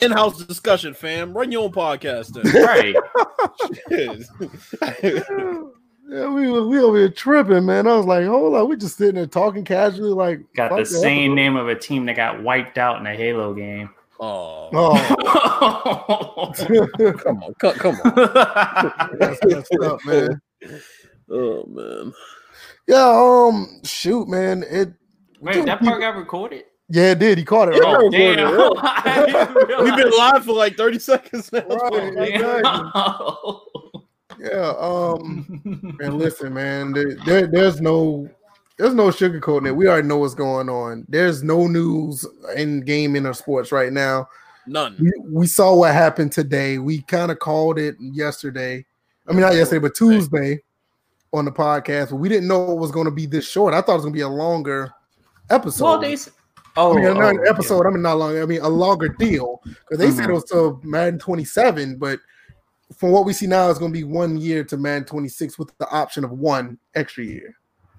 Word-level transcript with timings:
in-house 0.00 0.42
discussion, 0.44 0.94
fam. 0.94 1.32
Run 1.36 1.50
your 1.52 1.64
own 1.64 1.72
podcast, 1.72 2.32
then. 2.32 2.44
Right. 2.64 2.94
Yeah, 6.10 6.30
we 6.30 6.50
were 6.50 6.66
we 6.66 6.78
over 6.78 6.96
here 6.96 7.10
tripping, 7.10 7.66
man. 7.66 7.86
I 7.86 7.94
was 7.94 8.06
like, 8.06 8.24
hold 8.24 8.54
on, 8.54 8.66
we 8.66 8.76
just 8.78 8.96
sitting 8.96 9.16
there 9.16 9.26
talking 9.26 9.62
casually, 9.62 10.08
like 10.08 10.40
Got 10.56 10.70
the 10.70 10.76
that. 10.76 10.86
same 10.86 11.34
name 11.34 11.54
of 11.54 11.68
a 11.68 11.74
team 11.74 12.06
that 12.06 12.16
got 12.16 12.42
wiped 12.42 12.78
out 12.78 12.98
in 12.98 13.06
a 13.06 13.14
Halo 13.14 13.52
game. 13.52 13.90
oh, 14.18 14.70
Oh, 14.72 16.52
come 17.18 17.42
on, 17.42 17.52
come, 17.60 17.74
come 17.74 17.94
on. 17.96 19.18
that's 19.18 19.38
messed 19.44 19.76
up, 19.84 20.02
man. 20.06 20.40
Oh 21.30 21.66
man. 21.66 22.14
Yeah, 22.86 23.06
um, 23.06 23.66
shoot, 23.84 24.28
man. 24.28 24.62
It 24.62 24.94
Wait, 25.42 25.66
that 25.66 25.80
part 25.80 26.00
got 26.00 26.16
recorded? 26.16 26.64
Yeah, 26.88 27.12
it 27.12 27.18
did. 27.18 27.38
He 27.38 27.44
caught 27.44 27.68
it 27.68 27.74
Yeah. 27.74 27.82
Oh, 27.84 28.10
damn. 28.10 28.38
I 28.78 29.82
We've 29.82 29.96
been 29.96 30.10
live 30.16 30.44
for 30.44 30.54
like 30.54 30.76
30 30.76 30.98
seconds 30.98 31.52
now. 31.52 31.66
Right. 31.66 32.14
realize. 32.14 32.64
Yeah, 34.40 34.72
um, 34.78 35.96
and 36.00 36.14
listen, 36.14 36.54
man. 36.54 36.92
There, 36.92 37.16
there, 37.26 37.46
there's 37.46 37.80
no, 37.80 38.28
there's 38.76 38.94
no 38.94 39.08
sugarcoating 39.08 39.66
it. 39.66 39.76
We 39.76 39.88
already 39.88 40.06
know 40.06 40.18
what's 40.18 40.34
going 40.34 40.68
on. 40.68 41.04
There's 41.08 41.42
no 41.42 41.66
news 41.66 42.24
in 42.56 42.80
gaming 42.82 43.26
or 43.26 43.34
sports 43.34 43.72
right 43.72 43.92
now. 43.92 44.28
None. 44.66 44.96
We, 45.00 45.12
we 45.30 45.46
saw 45.46 45.74
what 45.74 45.92
happened 45.92 46.32
today. 46.32 46.78
We 46.78 47.02
kind 47.02 47.30
of 47.30 47.38
called 47.38 47.78
it 47.78 47.96
yesterday. 47.98 48.84
I 49.26 49.32
mean, 49.32 49.40
not 49.40 49.54
yesterday, 49.54 49.80
but 49.80 49.94
Tuesday 49.94 50.60
on 51.32 51.44
the 51.44 51.52
podcast. 51.52 52.10
But 52.10 52.16
we 52.16 52.28
didn't 52.28 52.48
know 52.48 52.72
it 52.72 52.78
was 52.78 52.90
going 52.90 53.06
to 53.06 53.10
be 53.10 53.26
this 53.26 53.48
short. 53.48 53.74
I 53.74 53.80
thought 53.80 53.92
it 53.92 53.96
was 53.96 54.04
going 54.04 54.14
to 54.14 54.18
be 54.18 54.22
a 54.22 54.28
longer 54.28 54.92
episode. 55.50 55.84
well, 55.84 56.00
they. 56.00 56.16
Oh, 56.78 56.92
I 56.92 56.96
mean, 56.96 57.04
not 57.14 57.22
oh, 57.22 57.28
an 57.28 57.40
episode. 57.48 57.86
I 57.86 57.90
mean, 57.90 58.02
not 58.02 58.18
long. 58.18 58.40
I 58.40 58.46
mean, 58.46 58.60
a 58.60 58.68
longer 58.68 59.08
deal 59.08 59.60
because 59.64 59.98
they 59.98 60.10
said 60.10 60.26
Mhm. 60.26 60.30
it 60.30 60.34
was 60.34 60.44
till 60.44 60.80
Madden 60.84 61.18
27, 61.18 61.96
but 61.96 62.20
from 62.96 63.10
what 63.10 63.26
we 63.26 63.32
see 63.32 63.46
now, 63.46 63.68
it's 63.68 63.78
going 63.78 63.92
to 63.92 63.98
be 63.98 64.04
one 64.04 64.36
year 64.38 64.64
to 64.64 64.76
Madden 64.76 65.04
26 65.04 65.58
with 65.58 65.76
the 65.78 65.88
option 65.90 66.24
of 66.24 66.30
one 66.30 66.78
extra 66.94 67.24
year. 67.24 67.54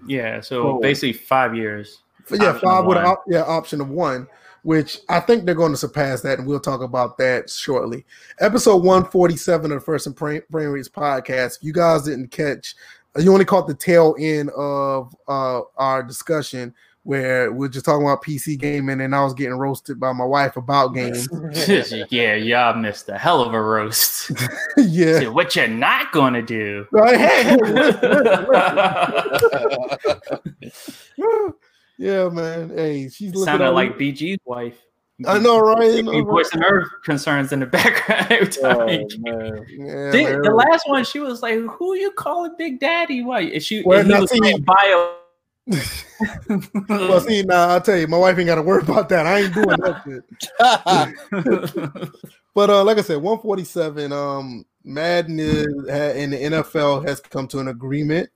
Yeah, 0.08 0.36
yeah, 0.36 0.42
so 0.42 0.78
Oh. 0.78 0.80
basically 0.80 1.14
five 1.14 1.54
years. 1.56 2.02
Yeah, 2.32 2.54
five 2.60 2.86
with 2.86 2.98
an 2.98 3.06
op- 3.06 3.24
yeah 3.28 3.42
option 3.42 3.82
of 3.82 3.90
one, 3.90 4.28
which 4.64 5.00
I 5.10 5.20
think 5.20 5.46
they're 5.46 5.56
going 5.56 5.72
to 5.72 5.78
surpass 5.78 6.22
that, 6.22 6.38
and 6.40 6.48
we'll 6.48 6.60
talk 6.60 6.82
about 6.82 7.18
that 7.18 7.50
shortly. 7.50 8.06
Episode 8.40 8.84
147 8.84 9.72
of 9.72 9.80
the 9.80 9.86
First 9.86 10.08
and 10.08 10.18
Frame 10.18 10.44
Frame 10.52 10.70
Rates 10.70 10.88
podcast. 10.90 11.58
If 11.58 11.64
you 11.64 11.74
guys 11.74 12.04
didn't 12.04 12.30
catch, 12.30 12.76
you 13.18 13.32
only 13.34 13.46
caught 13.46 13.68
the 13.68 13.74
tail 13.74 14.16
end 14.20 14.52
of 14.52 15.14
uh, 15.28 15.62
our 15.78 16.04
discussion 16.04 16.74
where 17.10 17.52
we're 17.52 17.68
just 17.68 17.86
talking 17.86 18.06
about 18.06 18.22
PC 18.24 18.56
gaming, 18.60 19.02
and 19.02 19.16
I 19.16 19.24
was 19.24 19.34
getting 19.34 19.56
roasted 19.56 20.00
by 20.00 20.14
my 20.14 20.26
wife 20.26 20.58
about 20.58 20.90
games. 20.94 21.28
yeah, 22.12 22.36
y'all 22.36 22.76
missed 22.76 23.10
a 23.10 23.18
hell 23.18 23.42
of 23.42 23.52
a 23.56 23.60
roast. 23.60 24.30
yeah. 24.78 25.18
Said, 25.22 25.30
what 25.30 25.56
you're 25.56 25.68
not 25.68 26.12
going 26.12 26.34
to 26.34 26.44
do. 26.44 26.86
Right, 26.92 27.18
hey, 27.18 27.44
hey, 27.44 27.58
yeah, 31.98 32.30
man. 32.30 32.70
Hey, 32.78 33.10
she's 33.10 33.34
looking 33.34 33.44
Sounded 33.46 33.72
like 33.72 33.98
BG's 33.98 34.38
wife. 34.46 34.78
I 35.26 35.40
know, 35.40 35.60
right? 35.60 35.82
I 35.98 36.02
know, 36.02 36.12
You 36.12 36.20
right? 36.20 36.28
voicing 36.28 36.62
her 36.62 36.86
concerns 37.04 37.52
in 37.52 37.60
the 37.60 37.66
background 37.66 38.28
every 38.30 38.48
time. 38.50 38.78
Oh. 38.78 39.66
Yeah, 39.68 40.12
the, 40.12 40.42
the 40.44 40.52
last 40.54 40.88
one, 40.88 41.04
she 41.04 41.20
was 41.20 41.42
like, 41.42 41.58
"Who 41.58 41.96
you 41.96 42.12
calling 42.12 42.54
Big 42.58 42.80
Daddy?" 42.80 43.24
Why? 43.24 43.42
And 43.42 43.64
she 43.64 43.82
Well, 43.84 44.00
and 44.00 44.14
he 44.14 44.20
was 44.20 44.30
saying 44.30 44.62
bio. 44.62 45.16
Well, 46.90 47.22
see, 47.22 47.44
now 47.44 47.70
I'll 47.70 47.82
tell 47.82 47.98
you, 47.98 48.08
my 48.08 48.18
wife 48.18 48.38
ain't 48.38 48.48
got 48.48 48.56
to 48.56 48.62
worry 48.62 48.82
about 48.82 49.08
that. 49.10 49.26
I 49.26 49.40
ain't 49.42 49.54
doing 49.54 49.68
that 49.70 50.04
shit. 52.04 52.24
But 52.60 52.70
uh, 52.70 52.84
like 52.84 52.98
I 52.98 53.02
said, 53.02 53.18
147. 53.18 54.12
Um, 54.12 54.66
Madden 54.84 55.40
is, 55.40 55.66
in 55.66 56.32
the 56.32 56.38
NFL 56.38 57.08
has 57.08 57.20
come 57.22 57.48
to 57.50 57.60
an 57.60 57.70
agreement. 57.70 58.30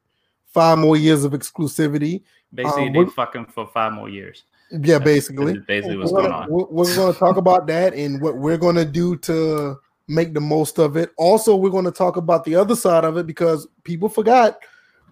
Five 0.53 0.77
more 0.77 0.95
years 0.95 1.23
of 1.23 1.33
exclusivity. 1.33 2.21
basically, 2.53 2.87
Um, 2.87 2.93
they 2.93 3.05
fucking 3.11 3.47
for 3.47 3.67
five 3.73 3.91
more 3.91 4.07
years. 4.07 4.43
Yeah, 4.71 4.99
This 4.99 4.99
basically. 4.99 5.59
basically 5.59 5.97
what's 5.97 6.11
we're 6.11 6.21
going 6.21 6.31
gonna, 6.31 6.43
on. 6.45 6.49
We're, 6.51 6.65
we're 6.65 6.95
going 6.95 7.11
to 7.11 7.19
talk 7.19 7.37
about 7.37 7.67
that 7.67 7.93
and 7.95 8.21
what 8.21 8.37
we're 8.37 8.57
going 8.57 8.75
to 8.75 8.85
do 8.85 9.17
to 9.17 9.77
make 10.07 10.33
the 10.33 10.39
most 10.39 10.79
of 10.79 10.95
it. 10.95 11.11
Also, 11.17 11.55
we're 11.55 11.69
going 11.69 11.85
to 11.85 11.91
talk 11.91 12.15
about 12.15 12.43
the 12.43 12.55
other 12.55 12.75
side 12.75 13.03
of 13.03 13.17
it 13.17 13.25
because 13.25 13.67
people 13.83 14.09
forgot 14.09 14.59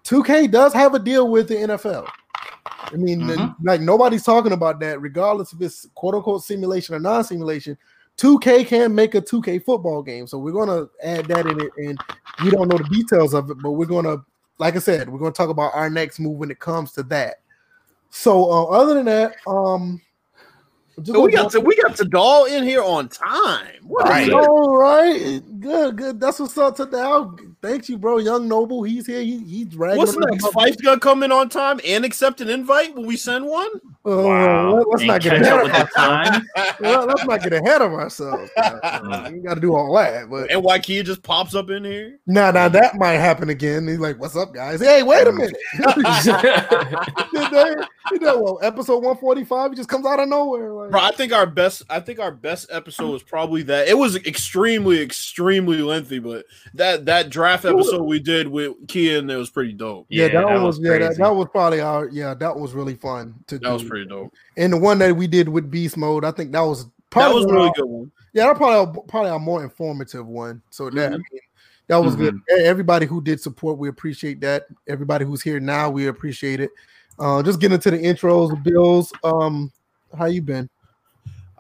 2K 0.06 0.52
does 0.52 0.74
have 0.74 0.94
a 0.94 1.00
deal 1.00 1.28
with 1.28 1.48
the 1.48 1.56
NFL. 1.56 2.08
I 2.92 2.98
mean, 2.98 3.22
Mhm. 3.22 3.56
like 3.64 3.82
nobody's 3.82 4.24
talking 4.24 4.52
about 4.52 4.80
that, 4.82 5.02
regardless 5.02 5.54
if 5.54 5.62
it's 5.62 5.88
quote 5.96 6.16
unquote 6.16 6.44
simulation 6.44 6.96
or 6.96 7.00
non 7.00 7.24
simulation. 7.24 7.78
2K 8.18 8.66
can 8.66 8.94
make 8.94 9.16
a 9.16 9.22
2K 9.22 9.60
football 9.60 10.04
game. 10.04 10.28
So 10.28 10.38
we're 10.38 10.52
going 10.52 10.68
to 10.68 10.90
add 11.04 11.28
that 11.30 11.48
in 11.48 11.60
it. 11.60 11.72
And 11.78 11.98
we 12.44 12.52
don't 12.52 12.68
know 12.68 12.78
the 12.78 12.84
details 12.84 13.34
of 13.34 13.50
it, 13.50 13.58
but 13.64 13.72
we're 13.72 13.86
going 13.86 14.06
to, 14.06 14.24
like 14.60 14.76
I 14.76 14.80
said, 14.80 15.10
we're 15.10 15.20
going 15.20 15.32
to 15.32 15.38
talk 15.38 15.50
about 15.50 15.74
our 15.74 15.90
next 15.90 16.20
move 16.20 16.38
when 16.38 16.52
it 16.52 16.60
comes 16.60 16.92
to 16.94 17.04
that. 17.04 17.38
So, 18.10 18.52
uh, 18.52 18.66
other 18.66 18.94
than 18.96 19.06
that, 19.06 19.36
um, 19.48 20.02
So 21.06 21.22
we 21.22 21.32
got 21.32 21.52
to 21.52 21.62
we 21.62 21.76
got 21.78 21.96
to 21.96 22.06
doll 22.06 22.46
in 22.46 22.64
here 22.64 22.84
on 22.84 23.08
time. 23.08 23.78
What 23.84 24.06
Right. 24.06 24.32
all 24.32 24.78
right. 24.78 25.42
Good, 25.62 25.96
good. 25.96 26.20
That's 26.20 26.40
what's 26.40 26.58
up 26.58 26.76
to 26.78 26.86
now. 26.88 27.36
Thank 27.62 27.88
you, 27.88 27.98
bro. 27.98 28.18
Young 28.18 28.48
Noble, 28.48 28.82
he's 28.82 29.06
here. 29.06 29.22
He, 29.22 29.38
he's 29.44 29.68
dragging. 29.68 30.00
What's 30.00 30.16
him 30.16 30.22
next? 30.22 30.44
up. 30.44 30.54
Fife's 30.54 30.78
gonna 30.78 31.00
come 31.00 31.22
in 31.22 31.32
on 31.32 31.50
time 31.50 31.80
and 31.86 32.04
accept 32.04 32.42
an 32.42 32.50
invite 32.50 32.96
when 32.96 33.06
we 33.06 33.16
send 33.16 33.46
one. 33.46 33.70
Uh, 34.04 34.18
Wow. 34.24 34.74
let- 34.78 34.88
let's 34.88 35.04
not 35.04 35.22
get 35.22 35.34
ahead 35.40 35.62
of 35.66 35.68
the 35.72 35.90
time. 35.96 36.48
well, 36.80 37.06
let's 37.06 37.24
not 37.26 37.44
get 37.44 37.54
ahead 37.54 37.84
of 37.84 37.94
ourselves. 37.94 38.50
Uh, 38.58 39.30
you 39.32 39.44
got 39.44 39.54
to 39.54 39.62
do 39.62 39.76
all 39.76 39.94
that, 39.96 40.28
but 40.28 40.50
And 40.50 40.64
Waikiki 40.64 41.04
just 41.04 41.22
pops 41.22 41.54
up 41.54 41.70
in 41.70 41.84
here. 41.84 42.18
now, 42.26 42.50
now 42.50 42.68
that 42.68 42.96
might 42.98 43.14
happen 43.18 43.50
again. 43.50 43.88
He's 43.88 44.00
like, 44.00 44.20
"What's 44.20 44.36
up, 44.36 44.56
guys? 44.56 44.82
Hey, 44.82 45.04
wait 45.04 45.28
a 45.28 45.32
minute." 45.32 45.56
you 47.34 47.52
know, 47.52 47.86
you 48.12 48.20
know, 48.20 48.42
well, 48.42 48.60
episode 48.64 49.04
one 49.04 49.18
forty 49.18 49.44
five, 49.44 49.70
he 49.72 49.78
just 49.78 49.90
comes 49.90 50.08
out 50.08 50.20
of 50.20 50.28
nowhere. 50.28 50.74
Like, 50.74 50.90
Bro, 50.92 51.02
I 51.02 51.12
think 51.12 51.32
our 51.32 51.46
best 51.46 51.84
I 51.88 52.00
think 52.00 52.20
our 52.20 52.32
best 52.32 52.68
episode 52.72 53.12
was 53.12 53.22
probably 53.22 53.62
that. 53.64 53.88
It 53.88 53.98
was 53.98 54.16
extremely, 54.16 55.00
extremely 55.02 55.51
lengthy, 55.60 56.20
but 56.20 56.46
that 56.74 57.06
that 57.06 57.30
draft 57.30 57.66
episode 57.66 58.04
we 58.04 58.20
did 58.20 58.48
with 58.48 58.74
Kia 58.88 59.22
that 59.22 59.38
was 59.38 59.50
pretty 59.50 59.74
dope. 59.74 60.06
yeah, 60.10 60.28
that, 60.30 60.46
one 60.46 60.64
was, 60.64 60.80
yeah, 60.80 60.98
that, 60.98 61.18
that 61.18 61.36
was 61.36 61.48
probably 61.52 61.82
our 61.82 62.08
yeah, 62.10 62.34
that 62.36 62.56
was 62.56 62.74
really 62.74 62.96
fun 62.96 63.36
to 63.48 63.60
do 63.60 63.66
That 63.68 63.74
was 63.74 63.84
pretty 63.84 64.06
dope. 64.06 64.34
And 64.58 64.74
the 64.74 64.78
one 64.78 65.00
that 65.00 65.16
we 65.16 65.28
did 65.28 65.50
with 65.50 65.70
Beast 65.70 65.98
Mode, 65.98 66.24
I 66.26 66.32
think 66.32 66.52
that 66.54 66.62
was 66.62 66.86
probably 67.10 67.44
That 67.44 67.44
probably 67.44 67.46
was 67.46 67.46
a 67.46 67.54
really 67.54 67.68
our- 67.68 67.74
good 67.76 67.86
one. 67.86 68.12
Yeah, 68.34 68.46
that 68.48 68.56
probably 68.58 69.02
probably 69.10 69.30
our 69.32 69.40
more 69.40 69.64
informative 69.64 70.26
one. 70.28 70.62
So 70.70 70.90
that 70.92 71.12
I 71.12 71.16
Mhm. 71.16 71.18
mean, 71.32 71.42
that 71.88 71.98
was 71.98 72.16
good. 72.16 72.36
Mm-hmm. 72.36 72.62
E- 72.62 72.66
Everybody 72.66 73.06
who 73.06 73.22
did 73.22 73.42
support, 73.42 73.78
we 73.78 73.90
appreciate 73.90 74.40
that. 74.42 74.68
Everybody 74.88 75.26
who's 75.26 75.42
here 75.42 75.60
now, 75.60 75.90
we 75.90 76.08
appreciate 76.08 76.62
it. 76.62 76.70
Uh, 77.20 77.44
just 77.44 77.60
getting 77.60 77.76
into 77.76 77.92
the 77.92 77.98
intros, 77.98 78.64
Bills. 78.64 79.12
Um, 79.24 79.72
how 80.18 80.26
you 80.26 80.42
been? 80.42 80.70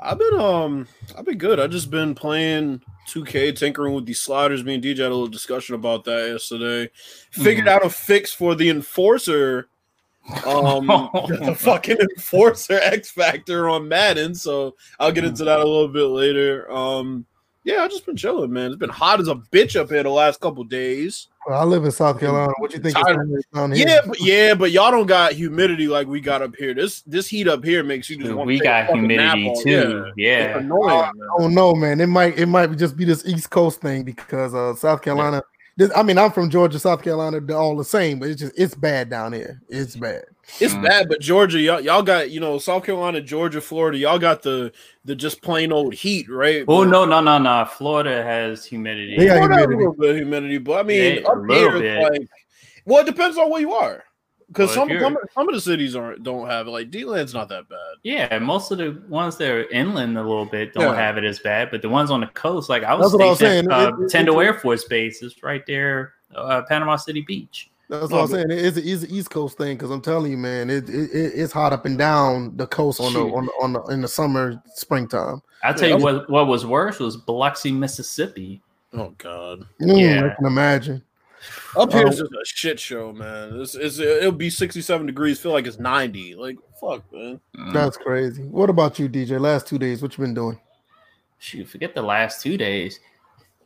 I've 0.03 0.17
been 0.17 0.33
um 0.39 0.87
I've 1.17 1.25
been 1.25 1.37
good. 1.37 1.59
I've 1.59 1.69
just 1.69 1.91
been 1.91 2.15
playing 2.15 2.81
2K, 3.07 3.55
tinkering 3.55 3.93
with 3.93 4.05
these 4.05 4.21
sliders. 4.21 4.63
Me 4.63 4.75
and 4.75 4.83
DJ 4.83 4.99
had 4.99 5.07
a 5.07 5.09
little 5.09 5.27
discussion 5.27 5.75
about 5.75 6.03
that 6.05 6.29
yesterday. 6.31 6.89
Figured 7.31 7.67
out 7.67 7.85
a 7.85 7.89
fix 7.89 8.33
for 8.33 8.55
the 8.55 8.69
enforcer. 8.69 9.67
Um 10.45 10.87
the 10.87 11.55
fucking 11.57 11.97
enforcer 11.97 12.79
X 12.81 13.11
Factor 13.11 13.69
on 13.69 13.87
Madden. 13.87 14.35
So 14.35 14.75
I'll 14.99 15.11
get 15.11 15.25
into 15.25 15.43
that 15.45 15.59
a 15.59 15.65
little 15.65 15.87
bit 15.87 16.05
later. 16.05 16.71
Um 16.71 17.25
yeah, 17.63 17.83
I've 17.83 17.91
just 17.91 18.05
been 18.05 18.15
chilling, 18.15 18.51
man. 18.51 18.67
It's 18.67 18.79
been 18.79 18.89
hot 18.89 19.19
as 19.19 19.27
a 19.27 19.35
bitch 19.35 19.79
up 19.79 19.89
here 19.89 20.01
the 20.01 20.09
last 20.09 20.39
couple 20.39 20.63
days. 20.63 21.27
Well, 21.47 21.59
I 21.59 21.63
live 21.63 21.85
in 21.85 21.91
South 21.91 22.19
Carolina. 22.19 22.53
What 22.57 22.73
you 22.73 22.79
think? 22.79 22.97
is 22.97 23.45
down 23.53 23.71
here? 23.71 23.87
Yeah, 23.87 23.99
but 24.05 24.19
yeah, 24.19 24.53
but 24.55 24.71
y'all 24.71 24.91
don't 24.91 25.05
got 25.05 25.33
humidity 25.33 25.87
like 25.87 26.07
we 26.07 26.21
got 26.21 26.41
up 26.41 26.55
here. 26.55 26.73
This 26.73 27.01
this 27.01 27.27
heat 27.27 27.47
up 27.47 27.63
here 27.63 27.83
makes 27.83 28.09
you 28.09 28.17
just 28.17 28.33
want 28.33 28.47
we 28.47 28.59
got 28.59 28.87
humidity 28.87 29.53
too. 29.63 30.05
It's 30.07 30.17
Yeah. 30.17 30.57
annoying. 30.57 30.89
I, 30.89 31.11
don't 31.37 31.53
know, 31.53 31.73
man! 31.75 31.99
It 31.99 32.07
might 32.07 32.37
it 32.37 32.47
might 32.47 32.75
just 32.77 32.97
be 32.97 33.05
this 33.05 33.25
East 33.25 33.49
Coast 33.49 33.81
thing 33.81 34.03
because 34.03 34.53
uh 34.53 34.75
South 34.75 35.01
Carolina. 35.01 35.41
This, 35.77 35.89
I 35.95 36.03
mean, 36.03 36.17
I'm 36.17 36.31
from 36.31 36.49
Georgia, 36.49 36.77
South 36.79 37.01
Carolina. 37.01 37.39
They're 37.39 37.57
all 37.57 37.77
the 37.77 37.85
same, 37.85 38.19
but 38.19 38.29
it's 38.29 38.41
just 38.41 38.53
it's 38.57 38.75
bad 38.75 39.09
down 39.09 39.33
here. 39.33 39.61
It's 39.69 39.95
bad. 39.95 40.25
It's 40.59 40.73
Mm. 40.73 40.83
bad, 40.83 41.09
but 41.09 41.19
Georgia, 41.21 41.59
y'all, 41.59 41.81
y'all 41.81 42.03
got 42.03 42.29
you 42.29 42.39
know 42.39 42.57
South 42.57 42.83
Carolina, 42.85 43.21
Georgia, 43.21 43.61
Florida, 43.61 43.97
y'all 43.97 44.19
got 44.19 44.41
the 44.43 44.71
the 45.05 45.15
just 45.15 45.41
plain 45.41 45.71
old 45.71 45.93
heat, 45.93 46.29
right? 46.29 46.63
Oh 46.67 46.83
no, 46.83 47.05
no, 47.05 47.21
no, 47.21 47.37
no. 47.37 47.65
Florida 47.65 48.21
has 48.23 48.65
humidity. 48.65 49.15
They 49.17 49.25
got 49.27 49.37
Florida 49.37 49.55
has 49.55 49.65
a 49.65 49.69
little 49.69 49.93
bit 49.93 50.09
of 50.11 50.15
humidity, 50.17 50.57
but 50.59 50.79
I 50.79 50.83
mean, 50.83 51.15
Yeah, 51.15 51.27
up 51.29 51.37
little 51.39 51.79
here, 51.79 51.79
bit. 51.79 52.11
like, 52.11 52.27
well, 52.85 52.99
it 53.01 53.05
depends 53.05 53.37
on 53.37 53.49
where 53.49 53.61
you 53.61 53.73
are, 53.73 54.03
because 54.49 54.75
Well, 54.75 54.87
some, 54.87 54.99
some 54.99 55.17
some 55.33 55.47
of 55.49 55.55
the 55.55 55.61
cities 55.61 55.95
aren't 55.95 56.21
don't 56.23 56.47
have 56.47 56.67
it. 56.67 56.71
Like 56.71 56.91
DeLand's 56.91 57.33
not 57.33 57.49
that 57.49 57.67
bad. 57.69 57.77
Yeah, 58.03 58.37
most 58.39 58.71
of 58.71 58.77
the 58.77 59.01
ones 59.09 59.37
that 59.37 59.49
are 59.49 59.69
inland 59.69 60.17
a 60.17 60.21
little 60.21 60.45
bit 60.45 60.73
don't 60.73 60.93
Yeah. 60.93 60.95
have 61.01 61.17
it 61.17 61.23
as 61.23 61.39
bad, 61.39 61.71
but 61.71 61.81
the 61.81 61.89
ones 61.89 62.11
on 62.11 62.19
the 62.19 62.27
coast, 62.27 62.69
like 62.69 62.83
I 62.83 62.93
was 62.93 63.11
That's 63.11 63.17
what 63.19 63.25
I 63.25 63.29
was 63.29 63.39
saying. 63.39 63.71
at 63.71 63.87
It- 63.87 63.93
uh, 63.93 63.97
it- 64.03 64.09
Tyndall 64.09 64.39
it- 64.41 64.45
Air 64.45 64.53
Force 64.59 64.83
Base, 64.83 65.23
is 65.23 65.41
right 65.41 65.65
there, 65.65 66.13
uh, 66.35 66.61
Panama 66.69 66.97
City 66.97 67.21
Beach. 67.21 67.70
That's 67.91 68.09
No, 68.09 68.17
what 68.17 68.23
I'm 68.23 68.31
but- 68.31 68.49
saying. 68.49 68.65
It's, 68.65 68.77
it's 68.77 69.03
an 69.03 69.11
East 69.11 69.29
Coast 69.29 69.57
thing 69.57 69.75
because 69.75 69.91
I'm 69.91 70.01
telling 70.01 70.31
you, 70.31 70.37
man, 70.37 70.69
it, 70.69 70.89
it 70.89 71.11
it- 71.11 71.33
it's 71.35 71.51
hot 71.51 71.73
up 71.73 71.85
and 71.85 71.97
down 71.97 72.55
the 72.55 72.65
coast 72.65 72.99
on 73.01 73.11
the 73.13 73.19
Shoot. 73.19 73.33
on 73.35 73.45
the, 73.45 73.51
on 73.61 73.73
the 73.73 73.81
in 73.93 74.01
the 74.01 74.07
summer, 74.07 74.61
springtime. 74.75 75.41
I'll 75.63 75.73
tell 75.73 75.89
Yeah, 75.89 75.97
you 75.97 76.03
what, 76.03 76.29
what 76.29 76.47
was 76.47 76.65
worse 76.65 76.99
was 76.99 77.17
Biloxi, 77.17 77.71
Mississippi. 77.71 78.61
Oh 78.93 79.13
God. 79.17 79.65
Mm, 79.81 79.99
Yeah. 79.99 80.25
I 80.31 80.35
can 80.35 80.45
imagine. 80.45 81.03
Up 81.75 81.91
here 81.91 82.01
Um, 82.03 82.07
it's 82.07 82.17
just 82.19 82.31
a 82.31 82.45
shit 82.45 82.79
show, 82.79 83.11
man. 83.13 83.59
It's, 83.59 83.75
it's 83.75 83.99
it'll 83.99 84.31
be 84.31 84.49
67 84.49 85.05
degrees, 85.05 85.39
feel 85.39 85.51
like 85.51 85.65
it's 85.67 85.79
90. 85.79 86.35
Like 86.35 86.57
fuck, 86.79 87.03
man. 87.11 87.39
Mm. 87.57 87.73
That's 87.73 87.97
crazy. 87.97 88.43
What 88.43 88.69
about 88.69 88.99
you, 88.99 89.09
DJ? 89.09 89.39
Last 89.39 89.67
two 89.67 89.77
days, 89.77 90.01
what 90.01 90.17
you 90.17 90.23
been 90.23 90.33
doing? 90.33 90.57
Shoot, 91.39 91.67
forget 91.67 91.93
the 91.93 92.01
last 92.01 92.41
two 92.41 92.57
days. 92.57 92.99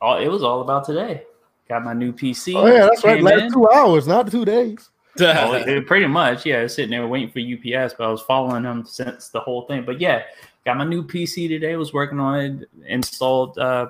All 0.02 0.18
it 0.18 0.28
was 0.30 0.42
all 0.44 0.62
about 0.62 0.86
today. 0.86 1.24
Got 1.68 1.84
my 1.84 1.94
new 1.94 2.12
PC. 2.14 2.56
Oh 2.56 2.68
yeah, 2.68 2.84
that's 2.84 3.04
right. 3.04 3.16
came 3.16 3.26
Last 3.26 3.42
in. 3.44 3.52
two 3.54 3.70
hours, 3.70 4.08
not 4.08 4.30
two 4.32 4.46
days. 4.46 4.90
Oh, 5.18 5.54
it- 5.54 5.88
pretty 5.88 6.08
much, 6.08 6.46
yeah. 6.46 6.58
I 6.60 6.64
was 6.64 6.76
sitting 6.76 6.92
there 6.92 7.08
waiting 7.08 7.30
for 7.30 7.40
UPS, 7.40 7.94
but 7.98 8.06
I 8.06 8.12
was 8.12 8.22
following 8.24 8.64
them 8.64 8.84
since 8.86 9.30
the 9.30 9.40
whole 9.40 9.62
thing. 9.62 9.86
But 9.86 10.02
yeah, 10.02 10.24
got 10.66 10.76
my 10.78 10.84
new 10.84 11.04
PC 11.04 11.48
today. 11.48 11.78
Was 11.78 11.94
working 11.94 12.20
on 12.20 12.40
it. 12.40 12.70
Installed. 12.86 13.58
Uh, 13.58 13.88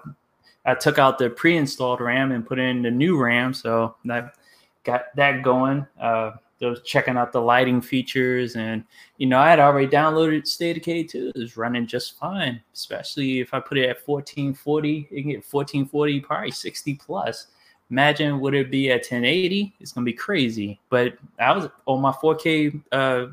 I 0.66 0.76
took 0.76 1.00
out 1.00 1.18
the 1.18 1.32
pre-installed 1.32 2.00
RAM 2.00 2.32
and 2.32 2.46
put 2.46 2.60
in 2.60 2.84
the 2.84 2.92
new 2.92 3.18
RAM, 3.20 3.56
so 3.56 3.96
that 4.06 4.36
got 4.84 5.16
that 5.16 5.42
going. 5.42 5.88
Uh, 6.00 6.34
I 6.62 6.66
was 6.68 6.82
checking 6.84 7.18
out 7.18 7.32
the 7.32 7.42
lighting 7.42 7.82
features, 7.82 8.56
and 8.56 8.84
you 9.18 9.26
know, 9.26 9.40
I 9.40 9.50
had 9.50 9.60
already 9.60 9.88
downloaded 9.88 10.46
State 10.48 10.78
of 10.78 10.84
Decay 10.84 11.04
2. 11.04 11.32
It 11.36 11.40
was 11.40 11.58
running 11.58 11.86
just 11.88 12.18
fine, 12.20 12.62
especially 12.74 13.40
if 13.40 13.52
I 13.54 13.60
put 13.60 13.78
it 13.80 13.90
at 13.90 14.08
1440. 14.08 15.08
You 15.12 15.22
can 15.24 15.32
get 15.32 15.44
1440, 15.52 16.20
probably 16.22 16.52
60 16.52 16.94
plus. 16.96 17.48
Imagine 17.92 18.40
would 18.40 18.54
it 18.56 18.72
be 18.72 18.90
at 18.92 19.02
1080? 19.02 19.74
It's 19.80 19.92
gonna 19.92 20.06
be 20.06 20.14
crazy. 20.14 20.80
But 20.90 21.14
I 21.40 21.52
was 21.56 21.70
on 21.86 22.02
my 22.02 22.12
4K 22.12 22.82
uh 22.92 23.28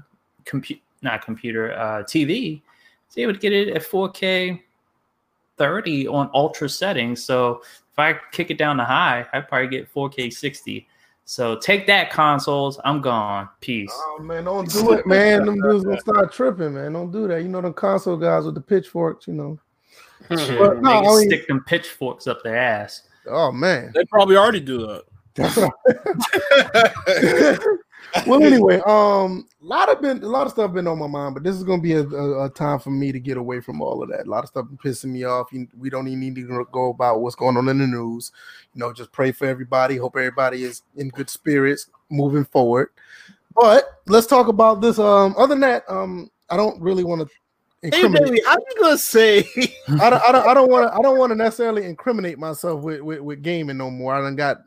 compute 0.44 0.81
not 1.02 1.25
computer 1.25 1.72
uh 1.72 2.02
TV, 2.02 2.60
so 3.08 3.20
able 3.20 3.32
would 3.32 3.40
get 3.40 3.52
it 3.52 3.69
at 3.69 3.82
4K 3.82 4.60
30 5.56 6.08
on 6.08 6.31
ultra 6.34 6.69
settings. 6.69 7.25
So 7.25 7.62
if 7.93 7.99
I 7.99 8.14
kick 8.32 8.50
it 8.50 8.58
down 8.58 8.76
to 8.78 8.84
high, 8.84 9.26
I'd 9.32 9.49
probably 9.49 9.69
get 9.69 9.93
4K 9.93 10.32
60. 10.32 10.87
So 11.25 11.56
take 11.56 11.87
that 11.87 12.10
consoles. 12.10 12.78
I'm 12.84 13.00
gone. 13.00 13.49
Peace. 13.60 13.93
Oh 13.94 14.19
man, 14.20 14.44
don't 14.44 14.69
do 14.70 14.93
it, 14.93 15.06
man. 15.06 15.46
Them 15.46 15.60
dudes 15.60 15.84
gonna 15.84 16.00
start 16.00 16.32
tripping, 16.32 16.75
man. 16.75 16.93
Don't 16.93 17.10
do 17.12 17.26
that. 17.28 17.43
You 17.43 17.49
know 17.49 17.60
the 17.60 17.72
console 17.72 18.16
guys 18.16 18.44
with 18.44 18.54
the 18.54 18.60
pitchforks, 18.60 19.26
you 19.26 19.34
know. 19.34 19.58
Shit, 20.31 20.58
But 20.58 20.82
no, 20.82 20.90
they 20.90 21.08
I 21.08 21.14
mean- 21.14 21.28
stick 21.28 21.49
them 21.49 21.64
pitchforks 21.64 22.26
up 22.26 22.43
their 22.43 22.56
ass. 22.58 23.02
Oh 23.26 23.52
man. 23.52 23.92
they 23.94 24.04
probably 24.06 24.36
already 24.36 24.60
do 24.60 24.86
that. 24.86 25.04
Well, 28.26 28.44
anyway, 28.44 28.78
um, 28.86 29.48
a 29.62 29.64
lot 29.64 29.88
of 29.88 30.02
been 30.02 30.22
a 30.22 30.28
lot 30.28 30.46
of 30.46 30.52
stuff 30.52 30.74
been 30.74 30.86
on 30.86 30.98
my 30.98 31.06
mind, 31.06 31.34
but 31.34 31.42
this 31.42 31.56
is 31.56 31.64
gonna 31.64 31.80
be 31.80 31.94
a, 31.94 32.02
a, 32.02 32.44
a 32.44 32.50
time 32.50 32.78
for 32.78 32.90
me 32.90 33.10
to 33.10 33.19
get 33.19 33.38
away 33.38 33.60
from 33.60 33.80
all 33.80 34.02
of 34.02 34.10
that. 34.10 34.26
A 34.26 34.30
lot 34.30 34.44
of 34.44 34.48
stuff 34.48 34.66
pissing 34.84 35.10
me 35.12 35.24
off. 35.24 35.48
You- 35.50 35.69
We 35.78 35.88
don't 35.88 36.06
even 36.08 36.20
need 36.20 36.34
to 36.36 36.66
go 36.70 36.90
about 36.90 37.20
what's 37.20 37.34
going 37.34 37.56
on 37.56 37.69
in 37.69 37.78
the 37.78 37.86
news. 37.86 38.30
You 38.74 38.80
know, 38.80 38.92
just 38.92 39.12
pray 39.12 39.32
for 39.32 39.46
everybody. 39.46 39.96
Hope 39.96 40.16
everybody 40.16 40.64
is 40.64 40.82
in 40.96 41.08
good 41.08 41.30
spirits 41.30 41.86
moving 42.10 42.44
forward. 42.44 42.90
But 43.56 44.00
let's 44.06 44.26
talk 44.26 44.48
about 44.48 44.82
this. 44.82 44.98
Um, 44.98 45.34
other 45.38 45.54
than 45.54 45.60
that, 45.60 45.84
um, 45.88 46.30
I 46.50 46.56
don't 46.56 46.80
really 46.82 47.04
want 47.04 47.26
to 47.26 47.34
Hey, 47.82 47.88
incriminate. 47.88 48.23
Bailey, 48.23 48.43
how 48.46 48.52
you 48.52 48.81
gonna 48.81 48.96
say? 48.99 49.40
I 50.00 50.08
don't, 50.08 50.23
I 50.23 50.32
don't, 50.32 50.46
I 50.46 50.55
don't 50.55 50.70
want 50.70 50.88
to, 50.88 50.96
I 50.96 51.02
don't 51.02 51.19
want 51.19 51.31
to 51.31 51.34
necessarily 51.34 51.84
incriminate 51.84 52.38
myself 52.38 52.82
with, 52.82 53.00
with, 53.00 53.20
with 53.20 53.43
gaming 53.43 53.76
no 53.76 53.90
more. 53.90 54.14
I 54.14 54.20
done 54.20 54.37
got, 54.37 54.58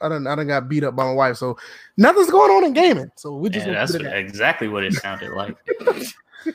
I 0.00 0.08
done, 0.08 0.26
I 0.26 0.34
done 0.34 0.48
got 0.48 0.68
beat 0.68 0.82
up 0.82 0.96
by 0.96 1.04
my 1.04 1.12
wife, 1.12 1.36
so 1.36 1.56
nothing's 1.96 2.30
going 2.30 2.50
on 2.50 2.64
in 2.64 2.72
gaming. 2.72 3.10
So 3.14 3.36
we 3.36 3.48
just, 3.48 3.66
Yeah, 3.66 3.74
that's 3.74 3.92
leave 3.92 4.02
it 4.02 4.08
at 4.08 4.16
exactly 4.16 4.66
what 4.66 4.82
it 4.82 4.92
sounded 4.94 5.30
like. 5.36 5.56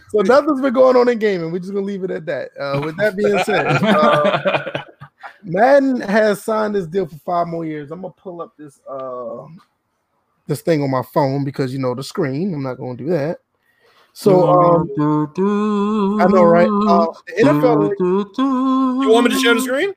so 0.10 0.19
nothing's 0.24 0.60
been 0.60 0.74
going 0.74 0.98
on 0.98 1.07
in 1.07 1.19
gaming. 1.19 1.54
We're 1.54 1.60
just 1.60 1.74
gonna 1.74 1.86
leave 1.86 2.04
it 2.04 2.12
at 2.12 2.25
that. 2.25 2.50
Uh, 2.60 2.81
with 2.83 2.98
that 2.98 3.16
being 3.16 3.40
said, 3.45 3.66
uh, 3.81 4.83
Madden 5.44 6.01
has 6.01 6.44
signed 6.44 6.75
this 6.75 6.86
deal 6.86 7.07
for 7.07 7.18
five 7.19 7.48
more 7.48 7.63
years. 7.63 7.92
I'm 7.92 8.01
gonna 8.01 8.13
pull 8.13 8.42
up 8.42 8.57
this, 8.57 8.81
uh, 8.90 9.45
this 10.48 10.60
thing 10.60 10.83
on 10.83 10.92
my 10.92 11.04
phone 11.13 11.45
because 11.45 11.72
you 11.72 11.80
know 11.80 11.95
the 11.95 12.04
screen. 12.04 12.54
I'm 12.54 12.63
not 12.63 12.75
gonna 12.75 12.98
do 12.98 13.06
that. 13.06 13.40
So 14.18 14.50
um, 14.50 14.90
I 16.19 16.25
know, 16.25 16.44
right? 16.44 16.66
Uh, 16.66 17.14
the 17.28 17.44
NFL. 17.44 19.04
You 19.04 19.10
want 19.12 19.28
me 19.28 19.36
to 19.36 19.40
share 19.40 19.54
the 19.54 19.62
screen? 19.62 19.94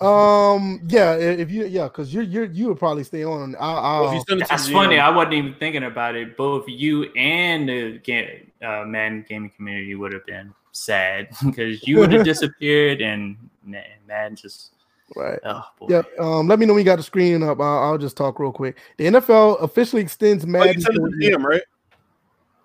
Um. 0.00 0.80
Yeah. 0.88 1.14
If 1.14 1.48
you. 1.48 1.66
Yeah. 1.66 1.84
Because 1.84 2.12
you're. 2.12 2.24
You're. 2.24 2.46
You 2.46 2.66
would 2.68 2.80
probably 2.80 3.04
stay 3.04 3.22
on. 3.22 3.54
I'll. 3.60 4.02
Well, 4.02 4.08
if 4.08 4.14
you 4.14 4.24
send 4.28 4.42
it 4.42 4.48
That's 4.48 4.66
the 4.66 4.72
funny. 4.72 4.98
I 4.98 5.10
wasn't 5.10 5.34
even 5.34 5.54
thinking 5.60 5.84
about 5.84 6.16
it. 6.16 6.36
Both 6.36 6.64
you 6.66 7.04
and 7.12 7.68
the 7.68 7.98
ga- 7.98 8.48
uh, 8.62 8.84
Madden 8.84 9.24
gaming 9.28 9.50
community 9.50 9.94
would 9.94 10.12
have 10.12 10.26
been 10.26 10.52
sad 10.72 11.28
because 11.44 11.86
you 11.86 11.98
would 11.98 12.10
have 12.10 12.24
disappeared 12.32 13.00
and 13.00 13.36
man, 13.64 13.84
Madden 14.08 14.34
just 14.34 14.72
right. 15.14 15.38
oh 15.44 15.62
boy. 15.78 15.86
Yep. 15.88 16.18
Um. 16.18 16.48
Let 16.48 16.58
me 16.58 16.66
know 16.66 16.72
when 16.72 16.80
you 16.80 16.84
got 16.84 16.96
the 16.96 17.04
screen 17.04 17.44
up. 17.44 17.60
I'll, 17.60 17.92
I'll 17.92 17.98
just 17.98 18.16
talk 18.16 18.40
real 18.40 18.50
quick. 18.50 18.76
The 18.96 19.04
NFL 19.04 19.62
officially 19.62 20.02
extends 20.02 20.42
Oh, 20.42 20.48
you 20.48 20.52
Madden. 20.52 20.80
send 20.80 20.96
it 20.96 21.00
to 21.00 21.30
the 21.30 21.38
right? 21.38 21.62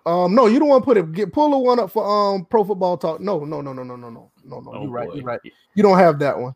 Um. 0.08 0.34
No, 0.34 0.46
you 0.46 0.58
don't 0.58 0.68
want 0.68 0.82
to 0.82 0.84
put 0.84 0.96
it. 0.96 1.12
Get 1.12 1.32
pull 1.32 1.50
the 1.50 1.58
one 1.58 1.78
up 1.78 1.90
for 1.90 2.04
um 2.04 2.44
Pro 2.46 2.64
Football 2.64 2.96
Talk. 2.96 3.20
No. 3.20 3.44
No. 3.44 3.60
No. 3.60 3.72
No. 3.72 3.82
No. 3.82 3.96
No. 3.96 4.08
No. 4.10 4.30
No. 4.44 4.60
No. 4.60 4.72
Oh, 4.74 4.82
you're 4.82 4.90
right. 4.90 5.08
boy. 5.08 5.14
You're 5.14 5.24
right. 5.24 5.40
You 5.74 5.82
don't 5.82 5.98
have 5.98 6.18
that 6.20 6.38
one. 6.38 6.54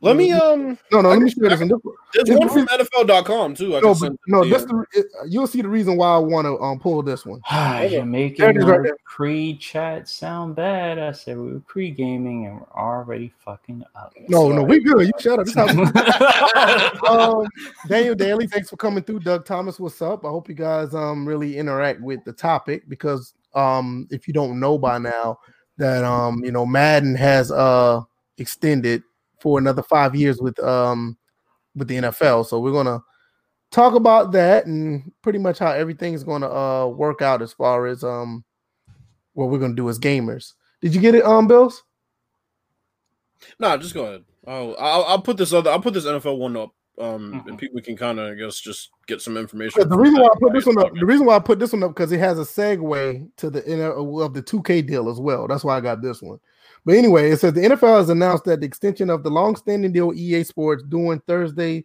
Let 0.00 0.16
me 0.16 0.32
um. 0.32 0.78
No. 0.92 1.00
No. 1.00 1.08
I 1.10 1.12
Let 1.14 1.22
me 1.22 1.30
show 1.30 1.42
you 1.42 1.48
this 1.48 1.60
one. 1.60 1.68
There's 2.12 2.26
This 2.28 2.38
one 2.38 2.48
from 2.48 2.66
NFL.com 2.68 3.54
too. 3.54 3.76
I 3.76 3.80
No. 3.80 3.94
can 3.94 4.10
But 4.10 4.18
no. 4.26 4.44
That's 4.48 4.62
you. 4.70 4.86
the. 4.92 5.00
It, 5.00 5.06
you'll 5.28 5.46
see 5.46 5.62
the 5.62 5.68
reason 5.68 5.96
why 5.96 6.14
I 6.14 6.18
want 6.18 6.46
to 6.46 6.58
um 6.60 6.78
pull 6.78 7.02
this 7.02 7.24
one. 7.24 7.40
You're 7.52 7.88
There 7.88 8.04
making 8.04 8.44
it 8.50 8.56
is 8.58 8.64
right 8.64 8.80
our 8.80 8.96
pre-chat 9.06 10.08
sound 10.08 10.56
bad. 10.56 10.98
I 10.98 11.12
said 11.12 11.38
we 11.38 11.52
were 11.52 11.60
pre-gaming 11.60 12.46
and 12.46 12.56
we're 12.60 12.66
already 12.76 13.32
fucking 13.44 13.82
up. 13.96 14.12
No. 14.28 14.50
No. 14.52 14.62
We 14.62 14.80
good. 14.80 15.06
You 15.06 15.12
shut 15.18 15.38
up. 15.38 15.46
This 15.46 15.54
how 15.54 15.68
um, 17.40 17.46
Daniel 17.88 18.14
Daly, 18.14 18.46
thanks 18.46 18.68
for 18.68 18.76
coming 18.76 19.02
through. 19.02 19.20
Doug 19.20 19.46
Thomas, 19.46 19.80
what's 19.80 20.02
up? 20.02 20.24
I 20.24 20.28
hope 20.28 20.48
you 20.48 20.54
guys 20.54 20.94
um 20.94 21.26
really 21.26 21.56
interact 21.56 22.00
with 22.00 22.24
the 22.24 22.32
topic 22.32 22.88
because 22.88 23.32
um 23.54 24.06
if 24.10 24.28
you 24.28 24.34
don't 24.34 24.60
know 24.60 24.76
by 24.76 24.98
now 24.98 25.38
that 25.78 26.04
um 26.04 26.44
you 26.44 26.52
know 26.52 26.66
Madden 26.66 27.14
has 27.14 27.50
uh 27.50 28.00
extended 28.38 29.02
for 29.44 29.58
another 29.58 29.82
five 29.82 30.14
years 30.16 30.40
with 30.40 30.58
um 30.64 31.16
with 31.76 31.86
the 31.86 31.96
NFL. 31.96 32.46
So 32.46 32.58
we're 32.58 32.72
gonna 32.72 32.98
talk 33.70 33.94
about 33.94 34.32
that 34.32 34.64
and 34.64 35.12
pretty 35.20 35.38
much 35.38 35.58
how 35.58 35.70
everything 35.70 36.14
is 36.14 36.24
gonna 36.24 36.48
uh 36.48 36.86
work 36.86 37.20
out 37.20 37.42
as 37.42 37.52
far 37.52 37.86
as 37.86 38.02
um 38.02 38.42
what 39.34 39.50
we're 39.50 39.58
gonna 39.58 39.74
do 39.74 39.90
as 39.90 39.98
gamers. 39.98 40.54
Did 40.80 40.94
you 40.94 41.00
get 41.00 41.14
it, 41.14 41.24
um, 41.24 41.46
Bills? 41.46 41.82
No, 43.58 43.76
just 43.76 43.92
go 43.94 44.04
ahead. 44.06 44.24
I'll, 44.46 44.74
I'll 44.78 45.04
I'll 45.04 45.22
put 45.22 45.36
this 45.36 45.52
other. 45.52 45.70
I'll 45.70 45.80
put 45.80 45.92
this 45.94 46.06
NFL 46.06 46.38
one 46.38 46.56
up. 46.56 46.70
Um, 46.96 47.32
Mhm. 47.32 47.48
and 47.48 47.58
people 47.58 47.80
can 47.82 47.96
kind 47.96 48.18
of 48.20 48.30
I 48.30 48.34
guess 48.34 48.58
just 48.60 48.90
get 49.06 49.20
some 49.20 49.36
information. 49.36 49.80
But 49.82 49.90
the 49.90 49.98
reason 49.98 50.20
why 50.20 50.28
I 50.28 50.38
put 50.40 50.52
this 50.54 50.64
one 50.64 50.78
up, 50.78 50.92
the 50.94 51.04
reason 51.04 51.26
why 51.26 51.36
I 51.36 51.40
put 51.40 51.58
this 51.58 51.72
one 51.72 51.82
up 51.82 51.90
because 51.90 52.12
it 52.12 52.20
has 52.20 52.38
a 52.38 52.42
segue 52.44 53.28
to 53.36 53.50
the 53.50 53.66
N- 53.68 53.80
of 53.82 54.32
the 54.32 54.42
2K 54.42 54.86
deal 54.86 55.10
as 55.10 55.18
well. 55.20 55.46
That's 55.48 55.64
why 55.64 55.76
I 55.76 55.80
got 55.82 56.00
this 56.00 56.22
one. 56.22 56.38
But 56.84 56.96
anyway, 56.96 57.30
it 57.30 57.40
says 57.40 57.52
the 57.52 57.62
NFL 57.62 57.98
has 57.98 58.10
announced 58.10 58.44
that 58.44 58.60
the 58.60 58.66
extension 58.66 59.08
of 59.10 59.22
the 59.22 59.30
long-standing 59.30 59.92
deal 59.92 60.08
with 60.08 60.18
EA 60.18 60.44
Sports 60.44 60.82
during 60.88 61.20
Thursday's 61.20 61.84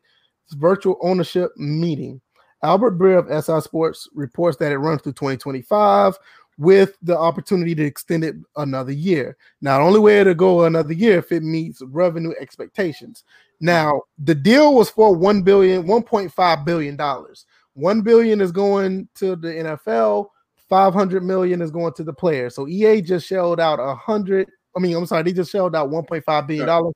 virtual 0.52 0.98
ownership 1.02 1.52
meeting. 1.58 2.22
Albert 2.64 3.00
Breer 3.00 3.20
of 3.20 3.44
SI 3.44 3.62
Sports 3.62 4.10
reports 4.14 4.58
that 4.58 4.72
it 4.72 4.78
runs 4.78 5.02
through 5.02 5.14
2025 5.14 6.18
with 6.58 6.98
the 7.02 7.18
opportunity 7.18 7.74
to 7.74 7.84
extend 7.84 8.26
it 8.26 8.36
another 8.58 8.92
year. 8.92 9.38
Now, 9.62 9.78
the 9.78 9.86
only 9.86 10.00
way 10.02 10.22
to 10.26 10.36
go 10.36 10.66
another 10.66 10.92
year 10.92 11.20
if 11.20 11.32
it 11.32 11.42
meets 11.42 11.82
revenue 11.82 12.34
expectations. 12.38 13.24
Now, 13.62 14.02
the 14.18 14.36
deal 14.36 14.76
was 14.76 14.90
for 14.90 15.16
1 15.16 15.42
billion, 15.44 15.84
1.5 15.84 16.66
billion 16.66 16.98
dollars. 16.98 17.46
1 17.76 18.02
billion 18.02 18.42
is 18.42 18.52
going 18.52 19.08
to 19.16 19.38
the 19.38 19.48
NFL, 19.48 20.28
500 20.68 21.24
million 21.24 21.62
is 21.62 21.72
going 21.72 21.94
to 21.94 22.04
the 22.04 22.14
players. 22.14 22.56
So 22.56 22.68
EA 22.68 23.02
just 23.02 23.26
shelled 23.26 23.62
out 23.62 23.80
a 23.80 23.86
100, 23.86 24.50
I 24.76 24.80
mean, 24.80 24.96
I'm 24.96 25.06
sorry, 25.06 25.24
they 25.24 25.34
just 25.34 25.52
shelled 25.52 25.76
out 25.76 25.90
1.5 25.90 26.48
billion 26.48 26.68
dollars 26.68 26.94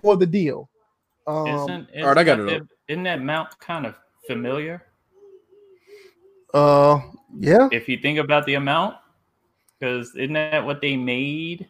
for 0.00 0.16
the 0.16 0.26
deal. 0.26 0.68
Um, 1.26 1.46
Isn't, 1.48 1.88
all 2.02 2.08
right, 2.08 2.18
I 2.18 2.24
got 2.24 2.38
isn't 2.38 2.48
it 2.48 2.58
that- 2.60 2.68
Isn't 2.88 3.02
that 3.04 3.18
amount 3.18 3.58
kind 3.60 3.86
of 3.86 3.94
familiar? 4.26 4.82
uh 6.52 7.00
yeah. 7.38 7.68
If 7.72 7.88
you 7.88 7.96
think 7.98 8.18
about 8.18 8.46
the 8.46 8.54
amount, 8.54 8.96
because 9.80 10.14
isn't 10.14 10.34
that 10.34 10.64
what 10.64 10.80
they 10.80 10.96
made? 10.96 11.68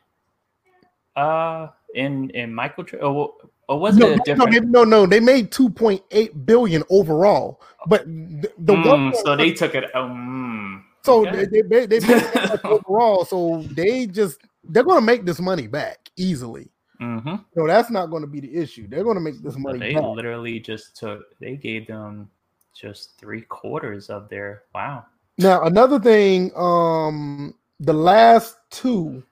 Uh, 1.16 1.68
in 1.94 2.28
in 2.30 2.52
micro 2.52 2.84
or, 2.98 3.32
or 3.68 3.78
was 3.78 3.96
No, 3.96 4.06
it 4.08 4.10
a 4.10 4.16
no, 4.16 4.24
different? 4.24 4.52
they, 4.52 4.60
no, 4.60 4.82
no, 4.84 5.06
they 5.06 5.20
made 5.20 5.52
2.8 5.52 6.44
billion 6.44 6.82
overall, 6.90 7.62
but 7.86 8.04
the, 8.04 8.50
the 8.58 8.74
Mm, 8.74 8.84
one 8.88 9.14
so 9.14 9.36
they 9.36 9.52
took 9.52 9.76
it. 9.76 9.94
Um, 9.94 10.84
so 11.04 11.24
okay. 11.24 11.46
they, 11.46 11.62
they, 11.62 11.86
they 11.86 12.00
made 12.00 12.20
that 12.20 12.60
overall, 12.64 13.24
so 13.24 13.64
they 13.70 14.06
just 14.06 14.40
they're 14.68 14.84
gonna 14.84 15.00
make 15.00 15.24
this 15.24 15.40
money 15.40 15.66
back 15.66 16.10
easily. 16.16 16.70
hmm 16.98 17.36
No, 17.56 17.66
that's 17.66 17.90
not 17.90 18.06
going 18.06 18.22
to 18.22 18.28
be 18.28 18.40
the 18.40 18.54
issue. 18.54 18.86
They're 18.88 19.04
going 19.04 19.16
to 19.16 19.20
make 19.20 19.42
this 19.42 19.56
money 19.56 19.78
They 19.80 19.94
back. 19.94 20.04
literally 20.04 20.60
just 20.60 20.96
took. 20.96 21.22
They 21.40 21.56
gave 21.56 21.86
them 21.86 22.30
just 22.74 23.18
three 23.18 23.42
quarters 23.42 24.10
of 24.10 24.28
their 24.28 24.62
wow. 24.74 25.04
Now 25.38 25.64
another 25.64 25.98
thing, 25.98 26.52
um, 26.56 27.54
the 27.80 27.92
last 27.92 28.56
two, 28.70 29.22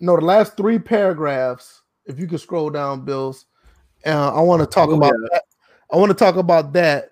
no, 0.00 0.16
the 0.16 0.24
last 0.24 0.56
three 0.56 0.78
paragraphs. 0.78 1.82
If 2.04 2.20
you 2.20 2.26
could 2.28 2.40
scroll 2.40 2.70
down, 2.70 3.04
Bills, 3.04 3.46
uh, 4.04 4.32
I 4.32 4.40
want 4.40 4.60
to 4.60 4.66
talk 4.66 4.90
Oh, 4.90 4.94
about 4.96 5.14
yeah. 5.14 5.28
that. 5.32 5.42
I 5.92 5.96
want 5.96 6.10
to 6.10 6.14
talk 6.14 6.36
about 6.36 6.72
that 6.74 7.08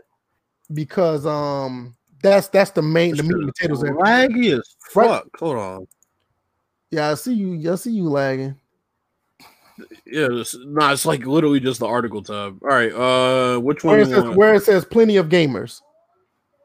because 0.72 1.26
um, 1.26 1.96
that's 2.22 2.48
that's 2.48 2.70
the 2.70 2.82
main 2.82 3.16
the 3.16 3.22
meat 3.22 3.32
and 3.32 3.52
potatoes. 3.54 3.82
of 3.82 3.88
it. 3.88 3.94
Laggy 3.96 4.56
as 4.58 4.76
Right. 4.94 5.08
fuck. 5.08 5.26
Hold 5.38 5.56
on. 5.56 5.86
Yeah, 6.94 7.10
I 7.10 7.14
see 7.14 7.34
you. 7.34 7.72
I 7.72 7.74
see 7.74 7.90
you 7.90 8.08
lagging. 8.08 8.54
Yeah, 10.06 10.28
it's, 10.30 10.56
nah, 10.64 10.92
it's 10.92 11.04
like 11.04 11.26
literally 11.26 11.58
just 11.58 11.80
the 11.80 11.86
article 11.86 12.22
tab. 12.22 12.60
All 12.62 12.68
right, 12.68 12.92
uh, 12.92 13.58
which 13.58 13.82
one? 13.82 13.96
Where 13.96 14.02
it 14.02 14.08
says 14.08 14.36
where 14.36 14.54
it 14.54 14.62
says 14.62 14.84
plenty 14.84 15.16
of 15.16 15.28
gamers, 15.28 15.80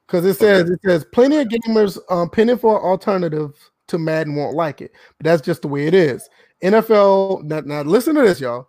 because 0.05 0.24
it 0.25 0.36
says 0.36 0.69
it 0.69 0.79
says 0.86 1.03
plenty 1.12 1.38
of 1.38 1.48
gamers 1.48 1.98
um 2.12 2.29
penning 2.29 2.59
for 2.59 2.79
alternative 2.79 3.53
to 3.88 3.98
Madden 3.98 4.36
won't 4.36 4.55
like 4.55 4.81
it, 4.81 4.91
but 5.17 5.25
that's 5.25 5.41
just 5.41 5.63
the 5.63 5.67
way 5.67 5.88
it 5.88 5.95
is. 5.95 6.29
NFL 6.62 7.43
now, 7.43 7.62
now 7.62 7.81
listen 7.81 8.13
to 8.13 8.21
this, 8.21 8.39
y'all. 8.39 8.67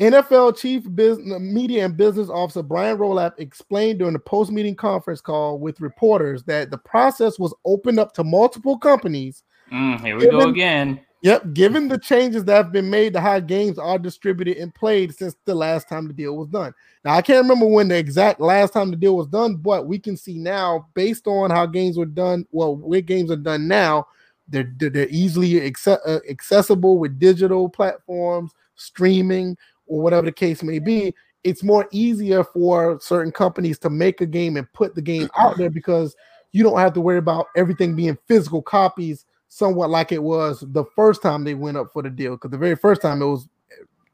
NFL 0.00 0.58
Chief 0.58 0.82
Business 0.96 1.38
Media 1.38 1.84
and 1.84 1.96
Business 1.96 2.28
Officer 2.28 2.64
Brian 2.64 2.98
Rolapp 2.98 3.38
explained 3.38 4.00
during 4.00 4.14
the 4.14 4.18
post-meeting 4.18 4.74
conference 4.74 5.20
call 5.20 5.60
with 5.60 5.80
reporters 5.80 6.42
that 6.44 6.72
the 6.72 6.78
process 6.78 7.38
was 7.38 7.54
opened 7.64 8.00
up 8.00 8.12
to 8.14 8.24
multiple 8.24 8.76
companies 8.76 9.44
Mm, 9.74 10.00
here 10.00 10.16
we 10.16 10.26
go 10.26 10.48
again. 10.48 11.00
Yep, 11.22 11.54
given 11.54 11.88
the 11.88 11.98
changes 11.98 12.44
that 12.44 12.54
have 12.54 12.70
been 12.70 12.90
made 12.90 13.14
to 13.14 13.20
how 13.20 13.40
games 13.40 13.78
are 13.78 13.98
distributed 13.98 14.58
and 14.58 14.74
played 14.74 15.14
since 15.16 15.34
the 15.46 15.54
last 15.54 15.88
time 15.88 16.06
the 16.06 16.12
deal 16.12 16.36
was 16.36 16.48
done. 16.48 16.74
Now, 17.02 17.14
I 17.14 17.22
can't 17.22 17.42
remember 17.42 17.66
when 17.66 17.88
the 17.88 17.96
exact 17.96 18.40
last 18.40 18.74
time 18.74 18.90
the 18.90 18.96
deal 18.96 19.16
was 19.16 19.26
done, 19.26 19.56
but 19.56 19.86
we 19.86 19.98
can 19.98 20.18
see 20.18 20.38
now, 20.38 20.86
based 20.92 21.26
on 21.26 21.50
how 21.50 21.64
games 21.64 21.96
were 21.96 22.04
done, 22.04 22.46
well, 22.52 22.76
where 22.76 23.00
games 23.00 23.30
are 23.30 23.36
done 23.36 23.66
now, 23.66 24.06
they're 24.48 24.70
they're, 24.76 24.90
they're 24.90 25.08
easily 25.08 25.58
uh, 25.86 26.18
accessible 26.28 26.98
with 26.98 27.18
digital 27.18 27.70
platforms, 27.70 28.52
streaming, 28.74 29.56
or 29.86 30.02
whatever 30.02 30.26
the 30.26 30.32
case 30.32 30.62
may 30.62 30.78
be. 30.78 31.14
It's 31.42 31.62
more 31.62 31.88
easier 31.90 32.44
for 32.44 33.00
certain 33.00 33.32
companies 33.32 33.78
to 33.80 33.90
make 33.90 34.20
a 34.20 34.26
game 34.26 34.58
and 34.58 34.70
put 34.74 34.94
the 34.94 35.02
game 35.02 35.30
out 35.38 35.56
there 35.56 35.70
because 35.70 36.14
you 36.52 36.62
don't 36.62 36.78
have 36.78 36.92
to 36.92 37.00
worry 37.00 37.18
about 37.18 37.46
everything 37.56 37.96
being 37.96 38.18
physical 38.28 38.60
copies 38.60 39.24
somewhat 39.54 39.88
like 39.88 40.10
it 40.10 40.22
was 40.22 40.64
the 40.72 40.84
first 40.96 41.22
time 41.22 41.44
they 41.44 41.54
went 41.54 41.76
up 41.76 41.92
for 41.92 42.02
the 42.02 42.10
deal. 42.10 42.32
Because 42.32 42.50
the 42.50 42.58
very 42.58 42.74
first 42.74 43.00
time 43.00 43.22
it 43.22 43.26
was 43.26 43.48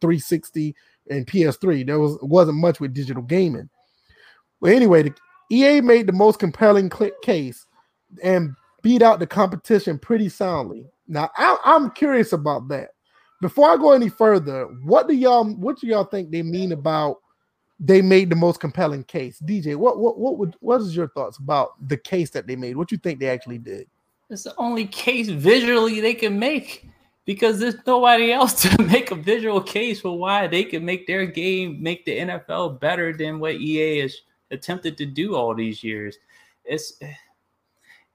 360 0.02 0.76
and 1.08 1.26
PS3, 1.26 1.86
there 1.86 1.98
was 1.98 2.18
wasn't 2.20 2.58
much 2.58 2.78
with 2.78 2.92
digital 2.92 3.22
gaming. 3.22 3.70
Well, 4.60 4.74
anyway, 4.74 5.04
the 5.04 5.14
EA 5.50 5.80
made 5.80 6.06
the 6.06 6.12
most 6.12 6.38
compelling 6.38 6.90
case 7.22 7.64
and 8.22 8.54
beat 8.82 9.00
out 9.00 9.18
the 9.18 9.26
competition 9.26 9.98
pretty 9.98 10.28
soundly. 10.28 10.84
Now, 11.08 11.30
I, 11.36 11.56
I'm 11.64 11.90
curious 11.92 12.34
about 12.34 12.68
that. 12.68 12.90
Before 13.40 13.70
I 13.70 13.78
go 13.78 13.92
any 13.92 14.10
further, 14.10 14.66
what 14.84 15.08
do 15.08 15.14
y'all 15.14 15.46
what 15.54 15.80
do 15.80 15.86
y'all 15.86 16.04
think 16.04 16.30
they 16.30 16.42
mean 16.42 16.72
about 16.72 17.16
they 17.78 18.02
made 18.02 18.28
the 18.28 18.36
most 18.36 18.60
compelling 18.60 19.04
case? 19.04 19.40
DJ, 19.40 19.74
what 19.74 19.98
what 19.98 20.18
what 20.18 20.36
would 20.36 20.54
what 20.60 20.82
is 20.82 20.94
your 20.94 21.08
thoughts 21.08 21.38
about 21.38 21.70
the 21.88 21.96
case 21.96 22.28
that 22.30 22.46
they 22.46 22.56
made? 22.56 22.76
What 22.76 22.92
you 22.92 22.98
think 22.98 23.20
they 23.20 23.30
actually 23.30 23.56
did? 23.56 23.86
It's 24.30 24.44
the 24.44 24.54
only 24.58 24.86
case 24.86 25.28
visually 25.28 26.00
they 26.00 26.14
can 26.14 26.38
make 26.38 26.88
because 27.24 27.58
there's 27.58 27.76
nobody 27.86 28.32
else 28.32 28.62
to 28.62 28.82
make 28.82 29.10
a 29.10 29.16
visual 29.16 29.60
case 29.60 30.00
for 30.00 30.16
why 30.16 30.46
they 30.46 30.64
can 30.64 30.84
make 30.84 31.06
their 31.06 31.26
game 31.26 31.82
make 31.82 32.04
the 32.04 32.18
NFL 32.18 32.80
better 32.80 33.12
than 33.12 33.38
what 33.40 33.56
EA 33.56 34.00
has 34.00 34.16
attempted 34.50 34.96
to 34.98 35.06
do 35.06 35.34
all 35.34 35.54
these 35.54 35.82
years. 35.82 36.18
It's 36.64 36.98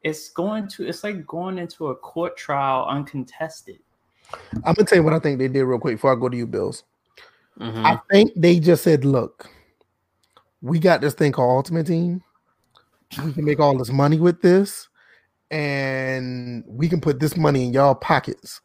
it's 0.03 0.29
going 0.29 0.67
to 0.69 0.87
it's 0.87 1.03
like 1.03 1.25
going 1.25 1.57
into 1.57 1.87
a 1.87 1.95
court 1.95 2.37
trial 2.37 2.85
uncontested. 2.87 3.79
I'm 4.63 4.73
gonna 4.73 4.85
tell 4.85 4.97
you 4.97 5.03
what 5.03 5.13
I 5.13 5.19
think 5.19 5.39
they 5.39 5.47
did 5.47 5.63
real 5.63 5.79
quick 5.79 5.95
before 5.95 6.13
I 6.13 6.19
go 6.19 6.29
to 6.29 6.37
you, 6.37 6.47
Bills. 6.47 6.83
Mhm. 7.59 7.85
I 7.85 7.99
think 8.11 8.31
they 8.35 8.59
just 8.59 8.83
said, 8.83 9.05
"Look, 9.05 9.49
we 10.61 10.79
got 10.79 11.01
this 11.01 11.13
thing 11.13 11.31
called 11.31 11.57
Ultimate 11.57 11.87
Team. 11.87 12.21
We 13.23 13.33
can 13.33 13.45
make 13.45 13.59
all 13.59 13.77
this 13.77 13.91
money 13.91 14.19
with 14.19 14.41
this, 14.41 14.89
and 15.51 16.63
we 16.67 16.89
can 16.89 17.01
put 17.01 17.19
this 17.19 17.37
money 17.37 17.65
in 17.65 17.73
y'all 17.73 17.95
pockets." 17.95 18.61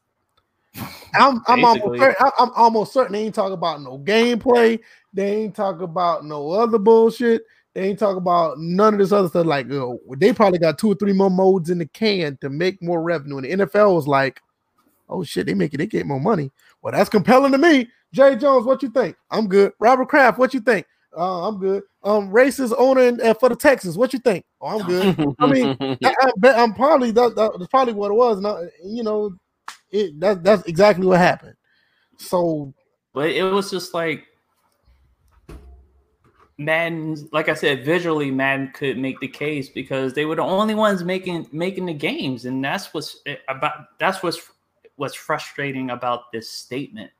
I'm 1.15 1.43
I'm 1.49 1.65
almost 1.65 2.17
I'm 2.39 2.51
almost 2.55 2.93
certain 2.93 3.13
they 3.13 3.25
ain't 3.25 3.35
talking 3.35 3.55
about 3.55 3.83
no 3.83 3.99
gameplay. 3.99 4.81
They 5.13 5.37
ain't 5.37 5.57
talking 5.57 5.83
about 5.83 6.25
no 6.25 6.53
other 6.53 6.79
bullshit. 6.79 7.43
They 7.75 7.83
ain't 7.83 7.99
talking 7.99 8.19
about 8.19 8.59
none 8.59 8.95
of 8.95 8.99
this 8.99 9.13
other 9.13 9.29
stuff. 9.29 9.47
Like, 9.47 9.71
uh, 9.71 9.93
they 10.19 10.33
probably 10.33 10.59
got 10.59 10.79
two 10.79 10.91
or 10.91 10.95
three 10.97 11.13
more 11.13 11.31
modes 11.31 11.71
in 11.71 11.79
the 11.79 11.87
can 11.87 12.37
to 12.41 12.51
make 12.51 12.83
more 12.83 13.01
revenue. 13.01 13.39
And 13.39 13.45
the 13.45 13.67
NFL 13.67 13.95
was 13.95 14.09
like, 14.09 14.41
"Oh 15.09 15.23
shit, 15.23 15.47
they 15.47 15.55
make 15.55 15.75
it. 15.75 15.79
They 15.79 15.87
get 15.87 16.07
more 16.07 16.21
money." 16.21 16.51
Well, 16.83 16.93
that's 16.93 17.11
compelling 17.11 17.53
to 17.53 17.59
me. 17.59 17.89
Jay 18.13 18.35
Jones, 18.37 18.67
what 18.67 18.83
you 18.83 18.91
think? 18.91 19.17
I'm 19.31 19.47
good. 19.47 19.73
Robert 19.79 20.09
Kraft, 20.09 20.39
what 20.39 20.53
you 20.53 20.61
think? 20.61 20.87
Uh, 21.17 21.47
I'm 21.49 21.59
good. 21.59 21.83
Um, 22.03 22.31
racist 22.31 22.73
owner 22.79 23.03
in, 23.03 23.21
uh, 23.21 23.35
for 23.35 23.51
the 23.51 23.57
Texans, 23.57 23.99
what 23.99 24.13
you 24.15 24.19
think? 24.21 24.45
Oh, 24.61 24.79
I'm 24.81 24.87
good. 24.87 25.35
I 25.39 25.47
mean, 25.47 25.77
I, 26.05 26.15
I 26.21 26.31
bet 26.39 26.59
I'm 26.59 26.73
probably 26.73 27.11
that, 27.11 27.35
that- 27.37 27.53
that's 27.59 27.71
probably 27.71 27.93
what 27.93 28.11
it 28.11 28.15
was. 28.15 28.41
Not 28.41 28.63
you 28.83 29.03
know, 29.03 29.37
it 29.91 30.19
that, 30.21 30.43
that's 30.43 30.65
exactly 30.67 31.07
what 31.07 31.19
happened. 31.19 31.57
So 32.17 32.73
But 33.13 33.31
it 33.31 33.43
was 33.45 33.71
just 33.71 33.93
like 33.93 34.25
Madden, 36.57 37.29
like 37.33 37.49
I 37.49 37.55
said, 37.55 37.85
visually 37.85 38.31
Madden 38.31 38.71
could 38.75 38.99
make 38.99 39.19
the 39.21 39.29
case 39.29 39.69
because 39.69 40.13
they 40.13 40.27
were 40.27 40.37
the 40.37 40.43
only 40.43 40.75
ones 40.75 41.03
making 41.03 41.49
making 41.53 41.87
the 41.87 41.95
games, 41.95 42.45
and 42.45 42.63
that's 42.65 42.93
what's 42.93 43.19
eh, 43.27 43.37
about. 43.49 43.87
That's 43.99 44.23
what's 44.23 44.41
what's 44.97 45.15
frustrating 45.15 45.91
about 45.91 46.31
this 46.33 46.51
statement 46.51 47.11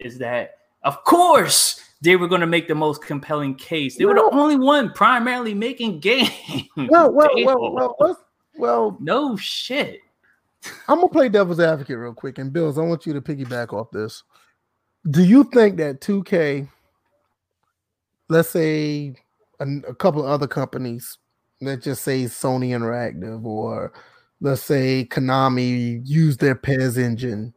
is 0.00 0.18
that 0.18 0.58
of 0.82 1.02
course 1.04 1.80
they 2.00 2.16
were 2.16 2.28
going 2.28 2.40
to 2.40 2.46
make 2.46 2.68
the 2.68 2.74
most 2.74 3.02
compelling 3.02 3.54
case. 3.54 3.96
They 3.96 4.04
were 4.04 4.14
the 4.14 4.28
only 4.32 4.56
one 4.56 4.92
primarily 4.92 5.54
making 5.54 6.00
games. 6.00 6.30
well, 6.76 7.12
well, 7.12 7.30
well, 7.44 7.96
well, 7.98 8.18
well, 8.56 8.96
no 9.00 9.36
shit. 9.36 10.00
I'm 10.88 10.98
gonna 10.98 11.08
play 11.08 11.28
devil's 11.28 11.60
advocate 11.60 11.98
real 11.98 12.14
quick. 12.14 12.38
And 12.38 12.52
Bills, 12.52 12.78
I 12.78 12.82
want 12.82 13.06
you 13.06 13.12
to 13.12 13.20
piggyback 13.20 13.72
off 13.72 13.90
this. 13.90 14.22
Do 15.10 15.22
you 15.22 15.44
think 15.44 15.76
that 15.76 16.00
2K, 16.00 16.68
let's 18.28 18.50
say 18.50 19.14
a, 19.60 19.66
a 19.88 19.94
couple 19.94 20.22
of 20.22 20.28
other 20.28 20.48
companies, 20.48 21.18
let's 21.60 21.84
just 21.84 22.02
say 22.02 22.24
Sony 22.24 22.70
Interactive 22.70 23.44
or 23.44 23.92
let's 24.40 24.62
say 24.62 25.06
Konami 25.10 26.00
use 26.04 26.36
their 26.36 26.54
PES 26.54 26.96
engine, 26.96 27.54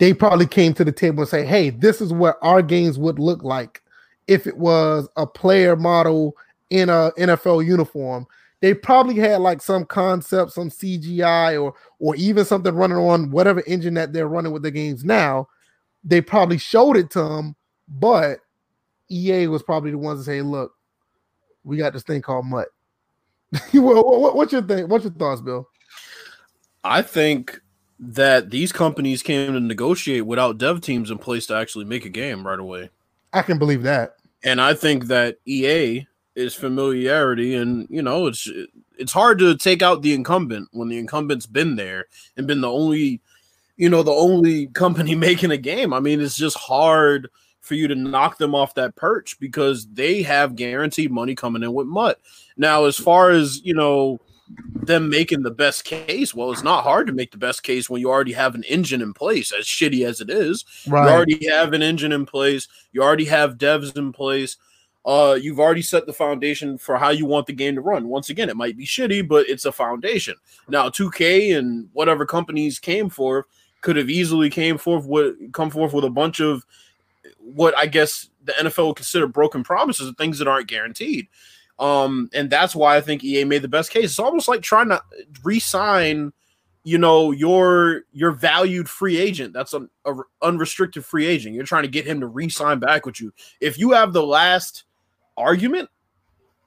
they 0.00 0.14
probably 0.14 0.46
came 0.46 0.72
to 0.74 0.82
the 0.82 0.90
table 0.90 1.20
and 1.20 1.28
say, 1.28 1.44
"Hey, 1.44 1.68
this 1.68 2.00
is 2.00 2.10
what 2.10 2.38
our 2.40 2.62
games 2.62 2.98
would 2.98 3.18
look 3.18 3.44
like 3.44 3.82
if 4.26 4.46
it 4.46 4.56
was 4.56 5.06
a 5.16 5.26
player 5.26 5.76
model 5.76 6.36
in 6.70 6.88
a 6.88 7.12
NFL 7.18 7.64
uniform." 7.64 8.26
They 8.60 8.72
probably 8.72 9.16
had 9.16 9.42
like 9.42 9.60
some 9.60 9.84
concept, 9.84 10.52
some 10.52 10.70
CGI, 10.70 11.62
or 11.62 11.74
or 11.98 12.16
even 12.16 12.46
something 12.46 12.74
running 12.74 12.96
on 12.96 13.30
whatever 13.30 13.62
engine 13.66 13.94
that 13.94 14.14
they're 14.14 14.26
running 14.26 14.52
with 14.52 14.62
the 14.62 14.70
games 14.70 15.04
now. 15.04 15.48
They 16.02 16.22
probably 16.22 16.56
showed 16.56 16.96
it 16.96 17.10
to 17.10 17.22
them, 17.22 17.54
but 17.86 18.40
EA 19.10 19.48
was 19.48 19.62
probably 19.62 19.90
the 19.90 19.98
ones 19.98 20.20
to 20.20 20.24
say, 20.24 20.40
"Look, 20.40 20.72
we 21.62 21.76
got 21.76 21.92
this 21.92 22.04
thing 22.04 22.22
called 22.22 22.46
MUT." 22.46 22.68
what, 23.72 24.20
what, 24.20 24.34
what's 24.34 24.52
your 24.52 24.62
thing? 24.62 24.88
What's 24.88 25.04
your 25.04 25.12
thoughts, 25.12 25.42
Bill? 25.42 25.68
I 26.84 27.02
think 27.02 27.60
that 28.00 28.50
these 28.50 28.72
companies 28.72 29.22
came 29.22 29.52
to 29.52 29.60
negotiate 29.60 30.24
without 30.24 30.56
dev 30.56 30.80
teams 30.80 31.10
in 31.10 31.18
place 31.18 31.46
to 31.46 31.54
actually 31.54 31.84
make 31.84 32.06
a 32.06 32.10
game 32.10 32.46
right 32.46 32.58
away. 32.58 32.88
I 33.32 33.42
can 33.42 33.58
believe 33.58 33.82
that. 33.82 34.16
And 34.42 34.60
I 34.60 34.72
think 34.72 35.06
that 35.06 35.38
EA 35.44 36.06
is 36.34 36.54
familiarity 36.54 37.54
and 37.54 37.86
you 37.90 38.00
know 38.00 38.26
it's 38.28 38.48
it's 38.96 39.12
hard 39.12 39.38
to 39.38 39.56
take 39.56 39.82
out 39.82 40.00
the 40.00 40.14
incumbent 40.14 40.68
when 40.72 40.88
the 40.88 40.96
incumbent's 40.96 41.44
been 41.44 41.74
there 41.74 42.06
and 42.36 42.46
been 42.46 42.60
the 42.60 42.70
only 42.70 43.20
you 43.76 43.90
know 43.90 44.02
the 44.02 44.12
only 44.12 44.66
company 44.82 45.14
making 45.14 45.50
a 45.50 45.58
game. 45.58 45.92
I 45.92 46.00
mean 46.00 46.20
it's 46.20 46.36
just 46.36 46.56
hard 46.56 47.28
for 47.60 47.74
you 47.74 47.86
to 47.86 47.94
knock 47.94 48.38
them 48.38 48.54
off 48.54 48.74
that 48.74 48.96
perch 48.96 49.38
because 49.38 49.86
they 49.88 50.22
have 50.22 50.56
guaranteed 50.56 51.12
money 51.12 51.34
coming 51.34 51.62
in 51.62 51.74
with 51.74 51.86
MUT. 51.86 52.18
Now 52.56 52.86
as 52.86 52.96
far 52.96 53.30
as, 53.30 53.60
you 53.62 53.74
know, 53.74 54.18
them 54.82 55.08
making 55.08 55.42
the 55.42 55.50
best 55.50 55.84
case, 55.84 56.34
well 56.34 56.50
it's 56.52 56.62
not 56.62 56.84
hard 56.84 57.06
to 57.06 57.12
make 57.12 57.30
the 57.30 57.38
best 57.38 57.62
case 57.62 57.88
when 57.88 58.00
you 58.00 58.10
already 58.10 58.32
have 58.32 58.54
an 58.54 58.64
engine 58.64 59.02
in 59.02 59.12
place 59.12 59.52
as 59.52 59.66
shitty 59.66 60.06
as 60.06 60.20
it 60.20 60.30
is. 60.30 60.64
Right. 60.86 61.04
You 61.04 61.10
already 61.10 61.48
have 61.48 61.72
an 61.72 61.82
engine 61.82 62.12
in 62.12 62.26
place. 62.26 62.68
You 62.92 63.02
already 63.02 63.26
have 63.26 63.58
devs 63.58 63.96
in 63.96 64.12
place. 64.12 64.56
Uh, 65.04 65.38
you've 65.40 65.60
already 65.60 65.82
set 65.82 66.06
the 66.06 66.12
foundation 66.12 66.76
for 66.76 66.98
how 66.98 67.08
you 67.08 67.24
want 67.24 67.46
the 67.46 67.52
game 67.52 67.74
to 67.74 67.80
run. 67.80 68.08
Once 68.08 68.28
again, 68.28 68.50
it 68.50 68.56
might 68.56 68.76
be 68.76 68.84
shitty, 68.84 69.26
but 69.26 69.48
it's 69.48 69.64
a 69.64 69.72
foundation. 69.72 70.34
Now, 70.68 70.90
2K 70.90 71.56
and 71.56 71.88
whatever 71.94 72.26
companies 72.26 72.78
came 72.78 73.08
forth 73.08 73.46
could 73.80 73.96
have 73.96 74.10
easily 74.10 74.50
came 74.50 74.76
forth 74.76 75.06
with 75.06 75.52
come 75.52 75.70
forth 75.70 75.94
with 75.94 76.04
a 76.04 76.10
bunch 76.10 76.40
of 76.40 76.66
what 77.38 77.76
I 77.76 77.86
guess 77.86 78.28
the 78.44 78.52
NFL 78.52 78.88
would 78.88 78.96
consider 78.96 79.26
broken 79.26 79.62
promises 79.62 80.08
and 80.08 80.16
things 80.16 80.38
that 80.38 80.48
aren't 80.48 80.68
guaranteed. 80.68 81.28
Um, 81.80 82.28
and 82.34 82.50
that's 82.50 82.76
why 82.76 82.96
I 82.96 83.00
think 83.00 83.24
EA 83.24 83.44
made 83.44 83.62
the 83.62 83.68
best 83.68 83.90
case. 83.90 84.04
It's 84.04 84.18
almost 84.18 84.48
like 84.48 84.60
trying 84.60 84.90
to 84.90 85.02
re-sign, 85.42 86.30
you 86.84 86.98
know, 86.98 87.30
your 87.32 88.02
your 88.12 88.32
valued 88.32 88.88
free 88.88 89.16
agent. 89.16 89.54
That's 89.54 89.72
an 89.72 89.88
unrestricted 90.42 91.06
free 91.06 91.26
agent. 91.26 91.54
You're 91.54 91.64
trying 91.64 91.84
to 91.84 91.88
get 91.88 92.06
him 92.06 92.20
to 92.20 92.26
re-sign 92.26 92.80
back 92.80 93.06
with 93.06 93.18
you. 93.18 93.32
If 93.62 93.78
you 93.78 93.92
have 93.92 94.12
the 94.12 94.22
last 94.22 94.84
argument 95.38 95.88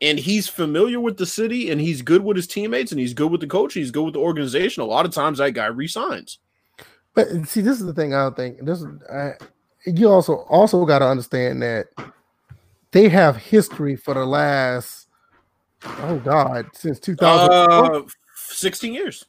and 0.02 0.18
he's 0.18 0.48
familiar 0.48 1.00
with 1.00 1.18
the 1.18 1.28
city 1.28 1.70
and 1.70 1.80
he's 1.80 2.02
good 2.02 2.24
with 2.24 2.36
his 2.36 2.48
teammates 2.48 2.92
and 2.92 3.00
he's 3.00 3.14
good 3.14 3.32
with 3.32 3.42
the 3.42 3.48
coach, 3.48 3.76
he's 3.76 3.92
good 3.92 4.04
with 4.04 4.16
the 4.16 4.20
organization. 4.20 4.82
A 4.82 4.88
lot 4.88 5.06
of 5.06 5.14
times 5.14 5.38
that 5.38 5.52
guy 5.52 5.68
resigns. 5.68 6.40
But 7.14 7.28
see, 7.46 7.62
this 7.62 7.80
is 7.80 7.86
the 7.86 7.94
thing 7.94 8.16
I 8.16 8.24
don't 8.24 8.36
think. 8.36 8.66
This 8.66 8.82
is 8.82 8.88
I, 9.12 9.34
you 9.86 10.10
also 10.10 10.38
also 10.50 10.86
got 10.86 11.00
to 11.00 11.08
understand 11.08 11.62
that 11.62 11.88
they 12.90 13.10
have 13.10 13.38
history 13.38 13.96
for 13.96 14.16
the 14.16 14.26
last 14.26 15.03
oh 15.86 16.22
god. 16.24 16.68
Since 16.74 17.00
2000 17.00 17.52
uh, 17.52 18.02
16 18.36 18.94
years. 18.94 19.26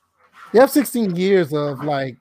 You 0.52 0.60
have 0.60 0.70
16 0.70 1.16
years 1.16 1.52
of 1.52 1.82
like 1.84 2.16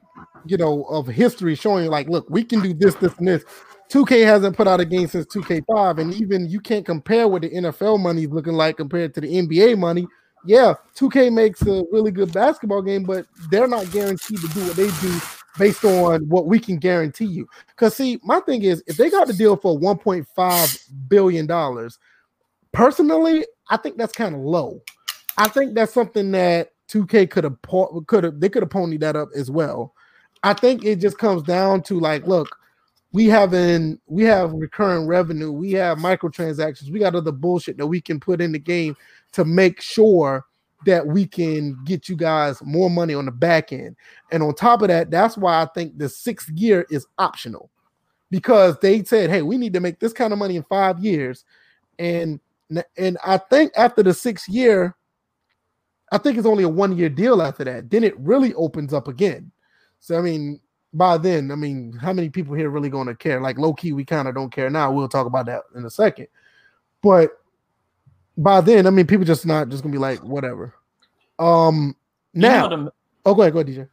you 0.45 0.57
know 0.57 0.83
of 0.85 1.07
history 1.07 1.55
showing 1.55 1.89
like 1.89 2.07
look 2.09 2.29
we 2.29 2.43
can 2.43 2.61
do 2.61 2.73
this 2.73 2.95
this 2.95 3.17
and 3.17 3.27
this. 3.27 3.43
2k 3.89 4.25
hasn't 4.25 4.57
put 4.57 4.67
out 4.67 4.79
a 4.79 4.85
game 4.85 5.07
since 5.07 5.25
2k5 5.27 5.99
and 5.99 6.13
even 6.15 6.49
you 6.49 6.59
can't 6.59 6.85
compare 6.85 7.27
what 7.27 7.43
the 7.43 7.49
nfl 7.49 7.99
money 7.99 8.23
is 8.23 8.29
looking 8.29 8.53
like 8.53 8.77
compared 8.77 9.13
to 9.13 9.21
the 9.21 9.27
nba 9.27 9.77
money. 9.77 10.07
Yeah 10.45 10.73
2k 10.95 11.31
makes 11.31 11.61
a 11.63 11.83
really 11.91 12.11
good 12.11 12.33
basketball 12.33 12.81
game 12.81 13.03
but 13.03 13.25
they're 13.51 13.67
not 13.67 13.89
guaranteed 13.91 14.39
to 14.39 14.47
do 14.47 14.65
what 14.65 14.75
they 14.75 14.89
do 15.01 15.19
based 15.57 15.83
on 15.85 16.27
what 16.27 16.45
we 16.47 16.59
can 16.59 16.77
guarantee 16.77 17.25
you. 17.25 17.47
Because 17.67 17.95
see, 17.95 18.19
my 18.23 18.39
thing 18.41 18.63
is, 18.63 18.83
if 18.87 18.97
they 18.97 19.09
got 19.09 19.27
the 19.27 19.33
deal 19.33 19.55
for 19.55 19.77
1.5 19.79 20.89
billion 21.07 21.45
dollars, 21.45 21.99
personally, 22.71 23.45
I 23.69 23.77
think 23.77 23.97
that's 23.97 24.13
kind 24.13 24.35
of 24.35 24.41
low. 24.41 24.81
I 25.37 25.47
think 25.47 25.73
that's 25.73 25.93
something 25.93 26.31
that 26.31 26.71
2K 26.89 27.29
could 27.29 27.43
have 27.43 27.57
could 28.07 28.23
have 28.23 28.39
they 28.39 28.49
could 28.49 28.63
have 28.63 28.69
ponied 28.69 28.99
that 29.01 29.15
up 29.15 29.29
as 29.35 29.49
well. 29.49 29.93
I 30.43 30.53
think 30.53 30.83
it 30.83 30.97
just 30.97 31.17
comes 31.17 31.43
down 31.43 31.81
to 31.83 31.99
like, 31.99 32.27
look, 32.27 32.57
we 33.13 33.27
having 33.27 33.99
we 34.07 34.23
have 34.23 34.51
recurring 34.53 35.07
revenue, 35.07 35.51
we 35.51 35.71
have 35.73 35.97
microtransactions, 35.97 36.91
we 36.91 36.99
got 36.99 37.15
other 37.15 37.31
bullshit 37.31 37.77
that 37.77 37.87
we 37.87 38.01
can 38.01 38.19
put 38.19 38.41
in 38.41 38.51
the 38.51 38.59
game 38.59 38.95
to 39.31 39.45
make 39.45 39.81
sure 39.81 40.45
that 40.85 41.05
we 41.05 41.25
can 41.25 41.77
get 41.85 42.09
you 42.09 42.15
guys 42.15 42.61
more 42.63 42.89
money 42.89 43.13
on 43.13 43.25
the 43.25 43.31
back 43.31 43.71
end. 43.71 43.95
And 44.31 44.43
on 44.43 44.53
top 44.53 44.81
of 44.81 44.89
that, 44.89 45.09
that's 45.09 45.37
why 45.37 45.61
I 45.61 45.65
think 45.73 45.97
the 45.97 46.09
sixth 46.09 46.49
year 46.49 46.85
is 46.89 47.07
optional 47.17 47.69
because 48.29 48.77
they 48.79 49.03
said, 49.03 49.29
hey, 49.29 49.43
we 49.43 49.57
need 49.57 49.73
to 49.73 49.79
make 49.79 49.99
this 49.99 50.11
kind 50.11 50.33
of 50.33 50.39
money 50.39 50.57
in 50.57 50.63
five 50.63 50.99
years. 50.99 51.45
And 51.99 52.39
and 52.97 53.17
I 53.23 53.37
think 53.37 53.71
after 53.75 54.03
the 54.03 54.13
sixth 54.13 54.49
year, 54.49 54.95
I 56.11 56.17
think 56.17 56.37
it's 56.37 56.47
only 56.47 56.63
a 56.63 56.69
one 56.69 56.95
year 56.97 57.09
deal 57.09 57.41
after 57.41 57.63
that. 57.63 57.89
Then 57.89 58.03
it 58.03 58.17
really 58.19 58.53
opens 58.53 58.93
up 58.93 59.07
again. 59.07 59.51
So 59.99 60.17
I 60.17 60.21
mean, 60.21 60.59
by 60.93 61.17
then, 61.17 61.51
I 61.51 61.55
mean, 61.55 61.93
how 61.93 62.13
many 62.13 62.29
people 62.29 62.53
here 62.53 62.69
really 62.69 62.89
going 62.89 63.07
to 63.07 63.15
care? 63.15 63.41
Like 63.41 63.57
low 63.57 63.73
key, 63.73 63.93
we 63.93 64.05
kind 64.05 64.27
of 64.27 64.35
don't 64.35 64.51
care 64.51 64.69
now. 64.69 64.91
We'll 64.91 65.07
talk 65.07 65.25
about 65.25 65.47
that 65.47 65.63
in 65.75 65.85
a 65.85 65.89
second. 65.89 66.27
But 67.01 67.31
by 68.37 68.61
then, 68.61 68.87
I 68.87 68.89
mean, 68.89 69.07
people 69.07 69.25
just 69.25 69.45
not 69.45 69.69
just 69.69 69.83
gonna 69.83 69.91
be 69.91 69.99
like, 69.99 70.23
whatever. 70.23 70.73
Um, 71.39 71.95
now, 72.33 72.63
you 72.63 72.69
know, 72.69 72.83
the, 72.85 72.93
oh, 73.25 73.35
go 73.35 73.41
ahead, 73.41 73.53
go 73.53 73.59
ahead, 73.59 73.73
DJ. 73.73 73.89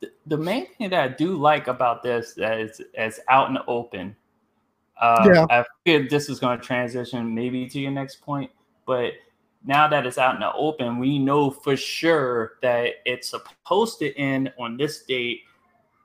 The, 0.00 0.10
the, 0.26 0.36
main 0.36 0.66
thing 0.66 0.90
that 0.90 1.00
I 1.00 1.08
do 1.08 1.36
like 1.36 1.68
about 1.68 2.02
this 2.02 2.34
is 2.36 2.80
as 2.96 3.20
out 3.28 3.48
in 3.48 3.54
the 3.54 3.64
open. 3.66 4.14
Uh, 5.00 5.30
yeah. 5.32 5.46
I 5.50 5.64
figured 5.84 6.10
this 6.10 6.28
is 6.28 6.40
going 6.40 6.58
to 6.58 6.64
transition 6.64 7.34
maybe 7.34 7.68
to 7.68 7.80
your 7.80 7.90
next 7.90 8.20
point, 8.20 8.50
but 8.86 9.12
now 9.64 9.88
that 9.88 10.06
it's 10.06 10.18
out 10.18 10.34
in 10.34 10.40
the 10.40 10.52
open, 10.54 10.98
we 10.98 11.18
know 11.18 11.50
for 11.50 11.76
sure 11.76 12.54
that 12.62 12.94
it's 13.04 13.28
supposed 13.28 13.98
to 14.00 14.16
end 14.16 14.52
on 14.58 14.76
this 14.76 15.02
date 15.02 15.42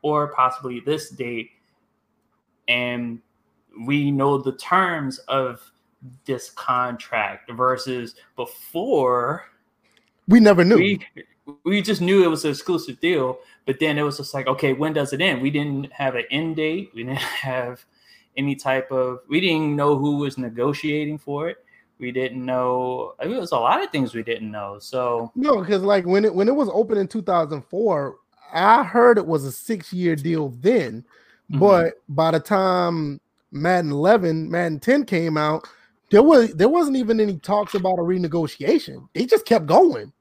or 0.02 0.28
possibly 0.34 0.80
this 0.82 1.10
date, 1.10 1.52
and 2.68 3.20
we 3.86 4.12
know 4.12 4.38
the 4.38 4.52
terms 4.54 5.20
of 5.28 5.72
this 6.26 6.50
contract 6.52 7.52
versus 7.52 8.16
before 8.36 9.46
we 10.28 10.40
never 10.40 10.64
knew. 10.64 10.78
We, 10.78 11.00
we 11.64 11.82
just 11.82 12.02
knew 12.02 12.24
it 12.24 12.28
was 12.28 12.46
an 12.46 12.52
exclusive 12.52 13.00
deal, 13.00 13.40
but 13.66 13.80
then 13.80 13.98
it 13.98 14.04
was 14.04 14.18
just 14.18 14.34
like, 14.34 14.48
okay, 14.48 14.74
when 14.74 14.94
does 14.94 15.14
it 15.14 15.22
end? 15.22 15.42
We 15.42 15.50
didn't 15.50 15.92
have 15.92 16.16
an 16.16 16.24
end 16.32 16.56
date. 16.56 16.92
We 16.94 17.04
didn't 17.04 17.18
have 17.20 17.84
any 18.38 18.56
type 18.56 18.92
of. 18.92 19.20
We 19.28 19.40
didn't 19.40 19.76
know 19.76 19.98
who 19.98 20.18
was 20.18 20.38
negotiating 20.38 21.18
for 21.18 21.50
it. 21.50 21.58
We 22.00 22.12
didn't 22.12 22.46
know. 22.46 23.14
I 23.20 23.26
mean, 23.26 23.36
it 23.36 23.40
was 23.40 23.52
a 23.52 23.60
lot 23.60 23.84
of 23.84 23.90
things 23.90 24.14
we 24.14 24.24
didn't 24.24 24.52
know. 24.52 24.78
So 24.80 25.32
no, 25.36 25.62
because 25.62 25.84
like 25.84 26.06
when 26.06 26.26
it 26.26 26.34
when 26.34 26.48
it 26.48 26.56
was 26.56 26.70
open 26.72 26.98
in 26.98 27.08
2004, 27.08 28.16
I 28.54 28.84
heard 28.84 29.18
it 29.18 29.26
was 29.26 29.46
a 29.46 29.52
six 29.52 29.94
year 29.94 30.16
deal 30.16 30.50
then, 30.50 31.06
mm-hmm. 31.52 31.60
but 31.60 31.96
by 32.10 32.32
the 32.32 32.40
time 32.40 33.22
Madden 33.52 33.92
11, 33.92 34.50
Madden 34.50 34.80
10 34.80 35.06
came 35.06 35.38
out 35.38 35.68
there 36.14 36.22
was 36.22 36.54
there 36.54 36.70
wasn't 36.70 36.96
even 36.96 37.20
any 37.20 37.38
talks 37.40 37.74
about 37.74 37.98
a 37.98 38.04
renegotiation. 38.04 39.10
They 39.16 39.26
just 39.26 39.48
kept 39.48 39.66
going. 39.66 40.14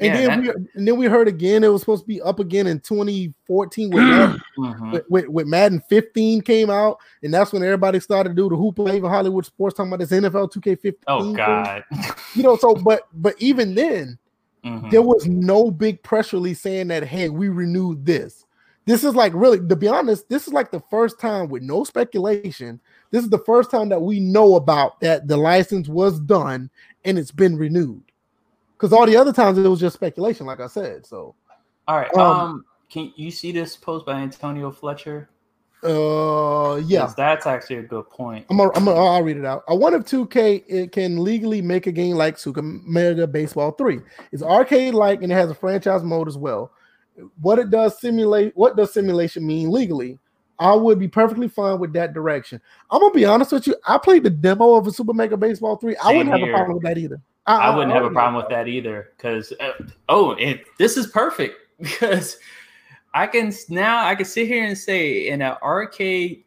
And 0.00 0.08
yeah, 0.08 0.26
then 0.26 0.40
we 0.40 0.50
and 0.74 0.88
then 0.88 0.96
we 0.96 1.06
heard 1.06 1.28
again 1.28 1.62
it 1.62 1.68
was 1.68 1.82
supposed 1.82 2.04
to 2.04 2.08
be 2.08 2.22
up 2.22 2.40
again 2.40 2.66
in 2.66 2.80
2014 2.80 3.90
with 3.90 4.02
Madden, 4.04 4.40
mm-hmm. 4.58 4.92
with, 4.92 5.04
with, 5.10 5.28
with, 5.28 5.46
Madden 5.46 5.82
15 5.88 6.40
came 6.42 6.70
out, 6.70 6.98
and 7.22 7.32
that's 7.32 7.52
when 7.52 7.62
everybody 7.62 8.00
started 8.00 8.30
to 8.30 8.34
do 8.34 8.48
the 8.48 8.56
hoop 8.56 8.78
even 8.80 9.10
Hollywood 9.10 9.44
sports 9.44 9.76
talking 9.76 9.92
about 9.92 10.00
this 10.00 10.10
NFL 10.10 10.52
2K15. 10.52 10.94
Oh 11.06 11.32
God. 11.34 11.84
You 12.34 12.42
know, 12.42 12.56
so 12.56 12.74
but 12.74 13.08
but 13.12 13.34
even 13.38 13.74
then, 13.74 14.18
mm-hmm. 14.64 14.88
there 14.90 15.02
was 15.02 15.26
no 15.26 15.70
big 15.70 16.02
press 16.02 16.32
release 16.32 16.60
saying 16.60 16.88
that 16.88 17.04
hey, 17.04 17.28
we 17.28 17.48
renewed 17.48 18.06
this. 18.06 18.46
This 18.86 19.04
is 19.04 19.14
like 19.14 19.32
really, 19.34 19.60
to 19.68 19.76
be 19.76 19.88
honest, 19.88 20.28
this 20.28 20.46
is 20.46 20.52
like 20.52 20.70
the 20.70 20.82
first 20.90 21.20
time 21.20 21.48
with 21.48 21.62
no 21.62 21.84
speculation 21.84 22.80
this 23.10 23.24
is 23.24 23.30
the 23.30 23.38
first 23.38 23.70
time 23.70 23.88
that 23.88 24.02
we 24.02 24.20
know 24.20 24.56
about 24.56 25.00
that 25.00 25.26
the 25.26 25.36
license 25.36 25.88
was 25.88 26.20
done 26.20 26.70
and 27.04 27.18
it's 27.18 27.32
been 27.32 27.56
renewed. 27.56 28.02
Because 28.80 28.94
all 28.94 29.04
the 29.04 29.16
other 29.16 29.32
times 29.32 29.58
it 29.58 29.68
was 29.68 29.78
just 29.78 29.94
speculation, 29.94 30.46
like 30.46 30.60
I 30.60 30.66
said. 30.66 31.04
So, 31.04 31.34
all 31.86 31.98
right. 31.98 32.12
Um, 32.14 32.20
um 32.20 32.64
can 32.90 33.12
you 33.14 33.30
see 33.30 33.52
this 33.52 33.76
post 33.76 34.06
by 34.06 34.14
Antonio 34.14 34.70
Fletcher? 34.70 35.28
Uh, 35.82 36.76
yeah, 36.86 37.12
that's 37.16 37.46
actually 37.46 37.76
a 37.76 37.82
good 37.82 38.08
point. 38.08 38.46
I'm 38.48 38.56
gonna, 38.56 38.70
I'm 38.74 38.88
I'll 38.88 39.22
read 39.22 39.36
it 39.36 39.44
out. 39.44 39.64
I 39.68 39.74
wonder 39.74 39.98
if 39.98 40.04
2K 40.04 40.64
it 40.66 40.92
can 40.92 41.22
legally 41.22 41.60
make 41.62 41.86
a 41.86 41.92
game 41.92 42.16
like 42.16 42.38
Super 42.38 42.62
Mega 42.62 43.26
Baseball 43.26 43.72
3. 43.72 44.00
It's 44.32 44.42
arcade 44.42 44.94
like 44.94 45.22
and 45.22 45.30
it 45.30 45.34
has 45.34 45.50
a 45.50 45.54
franchise 45.54 46.02
mode 46.02 46.28
as 46.28 46.36
well. 46.36 46.72
What 47.40 47.58
it 47.58 47.70
does 47.70 47.98
simulate, 48.00 48.56
what 48.56 48.76
does 48.76 48.92
simulation 48.92 49.46
mean 49.46 49.70
legally? 49.70 50.18
I 50.58 50.74
would 50.74 50.98
be 50.98 51.08
perfectly 51.08 51.48
fine 51.48 51.78
with 51.78 51.92
that 51.94 52.12
direction. 52.12 52.60
I'm 52.90 53.00
gonna 53.00 53.14
be 53.14 53.24
honest 53.24 53.52
with 53.52 53.66
you. 53.66 53.76
I 53.86 53.98
played 53.98 54.24
the 54.24 54.30
demo 54.30 54.74
of 54.74 54.86
a 54.86 54.92
Super 54.92 55.14
Mega 55.14 55.36
Baseball 55.36 55.76
3. 55.76 55.96
I 55.96 56.14
wouldn't 56.14 56.30
have 56.30 56.46
a 56.46 56.52
problem 56.52 56.74
with 56.74 56.84
that 56.84 56.98
either. 56.98 57.20
I, 57.58 57.68
I 57.68 57.76
wouldn't 57.76 57.92
have 57.92 58.04
a 58.04 58.10
problem 58.10 58.42
with 58.42 58.50
that 58.50 58.68
either. 58.68 59.12
Because 59.16 59.52
uh, 59.60 59.72
oh, 60.08 60.32
it, 60.32 60.64
this 60.78 60.96
is 60.96 61.06
perfect 61.08 61.56
because 61.80 62.36
I 63.14 63.26
can 63.26 63.52
now 63.68 64.04
I 64.04 64.14
can 64.14 64.24
sit 64.24 64.46
here 64.46 64.64
and 64.64 64.76
say 64.76 65.28
in 65.28 65.42
an 65.42 65.56
arcade 65.62 66.44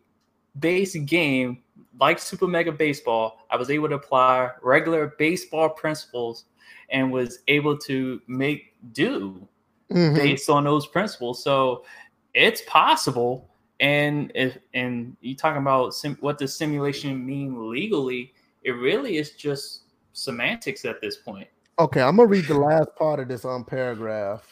based 0.59 0.97
game 1.05 1.63
like 1.99 2.19
Super 2.19 2.47
Mega 2.47 2.71
Baseball, 2.71 3.45
I 3.49 3.57
was 3.57 3.69
able 3.69 3.89
to 3.89 3.95
apply 3.95 4.51
regular 4.61 5.13
baseball 5.17 5.69
principles 5.69 6.45
and 6.89 7.11
was 7.11 7.39
able 7.47 7.77
to 7.77 8.21
make 8.27 8.75
do 8.91 9.47
mm-hmm. 9.91 10.15
based 10.15 10.49
on 10.49 10.63
those 10.63 10.85
principles. 10.85 11.43
So 11.43 11.85
it's 12.33 12.61
possible 12.67 13.49
and 13.79 14.31
if 14.33 14.57
and 14.73 15.15
you 15.21 15.35
talking 15.35 15.61
about 15.61 15.93
sim, 15.93 16.17
what 16.21 16.37
does 16.37 16.55
simulation 16.55 17.25
mean 17.25 17.69
legally? 17.69 18.33
It 18.63 18.71
really 18.71 19.17
is 19.17 19.31
just 19.31 19.82
semantics 20.13 20.85
at 20.85 21.01
this 21.01 21.17
point. 21.17 21.47
Okay, 21.79 22.01
I'm 22.01 22.17
gonna 22.17 22.29
read 22.29 22.45
the 22.45 22.57
last 22.57 22.95
part 22.95 23.19
of 23.19 23.27
this 23.27 23.45
on 23.45 23.55
um, 23.55 23.65
paragraph. 23.65 24.43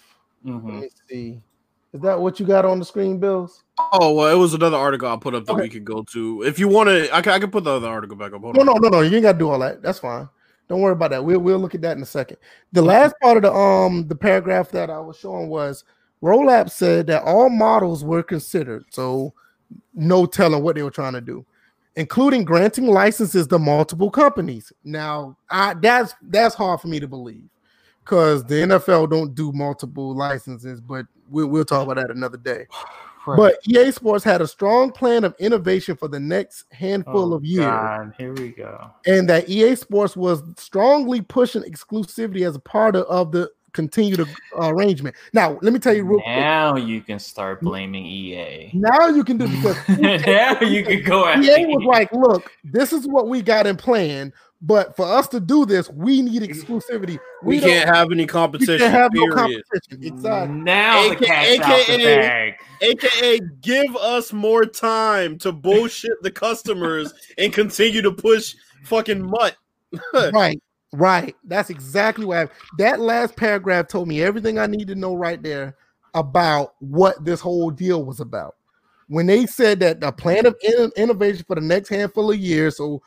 Mm-hmm. 0.45 0.69
Let 0.69 0.81
me 0.81 0.89
see. 1.07 1.41
Is 1.93 2.01
that 2.01 2.19
what 2.19 2.39
you 2.39 2.45
got 2.45 2.65
on 2.65 2.79
the 2.79 2.85
screen, 2.85 3.19
Bills? 3.19 3.63
Oh 3.93 4.13
well, 4.13 4.33
it 4.33 4.37
was 4.37 4.53
another 4.53 4.77
article 4.77 5.07
I 5.07 5.17
put 5.17 5.35
up 5.35 5.45
that 5.45 5.53
okay. 5.53 5.63
we 5.63 5.69
could 5.69 5.85
go 5.85 6.03
to. 6.13 6.43
If 6.43 6.57
you 6.57 6.67
want 6.67 6.89
to, 6.89 7.13
I 7.13 7.21
can, 7.21 7.33
I 7.33 7.39
can 7.39 7.51
put 7.51 7.63
the 7.63 7.71
other 7.71 7.89
article 7.89 8.15
back 8.15 8.33
up. 8.33 8.41
Hold 8.41 8.55
no, 8.55 8.61
on. 8.61 8.65
no, 8.65 8.73
no, 8.75 8.89
no. 8.89 9.01
You 9.01 9.15
ain't 9.15 9.23
got 9.23 9.33
to 9.33 9.37
do 9.37 9.49
all 9.49 9.59
that. 9.59 9.81
That's 9.81 9.99
fine. 9.99 10.27
Don't 10.67 10.79
worry 10.79 10.93
about 10.93 11.11
that. 11.11 11.23
We'll 11.23 11.39
we'll 11.39 11.59
look 11.59 11.75
at 11.75 11.81
that 11.81 11.97
in 11.97 12.03
a 12.03 12.05
second. 12.05 12.37
The 12.71 12.81
last 12.81 13.13
part 13.21 13.37
of 13.37 13.43
the 13.43 13.53
um 13.53 14.07
the 14.07 14.15
paragraph 14.15 14.69
that 14.71 14.89
I 14.89 14.99
was 14.99 15.17
showing 15.17 15.49
was 15.49 15.83
Rolapp 16.23 16.71
said 16.71 17.07
that 17.07 17.23
all 17.23 17.49
models 17.49 18.05
were 18.05 18.23
considered, 18.23 18.85
so 18.89 19.33
no 19.93 20.25
telling 20.25 20.63
what 20.63 20.75
they 20.75 20.83
were 20.83 20.91
trying 20.91 21.13
to 21.13 21.21
do, 21.21 21.45
including 21.95 22.43
granting 22.43 22.87
licenses 22.87 23.47
to 23.47 23.59
multiple 23.59 24.09
companies. 24.09 24.71
Now, 24.83 25.37
I, 25.49 25.73
that's 25.75 26.13
that's 26.21 26.55
hard 26.55 26.81
for 26.81 26.87
me 26.87 26.99
to 26.99 27.07
believe 27.07 27.49
because 28.03 28.43
the 28.45 28.55
NFL 28.55 29.09
don't 29.09 29.35
do 29.35 29.51
multiple 29.51 30.15
licenses, 30.15 30.81
but 30.81 31.05
we'll, 31.29 31.47
we'll 31.47 31.65
talk 31.65 31.83
about 31.83 31.97
that 31.97 32.15
another 32.15 32.37
day. 32.37 32.67
Right. 33.27 33.37
But 33.37 33.59
EA 33.67 33.91
Sports 33.91 34.23
had 34.23 34.41
a 34.41 34.47
strong 34.47 34.91
plan 34.91 35.23
of 35.23 35.35
innovation 35.37 35.95
for 35.95 36.07
the 36.07 36.19
next 36.19 36.65
handful 36.71 37.33
oh, 37.33 37.35
of 37.35 37.45
years. 37.45 37.67
God, 37.67 38.15
here 38.17 38.33
we 38.33 38.49
go. 38.49 38.89
And 39.05 39.29
that 39.29 39.47
EA 39.47 39.75
Sports 39.75 40.17
was 40.17 40.41
strongly 40.57 41.21
pushing 41.21 41.61
exclusivity 41.61 42.47
as 42.47 42.55
a 42.55 42.59
part 42.59 42.95
of, 42.95 43.05
of 43.05 43.31
the 43.31 43.51
continued 43.73 44.21
uh, 44.21 44.25
arrangement. 44.59 45.15
Now, 45.33 45.57
let 45.61 45.73
me 45.73 45.79
tell 45.79 45.93
you 45.93 46.03
real 46.03 46.21
now 46.25 46.73
quick. 46.73 46.87
you 46.87 47.01
can 47.01 47.19
start 47.19 47.61
blaming 47.61 48.05
EA. 48.05 48.71
Now 48.73 49.07
you 49.07 49.23
can 49.23 49.37
do 49.37 49.47
because 49.47 49.77
now 49.99 50.59
you 50.61 50.83
can 50.83 51.03
go 51.03 51.31
EA 51.33 51.65
was 51.65 51.83
like, 51.85 52.11
look, 52.11 52.51
this 52.63 52.93
is 52.93 53.07
what 53.07 53.27
we 53.27 53.41
got 53.41 53.67
in 53.67 53.77
plan. 53.77 54.33
But 54.63 54.95
for 54.95 55.05
us 55.05 55.27
to 55.29 55.39
do 55.39 55.65
this, 55.65 55.89
we 55.89 56.21
need 56.21 56.43
exclusivity. 56.43 57.17
We, 57.41 57.55
we 57.55 57.59
can't 57.59 57.89
have 57.89 58.11
any 58.11 58.27
competition. 58.27 58.73
We 58.73 58.79
can't 58.79 58.93
have 58.93 59.11
period. 59.11 59.29
no 59.29 59.35
competition. 59.35 60.03
Exactly. 60.03 60.55
Now 60.55 60.99
AKA, 60.99 61.15
the 61.15 61.25
cat's 61.25 61.49
AKA, 61.49 61.63
out 61.63 61.87
the 61.87 62.05
bag. 62.05 62.53
AKA, 62.81 63.39
give 63.61 63.95
us 63.95 64.31
more 64.31 64.65
time 64.65 65.39
to 65.39 65.51
bullshit 65.51 66.21
the 66.21 66.29
customers 66.29 67.11
and 67.39 67.51
continue 67.51 68.03
to 68.03 68.11
push 68.11 68.53
fucking 68.83 69.23
MUT. 69.25 69.55
right. 70.31 70.61
Right. 70.93 71.35
That's 71.45 71.69
exactly 71.69 72.25
what 72.25 72.37
happened. 72.37 72.59
That 72.77 72.99
last 72.99 73.35
paragraph 73.35 73.87
told 73.87 74.07
me 74.07 74.21
everything 74.21 74.59
I 74.59 74.67
need 74.67 74.87
to 74.87 74.95
know 74.95 75.15
right 75.15 75.41
there 75.41 75.75
about 76.13 76.75
what 76.79 77.23
this 77.23 77.39
whole 77.39 77.71
deal 77.71 78.03
was 78.03 78.19
about. 78.19 78.55
When 79.07 79.25
they 79.25 79.45
said 79.45 79.79
that 79.81 79.99
the 79.99 80.11
plan 80.11 80.45
of 80.45 80.55
in- 80.61 80.91
innovation 80.95 81.45
for 81.47 81.55
the 81.55 81.61
next 81.61 81.89
handful 81.89 82.31
of 82.31 82.37
years, 82.37 82.77
so 82.77 83.01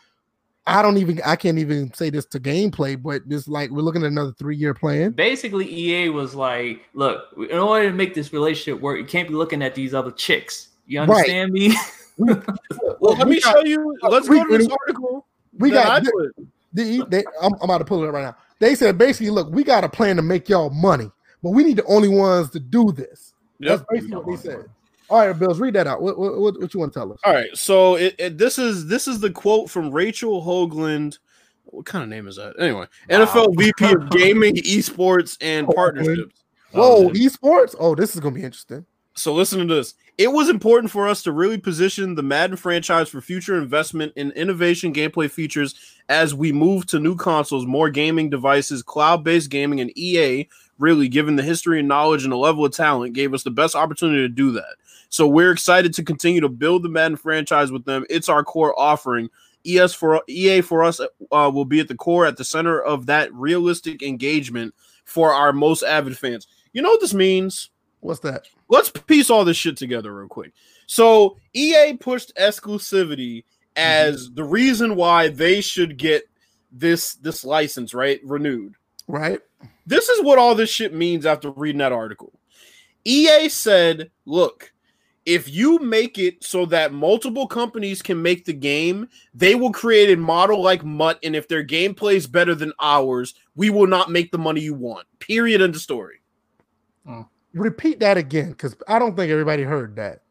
I 0.67 0.83
don't 0.83 0.97
even 0.97 1.21
I 1.25 1.37
can't 1.37 1.59
even 1.59 1.93
say 1.93 2.11
this 2.11 2.25
to 2.27 2.41
gameplay, 2.41 3.01
but 3.01 3.29
this 3.29 3.49
like 3.49 3.71
we're 3.71 3.83
looking 3.83 4.03
at 4.03 4.09
another 4.09 4.33
three 4.33 4.57
year 4.57 4.75
plan. 4.75 5.13
Basically, 5.13 5.71
EA 5.71 6.09
was 6.09 6.35
like, 6.35 6.83
look, 6.95 7.25
in 7.51 7.59
order 7.59 7.91
to 7.91 7.95
make 7.95 8.15
this 8.15 8.33
relationship 8.33 8.81
work, 8.81 8.99
you 8.99 9.05
can't 9.05 9.29
be 9.29 9.35
looking 9.35 9.63
at 9.63 9.75
these 9.75 9.93
other 9.93 10.11
chicks. 10.11 10.69
You 10.87 11.01
understand 11.01 11.53
right. 11.53 11.71
me? 11.71 11.77
well, 12.19 13.15
let 13.17 13.29
me 13.29 13.41
show 13.41 13.65
you. 13.65 13.97
Let's 14.03 14.29
we, 14.29 14.39
go 14.39 14.45
to 14.45 14.59
this 14.59 14.69
article. 14.69 15.27
We 15.59 15.71
got 15.71 16.03
the, 16.75 17.07
they, 17.09 17.25
I'm, 17.41 17.55
I'm 17.55 17.63
about 17.63 17.79
to 17.79 17.85
pull 17.85 18.03
it 18.05 18.09
up 18.09 18.15
right 18.15 18.23
now. 18.23 18.37
They 18.59 18.75
said 18.75 18.99
basically, 18.99 19.31
look, 19.31 19.51
we 19.51 19.65
got 19.65 19.85
a 19.85 19.89
plan 19.89 20.17
to 20.17 20.23
make 20.23 20.49
y'all 20.49 20.71
money, 20.71 21.11
but 21.43 21.51
we 21.51 21.65
need 21.65 21.77
the 21.77 21.85
only 21.85 22.09
ones 22.09 22.51
to 22.51 22.61
do 22.61 22.93
this. 22.93 23.33
Yep. 23.61 23.79
That's 23.79 23.91
basically 23.91 24.17
what 24.17 24.27
they 24.27 24.37
said. 24.37 24.67
All 25.11 25.27
right, 25.27 25.39
Bills, 25.39 25.61
read 25.61 25.75
that 25.75 25.87
out. 25.87 26.01
What, 26.01 26.19
what, 26.19 26.61
what 26.61 26.75
you 26.75 26.81
want 26.81 26.93
to 26.93 26.99
tell 26.99 27.13
us? 27.13 27.21
All 27.25 27.33
right, 27.33 27.55
so 27.57 27.97
it, 27.97 28.15
it, 28.19 28.39
this 28.39 28.59
is 28.59 28.87
this 28.87 29.07
is 29.07 29.21
the 29.21 29.31
quote 29.31 29.71
from 29.71 29.91
Rachel 29.91 30.43
Hoagland. 30.43 31.19
What 31.65 31.85
kind 31.85 32.03
of 32.03 32.09
name 32.09 32.27
is 32.27 32.37
that? 32.37 32.55
Anyway, 32.59 32.87
wow. 33.09 33.19
NFL 33.25 33.57
VP 33.59 33.93
of 33.93 34.11
Gaming, 34.11 34.57
Esports, 34.57 35.37
and 35.41 35.69
Partnerships. 35.69 36.43
Whoa, 36.73 37.09
um, 37.09 37.13
esports! 37.15 37.75
Oh, 37.79 37.95
this 37.95 38.15
is 38.15 38.21
gonna 38.21 38.35
be 38.35 38.43
interesting. 38.43 38.87
So 39.15 39.33
listen 39.33 39.67
to 39.67 39.75
this. 39.75 39.95
It 40.17 40.33
was 40.33 40.49
important 40.49 40.93
for 40.93 41.09
us 41.09 41.23
to 41.25 41.33
really 41.33 41.59
position 41.59 42.15
the 42.15 42.23
Madden 42.23 42.57
franchise 42.57 43.09
for 43.09 43.21
future 43.21 43.57
investment 43.57 44.13
in 44.17 44.31
innovation 44.33 44.93
gameplay 44.93 45.31
features 45.31 45.75
as 46.09 46.35
we 46.35 46.53
move 46.53 46.87
to 46.87 47.01
new 47.01 47.17
consoles, 47.17 47.67
more 47.67 47.91
gaming 47.91 48.31
devices, 48.31 48.83
cloud-based 48.83 49.51
gaming, 49.51 49.81
and 49.81 49.97
EA 49.97 50.49
really 50.79 51.09
given 51.09 51.37
the 51.37 51.43
history 51.43 51.79
and 51.79 51.89
knowledge 51.89 52.25
and 52.25 52.33
the 52.33 52.37
level 52.37 52.65
of 52.65 52.73
talent 52.73 53.15
gave 53.15 53.35
us 53.35 53.43
the 53.43 53.51
best 53.51 53.75
opportunity 53.75 54.23
to 54.23 54.29
do 54.29 54.53
that. 54.53 54.77
So 55.09 55.27
we're 55.27 55.53
excited 55.53 55.95
to 55.95 56.05
continue 56.05 56.41
to 56.41 56.49
build 56.49 56.83
the 56.83 56.89
Madden 56.89 57.17
franchise 57.17 57.71
with 57.71 57.85
them. 57.85 58.05
It's 58.11 58.29
our 58.29 58.45
core 58.45 58.79
offering. 58.79 59.31
ES 59.67 59.95
for 59.95 60.23
EA 60.29 60.61
for 60.61 60.85
us 60.85 61.01
uh, 61.01 61.51
will 61.53 61.65
be 61.65 61.81
at 61.81 61.89
the 61.89 61.95
core, 61.95 62.27
at 62.27 62.37
the 62.37 62.45
center 62.45 62.81
of 62.81 63.07
that 63.07 63.33
realistic 63.33 64.03
engagement 64.03 64.75
for 65.05 65.33
our 65.33 65.53
most 65.53 65.83
avid 65.83 66.19
fans. 66.19 66.47
You 66.73 66.83
know 66.83 66.91
what 66.91 67.01
this 67.01 67.15
means? 67.15 67.71
What's 68.05 68.21
that? 68.21 68.49
Let's 68.69 68.91
piece 68.91 69.31
all 69.31 69.47
this 69.47 69.57
shit 69.57 69.79
together 69.79 70.15
real 70.15 70.29
quick. 70.29 70.53
So 70.87 71.39
EA 71.55 71.97
pushed 71.99 72.37
exclusivity 72.37 73.45
as 73.77 74.27
mm-hmm. 74.27 74.35
the 74.35 74.45
reason 74.45 74.95
why 74.95 75.29
they 75.29 75.63
should 75.63 75.97
get 75.97 76.25
this 76.71 77.15
this 77.15 77.47
license 77.47 77.95
right 77.95 78.21
renewed. 78.23 78.75
Right. 79.09 79.41
This 79.87 80.11
is 80.11 80.23
what 80.23 80.39
all 80.39 80.55
this 80.55 80.69
shit 80.69 80.93
means 80.93 81.25
after 81.25 81.51
reading 81.51 81.79
that 81.79 81.93
article. 81.93 82.35
EA 83.07 83.49
said, 83.49 84.11
"Look, 84.27 84.75
if 85.25 85.49
you 85.49 85.79
make 85.79 86.19
it 86.19 86.45
so 86.45 86.67
that 86.67 86.93
multiple 86.93 87.47
companies 87.47 88.03
can 88.03 88.21
make 88.21 88.45
the 88.45 88.53
game, 88.53 89.09
they 89.33 89.55
will 89.55 89.73
create 89.73 90.11
a 90.11 90.21
model 90.21 90.61
like 90.61 90.85
MUT. 90.85 91.19
and 91.23 91.35
if 91.35 91.49
their 91.49 91.65
gameplay 91.65 92.17
is 92.17 92.27
better 92.27 92.55
than 92.55 92.75
ours, 92.83 93.33
we 93.57 93.71
will 93.71 93.87
not 93.87 94.11
make 94.11 94.31
the 94.31 94.37
money 94.37 94.61
you 94.61 94.75
want. 94.75 95.07
Period. 95.21 95.63
End 95.63 95.75
of 95.75 95.81
story. 95.81 96.21
Mm 97.07 97.29
repeat 97.55 98.01
that 98.01 98.17
again 98.17 98.51
because 98.51 98.77
I 98.89 98.99
don't 98.99 99.17
think 99.17 99.31
everybody 99.31 99.63
heard 99.63 99.97
that. 99.97 100.23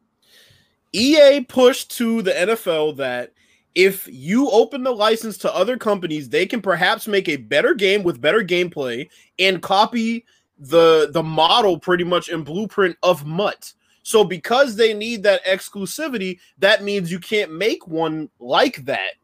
EA 0.92 1.40
pushed 1.40 1.90
to 1.96 2.22
the 2.22 2.30
NFL 2.30 2.96
that 2.98 3.32
if 3.74 4.06
you 4.08 4.48
open 4.50 4.84
the 4.84 4.92
license 4.92 5.36
to 5.38 5.54
other 5.54 5.76
companies, 5.76 6.28
they 6.28 6.46
can 6.46 6.62
perhaps 6.62 7.08
make 7.08 7.28
a 7.28 7.36
better 7.36 7.74
game 7.74 8.04
with 8.04 8.20
better 8.20 8.44
gameplay 8.44 9.08
and 9.38 9.60
copy 9.60 10.24
the 10.56 11.08
the 11.10 11.22
model 11.22 11.78
pretty 11.78 12.04
much 12.04 12.28
in 12.28 12.44
blueprint 12.44 12.96
of 13.02 13.26
MUT. 13.26 13.72
So 14.04 14.22
because 14.22 14.76
they 14.76 14.94
need 14.94 15.22
that 15.24 15.44
exclusivity, 15.44 16.38
that 16.58 16.84
means 16.84 17.10
you 17.10 17.18
can't 17.18 17.52
make 17.52 17.88
one 17.88 18.28
like 18.38 18.84
that 18.84 19.14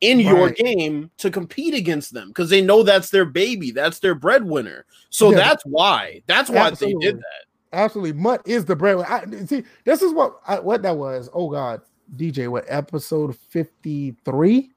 in 0.00 0.18
right. 0.18 0.26
your 0.26 0.50
game 0.50 1.10
to 1.18 1.30
compete 1.30 1.74
against 1.74 2.12
them 2.12 2.28
because 2.28 2.50
they 2.50 2.62
know 2.62 2.82
that's 2.82 3.10
their 3.10 3.24
baby, 3.24 3.70
that's 3.70 3.98
their 3.98 4.14
breadwinner. 4.14 4.86
So 5.10 5.30
yeah. 5.30 5.36
that's 5.36 5.64
why. 5.64 6.22
That's 6.26 6.48
why 6.50 6.68
Absolutely. 6.68 7.06
they 7.06 7.12
did 7.12 7.18
that. 7.18 7.44
Absolutely, 7.72 8.20
MUT 8.20 8.42
is 8.46 8.64
the 8.64 8.74
breadwinner. 8.74 9.46
see, 9.46 9.62
this 9.84 10.02
is 10.02 10.12
what 10.12 10.40
I, 10.46 10.58
what 10.58 10.82
that 10.82 10.96
was. 10.96 11.28
Oh 11.32 11.50
God, 11.50 11.82
DJ, 12.16 12.48
what 12.48 12.64
episode 12.68 13.36
fifty 13.36 14.16
three? 14.24 14.72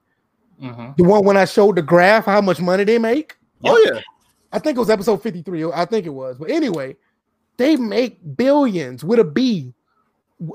mm 0.62 0.70
mm-hmm. 0.70 0.90
The 0.96 1.02
one 1.02 1.24
when 1.24 1.36
I 1.36 1.46
showed 1.46 1.76
the 1.76 1.82
graph 1.82 2.26
how 2.26 2.40
much 2.40 2.60
money 2.60 2.84
they 2.84 2.98
make. 2.98 3.36
Oh 3.64 3.90
yeah, 3.92 4.00
I 4.52 4.60
think 4.60 4.76
it 4.76 4.80
was 4.80 4.90
episode 4.90 5.22
fifty 5.22 5.42
three. 5.42 5.64
I 5.64 5.84
think 5.86 6.06
it 6.06 6.14
was. 6.14 6.38
But 6.38 6.50
anyway, 6.50 6.96
they 7.56 7.74
make 7.76 8.36
billions 8.36 9.02
with 9.02 9.18
a 9.18 9.24
B 9.24 9.74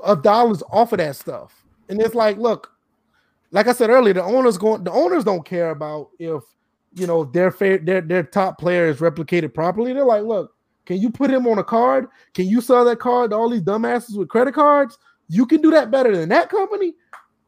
of 0.02 0.22
dollars 0.22 0.62
off 0.70 0.92
of 0.92 0.98
that 0.98 1.16
stuff, 1.16 1.66
and 1.90 2.00
it's 2.00 2.14
like, 2.14 2.38
look, 2.38 2.72
like 3.52 3.66
I 3.66 3.72
said 3.72 3.90
earlier, 3.90 4.14
the 4.14 4.22
owners 4.22 4.58
going 4.58 4.84
the 4.84 4.92
owners 4.92 5.24
don't 5.24 5.44
care 5.44 5.70
about 5.70 6.10
if 6.18 6.42
you 6.94 7.06
know 7.06 7.24
their 7.24 7.50
fair 7.50 7.78
their 7.78 8.00
their 8.00 8.22
top 8.22 8.58
player 8.58 8.86
is 8.86 8.98
replicated 8.98 9.54
properly. 9.54 9.92
They're 9.92 10.04
like, 10.04 10.22
look, 10.22 10.54
can 10.86 10.98
you 10.98 11.10
put 11.10 11.30
him 11.30 11.46
on 11.46 11.58
a 11.58 11.64
card? 11.64 12.06
Can 12.34 12.46
you 12.46 12.60
sell 12.60 12.84
that 12.84 13.00
card 13.00 13.30
to 13.30 13.36
all 13.36 13.48
these 13.48 13.62
dumbasses 13.62 14.16
with 14.16 14.28
credit 14.28 14.54
cards? 14.54 14.98
You 15.28 15.46
can 15.46 15.60
do 15.60 15.70
that 15.72 15.90
better 15.90 16.16
than 16.16 16.28
that 16.30 16.48
company. 16.48 16.94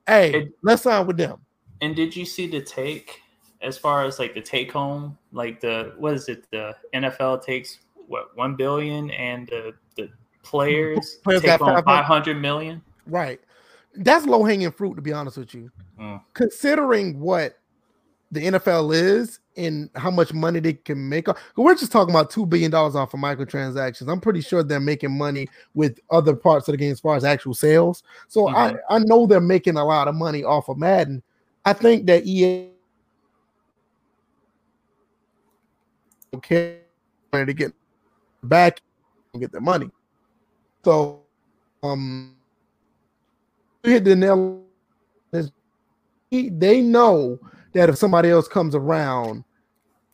Hey, 0.07 0.33
it, 0.33 0.53
let's 0.63 0.83
sign 0.83 1.07
with 1.07 1.17
them. 1.17 1.39
And 1.81 1.95
did 1.95 2.15
you 2.15 2.25
see 2.25 2.47
the 2.47 2.61
take 2.61 3.21
as 3.61 3.79
far 3.79 4.05
as 4.05 4.19
like 4.19 4.35
the 4.35 4.41
take 4.41 4.73
home? 4.73 5.17
Like 5.33 5.61
the 5.61 5.95
what 5.99 6.15
is 6.15 6.29
it? 6.29 6.47
The 6.51 6.75
NFL 6.95 7.45
takes 7.45 7.79
what 8.09 8.37
one 8.37 8.57
billion 8.57 9.11
and 9.13 9.47
the 9.47 9.73
the 9.97 10.09
players, 10.43 11.19
players 11.23 11.43
take 11.43 11.61
home 11.61 11.83
five 11.85 12.05
hundred 12.05 12.41
million. 12.41 12.83
Right 13.07 13.41
that's 13.95 14.27
low 14.27 14.45
hanging 14.45 14.73
fruit, 14.73 14.95
to 14.97 15.03
be 15.03 15.13
honest 15.13 15.37
with 15.39 15.55
you. 15.55 15.71
Mm. 16.01 16.23
Considering 16.35 17.21
what 17.21 17.59
the 18.33 18.41
NFL 18.41 18.95
is 18.95 19.41
and 19.59 19.91
how 19.95 20.11
much 20.11 20.33
money 20.33 20.59
they 20.59 20.73
can 20.73 21.07
make. 21.09 21.27
We're 21.55 21.75
just 21.75 21.93
talking 21.93 22.15
about 22.15 22.31
two 22.31 22.47
billion 22.47 22.71
dollars 22.71 22.97
off 22.97 23.13
of 23.13 23.21
microtransactions. 23.21 24.11
I'm 24.11 24.21
pretty 24.23 24.41
sure 24.41 24.63
they're 24.63 24.81
making 24.81 25.17
money 25.17 25.49
with 25.75 26.01
other 26.11 26.35
parts 26.35 26.67
of 26.67 26.73
the 26.73 26.79
game 26.79 26.93
as 26.93 27.01
far 27.01 27.15
as 27.15 27.25
actual 27.25 27.53
sales. 27.53 28.03
So 28.29 28.47
mm-hmm. 28.47 28.57
I, 28.57 28.97
I 28.97 28.99
know 29.01 29.27
they're 29.27 29.41
making 29.41 29.77
a 29.77 29.85
lot 29.85 30.09
of 30.09 30.15
money 30.15 30.43
off 30.43 30.71
of 30.71 30.79
Madden. 30.79 31.23
I 31.65 31.75
think 31.75 32.07
that 32.07 32.25
EA 32.25 32.71
okay 36.35 36.79
to 37.33 37.53
get 37.53 37.73
back 38.43 38.81
and 39.33 39.43
get 39.43 39.53
their 39.53 39.61
money. 39.61 39.91
So 40.85 41.23
um 41.83 42.35
hit 43.83 44.05
the 44.05 44.17
nail. 44.17 44.63
They 46.31 46.81
know 46.81 47.39
that 47.75 47.89
if 47.89 47.99
somebody 47.99 48.31
else 48.31 48.49
comes 48.49 48.75
around, 48.75 49.45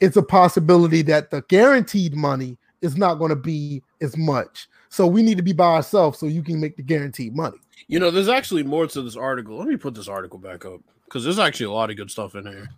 it's 0.01 0.17
a 0.17 0.23
possibility 0.23 1.03
that 1.03 1.31
the 1.31 1.43
guaranteed 1.43 2.15
money 2.15 2.57
is 2.83 2.97
not 2.97 3.17
going 3.17 3.31
to 3.31 3.37
be 3.37 3.83
as 4.01 4.17
much. 4.17 4.69
So 4.89 5.07
we 5.07 5.23
need 5.23 5.37
to 5.37 5.43
be 5.43 5.53
by 5.53 5.75
ourselves 5.75 6.19
so 6.19 6.27
you 6.27 6.43
can 6.43 6.61
make 6.61 6.77
the 6.77 6.83
guaranteed 6.83 7.35
money. 7.37 7.59
You 7.89 7.99
know, 7.99 8.11
there's 8.11 8.29
actually 8.29 8.63
more 8.63 8.87
to 8.87 9.03
this 9.03 9.17
article. 9.17 9.57
Let 9.57 9.69
me 9.69 9.77
put 9.77 9.95
this 9.95 10.09
article 10.09 10.39
back 10.39 10.65
up 10.65 10.81
because 11.05 11.25
there's 11.25 11.39
actually 11.39 11.67
a 11.67 11.73
lot 11.73 11.91
of 11.91 11.97
good 11.97 12.11
stuff 12.11 12.35
in 12.35 12.47
here. 12.47 12.69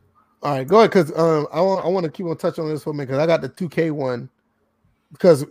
All 0.42 0.56
right, 0.56 0.66
go 0.66 0.78
ahead. 0.78 0.90
Because 0.90 1.10
um, 1.18 1.46
I 1.52 1.60
want 1.60 1.84
I 1.84 1.88
want 1.88 2.04
to 2.04 2.10
keep 2.10 2.26
on 2.26 2.36
touching 2.36 2.64
on 2.64 2.70
this 2.70 2.84
for 2.84 2.90
a 2.90 2.94
minute 2.94 3.08
because 3.08 3.20
I 3.20 3.26
got 3.26 3.42
the 3.42 3.48
2K 3.48 3.90
one. 3.92 4.28
Because 5.12 5.44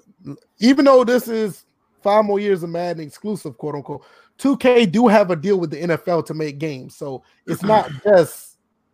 even 0.60 0.86
though 0.86 1.04
this 1.04 1.28
is 1.28 1.66
five 2.02 2.26
more 2.26 2.40
years 2.40 2.64
of 2.64 2.70
Madden 2.70 3.06
exclusive, 3.06 3.58
quote 3.58 3.76
unquote, 3.76 4.04
2K 4.40 4.92
do 4.92 5.08
have 5.08 5.32
a 5.32 5.36
deal 5.36 5.60
with 5.60 5.70
the 5.70 5.82
NFL 5.82 6.26
to 6.28 6.34
make 6.34 6.58
games. 6.58 6.96
So 6.96 7.24
it's 7.46 7.64
not 7.64 7.92
just 8.04 8.50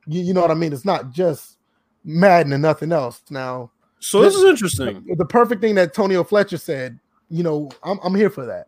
you, 0.08 0.22
you 0.22 0.34
know 0.34 0.42
what 0.42 0.52
I 0.52 0.56
mean? 0.56 0.74
It's 0.74 0.86
not 0.86 1.12
just 1.12 1.58
Madden 2.04 2.54
and 2.54 2.62
nothing 2.62 2.92
else. 2.92 3.22
Now, 3.30 3.72
so 4.00 4.22
this, 4.22 4.34
this 4.34 4.44
is 4.44 4.50
interesting. 4.50 5.04
The, 5.08 5.16
the, 5.16 5.26
perfect 5.26 5.62
thing 5.62 5.76
that 5.76 5.94
Tonio 5.94 6.24
Fletcher 6.24 6.58
said, 6.58 7.00
you 7.30 7.44
know, 7.44 7.70
I'm, 7.84 8.00
I'm 8.04 8.16
here 8.16 8.30
for 8.30 8.46
that. 8.46 8.68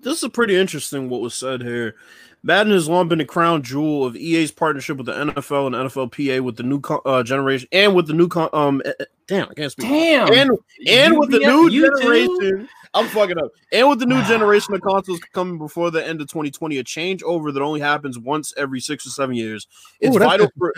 this 0.00 0.22
is 0.22 0.28
pretty 0.30 0.56
interesting 0.56 1.08
what 1.08 1.20
was 1.20 1.34
said 1.34 1.62
here. 1.62 1.96
Madden 2.42 2.72
has 2.72 2.88
long 2.88 3.08
been 3.08 3.18
the 3.18 3.24
crown 3.24 3.62
jewel 3.62 4.04
of 4.04 4.16
EA's 4.16 4.50
partnership 4.50 4.96
with 4.96 5.06
the 5.06 5.12
NFL 5.12 5.66
and 5.66 5.74
NFLPA 5.76 6.40
with 6.40 6.56
the 6.56 6.62
new 6.62 6.80
uh, 7.04 7.22
generation 7.22 7.68
and 7.72 7.94
with 7.94 8.06
the 8.06 8.12
new 8.12 8.28
con- 8.28 8.48
um 8.52 8.82
eh, 8.84 8.92
eh, 9.00 9.04
damn 9.26 9.48
I 9.50 9.54
can't 9.54 9.72
speak 9.72 9.88
Damn. 9.88 10.32
and 10.32 10.50
and 10.86 11.18
with 11.18 11.30
the 11.30 11.40
new 11.40 11.68
you 11.68 11.90
too? 11.90 12.00
generation 12.00 12.68
I'm 12.94 13.06
fucking 13.08 13.38
up 13.38 13.50
and 13.72 13.88
with 13.88 13.98
the 13.98 14.06
new 14.06 14.22
generation 14.24 14.74
of 14.74 14.80
consoles 14.80 15.20
coming 15.32 15.58
before 15.58 15.90
the 15.90 16.06
end 16.06 16.20
of 16.20 16.28
2020 16.28 16.78
a 16.78 16.84
changeover 16.84 17.52
that 17.52 17.62
only 17.62 17.80
happens 17.80 18.18
once 18.18 18.54
every 18.56 18.80
six 18.80 19.06
or 19.06 19.10
seven 19.10 19.34
years 19.34 19.66
it's 20.00 20.16
Ooh, 20.16 20.18
vital 20.18 20.48
for 20.58 20.74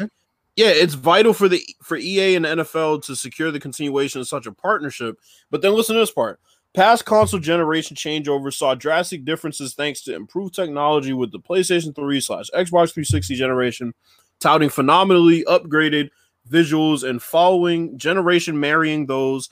yeah, 0.55 0.68
it's 0.68 0.94
vital 0.94 1.33
for 1.33 1.48
the 1.48 1.62
for 1.83 1.96
EA 1.96 2.35
and 2.35 2.44
the 2.44 2.48
NFL 2.57 3.05
to 3.05 3.16
secure 3.16 3.51
the 3.51 3.61
continuation 3.61 4.20
of 4.20 4.29
such 4.29 4.46
a 4.46 4.53
partnership. 4.53 5.18
But 5.51 5.62
then 5.62 5.72
listen 5.75 5.94
to 5.94 6.01
this 6.01 6.11
part. 6.11 6.40
Past 6.75 7.05
console 7.05 7.41
generation 7.41 7.97
changeovers 7.97 8.55
saw 8.55 8.75
drastic 8.75 9.25
differences 9.25 9.75
thanks 9.75 10.03
to 10.05 10.15
improved 10.15 10.55
technology 10.55 11.13
with 11.13 11.31
the 11.31 11.39
PlayStation 11.39 11.95
3 11.95 12.21
slash 12.21 12.47
Xbox 12.55 12.93
360 12.95 13.35
generation, 13.35 13.93
touting 14.41 14.71
phenomenally 14.71 15.45
upgraded 15.45 16.09
visuals 16.51 17.09
and 17.09 17.23
following 17.23 17.97
generation 17.99 18.59
marrying 18.59 19.07
those 19.07 19.51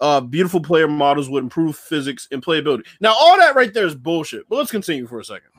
uh, 0.00 0.20
beautiful 0.20 0.60
player 0.60 0.88
models 0.88 1.28
with 1.28 1.44
improved 1.44 1.78
physics 1.78 2.26
and 2.32 2.42
playability. 2.42 2.82
Now, 3.00 3.14
all 3.16 3.36
that 3.38 3.54
right 3.54 3.72
there 3.72 3.86
is 3.86 3.94
bullshit. 3.94 4.48
But 4.48 4.56
let's 4.56 4.70
continue 4.70 5.06
for 5.06 5.20
a 5.20 5.24
second. 5.24 5.50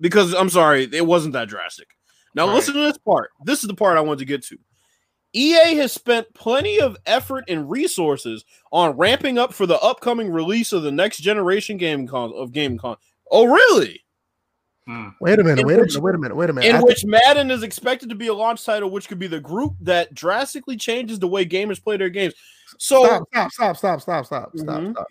Because 0.00 0.34
I'm 0.34 0.48
sorry, 0.48 0.88
it 0.92 1.06
wasn't 1.06 1.34
that 1.34 1.48
drastic. 1.48 1.88
Now, 2.34 2.46
Right. 2.48 2.54
listen 2.54 2.74
to 2.74 2.80
this 2.80 2.98
part. 2.98 3.30
This 3.44 3.60
is 3.62 3.68
the 3.68 3.74
part 3.74 3.96
I 3.96 4.00
want 4.00 4.18
to 4.18 4.24
get 4.24 4.42
to. 4.46 4.58
EA 5.34 5.74
has 5.76 5.92
spent 5.92 6.32
plenty 6.34 6.80
of 6.80 6.96
effort 7.06 7.44
and 7.48 7.68
resources 7.68 8.44
on 8.72 8.96
ramping 8.96 9.36
up 9.38 9.52
for 9.52 9.66
the 9.66 9.78
upcoming 9.80 10.30
release 10.30 10.72
of 10.72 10.82
the 10.82 10.92
next 10.92 11.18
generation 11.18 11.76
game 11.76 12.06
con- 12.06 12.32
of 12.34 12.52
game 12.52 12.78
con. 12.78 12.96
Oh, 13.30 13.44
really? 13.46 14.04
Hmm. 14.86 15.08
Wait 15.20 15.38
a 15.38 15.44
minute. 15.44 15.60
In 15.60 15.66
Wait 15.66 15.74
a 15.74 15.78
minute. 15.78 16.00
Wait 16.02 16.14
a 16.14 16.18
minute. 16.18 16.36
Wait 16.36 16.50
a 16.50 16.52
minute. 16.52 16.68
In 16.68 16.76
I 16.76 16.82
which 16.82 17.04
Madden 17.04 17.50
is 17.50 17.62
expected 17.62 18.10
to 18.10 18.14
be 18.14 18.28
a 18.28 18.34
launch 18.34 18.64
title, 18.64 18.90
which 18.90 19.08
could 19.08 19.18
be 19.18 19.26
the 19.26 19.40
group 19.40 19.74
that 19.80 20.14
drastically 20.14 20.76
changes 20.76 21.18
the 21.18 21.28
way 21.28 21.44
gamers 21.46 21.82
play 21.82 21.96
their 21.96 22.10
games. 22.10 22.34
So, 22.78 23.04
stop, 23.04 23.22
stop, 23.32 23.50
stop, 23.52 23.76
stop, 23.76 24.00
stop, 24.00 24.26
stop, 24.26 24.50
stop, 24.56 24.80
Mhm. 24.80 24.92
stop. 24.92 25.06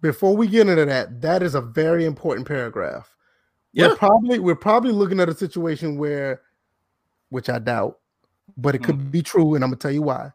Before 0.00 0.36
we 0.36 0.46
get 0.48 0.68
into 0.68 0.84
that, 0.84 1.20
that 1.22 1.42
is 1.42 1.54
a 1.54 1.60
very 1.60 2.04
important 2.04 2.46
paragraph. 2.46 3.14
Yeah. 3.72 3.88
We're 3.88 3.96
probably 3.96 4.38
we're 4.38 4.54
probably 4.54 4.92
looking 4.92 5.20
at 5.20 5.28
a 5.28 5.34
situation 5.34 5.96
where, 5.96 6.42
which 7.30 7.48
I 7.48 7.58
doubt, 7.58 7.98
but 8.56 8.74
it 8.74 8.82
could 8.82 9.10
be 9.10 9.22
true, 9.22 9.54
and 9.54 9.64
I'm 9.64 9.70
gonna 9.70 9.78
tell 9.78 9.90
you 9.90 10.02
why. 10.02 10.32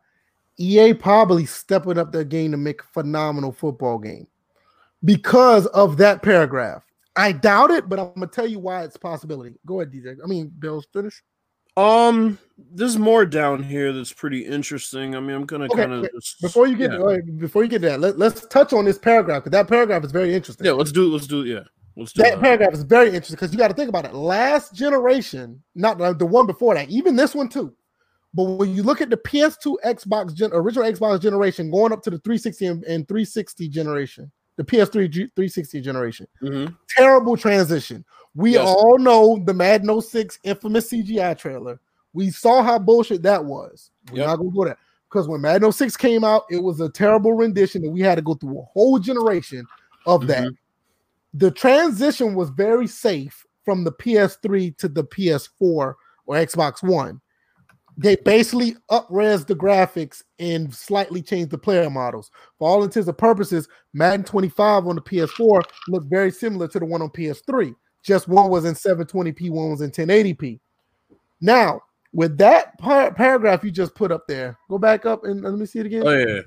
EA 0.58 0.94
probably 0.94 1.46
stepping 1.46 1.98
up 1.98 2.12
their 2.12 2.26
game 2.26 2.52
to 2.52 2.58
make 2.58 2.82
a 2.82 2.86
phenomenal 2.86 3.52
football 3.52 3.98
game 3.98 4.28
because 5.06 5.66
of 5.68 5.98
that 5.98 6.22
paragraph. 6.22 6.84
I 7.16 7.32
doubt 7.32 7.72
it, 7.72 7.90
but 7.90 8.00
I'm 8.00 8.14
gonna 8.14 8.28
tell 8.28 8.48
you 8.48 8.60
why 8.60 8.84
it's 8.84 8.96
a 8.96 9.00
possibility. 9.00 9.56
Go 9.66 9.80
ahead, 9.82 9.94
DJ. 9.94 10.18
I 10.24 10.28
mean, 10.28 10.52
Bill's 10.60 10.88
finish. 10.94 11.22
um, 11.78 12.38
there's 12.74 12.98
more 12.98 13.26
down 13.26 13.64
here 13.64 13.94
that's 13.94 14.12
pretty 14.12 14.46
interesting. 14.46 15.16
I 15.16 15.20
mean, 15.20 15.36
I'm 15.36 15.46
gonna 15.46 15.66
Okay, 15.66 15.76
kind 15.86 15.94
of 15.94 16.10
Before 16.42 16.68
you 16.68 16.76
get 16.76 16.92
yeah. 16.92 17.00
uh, 17.00 17.18
before 17.38 17.64
you 17.64 17.70
get 17.70 17.82
that, 17.84 18.00
let, 18.00 18.18
let's 18.18 18.46
touch 18.48 18.74
on 18.74 18.86
this 18.86 18.98
paragraph 18.98 19.44
because 19.44 19.52
that 19.52 19.68
paragraph 19.68 20.04
is 20.04 20.12
very 20.12 20.34
interesting. 20.34 20.66
yeah, 20.66 20.74
let's 20.74 20.92
do 20.92 21.06
it. 21.06 21.10
let's 21.10 21.28
do 21.28 21.42
it. 21.42 21.48
yeah, 21.48 21.64
let's 21.96 22.12
do 22.14 22.22
that 22.24 22.32
that. 22.32 22.42
paragraph 22.42 22.74
is 22.74 22.84
very 22.84 23.08
interesting 23.08 23.36
because 23.36 23.52
you 23.54 23.58
got 23.58 23.70
to 23.70 23.74
think 23.74 23.90
about 23.90 24.06
it. 24.06 24.14
Last 24.14 24.74
generation, 24.74 25.62
not 25.76 25.98
the 25.98 26.26
one 26.26 26.48
before 26.48 26.74
that, 26.76 26.90
even 26.90 27.16
this 27.16 27.34
one 27.34 27.48
too. 27.48 27.74
But 28.34 28.44
when 28.44 28.76
you 28.76 28.84
look 28.84 29.02
at 29.02 29.10
the 29.10 29.18
PS2 29.18 29.78
Xbox 29.84 30.34
gen, 30.34 30.52
original 30.54 30.86
Xbox 30.92 31.20
generation 31.22 31.72
going 31.72 31.92
up 31.92 32.04
to 32.04 32.10
the 32.12 32.20
360 32.20 32.66
and, 32.68 32.84
and 32.84 33.08
360 33.08 33.68
generation, 33.70 34.32
the 34.56 34.64
PS3 34.64 35.10
G- 35.10 35.32
360 35.36 35.82
generation, 35.82 36.28
Mhm. 36.42 36.76
terrible 36.90 37.36
transition. 37.36 38.06
We 38.36 38.54
Yes. 38.54 38.68
all 38.68 39.00
know 39.00 39.42
the 39.46 39.54
Madden 39.54 39.90
06 39.90 40.38
infamous 40.44 40.90
CGI 40.90 41.34
trailer. 41.34 41.80
We 42.14 42.30
saw 42.30 42.62
how 42.62 42.78
bullshit 42.78 43.24
that 43.24 43.44
was. 43.44 43.90
We're 44.12 44.20
Yep. 44.20 44.28
not 44.28 44.36
gonna 44.38 44.52
go 44.52 44.66
there 44.66 44.78
because 45.10 45.28
when 45.28 45.42
Madden 45.42 45.64
06 45.72 45.98
came 45.98 46.24
out, 46.24 46.44
it 46.52 46.62
was 46.62 46.80
a 46.82 46.90
terrible 46.90 47.34
rendition, 47.34 47.84
and 47.84 47.94
we 47.94 48.02
had 48.02 48.16
to 48.16 48.22
go 48.22 48.36
through 48.36 48.60
a 48.60 48.64
whole 48.74 49.00
generation 49.00 49.66
of 50.06 50.28
that. 50.28 50.44
Mm-hmm. 50.44 51.38
The 51.40 51.52
transition 51.52 52.36
was 52.36 52.50
very 52.50 52.88
safe 52.88 53.46
from 53.66 53.84
the 53.84 53.92
PS3 53.92 54.72
to 54.78 54.88
the 54.88 55.04
PS4 55.04 55.96
or 56.26 56.36
Xbox 56.36 56.84
One. 56.84 57.22
They 58.02 58.16
basically 58.16 58.76
upres 58.90 59.46
the 59.46 59.56
graphics 59.56 60.24
and 60.40 60.74
slightly 60.74 61.22
changed 61.22 61.52
the 61.52 61.58
player 61.58 61.90
models. 61.90 62.32
For 62.58 62.70
all 62.70 62.84
intents 62.86 63.10
and 63.10 63.18
purposes, 63.18 63.68
Madden 63.94 64.24
25 64.24 64.88
on 64.88 64.96
the 64.96 65.02
PS4 65.02 65.62
looked 65.90 66.10
very 66.10 66.32
similar 66.32 66.70
to 66.70 66.80
the 66.80 66.86
one 66.86 67.02
on 67.02 67.10
PS3. 67.10 67.76
Just 68.02 68.30
one 68.30 68.50
was 68.50 68.64
in 68.64 68.74
720p, 68.74 69.50
one 69.52 69.72
was 69.72 69.82
in 69.82 69.92
1080p. 69.92 70.62
Now, 71.42 71.82
with 72.14 72.38
that 72.38 72.78
par- 72.80 73.14
paragraph 73.14 73.66
you 73.66 73.70
just 73.72 73.94
put 73.96 74.14
up 74.14 74.26
there, 74.30 74.58
go 74.70 74.78
back 74.78 75.06
up 75.06 75.26
and 75.26 75.42
let 75.44 75.54
me 75.56 75.66
see 75.66 75.80
it 75.80 75.86
again. 75.88 76.04
Oh 76.08 76.12
yeah. 76.18 76.40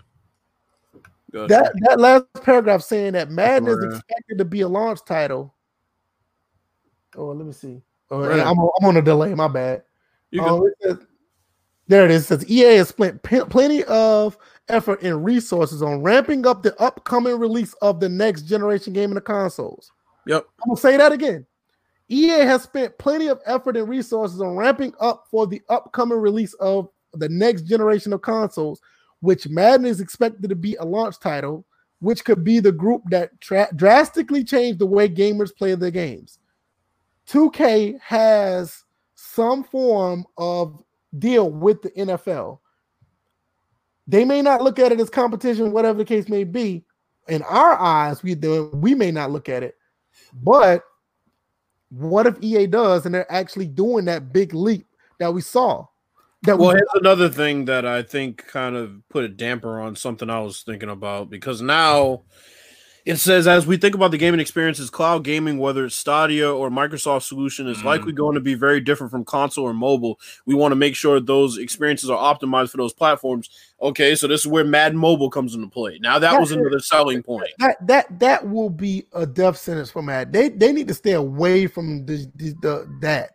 Gotcha. 1.33 1.49
that 1.49 1.73
that 1.83 2.01
last 2.01 2.25
paragraph 2.43 2.83
saying 2.83 3.13
that 3.13 3.31
Madden 3.31 3.69
is 3.69 3.85
expected 3.85 4.39
to 4.39 4.45
be 4.47 4.63
a 4.63 4.69
launch 4.69 5.01
title. 5.05 5.55
Oh, 7.15 7.27
let 7.27 7.47
me 7.47 7.53
see. 7.53 7.83
Oh, 8.11 8.21
Right. 8.21 8.41
I'm, 8.41 8.59
I'm 8.59 8.85
on 8.89 8.97
a 8.97 9.03
delay. 9.03 9.35
My 9.35 9.49
bad. 9.49 9.83
You 10.31 10.43
Oh, 10.43 10.61
go- 10.61 10.67
it 10.67 10.75
says- 10.83 11.07
there 11.89 12.05
it 12.05 12.11
is. 12.11 12.23
It 12.23 12.27
says 12.41 12.51
EA 12.51 12.77
has 12.77 12.89
spent 12.89 13.23
p- 13.23 13.45
plenty 13.45 13.85
of 13.85 14.39
effort 14.69 15.03
and 15.03 15.25
resources 15.25 15.83
on 15.83 16.03
ramping 16.03 16.47
up 16.47 16.63
the 16.63 16.79
upcoming 16.81 17.39
release 17.39 17.75
of 17.75 18.01
the 18.01 18.09
next 18.09 18.43
generation 18.43 18.93
game 18.93 19.11
in 19.11 19.15
the 19.15 19.21
consoles. 19.21 19.91
Yep. 20.27 20.47
I'm 20.63 20.71
gonna 20.71 20.81
say 20.81 20.97
that 20.97 21.13
again. 21.13 21.47
EA 22.09 22.45
has 22.45 22.63
spent 22.63 22.97
plenty 22.99 23.29
of 23.29 23.41
effort 23.47 23.77
and 23.77 23.89
resources 23.89 24.41
on 24.41 24.57
ramping 24.57 24.93
up 25.01 25.27
for 25.31 25.47
the 25.47 25.63
upcoming 25.69 26.19
release 26.19 26.55
of 26.55 26.89
the 27.15 27.29
next 27.29 27.63
generation 27.63 28.13
of 28.13 28.23
consoles, 28.23 28.81
which 29.21 29.49
Madden 29.49 29.87
is 29.87 30.01
expected 30.01 30.49
to 30.49 30.57
be 30.57 30.77
a 30.77 30.85
launch 30.85 31.19
title, 31.21 31.65
which 32.01 32.25
could 32.25 32.45
be 32.45 32.61
the 32.61 32.73
group 32.73 33.03
that 33.11 33.41
tra- 33.41 33.69
drastically 33.77 34.45
changed 34.45 34.79
the 34.79 34.87
way 34.87 35.09
gamers 35.09 35.55
play 35.57 35.75
their 35.75 35.91
games. 35.91 36.39
2K 37.29 37.99
has 38.01 38.85
some 39.15 39.65
form 39.65 40.25
of 40.37 40.83
deal 41.19 41.51
with 41.51 41.83
the 41.83 41.91
NFL. 41.91 42.59
They 44.07 44.25
may 44.25 44.43
not 44.43 44.63
look 44.63 44.79
at 44.79 44.93
it 44.93 45.01
as 45.01 45.11
competition, 45.11 45.73
whatever 45.73 45.99
the 45.99 46.05
case 46.05 46.29
may 46.29 46.45
be. 46.45 46.85
In 47.29 47.43
our 47.43 47.79
eyes, 47.79 48.23
we 48.23 48.35
do 48.35 48.69
we 48.75 48.95
may 48.95 49.13
not 49.13 49.31
look 49.31 49.49
at 49.49 49.63
it, 49.63 49.77
but 50.33 50.83
what 51.91 52.27
if 52.27 52.37
EA 52.41 52.67
does 52.67 53.07
and 53.07 53.15
they're 53.15 53.31
actually 53.31 53.67
doing 53.67 54.07
that 54.07 54.33
big 54.33 54.55
leap 54.55 54.87
that 55.21 55.33
we 55.33 55.41
saw? 55.41 55.87
That 56.43 56.59
Well, 56.59 56.71
we, 56.71 56.75
here's 56.75 56.89
another 56.95 57.29
thing 57.29 57.67
that 57.67 57.87
I 57.87 58.03
think 58.03 58.45
kind 58.49 58.75
of 58.75 59.09
put 59.09 59.23
a 59.23 59.29
damper 59.29 59.81
on 59.81 59.95
something 59.95 60.29
I 60.29 60.41
was 60.41 60.63
thinking 60.63 60.89
about 60.91 61.31
because 61.31 61.63
now 61.63 62.23
it 63.05 63.17
says 63.17 63.47
as 63.49 63.67
we 63.67 63.77
think 63.77 63.95
about 63.95 64.11
the 64.13 64.19
gaming 64.19 64.39
experiences, 64.41 64.91
cloud 64.91 65.25
gaming, 65.25 65.59
whether 65.59 65.85
it's 65.87 65.97
Stadia 65.97 66.53
or 66.53 66.71
Microsoft 66.71 67.23
solution, 67.23 67.67
is 67.67 67.79
Mhm. 67.79 67.85
likely 67.85 68.13
going 68.13 68.35
to 68.35 68.41
be 68.41 68.55
very 68.55 68.81
different 68.81 69.11
from 69.11 69.25
console 69.25 69.65
or 69.65 69.75
mobile. 69.75 70.21
We 70.47 70.55
want 70.55 70.73
to 70.73 70.77
make 70.77 70.95
sure 70.95 71.19
those 71.21 71.59
experiences 71.59 72.11
are 72.11 72.19
optimized 72.35 72.71
for 72.71 72.77
those 72.77 72.93
platforms. 72.93 73.51
Okay, 73.81 74.15
so 74.15 74.27
this 74.29 74.41
is 74.43 74.47
where 74.47 74.65
Madden 74.65 74.97
Mobile 74.99 75.31
comes 75.31 75.55
into 75.55 75.67
play. 75.69 75.99
Now 76.01 76.19
that 76.21 76.39
was 76.39 76.53
another 76.53 76.79
selling 76.81 77.23
point. 77.23 77.49
that 77.59 77.77
that 77.87 78.21
that 78.21 78.49
will 78.49 78.71
be 78.71 79.07
a 79.13 79.27
death 79.27 79.57
sentence 79.57 79.91
for 79.91 80.03
Matt. 80.03 80.33
They 80.33 80.49
they 80.51 80.73
need 80.73 80.89
to 80.89 80.95
stay 80.95 81.13
away 81.13 81.67
from 81.67 82.07
the, 82.07 82.27
the, 82.37 82.55
the 82.63 82.99
that. 83.01 83.31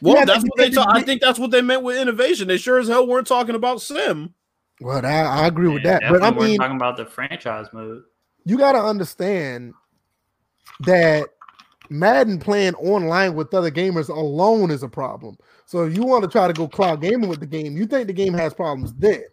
Well, 0.00 0.14
Yeah, 0.14 0.24
that's 0.24 0.42
they- 0.44 0.48
what 0.48 0.58
they. 0.58 0.68
they- 0.68 0.74
Ta- 0.76 0.86
I 0.90 1.02
think 1.02 1.20
that's 1.20 1.38
what 1.40 1.50
they 1.50 1.60
meant 1.62 1.82
with 1.82 1.96
innovation. 1.96 2.46
They 2.48 2.56
sure 2.56 2.78
as 2.78 2.88
hell 2.88 3.06
weren't 3.06 3.26
talking 3.26 3.54
about 3.56 3.80
sim. 3.80 4.34
Well, 4.80 5.04
I, 5.04 5.10
I 5.22 5.46
agree 5.46 5.68
with 5.68 5.82
that, 5.84 6.02
but 6.02 6.16
I 6.22 6.30
definitely 6.30 6.38
we're 6.38 6.48
mean, 6.50 6.58
talking 6.58 6.76
about 6.76 6.96
the 6.96 7.04
franchise 7.06 7.66
mode. 7.72 8.02
You 8.44 8.58
got 8.58 8.72
to 8.72 8.80
understand 8.80 9.74
that 10.80 11.28
Madden 11.90 12.38
playing 12.38 12.74
online 12.76 13.34
with 13.34 13.52
other 13.54 13.70
gamers 13.70 14.08
alone 14.08 14.70
is 14.70 14.82
a 14.82 14.88
problem. 14.88 15.36
So 15.66 15.84
if 15.84 15.96
you 15.96 16.04
want 16.04 16.24
to 16.24 16.30
try 16.30 16.46
to 16.46 16.52
go 16.52 16.68
cloud 16.68 17.00
gaming 17.00 17.28
with 17.28 17.40
the 17.40 17.46
game, 17.46 17.76
you 17.76 17.86
think 17.86 18.06
the 18.06 18.12
game 18.12 18.34
has 18.34 18.54
problems 18.54 18.92
then. 18.94 19.24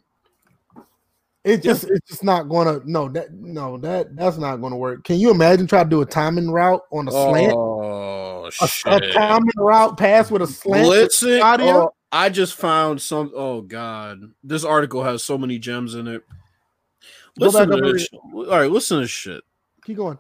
It 1.46 1.64
just 1.64 1.86
it's 1.86 2.08
just 2.08 2.24
not 2.24 2.50
gonna 2.50 2.82
no 2.84 3.08
that 3.10 3.34
no 3.34 3.78
that 3.78 4.14
that's 4.16 4.38
not 4.38 4.58
gonna 4.58 4.76
work. 4.76 5.06
Can 5.06 5.20
you 5.20 5.32
imagine 5.32 5.68
trying 5.68 5.86
to 5.86 5.90
do 5.90 6.02
a 6.02 6.06
timing 6.06 6.52
route 6.52 6.82
on 6.92 7.08
a 7.08 7.12
slant? 7.12 7.54
Oh 7.56 8.50
A, 8.62 8.96
a 8.96 9.12
timing 9.14 9.50
route 9.58 9.98
pass 9.98 10.30
with 10.30 10.42
a 10.42 10.48
slant. 10.48 10.86
audio? 11.42 11.68
oh, 11.68 11.94
I 12.12 12.30
just 12.30 12.56
found 12.56 13.02
some. 13.02 13.32
Oh 13.34 13.62
God, 13.62 14.34
this 14.44 14.66
article 14.66 15.04
has 15.04 15.24
so 15.24 15.38
many 15.38 15.60
gems 15.60 15.96
in 15.96 16.08
it. 16.08 16.24
Go 17.40 17.46
Listen 17.46 17.70
to 17.70 17.78
up 17.78 17.84
and 17.84 17.96
this. 17.96 18.10
All 18.34 18.46
right, 18.48 18.70
listen 18.70 18.98
to 18.98 19.02
this 19.02 19.12
shit. 19.12 19.44
Keep 19.86 19.98
going. 19.98 20.18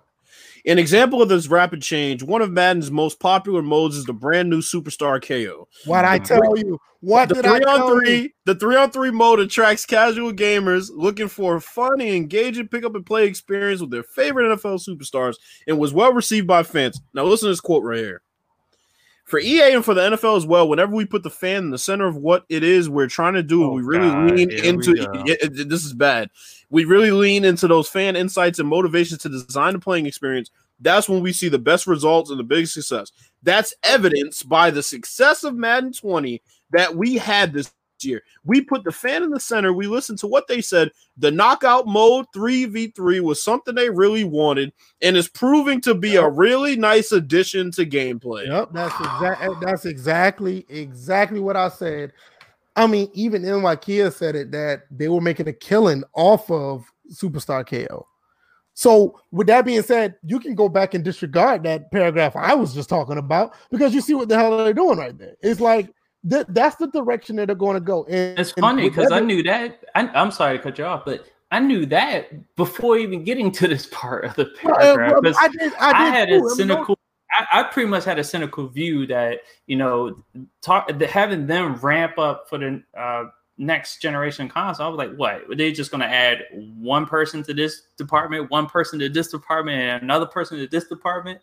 An 0.65 0.77
example 0.77 1.21
of 1.21 1.29
this 1.29 1.47
rapid 1.47 1.81
change, 1.81 2.21
one 2.21 2.41
of 2.41 2.51
Madden's 2.51 2.91
most 2.91 3.19
popular 3.19 3.61
modes 3.61 3.95
is 3.95 4.05
the 4.05 4.13
brand 4.13 4.49
new 4.49 4.61
Superstar 4.61 5.21
KO. 5.21 5.67
What 5.85 6.05
I 6.05 6.19
tell 6.19 6.57
you? 6.57 6.79
What 7.01 7.29
the 7.29 7.35
did 7.35 7.45
three 7.45 7.55
I 7.55 7.59
tell 7.59 7.69
on 7.69 7.95
you? 7.95 8.05
three, 8.05 8.33
the 8.45 8.55
three 8.55 8.75
on 8.75 8.91
three 8.91 9.11
mode 9.11 9.39
attracts 9.39 9.85
casual 9.85 10.33
gamers 10.33 10.89
looking 10.93 11.29
for 11.29 11.55
a 11.55 11.61
fun 11.61 12.01
and 12.01 12.09
engaging 12.09 12.67
pick 12.67 12.83
up 12.83 12.95
and 12.95 13.05
play 13.05 13.25
experience 13.25 13.79
with 13.81 13.91
their 13.91 14.03
favorite 14.03 14.57
NFL 14.57 14.85
superstars 14.85 15.35
and 15.67 15.79
was 15.79 15.93
well 15.93 16.13
received 16.13 16.47
by 16.47 16.63
fans. 16.63 17.01
Now 17.13 17.23
listen 17.23 17.47
to 17.47 17.51
this 17.51 17.61
quote 17.61 17.83
right 17.83 17.99
here. 17.99 18.21
For 19.29 19.39
EA 19.39 19.73
and 19.73 19.85
for 19.85 19.93
the 19.93 20.01
NFL 20.01 20.37
as 20.37 20.45
well, 20.47 20.67
whenever 20.67 20.95
we 20.95 21.05
put 21.05 21.21
the 21.21 21.29
fan 21.29 21.65
in 21.65 21.69
the 21.69 21.77
center 21.77 22.07
of 22.07 22.15
what 22.15 22.45
it 22.49 22.63
is 22.63 22.89
we're 22.89 23.07
trying 23.07 23.35
to 23.35 23.43
do, 23.43 23.63
Oh, 23.63 23.73
we 23.73 23.83
really 23.83 24.09
God, 24.09 24.31
lean 24.31 24.49
into 24.65 24.91
it- 25.27 25.69
this 25.69 25.85
is 25.85 25.93
bad. 25.93 26.29
We 26.71 26.85
really 26.85 27.11
lean 27.11 27.45
into 27.45 27.67
those 27.67 27.87
fan 27.87 28.15
insights 28.15 28.57
and 28.57 28.67
motivations 28.67 29.21
to 29.21 29.29
design 29.29 29.73
the 29.73 29.79
playing 29.79 30.07
experience. 30.07 30.49
That's 30.79 31.07
when 31.07 31.21
we 31.21 31.31
see 31.31 31.47
the 31.47 31.59
best 31.59 31.85
results 31.85 32.31
and 32.31 32.39
the 32.39 32.43
biggest 32.43 32.73
success. 32.73 33.11
That's 33.43 33.73
evidenced 33.83 34.49
by 34.49 34.71
the 34.71 34.81
success 34.81 35.43
of 35.43 35.55
Madden 35.55 35.93
20 35.93 36.41
that 36.71 36.95
we 36.95 37.15
had 37.15 37.53
this 37.53 37.71
year. 38.03 38.21
We 38.43 38.61
put 38.61 38.83
the 38.83 38.91
fan 38.91 39.23
in 39.23 39.29
the 39.29 39.39
center. 39.39 39.73
We 39.73 39.87
listened 39.87 40.19
to 40.19 40.27
what 40.27 40.47
they 40.47 40.61
said. 40.61 40.91
The 41.17 41.31
knockout 41.31 41.87
mode 41.87 42.25
3v3 42.35 43.21
was 43.21 43.41
something 43.41 43.75
they 43.75 43.89
really 43.89 44.23
wanted 44.23 44.73
and 45.01 45.17
is 45.17 45.27
proving 45.27 45.81
to 45.81 45.93
be 45.93 46.15
a 46.15 46.27
really 46.27 46.75
nice 46.75 47.11
addition 47.11 47.71
to 47.71 47.85
gameplay. 47.85 48.47
Yep, 48.47 48.69
that's 48.73 48.99
exactly 48.99 49.55
that's 49.61 49.85
exactly 49.85 50.65
exactly 50.69 51.39
what 51.39 51.55
I 51.55 51.69
said. 51.69 52.13
I 52.75 52.87
mean, 52.87 53.09
even 53.13 53.41
NYKia 53.41 54.13
said 54.13 54.35
it 54.35 54.51
that 54.51 54.83
they 54.89 55.09
were 55.09 55.21
making 55.21 55.47
a 55.47 55.53
killing 55.53 56.03
off 56.13 56.49
of 56.49 56.85
Superstar 57.11 57.67
KO. 57.67 58.07
So, 58.73 59.19
with 59.31 59.47
that 59.47 59.65
being 59.65 59.81
said, 59.81 60.15
you 60.23 60.39
can 60.39 60.55
go 60.55 60.69
back 60.69 60.93
and 60.93 61.03
disregard 61.03 61.63
that 61.63 61.91
paragraph 61.91 62.37
I 62.37 62.55
was 62.55 62.73
just 62.73 62.87
talking 62.87 63.17
about 63.17 63.53
because 63.69 63.93
you 63.93 63.99
see 63.99 64.13
what 64.13 64.29
the 64.29 64.37
hell 64.37 64.55
they're 64.57 64.73
doing 64.73 64.97
right 64.97 65.17
there. 65.17 65.35
It's 65.41 65.59
like 65.59 65.93
that 66.23 66.53
that's 66.53 66.75
the 66.75 66.87
direction 66.87 67.37
that 67.37 67.47
they're 67.47 67.55
going 67.55 67.75
to 67.75 67.79
go. 67.79 68.05
And 68.05 68.37
It's 68.37 68.51
funny 68.51 68.89
because 68.89 69.11
I 69.11 69.19
knew 69.19 69.43
that. 69.43 69.83
I, 69.95 70.07
I'm 70.09 70.31
sorry 70.31 70.57
to 70.57 70.63
cut 70.63 70.77
you 70.77 70.85
off, 70.85 71.05
but 71.05 71.25
I 71.51 71.59
knew 71.59 71.85
that 71.87 72.55
before 72.55 72.97
even 72.97 73.23
getting 73.23 73.51
to 73.53 73.67
this 73.67 73.87
part 73.87 74.25
of 74.25 74.35
the 74.35 74.51
Well, 74.63 74.75
paragraph. 74.75 75.35
I 75.39 75.47
did. 75.47 75.73
I, 75.79 75.91
I, 75.91 76.09
had 76.09 76.29
too. 76.29 76.45
A 76.45 76.49
cynical. 76.51 76.97
I, 77.31 77.61
I 77.61 77.63
pretty 77.63 77.89
much 77.89 78.05
had 78.05 78.19
a 78.19 78.23
cynical 78.23 78.67
view 78.67 79.07
that 79.07 79.39
you 79.65 79.77
know, 79.77 80.23
talk 80.61 80.91
the, 80.97 81.07
having 81.07 81.47
them 81.47 81.75
ramp 81.75 82.17
up 82.17 82.49
for 82.49 82.57
the 82.57 82.83
uh, 82.97 83.25
next 83.57 84.01
generation 84.01 84.49
console. 84.49 84.87
I 84.87 84.89
was 84.89 84.97
like, 84.97 85.15
what? 85.15 85.47
Were 85.47 85.55
they 85.55 85.71
just 85.71 85.91
going 85.91 86.01
to 86.01 86.07
add 86.07 86.45
one 86.51 87.05
person 87.05 87.43
to 87.43 87.53
this 87.53 87.83
department, 87.97 88.49
one 88.51 88.65
person 88.65 88.99
to 88.99 89.09
this 89.09 89.29
department, 89.29 89.79
and 89.79 90.03
another 90.03 90.25
person 90.25 90.57
to 90.57 90.67
this 90.67 90.87
department? 90.87 91.39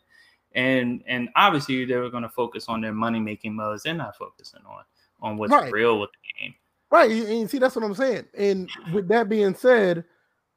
And 0.57 1.05
and 1.07 1.29
obviously 1.37 1.85
they 1.85 1.97
were 1.97 2.11
going 2.11 2.25
to 2.25 2.29
focus 2.29 2.65
on 2.67 2.81
their 2.81 2.93
money 2.93 3.21
making 3.21 3.55
modes. 3.55 3.85
They're 3.85 3.95
not 3.95 4.17
focusing 4.17 4.61
on 4.67 4.83
on 5.21 5.37
what's 5.37 5.53
Right. 5.53 5.73
real 5.73 6.01
with 6.01 6.11
the 6.11 6.43
game. 6.43 6.55
Right, 6.91 7.11
and 7.11 7.29
and 7.29 7.51
see 7.51 7.59
that's 7.59 7.77
what 7.77 7.85
I'm 7.85 7.95
saying. 7.95 8.25
And 8.37 8.69
with 8.93 9.07
that 9.09 9.29
being 9.29 9.55
said, 9.55 10.05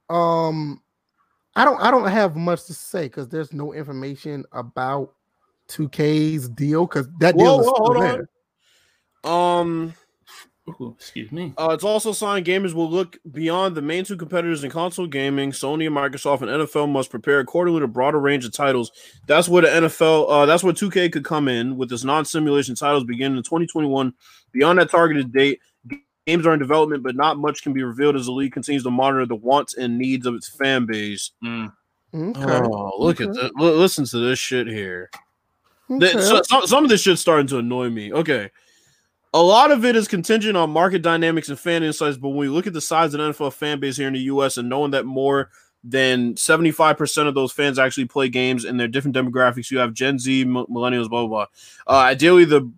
um, 0.09 0.81
I 1.55 1.65
don't 1.65 1.81
I 1.81 1.91
don't 1.91 2.07
have 2.07 2.35
much 2.35 2.65
to 2.65 2.73
say 2.73 3.03
because 3.03 3.27
there's 3.27 3.51
no 3.53 3.73
information 3.73 4.45
about 4.51 5.13
2K's 5.69 6.49
deal 6.49 6.85
because 6.87 7.07
that 7.19 7.37
deal 7.37 7.45
Whoa, 7.45 7.59
is 7.59 7.67
whoa, 7.67 7.73
still 7.73 7.85
hold 7.85 7.97
on. 7.97 8.27
there. 9.23 9.31
Um, 9.31 9.93
Ooh, 10.81 10.95
excuse 10.97 11.31
me. 11.31 11.53
uh, 11.57 11.69
it's 11.71 11.83
also 11.83 12.11
signed 12.11 12.45
gamers 12.45 12.73
will 12.73 12.89
look 12.89 13.17
beyond 13.31 13.75
the 13.75 13.81
main 13.81 14.03
two 14.03 14.15
competitors 14.17 14.63
in 14.63 14.71
console 14.71 15.07
gaming. 15.07 15.51
Sony 15.51 15.87
and 15.87 15.95
Microsoft 15.95 16.41
and 16.41 16.49
NFL 16.49 16.89
must 16.91 17.09
prepare 17.09 17.39
accordingly 17.39 17.79
to 17.81 17.87
broader 17.87 18.19
range 18.19 18.45
of 18.45 18.51
titles. 18.51 18.91
That's 19.27 19.47
where 19.49 19.61
the 19.61 19.67
NFL, 19.67 20.25
uh, 20.29 20.45
that's 20.45 20.63
where 20.63 20.73
2K 20.73 21.11
could 21.11 21.25
come 21.25 21.47
in 21.47 21.77
with 21.77 21.91
its 21.91 22.03
non-simulation 22.03 22.75
titles 22.75 23.03
beginning 23.03 23.37
in 23.37 23.43
2021. 23.43 24.13
Beyond 24.51 24.79
that 24.79 24.89
targeted 24.91 25.31
date, 25.31 25.59
games 26.27 26.45
are 26.45 26.53
in 26.53 26.59
development, 26.59 27.03
but 27.03 27.15
not 27.15 27.37
much 27.37 27.63
can 27.63 27.73
be 27.73 27.83
revealed 27.83 28.15
as 28.15 28.25
the 28.27 28.31
league 28.31 28.53
continues 28.53 28.83
to 28.83 28.91
monitor 28.91 29.25
the 29.25 29.35
wants 29.35 29.75
and 29.75 29.97
needs 29.97 30.25
of 30.25 30.35
its 30.35 30.47
fan 30.47 30.85
base. 30.85 31.31
Mm. 31.43 31.71
Okay. 32.13 32.41
Oh, 32.43 32.93
look 32.97 33.21
at 33.21 33.31
that! 33.33 33.51
L- 33.59 33.75
listen 33.75 34.03
to 34.05 34.17
this 34.17 34.39
shit 34.39 34.65
here. 34.67 35.11
That- 35.89 36.15
okay. 36.15 36.21
so- 36.21 36.41
some, 36.43 36.65
some 36.67 36.83
of 36.83 36.89
this 36.89 37.01
shit's 37.01 37.21
starting 37.21 37.45
to 37.47 37.57
annoy 37.59 37.89
me. 37.89 38.11
Okay. 38.13 38.49
A 39.33 39.41
lot 39.41 39.71
of 39.71 39.85
it 39.85 39.95
is 39.95 40.07
contingent 40.07 40.57
on 40.57 40.71
market 40.71 41.03
dynamics 41.03 41.49
and 41.49 41.59
fan 41.59 41.83
insights, 41.83 42.17
but 42.17 42.29
when 42.29 42.37
we 42.37 42.49
look 42.49 42.65
at 42.65 42.73
the 42.73 42.81
size 42.81 43.13
of 43.13 43.19
the 43.19 43.31
NFL 43.31 43.53
fan 43.53 43.79
base 43.79 43.97
here 43.97 44.07
in 44.07 44.13
the 44.13 44.21
US 44.21 44.57
and 44.57 44.67
knowing 44.67 44.91
that 44.91 45.05
more 45.05 45.51
than 45.83 46.33
75% 46.33 47.27
of 47.27 47.35
those 47.35 47.51
fans 47.51 47.77
actually 47.77 48.05
play 48.05 48.27
games 48.27 48.65
and 48.65 48.79
they're 48.79 48.87
different 48.87 49.15
demographics, 49.15 49.69
you 49.69 49.77
have 49.77 49.93
Gen 49.93 50.17
Z, 50.17 50.41
m- 50.41 50.65
millennials, 50.69 51.09
blah, 51.09 51.27
blah, 51.27 51.27
blah. 51.27 51.45
Uh, 51.87 51.99
ideally, 52.05 52.45
the. 52.45 52.71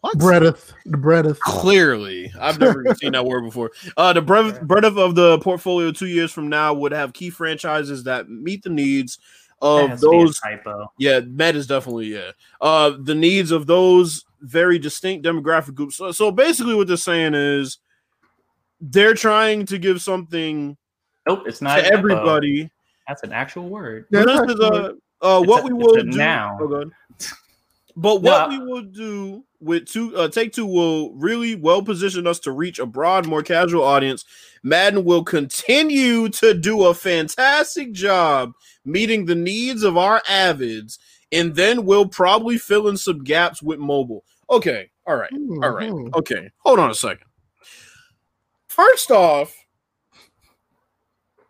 What? 0.00 0.18
Breadth, 0.18 0.74
the 0.84 0.98
breadth. 0.98 1.40
Clearly, 1.40 2.30
I've 2.38 2.58
never 2.58 2.82
even 2.82 2.96
seen 2.96 3.12
that 3.12 3.24
word 3.24 3.42
before. 3.42 3.70
Uh, 3.96 4.12
the 4.12 4.20
breadth, 4.20 4.60
breadth 4.60 4.98
of 4.98 5.14
the 5.14 5.38
portfolio 5.38 5.92
two 5.92 6.08
years 6.08 6.30
from 6.30 6.50
now 6.50 6.74
would 6.74 6.92
have 6.92 7.14
key 7.14 7.30
franchises 7.30 8.04
that 8.04 8.28
meet 8.28 8.62
the 8.62 8.68
needs 8.68 9.18
of 9.62 9.88
has 9.88 10.00
to 10.02 10.10
be 10.10 10.18
those 10.18 10.38
typo. 10.40 10.92
yeah, 10.98 11.20
Met 11.20 11.56
is 11.56 11.66
definitely 11.66 12.08
yeah. 12.08 12.32
Uh, 12.60 12.92
the 13.00 13.14
needs 13.14 13.50
of 13.50 13.66
those 13.66 14.23
very 14.44 14.78
distinct 14.78 15.24
demographic 15.26 15.74
groups. 15.74 15.96
So, 15.96 16.12
so 16.12 16.30
basically, 16.30 16.74
what 16.74 16.86
they're 16.86 16.96
saying 16.96 17.34
is 17.34 17.78
they're 18.80 19.14
trying 19.14 19.66
to 19.66 19.78
give 19.78 20.00
something 20.02 20.76
Nope, 21.26 21.44
it's 21.46 21.62
not 21.62 21.76
to 21.76 21.82
a 21.88 21.92
everybody. 21.96 22.70
That's 23.08 23.22
an 23.22 23.32
actual 23.32 23.68
word. 23.68 24.06
This 24.10 24.24
is, 24.24 24.60
uh, 24.60 24.92
uh, 25.22 25.42
what 25.42 25.62
a- 25.62 25.66
we 25.66 25.72
will 25.72 25.94
do. 25.94 26.04
noun. 26.04 26.58
Oh, 26.60 26.84
But 27.96 28.22
what 28.22 28.50
No. 28.50 28.58
we 28.58 28.64
will 28.66 28.82
do 28.82 29.44
with 29.60 29.86
two 29.86 30.16
uh, 30.16 30.28
take 30.28 30.52
two 30.52 30.66
will 30.66 31.14
really 31.14 31.54
well 31.54 31.80
position 31.80 32.26
us 32.26 32.40
to 32.40 32.50
reach 32.50 32.78
a 32.80 32.86
broad, 32.86 33.26
more 33.26 33.42
casual 33.42 33.84
audience. 33.84 34.24
Madden 34.64 35.04
will 35.04 35.22
continue 35.22 36.28
to 36.30 36.54
do 36.54 36.86
a 36.86 36.94
fantastic 36.94 37.92
job 37.92 38.52
meeting 38.84 39.24
the 39.26 39.34
needs 39.36 39.84
of 39.84 39.96
our 39.96 40.20
avids, 40.28 40.98
and 41.30 41.54
then 41.54 41.84
we'll 41.84 42.08
probably 42.08 42.58
fill 42.58 42.88
in 42.88 42.96
some 42.96 43.22
gaps 43.22 43.62
with 43.62 43.78
mobile. 43.78 44.24
Okay, 44.50 44.90
all 45.06 45.16
right, 45.16 45.32
all 45.32 45.70
right, 45.70 45.90
Mhm. 45.90 46.14
okay. 46.14 46.50
Hold 46.60 46.78
on 46.78 46.90
a 46.90 46.94
second. 46.94 47.26
First 48.68 49.10
off, 49.10 49.54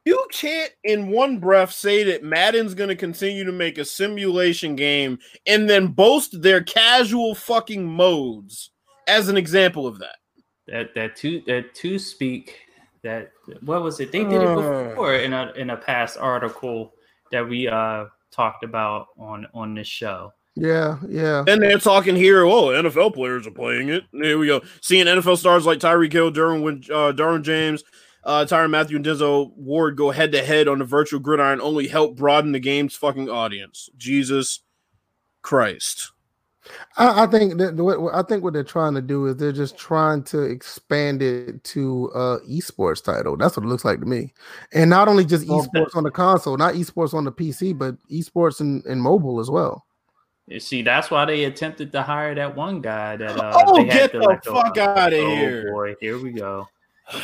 you 0.04 0.26
can't 0.30 0.70
in 0.85 1.09
one 1.09 1.38
breath 1.38 1.72
say 1.72 2.04
that 2.04 2.22
Madden's 2.22 2.74
going 2.74 2.88
to 2.88 2.96
continue 2.96 3.44
to 3.44 3.52
make 3.52 3.78
a 3.78 3.85
simulation 3.85 4.76
game 4.76 5.18
and 5.46 5.68
then 5.68 5.87
boast 5.88 6.42
their 6.42 6.62
casual 6.62 7.35
fucking 7.35 7.87
modes 7.87 8.70
as 9.09 9.28
an 9.28 9.37
example 9.38 9.87
of 9.87 9.98
that. 10.00 10.16
That 10.66 10.94
that 10.94 11.16
two 11.16 11.42
that 11.46 11.74
two 11.74 11.98
speak 11.98 12.59
that 13.02 13.33
what 13.62 13.83
was 13.83 14.00
it? 14.00 14.12
They 14.12 14.24
did 14.24 14.42
it 14.42 14.48
Uh. 14.48 14.88
before 14.90 15.14
in 15.14 15.33
a 15.33 15.52
in 15.57 15.70
a 15.70 15.76
past 15.76 16.18
article 16.18 16.94
that 17.33 17.46
we 17.46 17.68
uh 17.68 18.07
talked 18.30 18.64
about 18.64 19.09
on 19.18 19.46
on 19.54 19.74
this 19.74 19.88
show. 19.88 20.33
Yeah, 20.56 20.98
yeah. 21.08 21.42
Then 21.44 21.60
they're 21.60 21.78
talking 21.78 22.14
here, 22.14 22.44
oh, 22.44 22.66
NFL 22.66 23.14
players 23.14 23.46
are 23.46 23.50
playing 23.52 23.88
it. 23.88 24.04
Here 24.12 24.38
we 24.38 24.46
go. 24.46 24.62
Seeing 24.80 25.06
NFL 25.06 25.38
stars 25.38 25.66
like 25.66 25.80
Tyreek 25.80 26.12
Hill, 26.12 26.30
Derwin, 26.32 26.88
uh, 26.90 27.12
Derwin 27.12 27.42
James, 27.42 27.82
uh, 28.22 28.44
Tyrann 28.48 28.70
Mathieu, 28.70 28.96
and 28.96 29.04
Denzel 29.04 29.52
Ward 29.56 29.96
go 29.96 30.10
head 30.10 30.32
to 30.32 30.44
head 30.44 30.68
on 30.68 30.78
the 30.78 30.84
virtual 30.84 31.20
gridiron 31.20 31.60
only 31.60 31.88
help 31.88 32.16
broaden 32.16 32.52
the 32.52 32.60
game's 32.60 32.94
fucking 32.94 33.28
audience. 33.28 33.88
Jesus 33.96 34.60
Christ. 35.42 36.12
I, 36.96 37.24
I 37.24 37.26
think 37.26 37.58
that 37.58 37.74
what 37.76 38.00
what- 38.00 38.14
I 38.14 38.22
think 38.22 38.42
what 38.42 38.54
they're 38.54 38.64
trying 38.64 38.94
to 38.94 39.02
do 39.02 39.26
is 39.26 39.36
they're 39.36 39.52
just 39.52 39.76
trying 39.76 40.22
to 40.24 40.42
expand 40.42 41.20
it 41.20 41.62
to 41.64 42.10
uh 42.14 42.38
esports 42.48 43.02
title. 43.04 43.36
That's 43.36 43.56
what 43.56 43.66
it 43.66 43.68
looks 43.68 43.84
like 43.84 44.00
to 44.00 44.06
me. 44.06 44.32
And 44.72 44.88
not 44.88 45.08
only 45.08 45.24
just 45.26 45.46
esports 45.46 45.94
on 45.94 46.04
the 46.04 46.10
console, 46.10 46.56
not 46.56 46.74
esports 46.74 47.12
on 47.12 47.24
the 47.24 47.32
PC, 47.32 47.76
but 47.76 47.96
esports 48.10 48.60
and, 48.60 48.84
in 48.86 49.00
mobile 49.00 49.40
as 49.40 49.50
well. 49.50 49.84
You 50.46 50.61
see, 50.61 50.83
that's 50.83 51.11
why 51.11 51.24
they 51.24 51.44
attempted 51.44 51.90
to 51.92 52.02
hire 52.02 52.35
that 52.35 52.54
one 52.54 52.80
guy 52.80 53.16
that 53.16 53.38
uh 53.40 53.52
Oh, 53.66 53.76
they 53.76 53.85
had 53.85 53.92
get 53.92 54.12
to 54.12 54.18
the 54.18 54.24
let 54.26 54.44
go 54.44 54.52
fuck 54.54 54.76
out 54.76 54.96
of. 54.98 54.98
outta 54.98 55.16
Oh, 55.20 55.35
here. 55.37 55.72
boy, 55.72 55.94
here 56.00 56.18
we 56.18 56.33
go. 56.33 56.68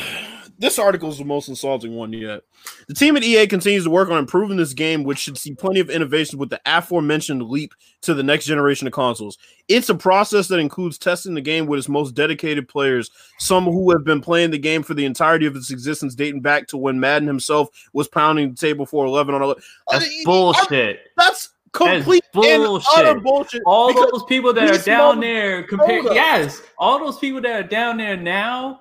This 0.59 0.77
article 0.77 1.09
is 1.09 1.17
the 1.17 1.25
most 1.25 1.47
insulting 1.49 1.95
one 1.95 2.13
yet. 2.13 2.43
The 2.87 2.93
team 2.93 3.17
at 3.17 3.23
EA 3.23 3.47
continues 3.47 3.85
to 3.85 3.89
work 3.89 4.11
on 4.11 4.19
improving 4.19 4.57
this 4.57 4.75
game, 4.75 5.03
which 5.03 5.17
should 5.17 5.35
see 5.35 5.55
plenty 5.55 5.79
of 5.79 5.89
innovations 5.89 6.35
with 6.35 6.51
the 6.51 6.61
aforementioned 6.67 7.41
leap 7.49 7.73
to 8.01 8.13
the 8.13 8.21
next 8.21 8.45
generation 8.45 8.85
of 8.85 8.93
consoles. 8.93 9.39
It's 9.67 9.89
a 9.89 9.95
process 9.95 10.47
that 10.49 10.59
includes 10.59 10.99
testing 10.99 11.33
the 11.33 11.41
game 11.41 11.65
with 11.65 11.79
its 11.79 11.89
most 11.89 12.13
dedicated 12.13 12.67
players, 12.67 13.09
some 13.39 13.63
who 13.65 13.89
have 13.91 14.03
been 14.03 14.21
playing 14.21 14.51
the 14.51 14.59
game 14.59 14.83
for 14.83 14.93
the 14.93 15.05
entirety 15.05 15.47
of 15.47 15.55
its 15.55 15.71
existence, 15.71 16.13
dating 16.13 16.41
back 16.41 16.67
to 16.67 16.77
when 16.77 16.99
Madden 16.99 17.27
himself 17.27 17.69
was 17.93 18.07
pounding 18.07 18.51
the 18.51 18.55
table 18.57 18.85
for 18.85 19.07
11 19.07 19.33
on 19.33 19.41
11. 19.41 19.63
That's 19.89 20.05
I 20.05 20.09
mean, 20.09 20.23
bullshit. 20.25 20.99
That's 21.17 21.17
That 21.17 21.33
is 21.33 21.49
complete 21.73 22.23
and 22.33 22.63
bullshit. 22.63 22.87
utter 22.97 23.19
bullshit. 23.19 23.61
all 23.65 23.93
those 23.93 24.23
people 24.25 24.53
that 24.53 24.69
are 24.69 24.83
down 24.83 25.19
there 25.19 25.63
compared 25.63 26.01
Hold 26.01 26.07
up. 26.07 26.13
yes 26.15 26.61
all 26.77 26.99
those 26.99 27.17
people 27.17 27.39
that 27.41 27.63
are 27.65 27.67
down 27.67 27.97
there 27.97 28.17
now 28.17 28.79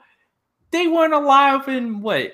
they 0.73 0.87
weren't 0.89 1.13
alive 1.15 1.69
in 1.69 2.01
what 2.01 2.33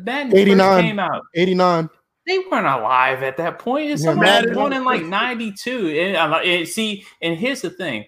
Madden 0.00 0.30
first 0.30 0.36
89. 0.36 0.82
came 0.82 0.98
out 0.98 1.22
89. 1.34 1.88
They 2.26 2.38
weren't 2.50 2.66
alive 2.66 3.22
at 3.22 3.38
that 3.38 3.58
point. 3.58 3.90
It's 3.90 4.02
Yeah, 4.02 4.10
someone 4.10 4.26
Madden- 4.26 4.54
born 4.54 4.72
in 4.74 4.84
like 4.84 5.02
'92. 5.02 5.88
And, 5.88 6.16
uh, 6.16 6.36
and 6.36 6.68
see, 6.68 7.04
and 7.22 7.36
here's 7.38 7.62
the 7.62 7.70
thing: 7.70 8.04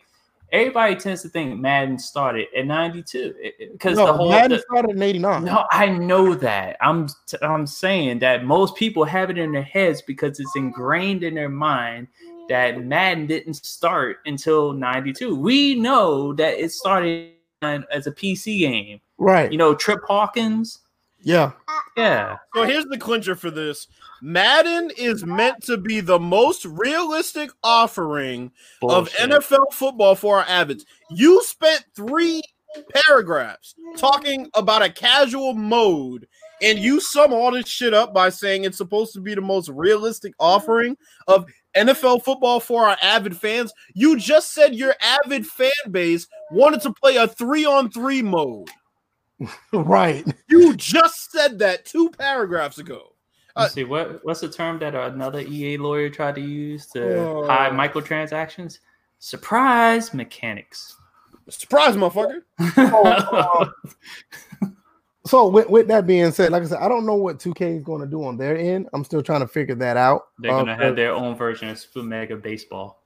everybody 0.52 0.94
tends 0.94 1.22
to 1.22 1.28
think 1.28 1.58
Madden 1.58 1.98
started 1.98 2.46
in 2.54 2.68
'92 2.68 3.34
because 3.72 3.96
No, 3.96 4.06
the 4.06 4.12
whole. 4.12 4.30
Madden 4.30 4.58
the- 4.58 4.62
started 4.70 4.90
in 4.92 5.02
'89. 5.02 5.44
no, 5.44 5.64
I 5.72 5.86
know 5.88 6.34
that. 6.34 6.76
I'm 6.80 7.08
I'm 7.42 7.66
saying 7.66 8.18
that 8.20 8.44
most 8.44 8.76
people 8.76 9.04
have 9.04 9.30
it 9.30 9.38
in 9.38 9.52
their 9.52 9.62
heads 9.62 10.02
because 10.02 10.38
it's 10.38 10.54
ingrained 10.56 11.22
in 11.24 11.34
their 11.34 11.48
mind 11.48 12.08
that 12.48 12.84
Madden 12.84 13.26
didn't 13.26 13.54
start 13.54 14.18
until 14.26 14.72
'92. 14.72 15.34
We 15.34 15.74
know 15.74 16.32
that 16.34 16.58
it 16.58 16.70
started 16.72 17.32
as 17.62 18.06
a 18.06 18.12
PC 18.12 18.58
game. 18.60 19.00
Right. 19.18 19.50
You 19.50 19.58
know, 19.58 19.74
Trip 19.74 20.00
Hawkins. 20.06 20.80
Yeah. 21.22 21.52
Yeah. 21.96 22.36
So 22.54 22.64
here's 22.64 22.86
the 22.86 22.98
clincher 22.98 23.34
for 23.34 23.50
this. 23.50 23.86
Madden 24.22 24.90
is 24.96 25.24
meant 25.24 25.62
to 25.64 25.76
be 25.76 26.00
the 26.00 26.18
most 26.18 26.64
realistic 26.64 27.50
offering 27.62 28.52
Bullshit. 28.80 29.20
of 29.20 29.30
NFL 29.30 29.72
football 29.72 30.14
for 30.14 30.38
our 30.38 30.44
avids. 30.44 30.84
You 31.10 31.42
spent 31.42 31.84
three 31.94 32.42
paragraphs 32.94 33.74
talking 33.96 34.48
about 34.54 34.82
a 34.82 34.90
casual 34.90 35.54
mode, 35.54 36.26
and 36.62 36.78
you 36.78 37.00
sum 37.00 37.32
all 37.32 37.50
this 37.50 37.68
shit 37.68 37.92
up 37.92 38.14
by 38.14 38.28
saying 38.28 38.64
it's 38.64 38.78
supposed 38.78 39.12
to 39.14 39.20
be 39.20 39.34
the 39.34 39.40
most 39.40 39.68
realistic 39.68 40.32
offering 40.38 40.96
of 41.28 41.46
NFL 41.76 42.22
football 42.22 42.60
for 42.60 42.88
our 42.88 42.96
avid 43.02 43.36
fans. 43.36 43.72
You 43.94 44.18
just 44.18 44.52
said 44.52 44.74
your 44.74 44.94
avid 45.00 45.46
fan 45.46 45.70
base 45.90 46.26
wanted 46.50 46.80
to 46.82 46.92
play 46.92 47.16
a 47.16 47.26
three 47.26 47.66
on 47.66 47.90
three 47.90 48.22
mode. 48.22 48.68
Right. 49.72 50.26
You 50.48 50.74
just 50.76 51.30
said 51.32 51.58
that 51.60 51.84
two 51.84 52.10
paragraphs 52.10 52.78
ago. 52.78 53.14
Let's 53.56 53.74
see 53.74 53.84
what 53.84 54.24
what's 54.24 54.40
the 54.40 54.48
term 54.48 54.78
that 54.78 54.94
another 54.94 55.40
EA 55.40 55.76
lawyer 55.76 56.08
tried 56.08 56.36
to 56.36 56.40
use 56.40 56.86
to 56.88 57.18
Oh. 57.18 57.46
hide 57.46 57.72
microtransactions? 57.72 58.78
Surprise 59.18 60.14
mechanics. 60.14 60.96
Surprise, 61.48 61.94
motherfucker. 61.96 62.42
Oh, 62.78 63.70
So 65.24 65.46
with, 65.48 65.68
with 65.70 65.86
that 65.88 66.04
being 66.06 66.32
said, 66.32 66.50
like 66.50 66.64
I 66.64 66.66
said, 66.66 66.78
I 66.80 66.88
don't 66.88 67.06
know 67.06 67.14
what 67.14 67.38
2K 67.38 67.76
is 67.78 67.82
going 67.84 68.00
to 68.00 68.08
do 68.08 68.24
on 68.24 68.36
their 68.36 68.56
end. 68.56 68.88
I'm 68.92 69.04
still 69.04 69.22
trying 69.22 69.40
to 69.40 69.46
figure 69.46 69.76
that 69.76 69.96
out. 69.96 70.22
They're 70.40 70.50
Uh, 70.50 70.58
gonna 70.58 70.74
have 70.74 70.96
their 70.96 71.12
own 71.12 71.36
version 71.36 71.68
of 71.68 71.78
Super 71.78 72.02
Mega 72.02 72.34
Baseball. 72.36 73.02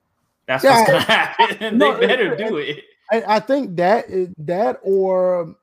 That's 0.46 0.64
Yeah, 0.64 0.78
what's 0.80 0.90
gonna 0.90 1.00
happen. 1.04 1.76
no, 1.78 1.98
they 1.98 2.06
better 2.06 2.32
it- 2.32 2.38
do 2.48 2.56
it. 2.56 2.84
I, 3.12 3.36
I 3.36 3.40
think 3.40 3.76
that 3.76 4.08
is, 4.08 4.28
that 4.38 4.80
or 4.82 5.54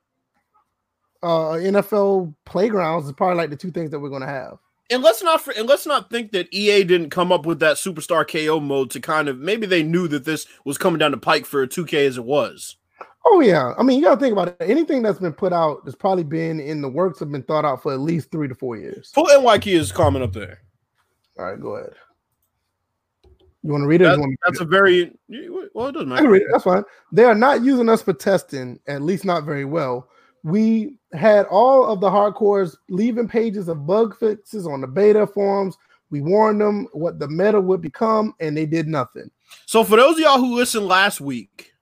uh, 1.24 1.56
NFL 1.58 2.36
playgrounds 2.46 3.08
is 3.08 3.14
probably 3.14 3.38
like 3.38 3.50
the 3.50 3.56
two 3.56 3.72
things 3.72 3.90
that 3.92 4.00
we're 4.00 4.10
going 4.10 4.22
to 4.22 4.28
have. 4.28 4.58
And 4.92 5.02
let's 5.02 5.24
not 5.24 5.42
for, 5.42 5.52
and 5.58 5.68
let's 5.68 5.88
not 5.88 6.10
think 6.10 6.32
that 6.34 6.54
EA 6.54 6.84
didn't 6.84 7.10
come 7.10 7.32
up 7.32 7.46
with 7.46 7.60
that 7.62 7.78
superstar 7.78 8.28
KO 8.30 8.60
mode 8.60 8.92
to 8.92 9.00
kind 9.00 9.28
of 9.30 9.40
maybe 9.40 9.66
they 9.66 9.82
knew 9.82 10.08
that 10.10 10.26
this 10.26 10.46
was 10.66 10.78
coming 10.78 11.00
down 11.00 11.12
the 11.12 11.18
pike 11.18 11.46
for 11.46 11.64
a 11.64 11.68
2K 11.68 12.06
as 12.06 12.18
it 12.18 12.26
was. 12.26 12.76
Oh 13.26 13.40
yeah, 13.40 13.74
I 13.78 13.84
mean 13.84 13.98
you 14.00 14.06
got 14.06 14.16
to 14.16 14.20
think 14.20 14.34
about 14.34 14.50
it. 14.50 14.58
Anything 14.60 15.02
that's 15.02 15.20
been 15.20 15.34
put 15.34 15.54
out 15.54 15.86
that's 15.86 15.96
probably 15.96 16.26
been 16.26 16.60
in 16.60 16.82
the 16.82 16.90
works 16.90 17.20
have 17.22 17.32
been 17.32 17.44
thought 17.44 17.64
out 17.64 17.82
for 17.82 17.94
at 17.94 18.02
least 18.02 18.30
three 18.32 18.50
to 18.50 18.56
four 18.56 18.76
years. 18.76 19.12
Full 19.16 19.26
NY 19.42 19.60
is 19.66 19.92
comment 19.94 20.24
up 20.26 20.34
there. 20.34 20.60
All 21.40 21.46
right, 21.46 21.60
go 21.60 21.78
ahead. 21.78 21.94
You 23.64 23.72
want 23.72 23.84
to 23.84 23.88
read 23.88 24.02
it? 24.02 24.04
That- 24.04 24.16
you 24.16 24.20
want 24.20 24.32
me 24.32 24.36
to 24.36 24.42
That's 24.46 24.60
a 24.60 24.66
very 24.66 25.12
well. 25.74 25.88
It 25.88 25.94
doesn't 25.94 26.10
matter. 26.10 26.36
it. 26.36 26.44
That's 26.52 26.66
fine. 26.66 26.84
They 27.14 27.24
are 27.24 27.34
not 27.34 27.64
using 27.64 27.88
us 27.88 28.02
for 28.02 28.12
testing, 28.14 28.80
at 28.88 29.02
least 29.02 29.24
not 29.24 29.46
very 29.46 29.66
well. 29.66 30.10
We 30.44 30.98
had 31.14 31.46
all 31.46 31.86
of 31.86 32.00
the 32.00 32.10
hardcores 32.10 32.76
leaving 32.90 33.28
pages 33.28 33.68
of 33.68 33.86
bug 33.86 34.18
fixes 34.18 34.66
on 34.66 34.82
the 34.82 34.88
beta 34.88 35.28
forums. 35.28 35.78
We 36.10 36.22
warned 36.22 36.62
them 36.62 36.88
what 36.94 37.20
the 37.20 37.28
meta 37.28 37.60
would 37.60 37.82
become, 37.82 38.36
and 38.40 38.56
they 38.56 38.66
did 38.66 38.88
nothing. 38.88 39.32
So 39.66 39.84
for 39.84 39.96
those 39.96 40.16
of 40.16 40.20
y'all 40.20 40.40
who 40.40 40.56
listened 40.56 40.88
last 40.88 41.22
week, 41.22 41.74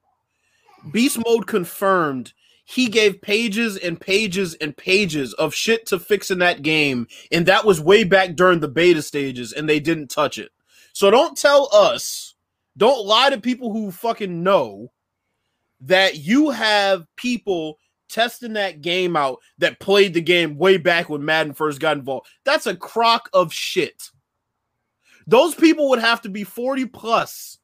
Beast 0.92 1.20
Mode 1.26 1.48
confirmed 1.48 2.34
he 2.66 2.88
gave 2.88 3.22
pages 3.22 3.78
and 3.78 4.00
pages 4.00 4.56
and 4.56 4.76
pages 4.76 5.34
of 5.34 5.54
shit 5.54 5.86
to 5.88 6.00
fix 6.00 6.32
in 6.32 6.40
that 6.40 6.62
game, 6.62 7.08
and 7.32 7.46
that 7.46 7.66
was 7.66 7.82
way 7.82 8.04
back 8.04 8.36
during 8.36 8.62
the 8.62 8.68
beta 8.68 9.02
stages, 9.02 9.52
and 9.52 9.68
they 9.68 9.80
didn't 9.80 10.10
touch 10.10 10.38
it. 10.38 10.52
So 10.94 11.12
don't 11.12 11.38
tell 11.38 11.70
us, 11.74 12.36
don't 12.78 13.06
lie 13.06 13.30
to 13.30 13.40
people 13.40 13.74
who 13.74 13.92
fucking 13.92 14.44
know 14.44 14.92
that 15.82 16.18
you 16.18 16.52
have 16.52 17.06
people 17.16 17.78
testing 18.12 18.54
that 18.54 18.82
game 18.82 19.16
out 19.16 19.40
that 19.58 19.80
played 19.80 20.14
the 20.14 20.22
game 20.22 20.58
way 20.58 20.78
back 20.78 21.10
when 21.10 21.26
Madden 21.26 21.54
first 21.54 21.80
got 21.80 21.98
involved. 21.98 22.28
That's 22.46 22.68
a 22.68 22.76
crock 22.76 23.30
of 23.34 23.54
shit. 23.54 24.10
Those 25.28 25.56
people 25.56 25.90
would 25.90 26.00
have 26.00 26.22
to 26.22 26.30
be 26.30 26.44
40 26.44 26.86
plus 26.88 27.58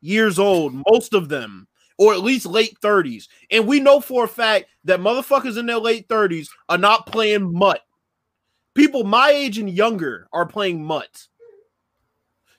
years 0.00 0.38
old, 0.38 0.74
most 0.90 1.14
of 1.14 1.28
them, 1.28 1.68
or 1.98 2.12
at 2.12 2.22
least 2.22 2.46
late 2.46 2.76
30s. 2.82 3.28
And 3.50 3.66
we 3.66 3.80
know 3.80 4.00
for 4.00 4.24
a 4.24 4.28
fact 4.28 4.66
that 4.84 5.00
motherfuckers 5.00 5.58
in 5.58 5.66
their 5.66 5.78
late 5.78 6.08
30s 6.08 6.48
are 6.68 6.78
not 6.78 7.06
playing 7.06 7.52
MUT. 7.52 7.80
People 8.74 9.04
my 9.04 9.30
age 9.30 9.58
and 9.58 9.70
younger 9.70 10.28
are 10.32 10.46
playing 10.46 10.84
MUT. 10.84 11.28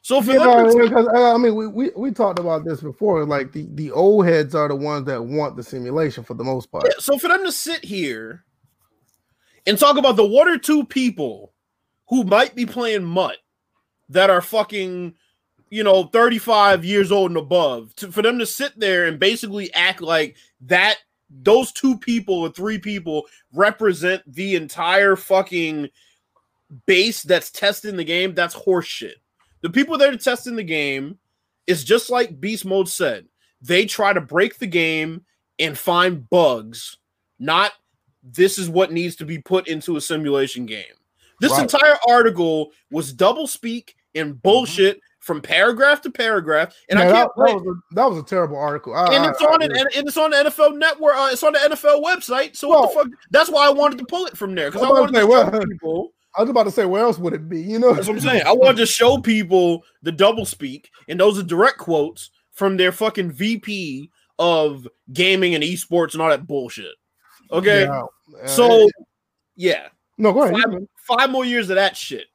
So 0.04 0.22
for 0.22 0.34
You 0.34 0.40
know, 0.40 0.84
because, 0.84 1.08
uh, 1.08 1.34
I 1.34 1.38
mean, 1.38 1.56
we, 1.56 1.66
we, 1.66 1.90
we 1.96 2.12
talked 2.12 2.38
about 2.38 2.66
this 2.66 2.82
before. 2.82 3.26
Like 3.26 3.54
the, 3.54 3.70
the 3.72 3.90
old 3.90 4.26
heads 4.26 4.54
are 4.54 4.68
the 4.68 4.76
ones 4.76 5.06
that 5.06 5.24
want 5.24 5.56
the 5.56 5.64
simulation 5.64 6.26
for 6.26 6.34
the 6.34 6.44
most 6.44 6.70
part. 6.70 6.84
Yeah, 6.86 7.00
so 7.00 7.18
for 7.18 7.30
them 7.30 7.46
to 7.46 7.54
sit 7.54 7.86
here 7.86 8.44
and 9.66 9.80
talk 9.80 9.98
about 9.98 10.18
the 10.18 10.26
one 10.26 10.50
or 10.50 10.58
two 10.58 10.84
people 10.84 11.54
who 12.10 12.26
might 12.26 12.54
be 12.54 12.66
playing 12.66 13.06
MUT 13.06 13.38
that 14.10 14.30
are 14.30 14.42
fucking, 14.42 15.14
you 15.70 15.84
know, 15.86 16.04
35 16.08 16.84
years 16.84 17.10
old 17.10 17.32
and 17.32 17.38
above, 17.38 17.96
to, 17.96 18.12
for 18.12 18.22
them 18.22 18.40
to 18.40 18.46
sit 18.46 18.78
there 18.78 19.06
and 19.06 19.22
basically 19.22 19.74
act 19.74 20.02
like 20.02 20.36
that 20.64 20.98
those 21.30 21.72
two 21.72 21.98
people 21.98 22.36
or 22.42 22.50
three 22.50 22.78
people 22.78 23.24
represent 23.54 24.22
the 24.28 24.56
entire 24.56 25.16
fucking 25.16 25.88
base 26.86 27.24
that's 27.24 27.52
testing 27.52 27.96
the 27.96 28.04
game, 28.04 28.36
that's 28.36 28.54
horseshit. 28.54 29.14
The 29.64 29.70
people 29.72 29.98
that 29.98 30.14
are 30.14 30.18
testing 30.18 30.56
the 30.56 30.64
game 30.64 31.18
is 31.68 31.84
just 31.84 32.10
like 32.12 32.40
Beast 32.40 32.66
Mode 32.66 32.88
said. 32.88 33.26
They 33.62 33.86
try 33.86 34.14
to 34.14 34.22
break 34.22 34.60
the 34.60 34.68
game 34.68 35.24
and 35.58 35.78
find 35.78 36.30
bugs, 36.30 36.98
not 37.40 37.72
this 38.22 38.58
is 38.58 38.70
what 38.70 38.92
needs 38.92 39.16
to 39.18 39.26
be 39.26 39.38
put 39.40 39.68
into 39.68 39.96
a 39.98 40.02
simulation 40.02 40.66
game. 40.66 40.84
This 41.40 41.52
Right. 41.54 41.62
entire 41.64 41.98
article 42.08 42.72
was 42.92 43.12
double 43.14 43.48
speak 43.48 43.96
and 44.16 44.42
bullshit 44.42 45.00
from 45.20 45.42
paragraph 45.42 46.02
to 46.02 46.12
paragraph, 46.12 46.76
and 46.90 47.00
I 47.00 47.04
can't 47.04 47.14
that, 47.14 47.46
that, 47.46 47.56
was 47.56 47.78
a, 47.92 47.96
that 47.96 48.10
was 48.10 48.18
a 48.20 48.24
terrible 48.24 48.58
article. 48.58 48.94
I- 48.94 49.14
And 49.16 49.24
I- 49.26 49.30
it's 49.32 49.42
on 49.42 49.62
I 49.62 49.66
it, 49.66 49.72
agree. 49.72 49.92
and 49.98 50.08
it's 50.08 50.18
on 50.18 50.32
the 50.32 50.38
NFL 50.38 50.72
Network. 50.78 51.16
Uh, 51.16 51.30
it's 51.32 51.44
on 51.44 51.54
the 51.54 51.60
NFL 51.60 52.02
website. 52.04 52.56
So 52.58 52.68
what 52.68 52.90
the 52.90 52.94
fuck? 52.94 53.08
That's 53.32 53.50
why 53.50 53.66
I 53.66 53.70
wanted 53.70 54.00
to 54.00 54.06
pull 54.06 54.26
it 54.26 54.38
from 54.38 54.54
there 54.56 54.70
because 54.70 54.84
I 54.84 54.88
I 54.88 54.92
wanted 54.92 55.14
to 55.14 55.24
about 55.26 55.46
to 55.46 55.52
say, 55.52 55.60
well- 55.60 55.66
people. 55.68 56.14
I 56.36 56.42
was 56.42 56.50
about 56.50 56.64
to 56.64 56.72
say, 56.72 56.86
where 56.86 57.04
else 57.04 57.20
would 57.20 57.34
it 57.34 57.48
be? 57.48 57.62
You 57.62 57.80
know, 57.80 57.94
That's 57.94 58.08
what 58.08 58.16
I'm 58.16 58.22
saying. 58.22 58.44
I 58.46 58.54
wanted 58.54 58.78
to 58.78 58.86
show 58.86 59.20
people 59.20 59.84
the 60.02 60.12
double 60.12 60.46
speak, 60.46 60.90
and 61.08 61.20
those 61.20 61.38
are 61.38 61.44
direct 61.44 61.78
quotes 61.78 62.32
from 62.52 62.78
their 62.78 62.92
fucking 62.92 63.32
VP 63.32 64.10
of 64.40 64.88
gaming 65.12 65.54
and 65.56 65.64
esports 65.64 66.14
and 66.14 66.22
all 66.22 66.30
that 66.30 66.48
bullshit. 66.48 66.96
Okay, 67.52 67.84
Yeah. 67.84 68.04
Uh, 68.44 68.48
so 68.48 68.90
yeah, 69.56 69.90
no, 70.18 70.34
go 70.34 70.44
ahead. 70.44 70.56
five, 70.56 70.80
five 70.96 71.30
more 71.30 71.46
years 71.46 71.70
of 71.70 71.76
that 71.76 71.96
shit. 71.96 72.26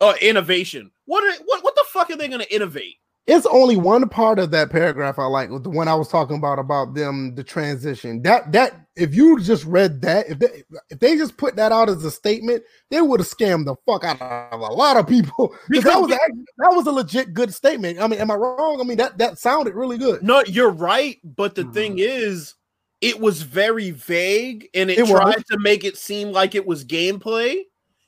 Uh, 0.00 0.14
innovation. 0.20 0.90
What 1.04 1.22
are 1.24 1.42
what 1.44 1.62
what 1.62 1.74
the 1.74 1.84
fuck 1.88 2.10
are 2.10 2.16
they 2.16 2.28
gonna 2.28 2.46
innovate? 2.50 2.96
It's 3.28 3.46
only 3.46 3.76
one 3.76 4.08
part 4.08 4.40
of 4.40 4.50
that 4.50 4.70
paragraph 4.70 5.16
I 5.16 5.26
like, 5.26 5.48
the 5.62 5.70
one 5.70 5.86
I 5.86 5.94
was 5.94 6.08
talking 6.08 6.36
about 6.36 6.58
about 6.58 6.94
them 6.94 7.36
the 7.36 7.44
transition. 7.44 8.20
That 8.22 8.50
that 8.50 8.80
if 8.96 9.14
you 9.14 9.38
just 9.40 9.64
read 9.64 10.02
that, 10.02 10.28
if 10.28 10.40
they 10.40 10.64
if 10.90 10.98
they 10.98 11.16
just 11.16 11.36
put 11.36 11.54
that 11.54 11.70
out 11.70 11.88
as 11.88 12.04
a 12.04 12.10
statement, 12.10 12.64
they 12.90 13.00
would 13.00 13.20
have 13.20 13.28
scammed 13.28 13.66
the 13.66 13.76
fuck 13.86 14.02
out 14.02 14.20
of 14.52 14.60
a 14.60 14.64
lot 14.72 14.96
of 14.96 15.06
people. 15.06 15.54
Because 15.68 15.84
that 15.84 16.00
was 16.00 16.08
we- 16.08 16.14
act- 16.14 16.48
that 16.58 16.72
was 16.74 16.86
a 16.88 16.90
legit 16.90 17.32
good 17.32 17.54
statement. 17.54 18.00
I 18.00 18.08
mean, 18.08 18.18
am 18.18 18.30
I 18.30 18.34
wrong? 18.34 18.80
I 18.80 18.84
mean 18.84 18.96
that 18.98 19.18
that 19.18 19.38
sounded 19.38 19.74
really 19.74 19.98
good. 19.98 20.24
No, 20.24 20.42
you're 20.46 20.70
right, 20.70 21.18
but 21.22 21.54
the 21.54 21.62
Mhm. 21.62 21.74
thing 21.74 21.98
is, 22.00 22.54
it 23.00 23.20
was 23.20 23.42
very 23.42 23.92
vague, 23.92 24.68
and 24.74 24.90
it, 24.90 24.98
It 24.98 25.02
was. 25.02 25.10
tried 25.12 25.44
to 25.52 25.58
make 25.60 25.84
it 25.84 25.96
seem 25.96 26.32
like 26.32 26.56
it 26.56 26.66
was 26.66 26.84
gameplay. 26.84 27.60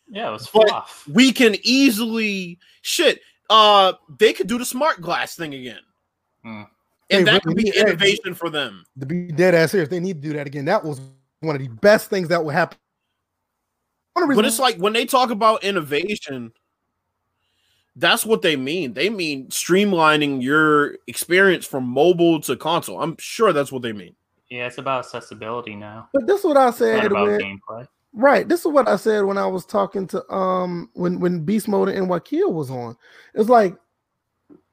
Yeah, 0.08 0.28
it 0.30 0.32
was 0.32 0.48
But- 0.52 0.68
fluff. 0.68 1.04
we 1.10 1.32
can 1.32 1.54
easily 1.62 2.58
shit. 2.82 3.20
Uh, 3.50 3.92
they 4.18 4.32
could 4.32 4.46
do 4.46 4.58
the 4.58 4.64
smart 4.64 5.00
glass 5.00 5.36
thing 5.36 5.54
again, 5.54 5.80
Hmm. 6.42 6.62
They 7.10 7.18
and 7.18 7.26
that 7.26 7.42
could 7.42 7.54
be 7.56 7.64
need- 7.64 7.74
hey, 7.74 7.80
innovation 7.82 8.34
for 8.34 8.48
them. 8.50 8.84
To 8.98 9.04
be 9.06 9.26
dead 9.28 9.54
ass 9.54 9.72
serious, 9.72 9.88
they 9.90 10.00
need 10.00 10.22
to 10.22 10.28
do 10.28 10.34
that 10.34 10.46
again. 10.46 10.64
That 10.64 10.82
was 10.84 11.00
one 11.40 11.54
of 11.54 11.60
the 11.60 11.68
best 11.68 12.08
things 12.08 12.28
that 12.28 12.42
would 12.42 12.54
happen. 12.54 12.78
One 14.14 14.34
But 14.34 14.46
it's 14.46 14.58
like 14.58 14.76
when 14.78 14.92
they 14.94 15.04
talk 15.04 15.30
about 15.30 15.62
innovation, 15.64 16.52
that's 17.96 18.24
what 18.24 18.42
they 18.42 18.56
mean. 18.56 18.94
They 18.94 19.10
mean 19.10 19.48
streamlining 19.48 20.42
your 20.42 20.96
experience 21.06 21.66
from 21.66 21.84
mobile 21.84 22.40
to 22.42 22.56
console. 22.56 23.00
I'm 23.02 23.16
sure 23.18 23.52
that's 23.52 23.70
what 23.70 23.82
they 23.82 23.92
mean. 23.92 24.14
Yeah, 24.50 24.66
it's 24.66 24.78
about 24.78 25.04
accessibility 25.04 25.74
now. 25.74 26.08
but 26.12 26.26
this 26.26 26.40
is 26.40 26.44
what 26.46 26.56
I 26.56 26.68
It's 26.68 26.80
not 26.80 26.86
said. 26.86 27.04
about 27.06 27.40
gameplay. 27.40 27.86
Right. 28.14 28.48
This 28.48 28.60
is 28.60 28.66
what 28.66 28.88
I 28.88 28.94
said 28.94 29.24
when 29.24 29.38
I 29.38 29.46
was 29.46 29.66
talking 29.66 30.06
to 30.08 30.32
um 30.32 30.88
when 30.94 31.18
when 31.18 31.44
Beast 31.44 31.66
Mode 31.66 31.88
and 31.88 32.08
Wakil 32.08 32.52
was 32.52 32.70
on. 32.70 32.96
It's 33.34 33.48
like 33.48 33.76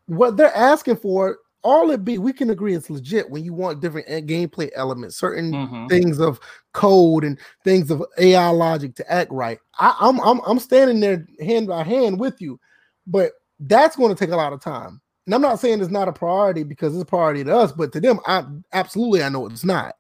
what 0.06 0.38
they're 0.38 0.56
asking 0.56 0.98
for. 0.98 1.40
All 1.64 1.92
it 1.92 2.04
be, 2.04 2.18
we 2.18 2.34
can 2.34 2.50
agree 2.50 2.74
it's 2.74 2.90
legit 2.90 3.30
when 3.30 3.44
you 3.44 3.54
want 3.54 3.82
different 3.82 4.08
gameplay 4.28 4.72
elements, 4.76 5.16
certain 5.16 5.52
mm-hmm. 5.52 5.86
things 5.86 6.20
of 6.20 6.40
code 6.74 7.24
and 7.24 7.38
things 7.64 7.92
of 7.92 8.04
AI 8.18 8.50
logic 8.50 8.96
to 8.96 9.12
act 9.12 9.32
right. 9.32 9.60
I, 9.80 9.96
I'm 10.00 10.20
I'm 10.22 10.40
I'm 10.42 10.58
standing 10.58 11.00
there 11.00 11.28
hand 11.40 11.68
by 11.68 11.84
hand 11.84 12.20
with 12.20 12.42
you, 12.42 12.60
but 13.06 13.34
that's 13.60 13.96
going 13.96 14.14
to 14.14 14.20
take 14.20 14.34
a 14.34 14.38
lot 14.38 14.54
of 14.54 14.62
time. 14.62 15.02
And 15.28 15.36
I'm 15.36 15.42
not 15.42 15.60
saying 15.60 15.82
it's 15.82 15.92
not 15.92 16.08
a 16.08 16.14
priority 16.14 16.64
because 16.64 16.96
it's 16.96 17.04
a 17.04 17.06
priority 17.06 17.44
to 17.44 17.56
us, 17.56 17.72
but 17.72 17.92
to 17.94 18.00
them, 18.00 18.20
I 18.26 18.44
absolutely 18.74 19.22
I 19.22 19.30
know 19.30 19.46
it's 19.46 19.64
not. 19.64 19.96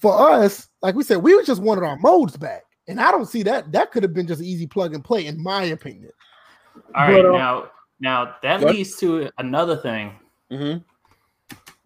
For 0.00 0.30
us, 0.30 0.68
like 0.82 0.94
we 0.94 1.04
said, 1.04 1.18
we 1.18 1.42
just 1.44 1.62
wanted 1.62 1.84
our 1.84 1.98
modes 1.98 2.36
back, 2.36 2.62
and 2.88 3.00
I 3.00 3.10
don't 3.10 3.26
see 3.26 3.42
that. 3.44 3.70
That 3.72 3.92
could 3.92 4.02
have 4.02 4.14
been 4.14 4.26
just 4.26 4.42
easy 4.42 4.66
plug 4.66 4.94
and 4.94 5.04
play, 5.04 5.26
in 5.26 5.42
my 5.42 5.64
opinion. 5.64 6.10
All 6.94 7.06
right, 7.06 7.22
but, 7.22 7.26
uh, 7.26 7.32
now 7.36 7.70
now 8.00 8.34
that 8.42 8.62
what? 8.62 8.74
leads 8.74 8.96
to 8.96 9.30
another 9.38 9.76
thing. 9.76 10.12
Mm-hmm. 10.50 10.78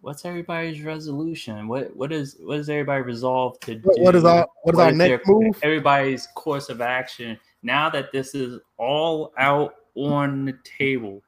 What's 0.01 0.23
everybody's 0.23 0.81
resolution? 0.81 1.67
What 1.67 1.95
what 1.95 2.13
is 2.13 2.37
what 2.39 2.59
is 2.59 2.69
everybody 2.69 3.01
resolved 3.01 3.61
to 3.63 3.75
what, 3.79 3.95
do? 3.95 4.03
What 4.03 4.15
is 4.15 4.23
our 4.23 4.47
what 4.63 4.75
is 4.75 4.77
what 4.77 4.83
our 4.85 4.91
is 4.91 4.97
next 4.97 5.25
their, 5.25 5.35
move? 5.35 5.59
Everybody's 5.61 6.27
course 6.35 6.69
of 6.69 6.79
action 6.79 7.37
now 7.63 7.89
that 7.89 8.11
this 8.11 8.33
is 8.33 8.59
all 8.77 9.33
out 9.37 9.75
on 9.95 10.45
the 10.45 10.57
table. 10.77 11.21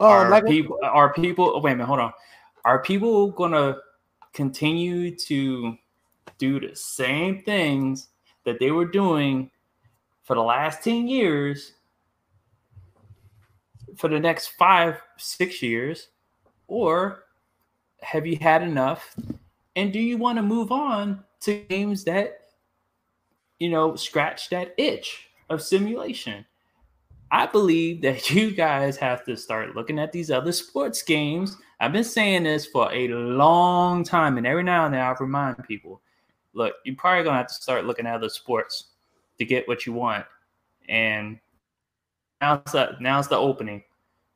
Oh, 0.00 0.08
are 0.08 0.28
like 0.30 0.46
people 0.46 0.78
are 0.82 1.12
people 1.12 1.52
oh, 1.54 1.60
wait 1.60 1.72
a 1.72 1.76
minute, 1.76 1.86
hold 1.86 2.00
on. 2.00 2.12
Are 2.64 2.82
people 2.82 3.30
gonna 3.30 3.76
continue 4.32 5.14
to 5.14 5.76
do 6.38 6.60
the 6.60 6.74
same 6.74 7.42
things 7.42 8.08
that 8.44 8.58
they 8.58 8.70
were 8.70 8.86
doing 8.86 9.50
for 10.22 10.34
the 10.34 10.42
last 10.42 10.82
10 10.82 11.08
years 11.08 11.72
for 13.96 14.08
the 14.08 14.18
next 14.18 14.48
five, 14.48 15.00
six 15.16 15.62
years? 15.62 16.08
Or 16.66 17.24
have 18.00 18.26
you 18.26 18.36
had 18.36 18.62
enough? 18.62 19.14
And 19.76 19.92
do 19.92 20.00
you 20.00 20.18
want 20.18 20.38
to 20.38 20.42
move 20.42 20.72
on 20.72 21.24
to 21.40 21.60
games 21.68 22.04
that, 22.04 22.48
you 23.58 23.70
know, 23.70 23.96
scratch 23.96 24.50
that 24.50 24.74
itch 24.78 25.28
of 25.50 25.62
simulation? 25.62 26.44
I 27.30 27.46
believe 27.46 28.02
that 28.02 28.30
you 28.34 28.52
guys 28.52 28.96
have 28.98 29.24
to 29.24 29.36
start 29.36 29.74
looking 29.74 29.98
at 29.98 30.12
these 30.12 30.30
other 30.30 30.52
sports 30.52 31.02
games. 31.02 31.56
I've 31.80 31.92
been 31.92 32.04
saying 32.04 32.44
this 32.44 32.66
for 32.66 32.92
a 32.92 33.08
long 33.08 34.04
time, 34.04 34.38
and 34.38 34.46
every 34.46 34.62
now 34.62 34.86
and 34.86 34.94
then 34.94 35.00
I 35.00 35.14
remind 35.18 35.62
people 35.64 36.00
look, 36.54 36.74
you're 36.84 36.96
probably 36.96 37.24
gonna 37.24 37.38
have 37.38 37.48
to 37.48 37.54
start 37.54 37.84
looking 37.84 38.06
at 38.06 38.14
other 38.14 38.28
sports 38.28 38.84
to 39.38 39.44
get 39.44 39.68
what 39.68 39.86
you 39.86 39.92
want. 39.92 40.24
And 40.88 41.38
now's 42.40 42.72
the 42.72 42.96
now's 43.00 43.28
the 43.28 43.36
opening. 43.36 43.82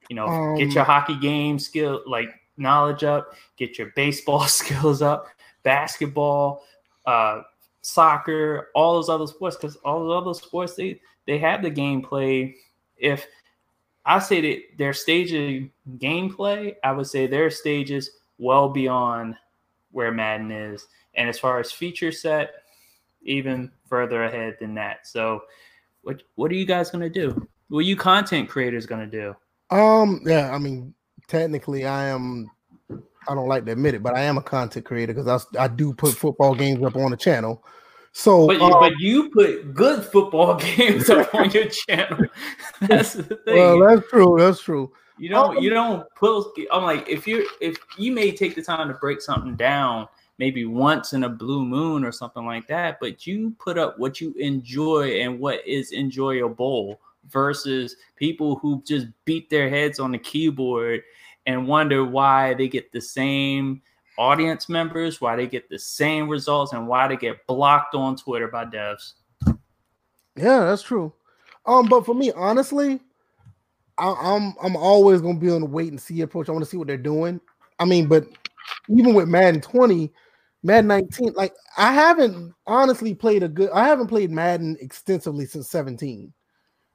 You 0.08 0.16
know, 0.16 0.26
um, 0.26 0.56
get 0.56 0.72
your 0.72 0.84
hockey 0.84 1.16
game 1.18 1.58
skill 1.58 2.02
like 2.06 2.30
knowledge 2.56 3.04
up, 3.04 3.34
get 3.56 3.78
your 3.78 3.92
baseball 3.94 4.44
skills 4.48 5.02
up, 5.02 5.26
basketball, 5.62 6.62
uh, 7.06 7.42
soccer, 7.82 8.68
all 8.74 8.94
those 8.94 9.08
other 9.08 9.26
sports, 9.26 9.56
because 9.56 9.76
all 9.76 10.00
those 10.00 10.22
other 10.22 10.34
sports 10.34 10.74
they 10.74 11.00
they 11.26 11.38
have 11.38 11.62
the 11.62 11.70
gameplay. 11.70 12.54
If 12.96 13.26
I 14.04 14.18
say 14.18 14.40
that 14.40 14.78
their 14.78 14.92
stage 14.92 15.32
of 15.32 15.68
gameplay, 15.98 16.74
I 16.82 16.92
would 16.92 17.06
say 17.06 17.26
their 17.26 17.50
stages 17.50 18.10
well 18.38 18.68
beyond 18.68 19.36
where 19.92 20.12
Madden 20.12 20.50
is. 20.50 20.86
And 21.18 21.28
as 21.28 21.38
far 21.38 21.60
as 21.60 21.70
feature 21.70 22.12
set, 22.12 22.62
even 23.22 23.70
further 23.88 24.24
ahead 24.24 24.56
than 24.60 24.74
that. 24.76 25.06
So 25.06 25.42
what 26.02 26.22
what 26.36 26.50
are 26.50 26.54
you 26.54 26.64
guys 26.64 26.90
gonna 26.90 27.10
do? 27.10 27.46
What 27.68 27.80
are 27.80 27.82
you 27.82 27.96
content 27.96 28.48
creators 28.48 28.86
gonna 28.86 29.06
do? 29.06 29.34
Um, 29.70 30.22
yeah, 30.24 30.54
I 30.54 30.58
mean, 30.58 30.94
technically 31.26 31.84
I 31.84 32.06
am 32.06 32.50
I 33.28 33.34
don't 33.34 33.48
like 33.48 33.66
to 33.66 33.72
admit 33.72 33.94
it, 33.94 34.02
but 34.02 34.14
I 34.14 34.22
am 34.22 34.38
a 34.38 34.42
content 34.42 34.86
creator 34.86 35.12
because 35.12 35.46
I, 35.56 35.64
I 35.64 35.68
do 35.68 35.92
put 35.92 36.14
football 36.14 36.54
games 36.54 36.82
up 36.82 36.96
on 36.96 37.10
the 37.10 37.16
channel. 37.16 37.62
So, 38.12 38.46
but 38.46 38.56
you, 38.56 38.64
um, 38.64 38.80
but 38.80 38.92
you 38.98 39.30
put 39.30 39.74
good 39.74 40.04
football 40.04 40.54
games 40.76 41.10
up 41.10 41.34
on 41.34 41.50
your 41.50 41.66
channel. 41.88 42.24
That's 42.80 43.12
the 43.12 43.36
thing. 43.36 43.54
Well, 43.54 43.80
that's 43.80 44.08
true. 44.08 44.36
That's 44.38 44.60
true. 44.60 44.92
You 45.18 45.28
don't. 45.30 45.56
Um, 45.58 45.62
you 45.62 45.70
don't 45.70 46.06
put. 46.14 46.46
I'm 46.72 46.84
like, 46.84 47.08
if 47.08 47.26
you 47.26 47.48
if 47.60 47.76
you 47.96 48.12
may 48.12 48.30
take 48.30 48.54
the 48.54 48.62
time 48.62 48.88
to 48.88 48.94
break 48.94 49.20
something 49.20 49.56
down 49.56 50.08
maybe 50.38 50.64
once 50.64 51.12
in 51.12 51.24
a 51.24 51.28
blue 51.28 51.64
moon 51.64 52.04
or 52.04 52.12
something 52.12 52.46
like 52.46 52.66
that, 52.68 52.98
but 53.00 53.26
you 53.26 53.54
put 53.58 53.76
up 53.76 53.98
what 53.98 54.20
you 54.20 54.32
enjoy 54.38 55.20
and 55.20 55.38
what 55.38 55.66
is 55.66 55.92
enjoyable 55.92 57.00
versus 57.28 57.96
people 58.16 58.56
who 58.56 58.82
just 58.86 59.06
beat 59.24 59.50
their 59.50 59.68
heads 59.68 59.98
on 59.98 60.12
the 60.12 60.18
keyboard 60.18 61.02
and 61.46 61.66
wonder 61.66 62.04
why 62.04 62.54
they 62.54 62.68
get 62.68 62.92
the 62.92 63.00
same 63.00 63.82
audience 64.16 64.68
members, 64.68 65.20
why 65.20 65.36
they 65.36 65.46
get 65.46 65.68
the 65.68 65.78
same 65.78 66.28
results, 66.28 66.72
and 66.72 66.86
why 66.86 67.08
they 67.08 67.16
get 67.16 67.46
blocked 67.46 67.94
on 67.94 68.16
Twitter 68.16 68.48
by 68.48 68.64
devs. 68.64 69.14
Yeah, 70.36 70.64
that's 70.64 70.82
true. 70.82 71.12
Um, 71.66 71.86
but 71.86 72.06
for 72.06 72.14
me, 72.14 72.32
honestly, 72.32 73.00
I, 73.98 74.08
am 74.08 74.16
I'm, 74.20 74.54
I'm 74.62 74.76
always 74.76 75.20
gonna 75.20 75.38
be 75.38 75.50
on 75.50 75.60
the 75.60 75.66
wait 75.66 75.90
and 75.90 76.00
see 76.00 76.20
approach. 76.20 76.48
I 76.48 76.52
want 76.52 76.64
to 76.64 76.70
see 76.70 76.76
what 76.76 76.86
they're 76.86 76.96
doing. 76.96 77.40
I 77.78 77.84
mean, 77.84 78.06
but 78.06 78.26
even 78.88 79.14
with 79.14 79.28
Madden 79.28 79.60
20, 79.60 80.12
Madden 80.62 80.88
19, 80.88 81.32
like 81.34 81.54
I 81.76 81.92
haven't 81.92 82.54
honestly 82.66 83.14
played 83.14 83.42
a 83.42 83.48
good, 83.48 83.70
I 83.70 83.86
haven't 83.86 84.08
played 84.08 84.30
Madden 84.30 84.76
extensively 84.80 85.46
since 85.46 85.68
17. 85.70 86.32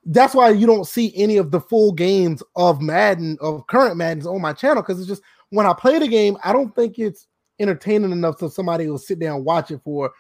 That's 0.06 0.36
why 0.36 0.50
you 0.50 0.68
don't 0.68 0.88
see 0.88 1.14
any 1.16 1.38
of 1.38 1.52
the 1.52 1.62
full 1.62 1.94
games 1.94 2.44
of 2.58 2.82
Madden, 2.82 3.38
of 3.40 3.66
current 3.68 3.96
Maddens 3.96 4.28
on 4.28 4.42
my 4.42 4.52
channel, 4.52 4.84
because 4.84 5.00
it's 5.00 5.08
just 5.08 5.24
when 5.50 5.66
I 5.66 5.74
play 5.74 5.98
the 5.98 6.08
game, 6.08 6.38
I 6.44 6.52
don't 6.52 6.76
think 6.76 7.00
it's 7.00 7.28
entertaining 7.60 8.12
enough 8.12 8.40
so 8.40 8.50
somebody 8.50 8.88
will 8.90 8.98
sit 8.98 9.20
down 9.20 9.38
and 9.38 9.46
watch 9.46 9.72
it 9.72 9.80
for 9.84 10.12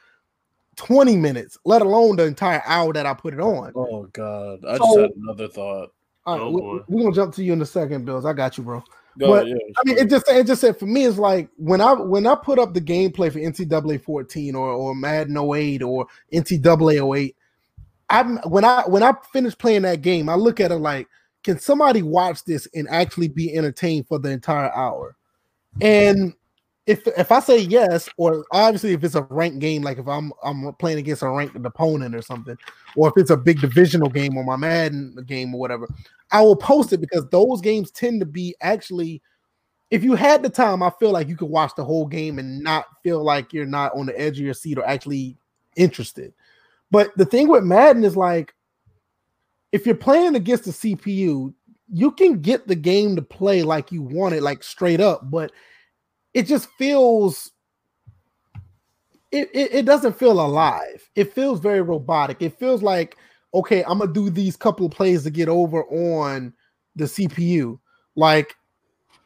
20 0.77 1.17
minutes, 1.17 1.57
let 1.65 1.81
alone 1.81 2.15
the 2.15 2.25
entire 2.25 2.63
hour 2.65 2.93
that 2.93 3.05
I 3.05 3.13
put 3.13 3.33
it 3.33 3.41
on. 3.41 3.73
Oh 3.75 4.03
god. 4.13 4.63
I 4.65 4.77
so, 4.77 4.83
just 4.85 4.99
had 4.99 5.11
another 5.17 5.47
thought. 5.47 5.89
All 6.25 6.37
right, 6.37 6.43
oh, 6.43 6.51
we, 6.87 6.95
we're 6.95 7.03
gonna 7.03 7.15
jump 7.15 7.35
to 7.35 7.43
you 7.43 7.51
in 7.53 7.61
a 7.61 7.65
second, 7.65 8.05
Bills. 8.05 8.25
I 8.25 8.31
got 8.33 8.57
you, 8.57 8.63
bro. 8.63 8.81
But 9.17 9.47
yeah, 9.47 9.55
I 9.77 9.81
mean, 9.85 9.97
it 9.97 10.09
just 10.09 10.27
it 10.27 10.47
just 10.47 10.61
said 10.61 10.77
for 10.77 10.85
me, 10.85 11.05
it's 11.05 11.17
like 11.17 11.49
when 11.57 11.81
I 11.81 11.93
when 11.93 12.25
I 12.25 12.35
put 12.35 12.59
up 12.59 12.73
the 12.73 12.81
gameplay 12.81 13.31
for 13.31 13.39
NCAA 13.39 14.03
14 14.03 14.55
or 14.55 14.69
or 14.71 14.95
Madden 14.95 15.37
08 15.37 15.83
or 15.83 16.07
NCAA 16.31 17.17
08, 17.17 17.35
I'm 18.09 18.37
when 18.39 18.65
I 18.65 18.83
when 18.87 19.03
I 19.03 19.13
finish 19.31 19.57
playing 19.57 19.83
that 19.83 20.01
game, 20.01 20.29
I 20.29 20.35
look 20.35 20.59
at 20.59 20.71
it 20.71 20.77
like, 20.77 21.07
can 21.43 21.59
somebody 21.59 22.01
watch 22.01 22.43
this 22.45 22.67
and 22.73 22.87
actually 22.89 23.27
be 23.27 23.55
entertained 23.55 24.07
for 24.07 24.17
the 24.17 24.29
entire 24.29 24.71
hour? 24.73 25.15
And 25.81 26.33
if 26.85 27.07
if 27.07 27.31
I 27.31 27.39
say 27.39 27.59
yes, 27.59 28.09
or 28.17 28.45
obviously 28.51 28.93
if 28.93 29.03
it's 29.03 29.15
a 29.15 29.23
ranked 29.29 29.59
game, 29.59 29.83
like 29.83 29.97
if 29.97 30.07
I'm 30.07 30.33
I'm 30.43 30.73
playing 30.75 30.99
against 30.99 31.21
a 31.21 31.29
ranked 31.29 31.55
opponent 31.55 32.13
or 32.13 32.21
something, 32.21 32.57
or 32.95 33.07
if 33.07 33.13
it's 33.17 33.29
a 33.29 33.37
big 33.37 33.61
divisional 33.61 34.09
game 34.09 34.35
or 34.35 34.43
my 34.43 34.57
Madden 34.57 35.15
game 35.25 35.53
or 35.55 35.61
whatever, 35.61 35.87
I 36.31 36.41
will 36.41 36.55
post 36.55 36.91
it 36.91 36.99
because 36.99 37.27
those 37.29 37.61
games 37.61 37.91
tend 37.91 38.19
to 38.19 38.25
be 38.25 38.55
actually. 38.61 39.21
If 39.91 40.03
you 40.03 40.15
had 40.15 40.41
the 40.41 40.49
time, 40.49 40.81
I 40.81 40.89
feel 40.99 41.11
like 41.11 41.27
you 41.27 41.35
could 41.35 41.49
watch 41.49 41.73
the 41.77 41.85
whole 41.85 42.07
game 42.07 42.39
and 42.39 42.63
not 42.63 42.85
feel 43.03 43.23
like 43.23 43.53
you're 43.53 43.67
not 43.67 43.95
on 43.95 44.07
the 44.07 44.19
edge 44.19 44.39
of 44.39 44.45
your 44.45 44.55
seat 44.55 44.79
or 44.79 44.87
actually 44.87 45.37
interested. 45.75 46.33
But 46.89 47.15
the 47.15 47.25
thing 47.25 47.47
with 47.47 47.63
Madden 47.63 48.03
is 48.03 48.17
like, 48.17 48.55
if 49.71 49.85
you're 49.85 49.93
playing 49.93 50.35
against 50.35 50.65
the 50.65 50.71
CPU, 50.71 51.53
you 51.91 52.11
can 52.11 52.41
get 52.41 52.67
the 52.67 52.75
game 52.75 53.15
to 53.15 53.21
play 53.21 53.61
like 53.61 53.91
you 53.91 54.01
want 54.01 54.33
it, 54.33 54.41
like 54.41 54.63
straight 54.63 54.99
up, 54.99 55.29
but 55.29 55.51
it 56.33 56.43
just 56.43 56.69
feels 56.77 57.51
it, 59.31 59.49
it, 59.53 59.73
it, 59.73 59.85
doesn't 59.85 60.17
feel 60.17 60.39
alive. 60.39 61.09
It 61.15 61.33
feels 61.33 61.59
very 61.59 61.81
robotic. 61.81 62.41
It 62.41 62.57
feels 62.59 62.83
like 62.83 63.17
okay, 63.53 63.83
I'm 63.83 63.99
gonna 63.99 64.11
do 64.11 64.29
these 64.29 64.55
couple 64.55 64.85
of 64.85 64.91
plays 64.91 65.23
to 65.23 65.29
get 65.29 65.49
over 65.49 65.83
on 65.85 66.53
the 66.95 67.05
CPU. 67.05 67.79
Like 68.15 68.55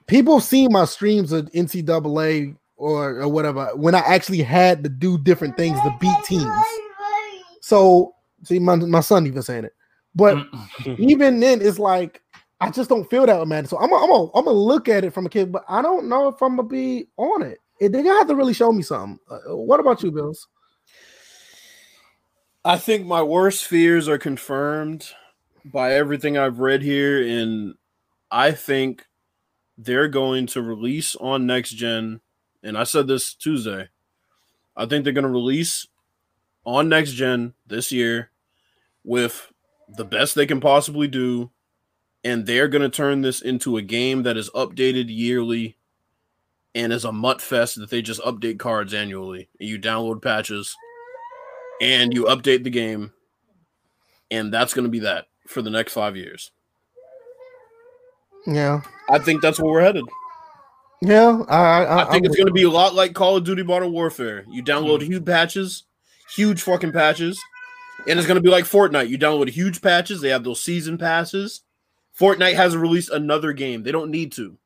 people 0.08 0.40
see 0.40 0.68
my 0.68 0.86
streams 0.86 1.32
of 1.32 1.52
NCAA 1.52 2.56
or, 2.78 3.22
or 3.22 3.28
whatever 3.28 3.70
when 3.76 3.96
I 3.96 4.00
actually 4.00 4.42
had 4.42 4.84
to 4.84 4.90
do 4.90 5.18
different 5.18 5.58
things 5.58 5.80
to 5.82 5.96
beat 6.00 6.16
teams. 6.26 6.66
So 7.62 8.16
see 8.44 8.60
my, 8.60 8.76
my 8.76 9.02
son 9.02 9.28
even 9.28 9.42
saying 9.42 9.66
it. 9.66 9.74
But 10.16 10.48
even 10.98 11.40
then, 11.40 11.62
it's 11.62 11.78
like 11.78 12.24
I 12.60 12.72
just 12.72 12.90
don't 12.90 13.10
feel 13.10 13.26
that 13.26 13.40
with 13.40 13.48
Madden. 13.48 13.68
So 13.68 13.78
I'm 13.78 13.90
gonna, 13.90 14.04
I'm 14.04 14.10
gonna, 14.10 14.32
I'm 14.34 14.46
look 14.46 14.90
at 14.90 15.04
it 15.04 15.14
from 15.14 15.26
a 15.26 15.30
kid, 15.30 15.52
but 15.52 15.64
I 15.68 15.82
don't 15.82 16.10
know 16.10 16.28
if 16.28 16.42
I'm 16.42 16.56
gonna 16.56 16.68
be 16.68 17.08
on 17.18 17.44
it. 17.44 17.60
They're 17.80 17.90
gonna 17.90 18.18
have 18.18 18.28
to 18.28 18.36
really 18.36 18.54
show 18.54 18.72
me 18.72 18.82
something. 18.82 19.20
Uh, 19.30 19.56
what 19.56 19.80
about 19.80 20.02
you, 20.02 20.12
Bills? 20.12 20.48
I 22.66 22.78
think 22.78 23.06
my 23.06 23.22
worst 23.22 23.66
fears 23.66 24.10
are 24.10 24.18
confirmed 24.18 25.12
by 25.64 25.94
everything 25.94 26.38
I've 26.38 26.60
read 26.60 26.82
here, 26.82 27.22
and 27.26 27.76
I 28.32 28.52
think 28.52 29.06
they're 29.78 30.08
going 30.08 30.48
to 30.48 30.62
release 30.62 31.16
on 31.16 31.46
next 31.46 31.72
gen. 31.72 32.22
And 32.64 32.78
I 32.78 32.84
said 32.84 33.08
this 33.08 33.34
Tuesday. 33.34 33.90
I 34.76 34.86
think 34.86 35.04
they're 35.04 35.14
going 35.14 35.24
to 35.24 35.30
release 35.30 35.88
on 36.66 36.90
next 36.90 37.14
gen 37.14 37.54
this 37.66 37.92
year 37.92 38.32
with 39.04 39.52
the 39.88 40.04
best 40.04 40.36
they 40.36 40.46
can 40.46 40.60
possibly 40.60 41.08
do, 41.08 41.52
and 42.24 42.46
they're 42.46 42.68
going 42.68 42.82
to 42.82 42.90
turn 42.90 43.22
this 43.22 43.42
into 43.42 43.78
a 43.78 43.82
game 43.82 44.24
that 44.24 44.38
is 44.38 44.50
updated 44.52 45.06
yearly 45.08 45.78
and 46.76 46.94
is 46.94 47.06
a 47.06 47.12
MUT 47.12 47.42
fest 47.42 47.76
that 47.80 47.90
they 47.90 48.02
just 48.02 48.22
update 48.22 48.60
cards 48.60 48.94
annually. 48.94 49.50
You 49.60 49.80
download 49.80 50.22
patches 50.22 50.76
and 51.82 52.14
you 52.14 52.26
update 52.26 52.64
the 52.64 52.70
game, 52.70 53.14
and 54.30 54.54
that's 54.54 54.74
going 54.74 54.86
to 54.86 54.92
be 54.92 55.00
that 55.00 55.26
for 55.48 55.62
the 55.62 55.70
next 55.70 55.94
five 55.94 56.16
years. 56.16 56.52
Yeah, 58.46 58.82
I 59.10 59.20
think 59.20 59.42
that's 59.42 59.60
where 59.60 59.72
we're 59.72 59.82
headed. 59.82 60.06
yeah. 61.02 61.44
I 61.50 61.84
I, 61.84 62.02
I 62.02 62.12
think 62.12 62.26
I'm 62.26 62.32
it's 62.32 62.36
going 62.36 62.48
to 62.48 62.54
be 62.54 62.64
a 62.64 62.70
lot 62.70 62.94
like 62.96 63.14
Call 63.14 63.38
of 63.38 63.44
Duty 63.44 63.64
Modern 63.64 63.92
Warfare. 63.92 64.46
You 64.50 64.64
download 64.64 65.00
hmm. 65.00 65.12
huge 65.12 65.26
patches, 65.26 65.84
huge 66.36 66.62
fucking 66.62 66.94
patches, 66.94 67.40
and 68.08 68.18
it's 68.18 68.28
going 68.28 68.38
to 68.38 68.44
be 68.44 68.50
like 68.50 68.66
Fortnite. 68.66 69.10
You 69.10 69.18
download 69.18 69.50
huge 69.50 69.82
patches. 69.82 70.22
They 70.22 70.30
have 70.30 70.44
those 70.44 70.62
season 70.62 70.98
passes. 70.98 71.62
Fortnite 72.20 72.56
hasn't 72.56 72.82
released 72.82 73.12
another 73.12 73.54
game. 73.54 73.84
They 73.84 73.92
don't 73.92 74.12
need 74.12 74.32
to. 74.34 74.58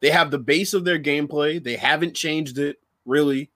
They 0.00 0.10
have 0.10 0.30
the 0.30 0.38
base 0.38 0.74
of 0.74 0.84
their 0.84 0.98
gameplay. 0.98 1.62
They 1.62 1.76
haven't 1.76 2.14
changed 2.14 2.58
it 2.58 2.78
really. 3.04 3.50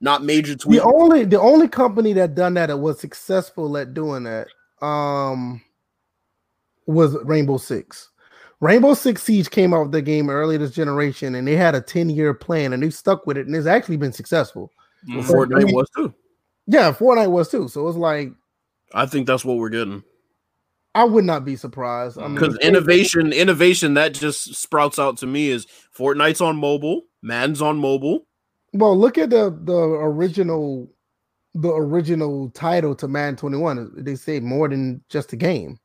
Not 0.00 0.24
major 0.24 0.56
tweaks. 0.56 0.82
The 0.82 0.90
only 0.90 1.24
the 1.24 1.40
only 1.40 1.68
company 1.68 2.12
that 2.14 2.34
done 2.34 2.54
that 2.54 2.66
that 2.66 2.78
was 2.78 2.98
successful 2.98 3.76
at 3.76 3.92
doing 3.94 4.24
that 4.24 4.48
um 4.82 5.60
was 6.86 7.16
Rainbow 7.24 7.58
Six. 7.58 8.08
Rainbow 8.60 8.94
Six 8.94 9.22
Siege 9.22 9.50
came 9.50 9.72
out 9.72 9.82
with 9.82 9.92
the 9.92 10.02
game 10.02 10.28
early 10.28 10.56
this 10.56 10.70
generation 10.72 11.34
and 11.34 11.46
they 11.46 11.56
had 11.56 11.74
a 11.74 11.80
10 11.80 12.10
year 12.10 12.34
plan 12.34 12.72
and 12.72 12.82
they 12.82 12.90
stuck 12.90 13.26
with 13.26 13.36
it 13.36 13.46
and 13.46 13.54
it's 13.54 13.66
actually 13.66 13.96
been 13.96 14.12
successful. 14.12 14.72
Mhm. 15.08 15.22
Fortnite 15.22 15.72
was 15.72 15.88
too. 15.96 16.12
Yeah, 16.66 16.92
Fortnite 16.92 17.30
was 17.30 17.50
too. 17.50 17.68
So 17.68 17.86
it's 17.88 17.96
like 17.96 18.32
I 18.92 19.06
think 19.06 19.26
that's 19.26 19.44
what 19.44 19.58
we're 19.58 19.68
getting. 19.68 20.02
I 20.94 21.04
would 21.04 21.24
not 21.24 21.44
be 21.44 21.56
surprised. 21.56 22.18
I 22.18 22.22
mean, 22.26 22.34
Because 22.34 22.56
innovation, 22.58 23.32
innovation 23.32 23.94
that 23.94 24.12
just 24.12 24.54
sprouts 24.54 24.98
out 24.98 25.18
to 25.18 25.26
me 25.26 25.48
is 25.48 25.66
Fortnite's 25.96 26.40
on 26.40 26.56
mobile, 26.56 27.02
Madden's 27.22 27.62
on 27.62 27.78
mobile. 27.78 28.26
Well, 28.72 28.96
look 28.96 29.18
at 29.18 29.30
the 29.30 29.56
the 29.64 29.76
original 29.76 30.90
the 31.54 31.70
original 31.70 32.50
title 32.50 32.94
to 32.96 33.08
Madden 33.08 33.36
21. 33.36 33.92
They 33.96 34.14
say 34.14 34.40
more 34.40 34.68
than 34.68 35.02
just 35.08 35.32
a 35.32 35.36
game 35.36 35.78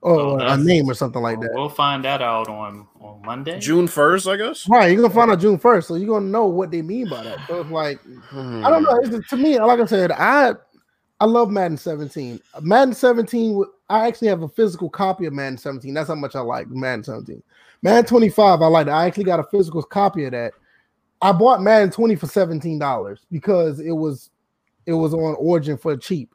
or 0.00 0.20
Oh, 0.20 0.38
a 0.38 0.56
name 0.56 0.88
or 0.88 0.94
something 0.94 1.22
like 1.22 1.40
that. 1.40 1.50
We'll 1.54 1.68
find 1.68 2.04
that 2.04 2.22
out 2.22 2.48
on 2.48 2.86
on 3.00 3.22
Monday. 3.24 3.58
June 3.58 3.88
first, 3.88 4.28
I 4.28 4.36
guess. 4.36 4.68
Right, 4.68 4.92
you're 4.92 5.02
gonna 5.02 5.14
find 5.14 5.30
out 5.30 5.40
June 5.40 5.58
1st, 5.58 5.84
so 5.84 5.94
you're 5.96 6.08
gonna 6.08 6.26
know 6.26 6.46
what 6.46 6.70
they 6.70 6.82
mean 6.82 7.08
by 7.08 7.24
that. 7.24 7.38
So 7.48 7.60
it's 7.60 7.70
like 7.70 8.00
I 8.32 8.34
don't 8.34 8.62
hmm. 8.62 8.84
know. 8.84 8.98
It's 9.02 9.10
just- 9.10 9.30
to 9.30 9.36
me, 9.36 9.58
like 9.58 9.80
I 9.80 9.86
said, 9.86 10.12
I 10.12 10.54
I 11.20 11.24
love 11.24 11.50
Madden 11.50 11.76
17. 11.76 12.40
Madden 12.60 12.94
17. 12.94 13.64
I 13.88 14.06
actually 14.06 14.28
have 14.28 14.42
a 14.42 14.48
physical 14.48 14.88
copy 14.88 15.26
of 15.26 15.32
Madden 15.32 15.58
17. 15.58 15.92
That's 15.92 16.08
how 16.08 16.14
much 16.14 16.36
I 16.36 16.40
like 16.40 16.68
Madden 16.68 17.04
17. 17.04 17.42
Madden 17.82 18.04
25. 18.04 18.62
I 18.62 18.66
like. 18.66 18.88
I 18.88 19.06
actually 19.06 19.24
got 19.24 19.40
a 19.40 19.44
physical 19.44 19.82
copy 19.82 20.24
of 20.24 20.32
that. 20.32 20.52
I 21.20 21.32
bought 21.32 21.62
Madden 21.62 21.90
20 21.90 22.14
for 22.14 22.26
17 22.26 22.78
dollars 22.78 23.26
because 23.30 23.80
it 23.80 23.90
was 23.92 24.30
it 24.86 24.92
was 24.92 25.12
on 25.12 25.34
Origin 25.38 25.76
for 25.76 25.96
cheap, 25.96 26.32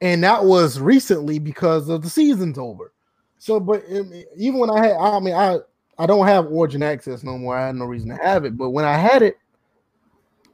and 0.00 0.24
that 0.24 0.44
was 0.44 0.80
recently 0.80 1.38
because 1.38 1.88
of 1.88 2.02
the 2.02 2.08
season's 2.10 2.58
over. 2.58 2.92
So, 3.38 3.60
but 3.60 3.84
um, 3.90 4.12
even 4.36 4.58
when 4.58 4.70
I 4.70 4.86
had, 4.86 4.96
I 4.96 5.20
mean, 5.20 5.34
I 5.34 5.58
I 5.98 6.06
don't 6.06 6.26
have 6.26 6.46
Origin 6.46 6.82
access 6.82 7.22
no 7.22 7.36
more. 7.36 7.56
I 7.56 7.66
had 7.66 7.76
no 7.76 7.84
reason 7.84 8.08
to 8.08 8.16
have 8.16 8.44
it. 8.44 8.56
But 8.56 8.70
when 8.70 8.84
I 8.86 8.96
had 8.96 9.22
it, 9.22 9.36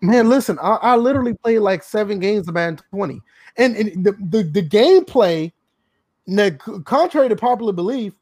man, 0.01 0.29
listen, 0.29 0.59
I, 0.61 0.75
I 0.77 0.97
literally 0.97 1.35
played 1.35 1.61
like 1.61 1.83
seven 1.83 2.19
games 2.19 2.49
of 2.49 2.55
Madden 2.55 2.81
20, 2.91 3.21
and, 3.59 3.77
and 3.77 4.05
the, 4.05 4.13
the 4.13 4.43
the 4.45 4.63
gameplay, 4.63 5.53
contrary 6.85 7.29
to 7.29 7.37
popular 7.37 7.73
belief, 7.73 8.15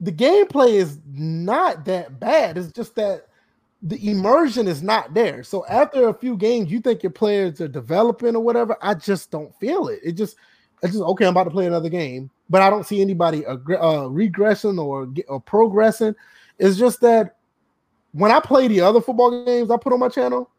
the 0.00 0.12
gameplay 0.12 0.74
is 0.74 0.98
not 1.06 1.84
that 1.84 2.20
bad. 2.20 2.56
It's 2.56 2.72
just 2.72 2.94
that 2.94 3.26
the 3.82 4.10
immersion 4.10 4.66
is 4.66 4.82
not 4.82 5.12
there. 5.12 5.42
So 5.42 5.66
after 5.66 6.08
a 6.08 6.14
few 6.14 6.36
games, 6.36 6.70
you 6.70 6.80
think 6.80 7.02
your 7.02 7.12
players 7.12 7.60
are 7.60 7.68
developing 7.68 8.34
or 8.34 8.42
whatever. 8.42 8.76
I 8.80 8.94
just 8.94 9.30
don't 9.30 9.54
feel 9.60 9.88
it. 9.88 10.00
It 10.02 10.12
just, 10.12 10.36
it's 10.82 10.94
just 10.94 11.04
okay. 11.04 11.26
I'm 11.26 11.32
about 11.32 11.44
to 11.44 11.50
play 11.50 11.66
another 11.66 11.90
game, 11.90 12.30
but 12.48 12.62
I 12.62 12.70
don't 12.70 12.86
see 12.86 13.02
anybody 13.02 13.44
uh, 13.44 13.56
regressing 13.56 14.82
or, 14.82 15.12
or 15.28 15.40
progressing. 15.40 16.14
It's 16.58 16.78
just 16.78 17.00
that 17.02 17.36
when 18.12 18.30
I 18.30 18.40
play 18.40 18.68
the 18.68 18.80
other 18.80 19.00
football 19.00 19.44
games 19.44 19.70
I 19.70 19.76
put 19.76 19.92
on 19.92 20.00
my 20.00 20.08
channel, 20.08 20.50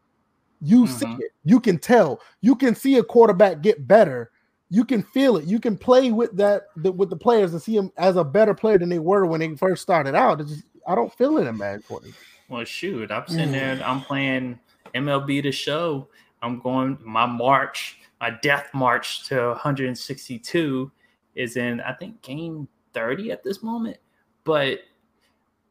you 0.60 0.86
see 0.86 1.06
Mhm. 1.06 1.20
it. 1.20 1.32
You 1.44 1.60
can 1.60 1.78
tell. 1.78 2.20
You 2.40 2.56
can 2.56 2.74
see 2.74 2.96
a 2.96 3.02
quarterback 3.02 3.60
get 3.62 3.86
better. 3.86 4.30
You 4.68 4.84
can 4.84 5.02
feel 5.02 5.36
it. 5.36 5.44
You 5.44 5.60
can 5.60 5.76
play 5.76 6.10
with 6.10 6.36
that 6.36 6.68
the, 6.76 6.90
with 6.90 7.10
the 7.10 7.16
players 7.16 7.52
and 7.52 7.62
see 7.62 7.76
them 7.76 7.92
as 7.96 8.16
a 8.16 8.24
better 8.24 8.54
player 8.54 8.78
than 8.78 8.88
they 8.88 8.98
were 8.98 9.26
when 9.26 9.40
they 9.40 9.54
first 9.56 9.82
started 9.82 10.14
out. 10.14 10.40
It's 10.40 10.50
just, 10.50 10.64
I 10.86 10.94
don't 10.94 11.12
feel 11.12 11.38
it 11.38 11.46
in 11.46 11.56
Madden 11.56 11.82
20. 11.82 12.12
Well, 12.48 12.64
shoot, 12.64 13.10
I'm 13.10 13.26
sitting 13.28 13.52
there. 13.52 13.80
I'm 13.84 14.00
playing 14.00 14.58
MLB 14.94 15.42
The 15.42 15.52
Show. 15.52 16.08
I'm 16.42 16.60
going 16.60 16.98
my 17.02 17.26
march, 17.26 17.98
my 18.20 18.30
death 18.42 18.70
march 18.74 19.24
to 19.28 19.48
162 19.50 20.90
is 21.34 21.56
in 21.56 21.80
I 21.80 21.92
think 21.92 22.22
game 22.22 22.66
30 22.94 23.30
at 23.32 23.42
this 23.44 23.62
moment. 23.62 23.98
But 24.44 24.80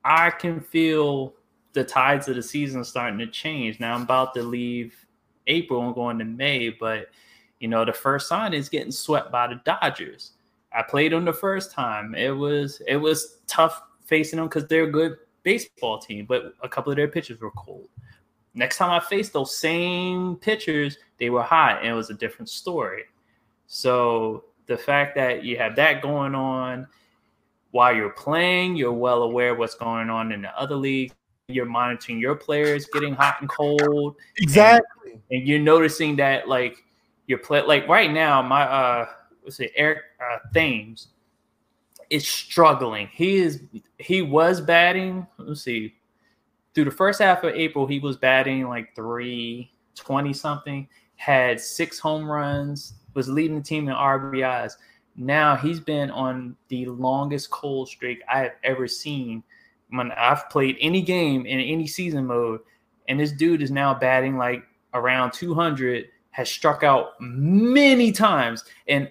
I 0.03 0.29
can 0.29 0.59
feel 0.61 1.33
the 1.75 1.83
tides 1.83 2.27
of 2.27 2.35
the 2.35 2.41
season 2.41 2.83
starting 2.83 3.19
to 3.19 3.27
change. 3.27 3.79
Now 3.79 3.93
I'm 3.93 4.01
about 4.01 4.33
to 4.33 4.41
leave 4.41 5.05
April 5.45 5.85
and 5.85 5.93
going 5.93 6.17
to 6.17 6.25
May, 6.25 6.69
but 6.69 7.09
you 7.59 7.67
know 7.67 7.85
the 7.85 7.93
first 7.93 8.27
sign 8.27 8.53
is 8.53 8.69
getting 8.69 8.91
swept 8.91 9.31
by 9.31 9.47
the 9.47 9.61
Dodgers. 9.63 10.31
I 10.73 10.81
played 10.81 11.11
them 11.11 11.25
the 11.25 11.33
first 11.33 11.71
time. 11.71 12.15
It 12.15 12.31
was 12.31 12.81
it 12.87 12.97
was 12.97 13.41
tough 13.45 13.83
facing 14.05 14.37
them 14.37 14.47
because 14.47 14.67
they're 14.67 14.85
a 14.85 14.91
good 14.91 15.17
baseball 15.43 15.99
team, 15.99 16.25
but 16.25 16.53
a 16.63 16.69
couple 16.69 16.91
of 16.91 16.95
their 16.95 17.07
pitchers 17.07 17.39
were 17.39 17.51
cold. 17.51 17.87
Next 18.55 18.77
time 18.77 18.89
I 18.89 18.99
faced 18.99 19.33
those 19.33 19.55
same 19.55 20.37
pitchers, 20.37 20.97
they 21.19 21.29
were 21.29 21.43
hot, 21.43 21.79
and 21.79 21.89
it 21.89 21.93
was 21.93 22.09
a 22.09 22.13
different 22.13 22.49
story. 22.49 23.03
So 23.67 24.45
the 24.67 24.77
fact 24.77 25.15
that 25.15 25.43
you 25.43 25.57
have 25.57 25.75
that 25.75 26.01
going 26.01 26.35
on 26.35 26.87
while 27.71 27.93
you're 27.93 28.11
playing, 28.11 28.77
you're 28.77 28.93
well 28.93 29.23
aware 29.23 29.55
what's 29.55 29.75
going 29.75 30.09
on 30.09 30.31
in 30.31 30.41
the 30.41 30.57
other 30.57 30.75
league. 30.75 31.13
You're 31.47 31.65
monitoring 31.65 32.17
your 32.19 32.33
players 32.35 32.87
getting 32.91 33.13
hot 33.13 33.35
and 33.39 33.47
cold, 33.49 34.15
Exactly. 34.37 35.19
and 35.29 35.47
you're 35.47 35.59
noticing 35.59 36.15
that 36.15 36.47
like 36.47 36.83
your 37.27 37.37
play 37.37 37.61
like 37.61 37.87
right 37.87 38.11
now 38.11 38.41
my 38.41 38.63
uh 38.63 39.07
what's 39.43 39.59
it 39.59 39.71
eric 39.75 39.99
uh 40.19 40.37
thames 40.53 41.09
is 42.09 42.27
struggling. 42.27 43.07
He 43.13 43.37
is 43.37 43.61
he 43.99 44.23
was 44.23 44.59
batting 44.59 45.27
let's 45.37 45.61
see 45.61 45.93
through 46.73 46.85
the 46.85 46.91
first 46.91 47.21
half 47.21 47.43
of 47.43 47.53
april 47.53 47.85
he 47.85 47.99
was 47.99 48.17
batting 48.17 48.67
like 48.67 48.95
320 48.95 50.33
something 50.33 50.87
had 51.15 51.59
six 51.59 51.99
home 51.99 52.25
runs 52.29 52.93
was 53.13 53.29
leading 53.29 53.55
the 53.57 53.63
team 53.63 53.87
in 53.87 53.95
rbis 53.95 54.73
now 55.15 55.55
he's 55.55 55.79
been 55.79 56.11
on 56.11 56.55
the 56.67 56.85
longest 56.87 57.49
cold 57.49 57.87
streak 57.87 58.19
i 58.29 58.39
have 58.39 58.51
ever 58.63 58.87
seen 58.87 59.41
when 59.89 60.11
i've 60.13 60.49
played 60.49 60.77
any 60.81 61.01
game 61.01 61.45
in 61.45 61.59
any 61.59 61.85
season 61.87 62.25
mode 62.25 62.59
and 63.07 63.19
this 63.19 63.31
dude 63.31 63.61
is 63.61 63.71
now 63.71 63.93
batting 63.93 64.37
like 64.37 64.63
around 64.93 65.31
200 65.31 66.07
has 66.31 66.49
struck 66.49 66.83
out 66.83 67.11
many 67.21 68.11
times. 68.11 68.63
And 68.87 69.09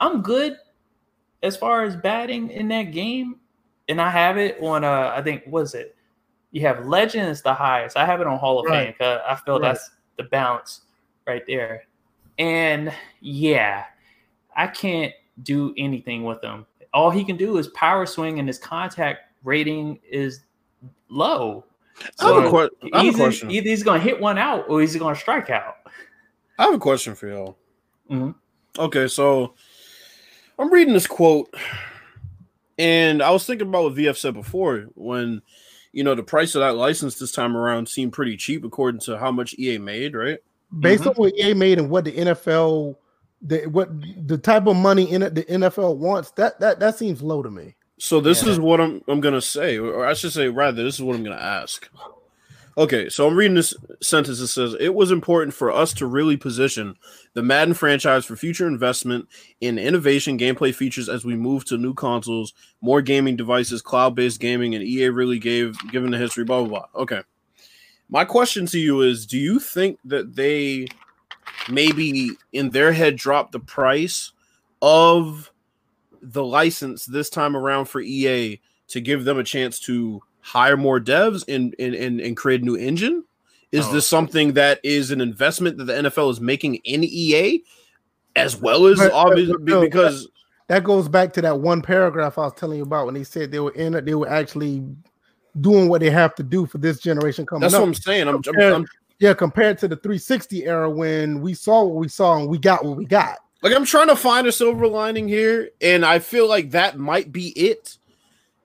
i'm 0.00 0.22
good 0.22 0.56
as 1.42 1.56
far 1.56 1.84
as 1.84 1.94
batting 1.96 2.50
in 2.50 2.68
that 2.68 2.84
game 2.92 3.36
and 3.88 4.00
i 4.00 4.10
have 4.10 4.36
it 4.38 4.60
on 4.62 4.84
uh 4.84 5.12
i 5.14 5.22
think 5.22 5.42
was 5.46 5.74
it? 5.74 5.94
You 6.50 6.62
have 6.62 6.86
legends 6.86 7.42
the 7.42 7.52
highest. 7.54 7.96
I 7.96 8.06
have 8.06 8.20
it 8.22 8.26
on 8.26 8.38
hall 8.38 8.58
of 8.60 8.66
Right. 8.66 8.86
fame 8.86 8.92
because 8.98 9.20
i 9.26 9.34
feel 9.36 9.60
Right. 9.60 9.68
that's 9.68 9.90
the 10.16 10.24
balance 10.24 10.82
right 11.26 11.42
there. 11.46 11.84
And 12.38 12.92
yeah 13.20 13.84
i 14.56 14.66
can't 14.66 15.12
do 15.44 15.72
anything 15.76 16.24
with 16.24 16.42
him. 16.42 16.66
All 16.92 17.10
he 17.10 17.22
can 17.24 17.36
do 17.36 17.58
is 17.58 17.68
power 17.68 18.04
swing 18.06 18.38
and 18.40 18.48
his 18.48 18.58
contact 18.58 19.20
rating 19.44 19.98
is 20.08 20.44
low 21.08 21.64
I 22.20 22.26
have, 22.28 22.44
a 22.44 22.48
So, 22.48 22.50
que- 22.50 22.90
I 22.92 22.96
have 22.98 23.04
a 23.04 23.08
either, 23.08 23.16
question. 23.18 23.50
either 23.50 23.68
he's 23.68 23.82
going 23.82 24.00
to 24.00 24.04
hit 24.04 24.20
one 24.20 24.38
out 24.38 24.66
or 24.68 24.80
he's 24.80 24.94
going 24.96 25.14
to 25.14 25.20
strike 25.20 25.50
out. 25.50 25.74
I 26.58 26.64
have 26.64 26.74
a 26.74 26.78
question 26.78 27.14
for 27.16 27.28
y'all. 27.28 27.56
Mhm. 28.10 28.34
Okay, 28.78 29.08
so 29.08 29.54
I'm 30.58 30.72
reading 30.72 30.94
this 30.94 31.06
quote, 31.08 31.52
and 32.78 33.22
I 33.22 33.30
was 33.30 33.44
thinking 33.46 33.68
about 33.68 33.84
what 33.84 33.94
VF 33.94 34.16
said 34.16 34.34
before 34.34 34.86
when 34.94 35.42
you 35.92 36.04
know 36.04 36.14
the 36.14 36.22
price 36.22 36.54
of 36.54 36.60
that 36.60 36.76
license 36.76 37.18
this 37.18 37.32
time 37.32 37.56
around 37.56 37.88
seemed 37.88 38.12
pretty 38.12 38.36
cheap 38.36 38.64
according 38.64 39.00
to 39.02 39.18
how 39.18 39.32
much 39.32 39.54
EA 39.58 39.78
made, 39.78 40.14
right? 40.14 40.38
Based 40.80 41.02
Mhm. 41.02 41.08
on 41.08 41.14
what 41.14 41.34
EA 41.38 41.54
made 41.54 41.78
and 41.78 41.90
what 41.90 42.04
the 42.04 42.12
NFL, 42.12 42.96
the 43.42 43.66
what 43.66 43.88
the 44.26 44.38
type 44.38 44.66
of 44.66 44.76
money 44.76 45.10
in 45.10 45.22
it 45.22 45.34
the 45.34 45.44
NFL 45.50 45.96
wants, 45.96 46.30
that 46.32 46.60
that 46.60 46.78
that 46.80 46.96
seems 46.96 47.22
low 47.22 47.42
to 47.42 47.50
me. 47.50 47.74
So 47.98 48.20
this 48.20 48.44
Yeah. 48.44 48.50
is 48.52 48.60
what 48.60 48.80
I'm 48.80 49.02
I'm 49.08 49.20
gonna 49.20 49.40
say, 49.42 49.78
or 49.78 50.06
I 50.06 50.14
should 50.14 50.32
say 50.32 50.48
rather, 50.48 50.82
this 50.82 50.94
is 50.94 51.02
what 51.02 51.16
I'm 51.16 51.24
gonna 51.24 51.36
ask. 51.36 51.88
Okay, 52.76 53.08
so 53.08 53.26
I'm 53.26 53.34
reading 53.34 53.56
this 53.56 53.74
sentence 54.00 54.38
that 54.38 54.46
says 54.46 54.76
it 54.78 54.94
was 54.94 55.10
important 55.10 55.52
for 55.52 55.72
us 55.72 55.92
to 55.94 56.06
really 56.06 56.36
position 56.36 56.94
the 57.34 57.42
Madden 57.42 57.74
franchise 57.74 58.24
for 58.24 58.36
future 58.36 58.68
investment 58.68 59.26
in 59.60 59.80
innovation, 59.80 60.38
gameplay 60.38 60.72
features 60.72 61.08
as 61.08 61.24
we 61.24 61.34
move 61.34 61.64
to 61.64 61.76
new 61.76 61.92
consoles, 61.92 62.54
more 62.80 63.02
gaming 63.02 63.34
devices, 63.34 63.82
cloud-based 63.82 64.38
gaming, 64.38 64.76
and 64.76 64.84
EA 64.84 65.08
really 65.08 65.40
gave 65.40 65.76
given 65.90 66.12
the 66.12 66.18
history, 66.18 66.44
blah 66.44 66.60
blah 66.62 66.68
blah. 66.68 67.02
Okay. 67.02 67.22
My 68.08 68.24
question 68.24 68.64
to 68.66 68.78
you 68.78 69.00
is 69.02 69.26
do 69.26 69.38
you 69.38 69.58
think 69.58 69.98
that 70.04 70.36
they 70.36 70.86
maybe 71.68 72.30
in 72.52 72.70
their 72.70 72.92
head 72.92 73.16
dropped 73.16 73.52
the 73.52 73.60
price 73.60 74.32
of 74.80 75.50
the 76.22 76.44
license 76.44 77.04
this 77.06 77.30
time 77.30 77.56
around 77.56 77.86
for 77.86 78.00
EA 78.00 78.60
to 78.88 79.00
give 79.00 79.24
them 79.24 79.38
a 79.38 79.44
chance 79.44 79.78
to 79.80 80.22
hire 80.40 80.76
more 80.76 80.98
devs 81.00 81.44
and 81.48 81.74
and 81.78 81.94
and, 81.94 82.20
and 82.20 82.36
create 82.36 82.62
a 82.62 82.64
new 82.64 82.76
engine? 82.76 83.24
Is 83.70 83.86
Oh. 83.86 83.92
this 83.92 84.06
something 84.06 84.54
that 84.54 84.80
is 84.82 85.10
an 85.10 85.20
investment 85.20 85.76
that 85.78 85.84
the 85.84 85.92
NFL 85.92 86.30
is 86.30 86.40
making 86.40 86.76
in 86.84 87.04
EA 87.04 87.62
as 88.36 88.56
well 88.56 88.86
as 88.86 88.98
But- 88.98 89.10
but- 89.10 89.14
obviously 89.14 89.52
but 89.54 89.62
no, 89.64 89.80
because 89.82 90.28
That 90.68 90.84
goes 90.84 91.08
back 91.08 91.32
to 91.34 91.40
that 91.42 91.60
one 91.60 91.80
paragraph 91.82 92.36
I 92.38 92.42
was 92.42 92.52
telling 92.54 92.76
you 92.78 92.82
about 92.84 93.06
when 93.06 93.14
they 93.14 93.24
said 93.24 93.50
they 93.50 93.58
were 93.60 93.72
in 93.72 93.94
it, 93.94 94.04
they 94.04 94.14
were 94.14 94.28
actually 94.28 94.84
doing 95.62 95.88
what 95.88 96.00
they 96.02 96.10
have 96.10 96.34
to 96.36 96.42
do 96.42 96.66
for 96.66 96.76
this 96.78 96.98
generation 97.00 97.46
coming 97.46 97.62
that's 97.62 97.72
up. 97.74 97.80
what 97.80 97.88
I'm 97.88 97.94
saying. 97.94 98.28
I'm, 98.28 98.36
I'm, 98.46 98.74
I'm 98.74 98.86
yeah, 99.18 99.32
compared 99.34 99.78
to 99.78 99.88
the 99.88 99.96
360 99.96 100.64
era 100.66 100.88
when 100.90 101.40
we 101.40 101.52
saw 101.54 101.82
what 101.84 101.96
we 101.96 102.06
saw 102.08 102.36
and 102.38 102.48
we 102.48 102.58
got 102.58 102.84
what 102.84 102.96
we 102.98 103.04
got. 103.06 103.38
Like 103.62 103.74
I'm 103.74 103.84
trying 103.84 104.08
to 104.08 104.16
find 104.16 104.46
a 104.46 104.52
silver 104.52 104.86
lining 104.86 105.28
here, 105.28 105.70
and 105.80 106.04
I 106.04 106.18
feel 106.18 106.48
like 106.48 106.70
that 106.72 106.98
might 106.98 107.32
be 107.32 107.48
it. 107.50 107.96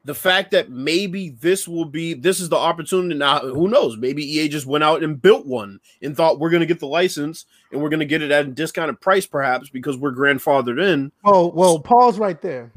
The 0.06 0.14
fact 0.14 0.52
that 0.52 0.70
maybe 0.70 1.30
this 1.30 1.66
will 1.66 1.86
be 1.86 2.14
this 2.14 2.42
is 2.42 2.50
the 2.50 2.58
opportunity 2.58 3.16
now. 3.16 3.40
Who 3.40 3.70
knows? 3.70 3.96
Maybe 3.96 4.24
EA 4.26 4.50
just 4.50 4.66
went 4.66 4.84
out 4.84 5.02
and 5.02 5.22
built 5.22 5.46
one 5.46 5.80
and 6.02 6.16
thought 6.16 6.40
we're 6.40 6.50
going 6.50 6.60
to 6.60 6.66
get 6.66 6.82
the 6.82 6.88
license 6.88 7.46
and 7.72 7.82
we're 7.82 7.88
going 7.90 8.02
to 8.02 8.06
get 8.06 8.22
it 8.22 8.30
at 8.30 8.46
a 8.46 8.50
discounted 8.50 9.00
price, 9.00 9.26
perhaps 9.26 9.70
because 9.70 9.96
we're 9.96 10.12
grandfathered 10.14 10.82
in. 10.84 11.10
Oh 11.24 11.48
well, 11.48 11.80
pause 11.80 12.20
right 12.20 12.42
there. 12.42 12.70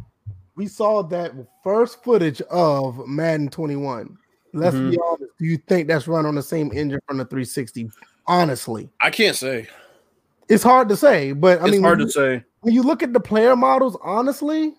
We 0.55 0.69
saw 0.69 1.03
that 1.03 1.33
first 1.65 2.03
footage 2.05 2.41
of 2.43 3.07
Madden 3.09 3.49
21. 3.49 4.17
Let's 4.53 4.77
Mhm. 4.77 4.93
be 4.93 4.99
honest. 5.05 5.33
Do 5.39 5.45
you 5.47 5.59
think 5.69 5.89
that's 5.89 6.07
run 6.07 6.27
on 6.27 6.37
the 6.37 6.43
same 6.43 6.71
engine 6.73 7.01
from 7.09 7.19
the 7.19 7.25
360? 7.25 7.91
Honestly, 8.29 8.89
I 9.01 9.11
can't 9.11 9.37
say. 9.37 9.67
It's 10.49 10.63
hard 10.63 10.89
to 10.89 10.97
say, 10.97 11.33
but 11.33 11.61
I 11.61 11.65
it's 11.65 11.73
mean, 11.73 11.83
hard 11.83 11.99
to 12.01 12.11
say. 12.11 12.45
when 12.61 12.75
you 12.75 12.83
look 12.83 13.03
at 13.03 13.13
the 13.13 13.21
player 13.21 13.57
models, 13.57 13.97
honestly, 14.03 14.75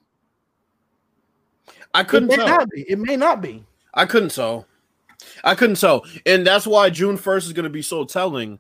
I 1.94 2.02
it 2.02 2.08
couldn't 2.08 2.30
may 2.30 2.36
tell. 2.38 2.48
not 2.48 2.70
be. 2.70 2.82
It 2.90 3.00
may 3.00 3.16
not 3.16 3.42
be. 3.42 3.66
I 3.94 4.06
couldn't 4.06 4.30
tell. 4.34 4.68
I 5.44 5.56
couldn't 5.56 5.80
tell. 5.80 6.06
And 6.26 6.46
that's 6.46 6.68
why 6.68 6.90
June 6.90 7.18
1st 7.18 7.46
is 7.46 7.54
going 7.54 7.64
to 7.64 7.70
be 7.70 7.82
so 7.82 8.06
telling. 8.06 8.60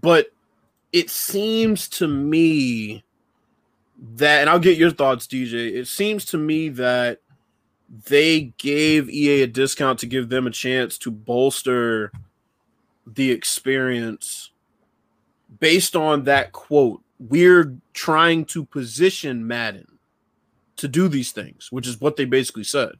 But 0.00 0.28
it 0.92 1.10
seems 1.10 1.88
to 1.90 2.06
me 2.06 3.04
that, 4.14 4.40
and 4.40 4.50
I'll 4.50 4.58
get 4.58 4.78
your 4.78 4.90
thoughts, 4.90 5.26
DJ. 5.26 5.74
It 5.74 5.88
seems 5.88 6.24
to 6.26 6.38
me 6.38 6.68
that 6.70 7.20
they 8.06 8.52
gave 8.58 9.10
EA 9.10 9.42
a 9.42 9.46
discount 9.46 9.98
to 10.00 10.06
give 10.06 10.28
them 10.28 10.46
a 10.46 10.50
chance 10.50 10.98
to 10.98 11.10
bolster 11.10 12.12
the 13.06 13.30
experience 13.30 14.50
based 15.60 15.96
on 15.96 16.24
that 16.24 16.52
quote. 16.52 17.02
We're 17.18 17.74
trying 17.94 18.44
to 18.46 18.64
position 18.64 19.46
Madden 19.46 19.98
to 20.76 20.86
do 20.86 21.08
these 21.08 21.32
things, 21.32 21.72
which 21.72 21.86
is 21.86 22.00
what 22.00 22.16
they 22.16 22.24
basically 22.24 22.64
said 22.64 22.92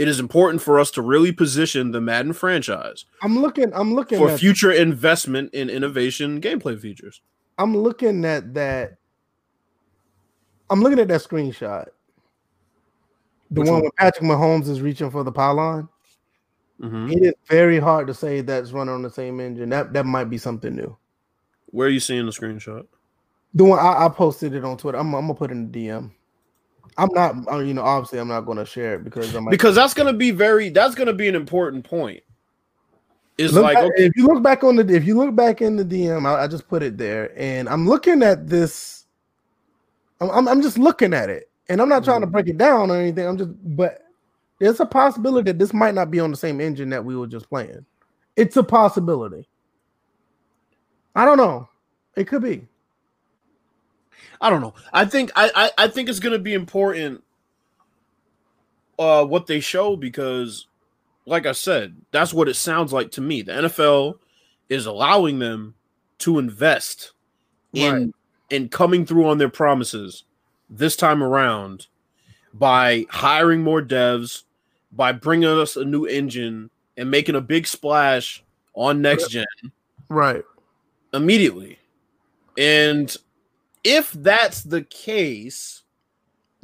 it 0.00 0.08
is 0.08 0.18
important 0.18 0.62
for 0.62 0.80
us 0.80 0.90
to 0.92 1.02
really 1.02 1.30
position 1.30 1.90
the 1.90 2.00
Madden 2.00 2.32
franchise 2.32 3.04
I'm 3.20 3.38
looking. 3.38 3.70
I'm 3.74 3.92
looking 3.92 4.16
for 4.16 4.34
future 4.38 4.72
investment 4.72 5.52
in 5.52 5.68
innovation 5.68 6.40
gameplay 6.40 6.80
features. 6.80 7.20
I'm 7.58 7.76
looking 7.76 8.24
at 8.24 8.54
that. 8.54 8.96
I'm 10.70 10.80
looking 10.80 11.00
at 11.00 11.08
that 11.08 11.20
screenshot. 11.20 11.88
The 13.50 13.60
one 13.60 13.72
one? 13.72 13.82
where 13.82 13.90
Patrick 13.98 14.24
Mahomes 14.24 14.70
is 14.70 14.80
reaching 14.80 15.10
for 15.10 15.22
the 15.22 15.32
pylon. 15.32 15.86
Mhm. 16.80 17.12
It 17.12 17.22
is 17.22 17.34
very 17.46 17.78
hard 17.78 18.06
to 18.06 18.14
say 18.14 18.40
that's 18.40 18.72
running 18.72 18.94
on 18.94 19.02
the 19.02 19.10
same 19.10 19.38
engine. 19.40 19.68
That 19.68 19.92
that 19.92 20.06
might 20.06 20.30
be 20.30 20.38
something 20.38 20.74
new. 20.74 20.96
Where 21.66 21.86
are 21.88 21.90
you 21.90 22.00
seeing 22.00 22.24
the 22.26 22.32
screenshot? 22.32 22.86
The 23.54 23.64
one 23.64 23.78
I, 23.78 24.06
I 24.06 24.08
posted 24.08 24.54
it 24.54 24.64
on 24.64 24.76
Twitter. 24.76 24.98
I'm, 24.98 25.14
I'm 25.14 25.22
gonna 25.22 25.34
put 25.34 25.50
it 25.50 25.54
in 25.54 25.70
the 25.70 25.86
DM. 25.86 26.10
I'm 26.96 27.08
not, 27.12 27.34
uh, 27.50 27.58
you 27.58 27.74
know, 27.74 27.82
obviously 27.82 28.18
I'm 28.18 28.28
not 28.28 28.42
gonna 28.42 28.64
share 28.64 28.94
it 28.94 29.04
because 29.04 29.34
I'm 29.34 29.48
Because 29.48 29.74
that's 29.74 29.94
going 29.94 30.06
to 30.12 30.16
be 30.16 30.30
very 30.30 30.70
that's 30.70 30.94
to 30.94 31.12
be 31.12 31.28
an 31.28 31.34
important 31.34 31.84
point. 31.84 32.22
Is 33.38 33.54
Look 33.54 33.62
like 33.62 33.74
back- 33.76 33.84
okay, 33.84 34.04
if 34.06 34.12
you 34.16 34.26
look 34.26 34.42
back 34.42 34.64
on 34.64 34.76
the 34.76 34.86
if 34.94 35.06
you 35.06 35.16
look 35.16 35.34
back 35.34 35.62
in 35.62 35.76
the 35.76 35.84
DM, 35.84 36.26
I, 36.26 36.44
I 36.44 36.46
just 36.46 36.68
put 36.68 36.82
it 36.82 36.98
there, 36.98 37.32
and 37.36 37.68
I'm 37.68 37.86
looking 37.88 38.22
at 38.22 38.46
this. 38.48 39.06
I'm, 40.20 40.28
I'm 40.30 40.48
I'm 40.48 40.62
just 40.62 40.76
looking 40.76 41.14
at 41.14 41.30
it, 41.30 41.50
and 41.70 41.80
I'm 41.80 41.88
not 41.88 42.04
trying 42.04 42.20
to 42.20 42.26
break 42.26 42.48
it 42.48 42.58
down 42.58 42.90
or 42.90 42.96
anything. 42.96 43.26
I'm 43.26 43.38
just, 43.38 43.50
but 43.76 44.02
there's 44.60 44.78
a 44.78 44.86
possibility 44.86 45.50
that 45.50 45.58
this 45.58 45.72
might 45.72 45.94
not 45.94 46.10
be 46.10 46.20
on 46.20 46.30
the 46.30 46.36
same 46.36 46.60
engine 46.60 46.90
that 46.90 47.04
we 47.04 47.16
were 47.16 47.26
just 47.26 47.48
playing. 47.48 47.84
It's 48.36 48.56
a 48.56 48.62
possibility. 48.62 49.48
I 51.16 51.24
don't 51.24 51.38
know. 51.38 51.68
It 52.16 52.28
could 52.28 52.42
be. 52.42 52.68
I 54.40 54.48
don't 54.48 54.60
know. 54.60 54.74
I 54.92 55.04
think 55.06 55.32
I 55.34 55.50
I, 55.56 55.84
I 55.84 55.88
think 55.88 56.08
it's 56.08 56.20
going 56.20 56.32
to 56.34 56.38
be 56.38 56.54
important 56.54 57.24
uh 58.98 59.24
what 59.24 59.46
they 59.46 59.60
show 59.60 59.96
because 59.96 60.66
like 61.26 61.46
I 61.46 61.52
said, 61.52 61.96
that's 62.12 62.32
what 62.32 62.48
it 62.48 62.54
sounds 62.54 62.92
like 62.92 63.10
to 63.12 63.20
me. 63.20 63.42
The 63.42 63.52
NFL 63.52 64.14
is 64.68 64.86
allowing 64.86 65.38
them 65.38 65.74
to 66.18 66.38
invest 66.38 67.12
in 67.72 67.92
Right. 67.94 68.14
in 68.50 68.68
coming 68.68 69.06
through 69.06 69.26
on 69.28 69.38
their 69.38 69.48
promises 69.48 70.24
this 70.68 70.96
time 70.96 71.22
around 71.22 71.86
by 72.54 73.06
hiring 73.10 73.62
more 73.62 73.82
devs, 73.82 74.44
by 74.92 75.12
bringing 75.12 75.48
us 75.48 75.76
a 75.76 75.84
new 75.84 76.04
engine 76.06 76.70
and 76.96 77.10
making 77.10 77.34
a 77.36 77.40
big 77.40 77.66
splash 77.66 78.42
on 78.74 79.00
next 79.00 79.28
gen 79.28 79.46
Right. 80.08 80.44
immediately. 81.14 81.78
And 82.58 83.14
if 83.84 84.12
that's 84.12 84.62
the 84.62 84.82
case, 84.82 85.82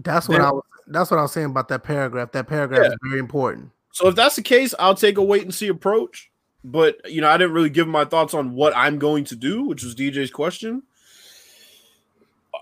That's 0.03 0.29
what 0.29 0.37
There- 0.37 0.47
I 0.47 0.51
was. 0.51 0.63
That's 0.89 1.11
what 1.11 1.19
I 1.19 1.23
was 1.23 1.33
saying 1.33 1.47
about 1.47 1.69
that 1.69 1.83
paragraph. 1.83 2.31
That 2.33 2.47
paragraph 2.47 2.81
Yeah. 2.83 2.89
is 2.91 2.97
very 3.03 3.19
important. 3.19 3.71
so 3.93 4.09
if 4.09 4.15
that's 4.15 4.37
the 4.37 4.43
case, 4.43 4.75
I'll 4.79 4.95
take 4.95 5.17
a 5.17 5.23
wait 5.23 5.43
and 5.43 5.55
see 5.55 5.69
approach. 5.69 6.31
But 6.63 7.11
you 7.11 7.21
know, 7.23 7.29
I 7.31 7.39
didn't 7.39 7.55
really 7.55 7.71
give 7.71 7.89
my 7.89 8.05
thoughts 8.05 8.35
on 8.35 8.53
what 8.55 8.77
I'm 8.77 8.99
going 8.99 9.25
to 9.25 9.37
do, 9.37 9.63
which 9.63 9.83
was 9.83 9.95
DJ's 9.95 10.31
question. 10.31 10.83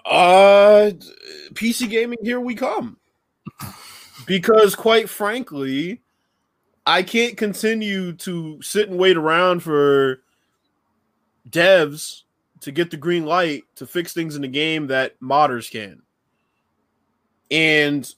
Uh 0.07 0.91
PC 1.55 1.89
gaming, 1.89 2.19
here 2.23 2.41
we 2.41 2.55
come. 2.55 2.99
Because 4.27 4.75
quite 4.75 5.09
frankly, 5.09 6.03
I 6.87 7.03
can't 7.03 7.37
continue 7.37 8.13
to 8.15 8.61
sit 8.63 8.89
and 8.89 8.99
wait 8.99 9.17
around 9.17 9.63
for 9.63 10.21
devs 11.49 12.23
to 12.61 12.73
get 12.73 12.91
the 12.91 12.97
green 12.97 13.27
light 13.27 13.65
to 13.77 13.87
fix 13.87 14.13
things 14.13 14.37
in 14.37 14.43
the 14.43 14.49
game 14.49 14.87
that 14.87 15.19
modders 15.21 15.71
can. 15.71 16.03
And 17.51 18.09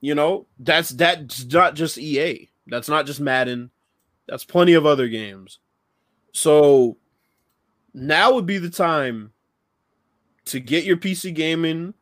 you 0.00 0.14
know, 0.14 0.46
that's 0.58 0.90
that's 0.90 1.44
not 1.46 1.74
just 1.74 1.98
EA. 1.98 2.48
That's 2.66 2.88
not 2.88 3.06
just 3.06 3.20
Madden. 3.20 3.70
That's 4.26 4.44
plenty 4.44 4.74
of 4.74 4.86
other 4.86 5.08
games. 5.08 5.58
So 6.32 6.98
now 7.94 8.34
would 8.34 8.46
be 8.46 8.58
the 8.58 8.70
time 8.70 9.32
to 10.46 10.60
get 10.60 10.84
your 10.84 10.96
PC 10.96 11.34
gaming 11.34 11.94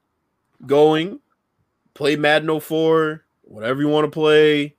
going, 0.66 1.20
play 1.96 2.14
Madden 2.14 2.60
04, 2.60 3.24
whatever 3.42 3.80
you 3.80 3.88
want 3.88 4.04
to 4.04 4.10
play. 4.10 4.76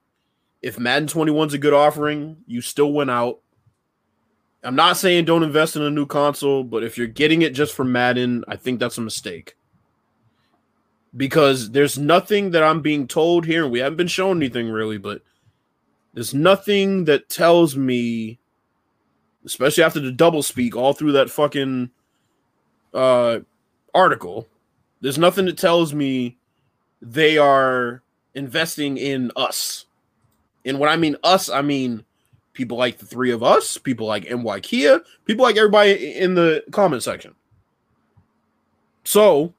If 0.62 0.80
Madden 0.80 1.08
21's 1.08 1.56
a 1.56 1.58
good 1.58 1.74
offering, 1.74 2.38
you 2.46 2.62
still 2.62 2.94
went 2.94 3.10
out. 3.10 3.40
I'm 4.64 4.76
not 4.76 4.98
saying 4.98 5.26
don't 5.26 5.44
invest 5.44 5.76
in 5.76 5.82
a 5.82 5.90
new 5.90 6.06
console, 6.06 6.64
but 6.64 6.84
if 6.84 6.98
you're 6.98 7.08
getting 7.08 7.42
it 7.42 7.56
just 7.56 7.74
for 7.74 7.84
Madden, 7.84 8.46
I 8.48 8.56
think 8.56 8.80
that's 8.80 8.98
a 8.98 9.02
mistake. 9.02 9.56
Because 11.16 11.72
there's 11.72 11.98
nothing 11.98 12.52
that 12.52 12.64
I'm 12.64 12.82
being 12.82 13.08
told 13.08 13.46
here, 13.46 13.64
and 13.64 13.72
we 13.72 13.80
haven't 13.80 13.98
been 13.98 14.08
shown 14.08 14.38
anything 14.38 14.70
really, 14.70 14.98
but 14.98 15.22
there's 16.14 16.34
nothing 16.34 17.06
that 17.06 17.30
tells 17.30 17.76
me, 17.76 18.40
especially 19.46 19.84
after 19.84 20.00
the 20.00 20.12
double 20.12 20.44
speak 20.44 20.76
all 20.76 20.94
through 20.94 21.14
that 21.14 21.30
fucking 21.32 21.90
uh 22.94 23.40
article, 23.94 24.48
there's 25.02 25.18
nothing 25.18 25.46
that 25.46 25.58
tells 25.58 25.94
me 25.94 26.38
they 27.02 27.38
are 27.38 28.02
investing 28.34 28.98
in 28.98 29.32
us. 29.36 29.86
And 30.66 30.80
when 30.80 30.90
I 30.90 30.98
mean 30.98 31.16
us, 31.24 31.50
I 31.50 31.62
mean 31.62 32.04
people 32.54 32.78
like 32.78 32.98
the 32.98 33.06
three 33.06 33.32
of 33.32 33.44
us, 33.44 33.78
people 33.78 34.08
like 34.08 34.30
NY 34.30 34.60
Kia, 34.62 35.02
people 35.26 35.44
like 35.44 35.58
everybody 35.58 36.16
in 36.16 36.36
the 36.36 36.64
comment 36.72 37.04
section. 37.04 37.36
So, 39.04 39.54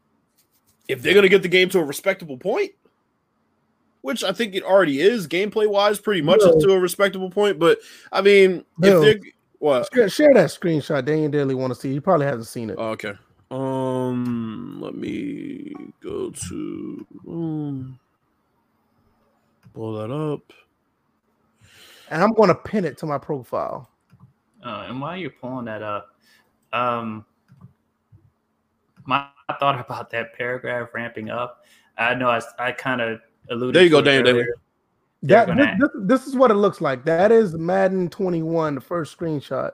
if 0.88 1.00
they're 1.00 1.14
gonna 1.14 1.28
get 1.28 1.42
the 1.42 1.48
game 1.48 1.68
to 1.70 1.78
a 1.78 1.84
respectable 1.84 2.36
point, 2.36 2.72
which 4.02 4.22
I 4.24 4.32
think 4.32 4.54
it 4.54 4.62
already 4.62 5.00
is 5.00 5.28
gameplay 5.28 5.68
wise, 5.68 5.98
pretty 5.98 6.22
much 6.22 6.40
to 6.40 6.72
a 6.72 6.78
respectable 6.78 7.30
point. 7.30 7.58
But 7.58 7.78
I 8.12 8.20
mean, 8.20 8.64
if 8.82 9.00
they're 9.00 9.18
what? 9.58 9.88
Share, 9.92 10.08
share 10.08 10.34
that 10.34 10.50
screenshot. 10.50 11.04
Daniel 11.04 11.30
Daly 11.30 11.54
want 11.54 11.72
to 11.72 11.78
see. 11.78 11.92
He 11.92 12.00
probably 12.00 12.26
hasn't 12.26 12.46
seen 12.46 12.70
it. 12.70 12.76
Oh, 12.78 12.90
okay. 12.90 13.14
Um, 13.50 14.78
let 14.80 14.94
me 14.94 15.72
go 16.00 16.30
to 16.30 17.06
um, 17.26 17.98
pull 19.74 19.94
that 19.94 20.12
up. 20.12 20.52
and 22.10 22.22
I'm 22.22 22.32
going 22.34 22.48
to 22.48 22.54
pin 22.54 22.84
it 22.84 22.98
to 22.98 23.06
my 23.06 23.18
profile. 23.18 23.88
Uh, 24.62 24.86
and 24.88 25.00
while 25.00 25.16
you're 25.16 25.30
pulling 25.30 25.64
that 25.66 25.82
up, 25.82 26.14
um, 26.72 27.24
my 29.06 29.26
thought 29.58 29.80
about 29.80 30.10
that 30.10 30.34
paragraph 30.36 30.88
ramping 30.92 31.30
up. 31.30 31.64
I 31.96 32.14
know 32.14 32.28
I, 32.28 32.40
I 32.58 32.72
kind 32.72 33.00
of 33.00 33.20
alluded. 33.50 33.74
There 33.74 33.82
you 33.82 33.90
go, 33.90 34.02
to 34.02 34.10
it 34.10 34.22
Daniel 34.22 34.34
Daly. 34.34 34.46
That 35.22 35.56
this, 35.56 35.68
this, 35.78 35.90
this 36.04 36.26
is 36.26 36.36
what 36.36 36.50
it 36.50 36.54
looks 36.54 36.80
like. 36.80 37.04
That 37.04 37.32
is 37.32 37.54
Madden 37.54 38.08
21, 38.08 38.76
the 38.76 38.80
first 38.80 39.18
screenshot. 39.18 39.72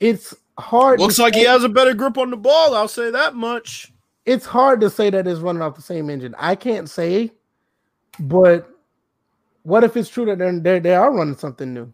It's 0.00 0.34
hard. 0.58 1.00
Looks 1.00 1.18
like 1.18 1.34
he 1.34 1.44
has 1.44 1.64
a 1.64 1.68
better 1.68 1.94
grip 1.94 2.18
on 2.18 2.30
the 2.30 2.36
ball. 2.36 2.74
I'll 2.74 2.88
say 2.88 3.10
that 3.10 3.34
much. 3.34 3.92
It's 4.24 4.46
hard 4.46 4.80
to 4.82 4.90
say 4.90 5.10
that 5.10 5.26
it's 5.26 5.40
running 5.40 5.62
off 5.62 5.74
the 5.74 5.82
same 5.82 6.08
engine. 6.08 6.34
I 6.38 6.54
can't 6.54 6.88
say, 6.88 7.32
but 8.20 8.68
what 9.64 9.84
if 9.84 9.96
it's 9.96 10.08
true 10.08 10.26
that 10.26 10.38
they're, 10.38 10.58
they 10.58 10.78
they 10.78 10.94
are 10.94 11.12
running 11.12 11.36
something 11.36 11.72
new? 11.74 11.92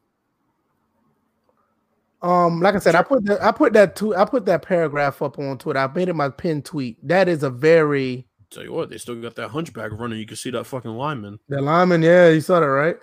Um, 2.21 2.61
like 2.61 2.75
I 2.75 2.79
said, 2.79 2.97
I 2.97 3.03
put 3.03 3.25
that 3.27 3.43
I 3.43 3.53
put 3.53 3.73
that 3.75 3.97
to 3.97 4.17
I 4.17 4.25
put 4.25 4.45
that 4.47 4.63
paragraph 4.63 5.23
up 5.23 5.39
on 5.39 5.57
Twitter. 5.59 5.79
I 5.79 5.87
made 5.87 6.09
it 6.09 6.15
my 6.15 6.29
pin 6.29 6.63
tweet. 6.63 6.97
That 7.07 7.29
is 7.29 7.43
a 7.43 7.51
very 7.51 8.29
Tell 8.51 8.63
you 8.63 8.73
what, 8.73 8.89
they 8.89 8.97
still 8.97 9.21
got 9.21 9.35
that 9.37 9.49
hunchback 9.49 9.93
running. 9.93 10.19
You 10.19 10.27
can 10.27 10.37
see 10.37 10.51
that 10.51 10.65
fucking 10.65 10.91
lineman. 10.91 11.39
the 11.49 11.61
lineman. 11.61 12.03
Yeah, 12.03 12.31
you 12.31 12.41
saw 12.41 12.61
that 12.61 12.67
right. 12.67 12.97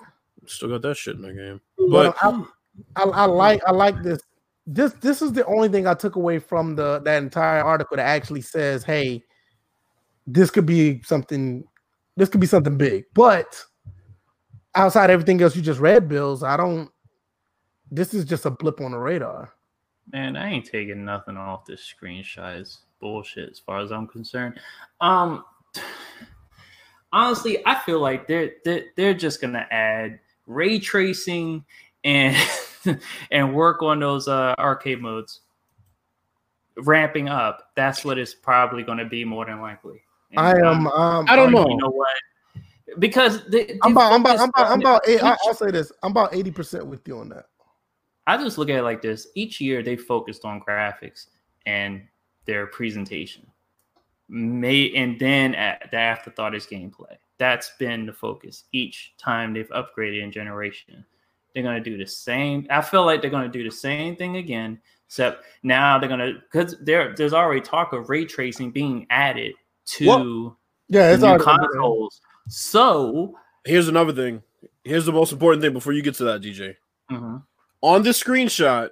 Still 0.47 0.70
got 0.70 0.82
that 0.82 0.97
shit 0.97 1.18
in 1.18 1.22
the 1.22 1.34
game. 1.34 1.62
But 1.78 2.16
But 2.22 2.47
I, 2.95 3.03
I, 3.03 3.03
I 3.03 3.26
like 3.26 3.62
I 3.68 3.72
like 3.72 4.01
this. 4.01 4.20
This 4.68 4.93
this 4.93 5.22
is 5.22 5.34
the 5.34 5.45
only 5.45 5.70
thing 5.70 5.86
I 5.86 5.93
took 5.93 6.16
away 6.16 6.39
from 6.39 6.76
the 6.76 6.99
that 7.05 7.22
entire 7.22 7.63
article 7.63 7.97
that 7.97 8.07
actually 8.07 8.41
says, 8.41 8.84
"Hey, 8.84 9.24
this 10.26 10.49
could 10.49 10.66
be 10.66 11.01
something. 11.03 11.63
This 12.18 12.30
could 12.30 12.41
be 12.41 12.47
something 12.47 12.78
big." 12.78 13.05
But 13.13 13.63
outside 14.74 15.09
everything 15.09 15.41
else 15.41 15.55
you 15.55 15.61
just 15.61 15.80
read, 15.80 16.09
Bills, 16.09 16.41
I 16.41 16.57
don't. 16.57 16.89
This 17.91 18.13
is 18.13 18.26
just 18.26 18.45
a 18.45 18.49
blip 18.49 18.82
on 18.82 18.91
the 18.91 18.97
radar. 18.97 19.53
Man, 20.11 20.36
I 20.36 20.49
ain't 20.49 20.66
taking 20.66 21.05
nothing 21.05 21.38
off 21.38 21.66
this 21.66 21.82
screenshot. 21.82 22.59
It's 22.59 22.80
bullshit 22.99 23.49
as 23.51 23.59
far 23.59 23.80
as 23.80 23.91
I'm 23.91 24.07
concerned. 24.07 24.59
Um 25.01 25.43
honestly, 27.11 27.66
I 27.66 27.76
feel 27.80 27.99
like 27.99 28.28
they're 28.28 28.53
they're, 28.63 28.86
they're 28.95 29.13
just 29.13 29.41
gonna 29.41 29.68
add 29.72 30.20
ray 30.47 30.80
tracing 30.80 31.66
and 32.03 32.36
and 33.32 33.54
work 33.54 33.82
on 33.82 34.00
those 34.00 34.28
uh 34.28 34.56
arcade 34.58 35.02
modes. 35.02 35.42
Ramping 36.78 37.30
up. 37.30 37.72
That's 37.76 38.04
what 38.04 38.18
it's 38.18 38.34
probably 38.34 38.84
gonna 38.84 39.06
be 39.06 39.24
more 39.24 39.46
than 39.46 39.62
likely. 39.62 40.02
And, 40.32 40.40
I 40.40 40.52
um, 40.62 40.66
am. 40.66 40.88
Um, 40.88 41.26
I 41.30 41.36
don't 41.36 41.52
know. 41.52 41.68
You 41.68 41.78
know 41.78 41.90
what? 41.90 42.08
Because 43.00 43.46
they, 43.48 43.66
they 43.66 43.80
I'm 43.84 43.94
about. 43.94 44.14
I'm 44.14 44.22
about. 44.22 44.40
I'm 44.40 44.50
about. 44.50 44.72
I'm 44.72 44.80
about 44.82 45.08
eight, 45.08 45.16
each, 45.16 45.22
I'll 45.24 45.54
say 45.54 45.72
this. 45.72 45.92
I'm 46.04 46.12
about 46.12 46.34
eighty 46.36 46.52
percent 46.52 46.86
with 46.86 47.08
you 47.08 47.20
on 47.20 47.30
that. 47.30 47.46
I 48.28 48.38
just 48.38 48.58
look 48.58 48.70
at 48.70 48.78
it 48.78 48.84
like 48.84 49.02
this. 49.02 49.28
Each 49.36 49.62
year 49.62 49.84
they 49.84 49.96
focused 49.96 50.46
on 50.46 50.62
graphics 50.62 51.28
and 51.66 52.04
their 52.46 52.68
presentation. 52.68 53.48
May 54.28 54.92
and 54.96 55.20
then 55.20 55.54
at 55.54 55.92
the 55.92 55.98
afterthought 55.98 56.56
is 56.56 56.66
gameplay. 56.66 57.16
That's 57.38 57.72
been 57.78 58.06
the 58.06 58.14
focus 58.14 58.64
each 58.72 59.14
time 59.18 59.54
they've 59.54 59.70
upgraded 59.70 60.24
in 60.24 60.32
generation. 60.32 61.06
They're 61.56 61.64
gonna 61.64 61.80
do 61.80 61.97
the 61.97 62.06
same. 62.06 62.68
I 62.70 62.82
feel 62.82 63.06
like 63.06 63.22
they're 63.22 63.32
gonna 63.32 63.47
do 63.47 63.64
the 63.64 63.72
same 63.72 64.18
thing 64.18 64.36
again, 64.36 64.78
except 65.08 65.45
now 65.64 65.97
they're 65.97 66.10
gonna 66.10 66.34
because 66.51 66.76
there 66.82 67.16
there's 67.16 67.34
already 67.34 67.62
talk 67.62 67.93
of 67.93 68.10
ray 68.10 68.26
tracing 68.26 68.72
being 68.72 69.08
added 69.10 69.53
to 69.86 70.08
Well, 70.08 70.60
Yeah, 70.89 71.12
it's 71.12 71.24
new 71.24 71.38
consoles. 71.39 72.20
So 72.49 73.36
here's 73.64 73.88
another 73.88 74.12
thing. 74.12 74.43
Here's 74.84 75.06
the 75.06 75.14
most 75.14 75.32
important 75.32 75.64
thing 75.64 75.72
before 75.72 75.93
you 75.93 76.01
get 76.01 76.16
to 76.16 76.26
that, 76.26 76.41
DJ. 76.41 76.76
mhm. 77.10 77.41
On 77.82 78.03
this 78.03 78.22
screenshot, 78.22 78.89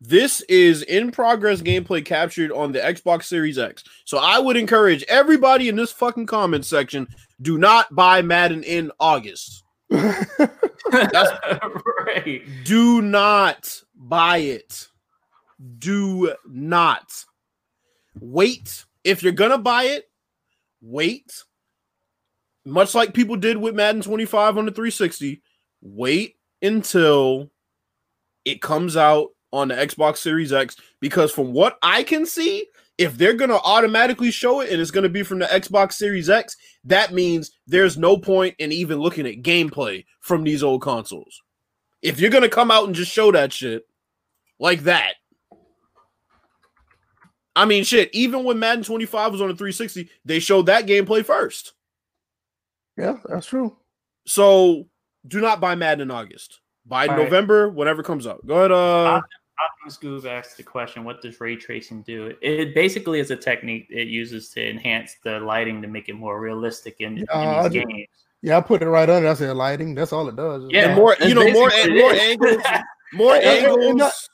this 0.00 0.40
is 0.42 0.82
in 0.82 1.10
progress 1.10 1.60
gameplay 1.60 2.04
captured 2.04 2.52
on 2.52 2.72
the 2.72 2.78
Xbox 2.78 3.24
Series 3.24 3.58
X. 3.58 3.84
So 4.04 4.18
I 4.18 4.38
would 4.38 4.56
encourage 4.56 5.02
everybody 5.08 5.68
in 5.68 5.76
this 5.76 5.92
fucking 5.92 6.26
comment 6.26 6.64
section 6.64 7.06
do 7.42 7.58
not 7.58 7.94
buy 7.94 8.22
Madden 8.22 8.62
in 8.62 8.90
August. 8.98 9.64
right. 10.92 12.42
Do 12.64 13.02
not 13.02 13.82
buy 13.94 14.38
it. 14.38 14.88
Do 15.78 16.34
not. 16.46 17.24
Wait. 18.20 18.84
If 19.04 19.22
you're 19.22 19.32
going 19.32 19.50
to 19.50 19.58
buy 19.58 19.84
it, 19.84 20.10
wait. 20.80 21.44
Much 22.64 22.94
like 22.94 23.14
people 23.14 23.36
did 23.36 23.56
with 23.56 23.74
Madden 23.74 24.02
25 24.02 24.58
on 24.58 24.66
the 24.66 24.72
360, 24.72 25.40
wait 25.80 26.36
until 26.60 27.50
it 28.44 28.60
comes 28.60 28.96
out 28.96 29.28
on 29.52 29.68
the 29.68 29.74
Xbox 29.74 30.18
Series 30.18 30.52
X 30.52 30.76
because 31.00 31.32
from 31.32 31.52
what 31.52 31.78
I 31.82 32.02
can 32.02 32.26
see, 32.26 32.66
if 32.98 33.16
they're 33.16 33.34
going 33.34 33.50
to 33.50 33.60
automatically 33.60 34.32
show 34.32 34.60
it 34.60 34.70
and 34.70 34.80
it's 34.80 34.90
going 34.90 35.04
to 35.04 35.08
be 35.08 35.22
from 35.22 35.38
the 35.38 35.46
Xbox 35.46 35.92
Series 35.92 36.28
X, 36.28 36.56
that 36.84 37.14
means 37.14 37.52
there's 37.66 37.96
no 37.96 38.18
point 38.18 38.56
in 38.58 38.72
even 38.72 38.98
looking 38.98 39.26
at 39.26 39.42
gameplay 39.42 40.04
from 40.20 40.42
these 40.42 40.64
old 40.64 40.82
consoles. 40.82 41.40
If 42.02 42.20
you're 42.20 42.30
going 42.30 42.42
to 42.42 42.48
come 42.48 42.72
out 42.72 42.86
and 42.86 42.94
just 42.94 43.12
show 43.12 43.30
that 43.32 43.52
shit 43.52 43.84
like 44.58 44.80
that, 44.80 45.14
I 47.54 47.64
mean, 47.64 47.84
shit, 47.84 48.10
even 48.12 48.44
when 48.44 48.58
Madden 48.58 48.84
25 48.84 49.32
was 49.32 49.40
on 49.40 49.48
the 49.48 49.54
360, 49.54 50.10
they 50.24 50.38
showed 50.38 50.66
that 50.66 50.86
gameplay 50.86 51.24
first. 51.24 51.74
yeah, 52.96 53.16
that's 53.24 53.46
true. 53.46 53.76
So 54.26 54.86
do 55.26 55.40
not 55.40 55.60
buy 55.60 55.74
Madden 55.74 56.02
in 56.02 56.10
August. 56.10 56.60
Buy 56.86 57.06
All 57.06 57.16
right. 57.16 57.24
November, 57.24 57.68
whenever 57.68 58.02
it 58.02 58.04
comes 58.04 58.26
out. 58.26 58.44
Go 58.46 58.58
ahead. 58.58 58.72
Uh, 58.72 59.20
Optimus 59.64 59.98
Goob 59.98 60.24
asked 60.30 60.56
the 60.56 60.62
question, 60.62 61.04
what 61.04 61.20
does 61.22 61.40
ray 61.40 61.56
tracing 61.56 62.02
do? 62.02 62.34
It 62.40 62.74
basically 62.74 63.20
is 63.20 63.30
a 63.30 63.36
technique 63.36 63.86
it 63.90 64.08
uses 64.08 64.50
to 64.50 64.68
enhance 64.70 65.16
the 65.24 65.40
lighting 65.40 65.82
to 65.82 65.88
make 65.88 66.08
it 66.08 66.14
more 66.14 66.40
realistic 66.40 66.96
in, 67.00 67.26
Uh, 67.32 67.64
in 67.66 67.72
these 67.72 67.84
games. 67.84 68.08
Yeah, 68.40 68.58
I 68.58 68.60
put 68.60 68.82
it 68.82 68.88
right 68.88 69.08
under. 69.10 69.28
I 69.28 69.34
said 69.34 69.56
lighting. 69.56 69.94
That's 69.96 70.12
all 70.12 70.28
it 70.28 70.36
does. 70.36 70.64
Yeah, 70.70 70.88
and 70.90 70.94
more, 70.96 71.16
you 71.20 71.34
know, 71.34 71.50
more, 71.50 71.70
more 71.90 72.12
angles, 72.12 72.62
more 73.12 73.34
And- 73.34 73.44
and- 73.44 73.66
and 73.66 73.82
angles. 73.82 74.30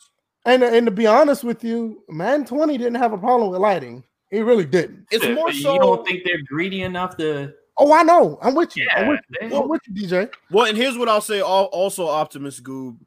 And 0.46 0.62
and 0.62 0.86
to 0.86 0.90
be 0.92 1.06
honest 1.06 1.42
with 1.42 1.64
you, 1.64 2.02
Man 2.10 2.44
20 2.44 2.76
didn't 2.76 2.96
have 2.96 3.14
a 3.14 3.18
problem 3.18 3.50
with 3.50 3.60
lighting. 3.60 4.04
He 4.30 4.40
really 4.42 4.66
didn't. 4.66 5.06
It's 5.10 5.24
more 5.24 5.50
so 5.52 5.56
you 5.56 5.62
so. 5.62 5.78
don't 5.78 6.06
think 6.06 6.22
they're 6.24 6.42
greedy 6.46 6.82
enough 6.82 7.16
to 7.16 7.54
Oh, 7.78 7.92
I 7.94 8.02
know. 8.02 8.38
I'm 8.42 8.54
with 8.54 8.76
you. 8.76 8.86
I'm 8.94 9.08
with 9.08 9.20
they- 9.40 9.48
you. 9.48 9.56
I'm 9.56 9.68
with 9.68 9.80
you, 9.88 9.94
DJ. 10.06 10.30
Well, 10.50 10.66
and 10.66 10.76
here's 10.76 10.98
what 10.98 11.08
I'll 11.08 11.22
say. 11.22 11.40
Also, 11.40 12.06
Optimus 12.06 12.60
Goob. 12.60 12.98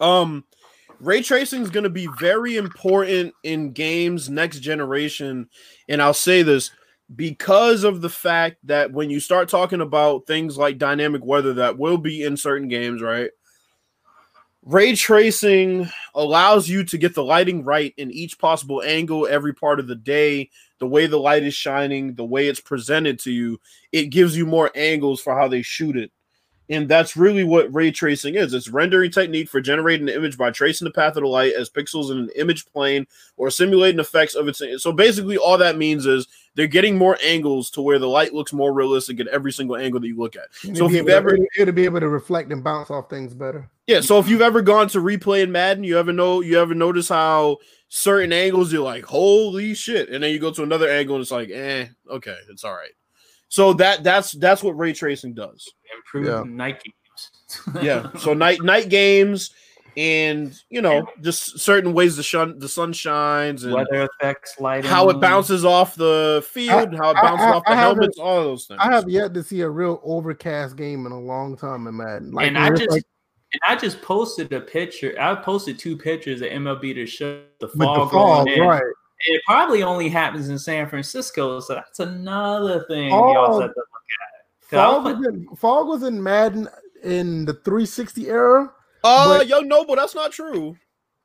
Um, 0.00 0.44
ray 1.00 1.22
tracing 1.22 1.62
is 1.62 1.70
going 1.70 1.84
to 1.84 1.90
be 1.90 2.08
very 2.18 2.56
important 2.56 3.34
in 3.42 3.72
games 3.72 4.28
next 4.28 4.60
generation, 4.60 5.48
and 5.88 6.02
I'll 6.02 6.14
say 6.14 6.42
this 6.42 6.70
because 7.14 7.84
of 7.84 8.00
the 8.00 8.10
fact 8.10 8.58
that 8.64 8.92
when 8.92 9.10
you 9.10 9.20
start 9.20 9.48
talking 9.48 9.80
about 9.80 10.26
things 10.26 10.58
like 10.58 10.78
dynamic 10.78 11.24
weather 11.24 11.54
that 11.54 11.78
will 11.78 11.98
be 11.98 12.22
in 12.22 12.36
certain 12.36 12.68
games, 12.68 13.00
right? 13.00 13.30
Ray 14.62 14.94
tracing 14.94 15.88
allows 16.14 16.68
you 16.68 16.84
to 16.84 16.98
get 16.98 17.14
the 17.14 17.24
lighting 17.24 17.64
right 17.64 17.94
in 17.96 18.10
each 18.10 18.38
possible 18.38 18.82
angle 18.84 19.26
every 19.26 19.54
part 19.54 19.80
of 19.80 19.86
the 19.86 19.94
day, 19.94 20.50
the 20.78 20.86
way 20.86 21.06
the 21.06 21.16
light 21.16 21.42
is 21.42 21.54
shining, 21.54 22.14
the 22.14 22.24
way 22.24 22.48
it's 22.48 22.60
presented 22.60 23.18
to 23.20 23.30
you. 23.30 23.58
It 23.92 24.06
gives 24.06 24.36
you 24.36 24.44
more 24.44 24.70
angles 24.74 25.22
for 25.22 25.34
how 25.34 25.48
they 25.48 25.62
shoot 25.62 25.96
it. 25.96 26.12
And 26.70 26.88
that's 26.88 27.16
really 27.16 27.44
what 27.44 27.72
ray 27.74 27.90
tracing 27.90 28.34
is. 28.34 28.52
It's 28.52 28.68
rendering 28.68 29.10
technique 29.10 29.48
for 29.48 29.60
generating 29.60 30.08
an 30.08 30.14
image 30.14 30.36
by 30.36 30.50
tracing 30.50 30.84
the 30.84 30.92
path 30.92 31.16
of 31.16 31.22
the 31.22 31.28
light 31.28 31.54
as 31.54 31.70
pixels 31.70 32.10
in 32.10 32.18
an 32.18 32.30
image 32.36 32.66
plane 32.66 33.06
or 33.38 33.50
simulating 33.50 34.00
effects 34.00 34.34
of 34.34 34.48
its. 34.48 34.60
So 34.82 34.92
basically, 34.92 35.38
all 35.38 35.56
that 35.58 35.78
means 35.78 36.04
is 36.04 36.28
they're 36.54 36.66
getting 36.66 36.98
more 36.98 37.16
angles 37.24 37.70
to 37.70 37.80
where 37.80 37.98
the 37.98 38.08
light 38.08 38.34
looks 38.34 38.52
more 38.52 38.74
realistic 38.74 39.18
at 39.20 39.28
every 39.28 39.52
single 39.52 39.76
angle 39.76 40.00
that 40.00 40.08
you 40.08 40.18
look 40.18 40.36
at. 40.36 40.52
So 40.76 40.86
if 40.86 40.92
you've 40.92 41.08
ever, 41.08 41.36
to, 41.36 41.46
it'll 41.58 41.72
be 41.72 41.84
able 41.84 42.00
to 42.00 42.08
reflect 42.08 42.52
and 42.52 42.62
bounce 42.62 42.90
off 42.90 43.08
things 43.08 43.32
better. 43.32 43.70
yeah. 43.86 44.00
So 44.00 44.18
if 44.18 44.28
you've 44.28 44.42
ever 44.42 44.60
gone 44.60 44.88
to 44.88 44.98
replay 44.98 45.42
in 45.42 45.52
Madden, 45.52 45.84
you 45.84 45.98
ever 45.98 46.12
know, 46.12 46.40
you 46.42 46.60
ever 46.60 46.74
notice 46.74 47.08
how 47.08 47.58
certain 47.88 48.32
angles 48.32 48.72
you're 48.72 48.84
like, 48.84 49.04
holy 49.04 49.74
shit, 49.74 50.10
and 50.10 50.22
then 50.22 50.32
you 50.32 50.38
go 50.38 50.52
to 50.52 50.62
another 50.62 50.88
angle 50.88 51.16
and 51.16 51.22
it's 51.22 51.30
like, 51.30 51.48
eh, 51.50 51.86
okay, 52.10 52.36
it's 52.50 52.64
all 52.64 52.74
right. 52.74 52.90
So 53.48 53.72
that 53.74 54.02
that's 54.02 54.32
that's 54.32 54.62
what 54.62 54.72
ray 54.78 54.92
tracing 54.92 55.34
does. 55.34 55.68
improve 55.96 56.26
Yeah. 56.26 56.42
night 56.46 56.82
games. 56.82 56.94
yeah 57.82 58.10
so 58.18 58.34
night 58.34 58.62
night 58.62 58.90
games 58.90 59.50
and 59.96 60.54
you 60.70 60.80
know, 60.82 61.06
just 61.22 61.58
certain 61.58 61.92
ways 61.92 62.16
the 62.16 62.22
sun 62.22 62.58
the 62.58 62.68
sun 62.68 62.92
shines 62.92 63.64
and 63.64 63.72
Weather 63.74 64.06
effects, 64.20 64.54
lighting, 64.60 64.88
how 64.88 65.08
it 65.08 65.20
bounces 65.20 65.64
off 65.64 65.96
the 65.96 66.44
field, 66.48 66.94
how 66.94 67.10
it 67.10 67.14
bounces 67.14 67.46
I- 67.46 67.52
off 67.52 67.64
the 67.66 67.74
helmets, 67.74 68.18
all 68.18 68.44
those 68.44 68.66
things. 68.66 68.78
I 68.82 68.92
have 68.92 69.08
yet 69.08 69.34
to 69.34 69.42
see 69.42 69.62
a 69.62 69.68
real 69.68 70.00
overcast 70.04 70.76
game 70.76 71.04
in 71.06 71.10
a 71.12 71.18
long 71.18 71.56
time 71.56 71.86
in 71.88 71.96
Madden. 71.96 72.30
Like, 72.32 72.46
and 72.46 72.56
I 72.58 72.70
just 72.70 72.90
like 72.90 73.02
and 73.54 73.60
I 73.66 73.74
just 73.76 74.00
posted 74.02 74.52
a 74.52 74.60
picture. 74.60 75.16
I 75.18 75.34
posted 75.34 75.78
two 75.78 75.96
pictures 75.96 76.42
of 76.42 76.48
MLB 76.50 76.94
to 76.94 77.06
show 77.06 77.40
the 77.60 77.66
with 77.66 77.78
fog 77.78 78.08
the 78.10 78.12
fog, 78.14 78.46
going 78.46 78.58
in. 78.60 78.68
right? 78.68 78.82
And 79.26 79.34
it 79.36 79.42
probably 79.46 79.82
only 79.82 80.08
happens 80.08 80.48
in 80.48 80.58
San 80.58 80.88
Francisco, 80.88 81.58
so 81.60 81.74
that's 81.74 81.98
another 81.98 82.84
thing 82.88 83.12
Oh, 83.12 83.32
y'all 83.32 83.60
have 83.60 83.70
to 83.74 83.76
look 83.80 83.86
at. 83.86 84.70
'Cause 84.70 84.78
I 84.78 84.84
Fog 84.84 85.04
was 85.04 85.16
was, 85.16 85.26
in, 85.26 85.56
fog 85.56 85.86
was 85.88 86.02
in 86.04 86.22
Madden 86.22 86.68
in 87.02 87.44
the 87.44 87.54
360 87.54 88.28
era, 88.28 88.72
uh, 89.04 89.38
but- 89.38 89.46
Young 89.48 89.66
Noble, 89.66 89.96
that's 89.96 90.14
not 90.14 90.30
true. 90.32 90.76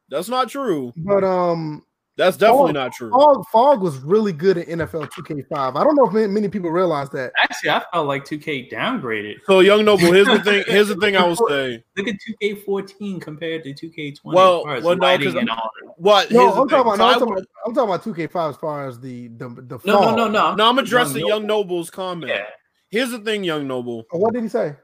That's 0.10 0.30
not 0.30 0.50
true. 0.50 0.91
but 0.98 1.24
um, 1.24 1.84
That's 2.16 2.38
definitely 2.38 2.68
Fog- 2.68 2.74
not 2.76 2.93
true. 2.93 3.09
Fog 3.09 3.43
Fog 3.51 3.82
was 3.82 3.97
really 3.99 4.34
good 4.34 4.57
at 4.59 4.68
NFL 4.68 5.09
2K5. 5.11 5.76
I 5.76 5.84
don't 5.84 5.95
know 5.95 6.05
if 6.05 6.14
many, 6.14 6.28
many 6.28 6.47
people 6.47 6.70
realize 6.70 7.09
that. 7.09 7.32
actually 7.41 7.72
I 7.72 7.84
felt 7.91 8.07
like 8.07 8.24
2K 8.24 8.72
downgraded. 8.72 9.38
So, 9.45 9.61
Young 9.61 9.84
Noble, 9.84 10.11
here's 10.14 10.28
the 10.28 10.39
thing. 10.43 10.64
Here's 10.68 10.89
the 10.89 10.95
thing 10.97 11.16
I 11.18 11.26
will 11.26 11.36
say. 11.49 11.84
Look 11.97 12.07
at 12.07 12.16
2K14 12.41 13.20
compared 13.20 13.64
to 13.64 13.74
2K20. 13.74 14.18
Well- 14.24 14.59
as 14.59 14.64
far 14.64 14.76
as 14.76 14.84
well, 14.84 14.95
no, 14.95 15.01
lighting 15.07 15.28
'cause 15.32 15.36
and 15.41 15.49
all 15.49 15.72
that. 15.82 15.93
What? 15.97 16.32
No, 16.32 16.49
I'm 16.53 16.70
talking 16.70 16.82
about. 16.82 16.97
No, 16.99 17.05
I 17.05 17.14
I'm, 17.14 17.20
talking 17.20 17.34
about 17.34 17.45
I'm 17.66 17.74
talking 17.74 17.89
about 17.89 18.03
2K5 18.03 18.49
as 18.51 18.57
far 18.57 18.88
as 18.88 18.99
the 18.99 19.30
the 19.30 19.49
the 19.49 19.80
No, 19.84 19.93
no, 19.93 20.01
fog. 20.01 20.18
no, 20.18 20.28
no. 20.28 20.55
no, 20.55 20.70
I'm 20.70 20.78
addressing 20.78 21.18
Young 21.22 21.30
Young 21.30 21.47
Noble's 21.47 21.89
comment. 21.89 22.32
Yeah. 22.32 22.43
Here's 22.89 23.09
the 23.09 23.18
thing, 23.20 23.43
Young 23.43 23.68
Noble. 23.68 24.03
Oh, 24.14 24.20
What 24.20 24.36
did 24.36 24.43
he 24.43 24.49
say? 24.49 24.76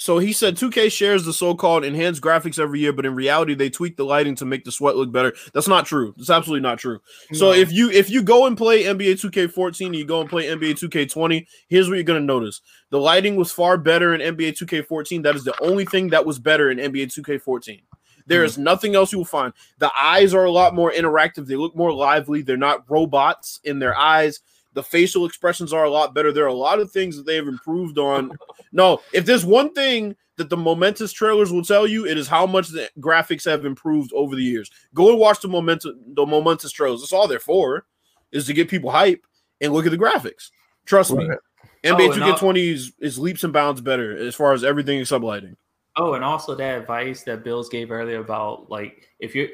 So 0.00 0.18
he 0.18 0.32
said 0.32 0.56
2K 0.56 0.92
shares 0.92 1.24
the 1.24 1.32
so-called 1.32 1.84
enhanced 1.84 2.22
graphics 2.22 2.60
every 2.60 2.78
year, 2.78 2.92
but 2.92 3.04
in 3.04 3.16
reality, 3.16 3.54
they 3.54 3.68
tweak 3.68 3.96
the 3.96 4.04
lighting 4.04 4.36
to 4.36 4.44
make 4.44 4.62
the 4.62 4.70
sweat 4.70 4.94
look 4.96 5.10
better. 5.10 5.34
That's 5.52 5.66
not 5.66 5.86
true. 5.86 6.14
That's 6.16 6.30
absolutely 6.30 6.62
not 6.62 6.78
true. 6.78 7.00
So 7.32 7.52
if 7.52 7.72
you 7.72 7.90
if 7.90 8.08
you 8.08 8.22
go 8.22 8.46
and 8.46 8.56
play 8.56 8.84
NBA 8.84 9.20
2K14 9.20 9.86
and 9.86 9.96
you 9.96 10.04
go 10.04 10.20
and 10.20 10.30
play 10.30 10.46
NBA 10.46 10.78
2K20, 10.78 11.44
here's 11.68 11.88
what 11.88 11.96
you're 11.96 12.04
gonna 12.04 12.20
notice: 12.20 12.60
the 12.90 13.00
lighting 13.00 13.34
was 13.34 13.50
far 13.50 13.76
better 13.76 14.14
in 14.14 14.36
NBA 14.36 14.56
2K14. 14.56 15.24
That 15.24 15.34
is 15.34 15.42
the 15.42 15.60
only 15.60 15.84
thing 15.84 16.10
that 16.10 16.24
was 16.24 16.38
better 16.38 16.70
in 16.70 16.78
NBA 16.78 17.12
2K14. 17.12 17.80
There 18.26 18.44
is 18.44 18.54
hmm. 18.54 18.62
nothing 18.62 18.94
else 18.94 19.10
you 19.10 19.18
will 19.18 19.24
find. 19.24 19.52
The 19.78 19.90
eyes 19.96 20.32
are 20.32 20.44
a 20.44 20.50
lot 20.50 20.76
more 20.76 20.92
interactive. 20.92 21.46
They 21.46 21.56
look 21.56 21.74
more 21.74 21.92
lively. 21.92 22.42
They're 22.42 22.56
not 22.56 22.84
robots 22.88 23.58
in 23.64 23.80
their 23.80 23.96
eyes. 23.96 24.40
The 24.78 24.82
facial 24.84 25.26
expressions 25.26 25.72
are 25.72 25.82
a 25.82 25.90
lot 25.90 26.14
better. 26.14 26.30
There 26.30 26.44
are 26.44 26.46
a 26.46 26.52
lot 26.54 26.78
of 26.78 26.92
things 26.92 27.16
that 27.16 27.26
they 27.26 27.34
have 27.34 27.48
improved 27.48 27.98
on. 27.98 28.30
No, 28.70 29.00
if 29.12 29.26
there's 29.26 29.44
one 29.44 29.74
thing 29.74 30.14
that 30.36 30.48
the 30.48 30.56
momentous 30.56 31.10
trailers 31.10 31.50
will 31.50 31.64
tell 31.64 31.84
you, 31.84 32.06
it 32.06 32.16
is 32.16 32.28
how 32.28 32.46
much 32.46 32.68
the 32.68 32.88
graphics 33.00 33.44
have 33.44 33.64
improved 33.64 34.12
over 34.14 34.36
the 34.36 34.42
years. 34.44 34.70
Go 34.94 35.10
and 35.10 35.18
watch 35.18 35.40
the 35.40 35.48
momentous 35.48 35.96
the 36.14 36.24
momentous 36.24 36.70
trailers. 36.70 37.00
That's 37.00 37.12
all 37.12 37.26
they're 37.26 37.40
for, 37.40 37.86
is 38.30 38.46
to 38.46 38.52
get 38.52 38.68
people 38.68 38.88
hype 38.92 39.26
and 39.60 39.72
look 39.72 39.84
at 39.84 39.90
the 39.90 39.98
graphics. 39.98 40.50
Trust 40.86 41.12
me. 41.12 41.28
NBA 41.82 42.08
Oh, 42.08 42.12
and 42.12 42.22
I'll- 42.22 42.38
2K20 42.38 42.72
is, 42.72 42.92
is 43.00 43.18
leaps 43.18 43.42
and 43.42 43.52
bounds 43.52 43.80
better 43.80 44.16
as 44.16 44.36
far 44.36 44.52
as 44.52 44.62
everything 44.62 45.00
except 45.00 45.24
lighting. 45.24 45.56
Oh, 45.96 46.14
and 46.14 46.22
also 46.24 46.54
that 46.54 46.78
advice 46.78 47.24
that 47.24 47.42
Bills 47.42 47.68
gave 47.68 47.90
earlier 47.90 48.20
about 48.20 48.70
like 48.70 49.08
if 49.18 49.34
you're 49.34 49.48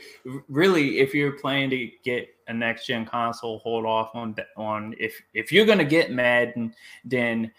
really 0.51 0.99
if 0.99 1.15
you're 1.15 1.33
planning 1.39 1.71
to 1.71 1.89
get 2.05 2.29
a 2.49 2.55
next 2.55 2.87
gen 2.87 3.07
console, 3.07 3.59
hold 3.61 3.87
off 3.87 4.11
on 4.15 4.35
on 4.57 4.95
if 4.99 5.21
if 5.33 5.51
you're 5.53 5.67
gonna 5.67 5.85
get 5.85 6.13
Madden, 6.13 6.75
then 7.05 7.51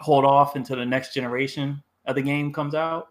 hold 0.00 0.24
off 0.24 0.56
until 0.56 0.76
the 0.76 0.86
next 0.86 1.14
generation 1.14 1.82
of 2.06 2.14
the 2.14 2.22
game 2.22 2.52
comes 2.52 2.74
out. 2.74 3.08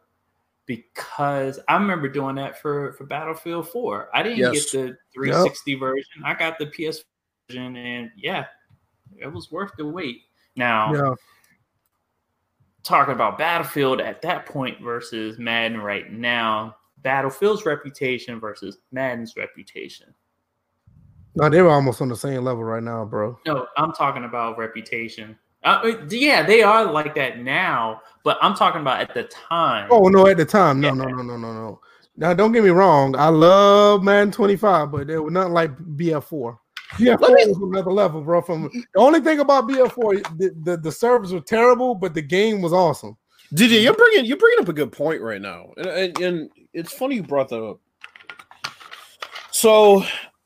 Because 0.66 1.60
I 1.68 1.76
remember 1.76 2.08
doing 2.08 2.36
that 2.36 2.62
for 2.62 2.94
for 2.94 3.06
Battlefield 3.06 3.70
4. 3.70 4.10
I 4.14 4.24
didn't 4.24 4.40
Yes. 4.40 4.72
get 4.72 4.72
the 4.72 4.98
360 5.14 5.76
version. 5.76 6.24
I 6.24 6.34
got 6.34 6.58
the 6.58 6.68
PS 6.68 7.04
version, 7.50 7.76
and 7.76 8.12
yeah, 8.16 8.46
it 9.18 9.28
was 9.28 9.52
worth 9.52 9.72
the 9.78 9.86
wait. 9.86 10.22
Now 10.56 10.94
Yeah, 10.94 11.16
talking 12.84 13.14
about 13.14 13.38
Battlefield 13.38 14.02
at 14.02 14.22
that 14.22 14.46
point 14.46 14.80
versus 14.82 15.38
Madden 15.40 15.82
right 15.82 16.12
now, 16.12 16.76
Battlefield's 16.98 17.66
reputation 17.66 18.40
versus 18.40 18.78
Madden's 18.92 19.36
reputation. 19.36 20.14
No, 21.36 21.50
they 21.50 21.62
were 21.62 21.70
almost 21.70 22.02
on 22.02 22.10
the 22.10 22.16
same 22.16 22.44
level 22.44 22.64
right 22.64 22.84
now, 22.84 23.06
bro. 23.06 23.38
No, 23.46 23.68
I'm 23.78 23.92
talking 23.94 24.26
about 24.26 24.58
reputation. 24.58 25.38
Uh, 25.64 25.94
yeah, 26.10 26.44
they 26.44 26.62
are 26.62 26.92
like 26.92 27.16
that 27.16 27.40
now, 27.40 28.02
but 28.24 28.38
I'm 28.42 28.54
talking 28.54 28.82
about 28.82 29.00
at 29.00 29.14
the 29.14 29.24
time. 29.24 29.88
Oh 29.92 30.10
no, 30.10 30.28
at 30.28 30.38
the 30.38 30.46
time, 30.46 30.82
no, 30.82 30.90
Yeah. 30.90 30.94
no, 30.96 31.06
no, 31.06 31.24
no, 31.24 31.38
no, 31.38 31.54
no. 31.54 31.80
Now, 32.16 32.34
don't 32.34 32.52
get 32.52 32.64
me 32.64 32.70
wrong. 32.70 33.16
I 33.16 33.30
love 33.30 34.04
Madden 34.04 34.32
25, 34.32 34.92
but 34.92 35.08
they 35.08 35.18
were 35.18 35.32
nothing 35.32 35.54
like 35.54 35.76
BF4. 35.78 36.58
BF4 36.92 37.20
was 37.20 37.58
another 37.60 37.92
level, 37.92 38.22
bro. 38.22 38.40
From 38.42 38.70
the 38.72 39.00
only 39.00 39.20
thing 39.20 39.40
about 39.40 39.68
BF4, 39.68 40.38
the, 40.38 40.54
the, 40.64 40.78
the 40.78 40.92
servers 40.92 41.34
were 41.34 41.40
terrible, 41.40 41.96
but 41.96 42.14
the 42.14 42.22
game 42.22 42.62
was 42.62 42.72
awesome. 42.72 43.18
DJ, 43.56 43.82
you're 43.82 43.94
bringing 43.96 44.26
you're 44.26 44.38
bringing 44.38 44.60
up 44.60 44.70
a 44.70 44.74
good 44.74 44.92
point 44.92 45.22
right 45.22 45.42
now, 45.42 45.72
and, 45.78 45.88
and, 45.88 46.20
and 46.22 46.50
it's 46.74 46.92
funny 46.92 47.16
you 47.16 47.24
brought 47.24 47.50
that 47.50 47.64
up. 47.64 47.80
So 49.52 50.04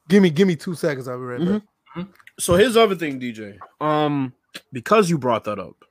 Give 0.07 0.23
me, 0.23 0.29
give 0.29 0.47
me 0.47 0.55
two 0.55 0.75
seconds. 0.75 1.07
I'll 1.07 1.17
be 1.17 1.23
right 1.23 1.39
back. 1.39 1.61
Mhm. 1.95 2.07
So 2.39 2.55
here's 2.55 2.75
the 2.75 2.81
other 2.83 2.95
thing, 2.95 3.19
DJ. 3.19 3.57
Um, 3.81 4.33
because 4.71 5.09
you 5.09 5.17
brought 5.17 5.43
that 5.45 5.59
up, 5.59 5.83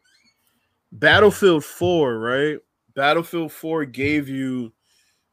Battlefield 0.92 1.64
4, 1.64 2.18
right? 2.18 2.58
Battlefield 2.94 3.52
4 3.52 3.84
gave 3.84 4.28
you 4.28 4.72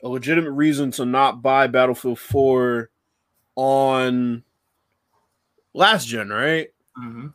a 0.03 0.07
legitimate 0.09 0.51
reason 0.51 0.91
to 0.91 1.05
not 1.05 1.41
buy 1.41 1.67
Battlefield 1.67 2.19
4 2.19 2.89
on 3.55 4.43
last 5.73 6.07
gen, 6.07 6.29
right? 6.29 6.69
Mhm. 6.99 7.33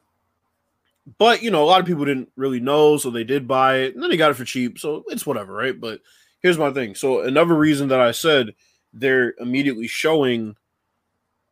But 1.17 1.43
you 1.43 1.51
know, 1.51 1.63
a 1.63 1.67
lot 1.67 1.81
of 1.81 1.87
people 1.87 2.05
didn't 2.05 2.31
really 2.37 2.61
know, 2.61 2.99
so 2.99 3.11
they 3.11 3.25
did 3.25 3.49
buy 3.49 3.77
it, 3.79 3.95
and 3.95 4.03
then 4.03 4.11
they 4.11 4.17
got 4.17 4.31
it 4.31 4.35
for 4.35 4.45
cheap, 4.45 4.79
so 4.79 5.05
it's 5.09 5.25
whatever, 5.25 5.55
right? 5.55 5.79
But 5.81 6.01
here's 6.43 6.59
my 6.59 6.71
thing. 6.73 6.95
So 6.95 7.21
another 7.23 7.55
reason 7.55 7.89
that 7.89 8.01
I 8.01 8.11
said 8.11 8.55
they're 8.93 9.35
immediately 9.39 9.87
showing 9.87 10.57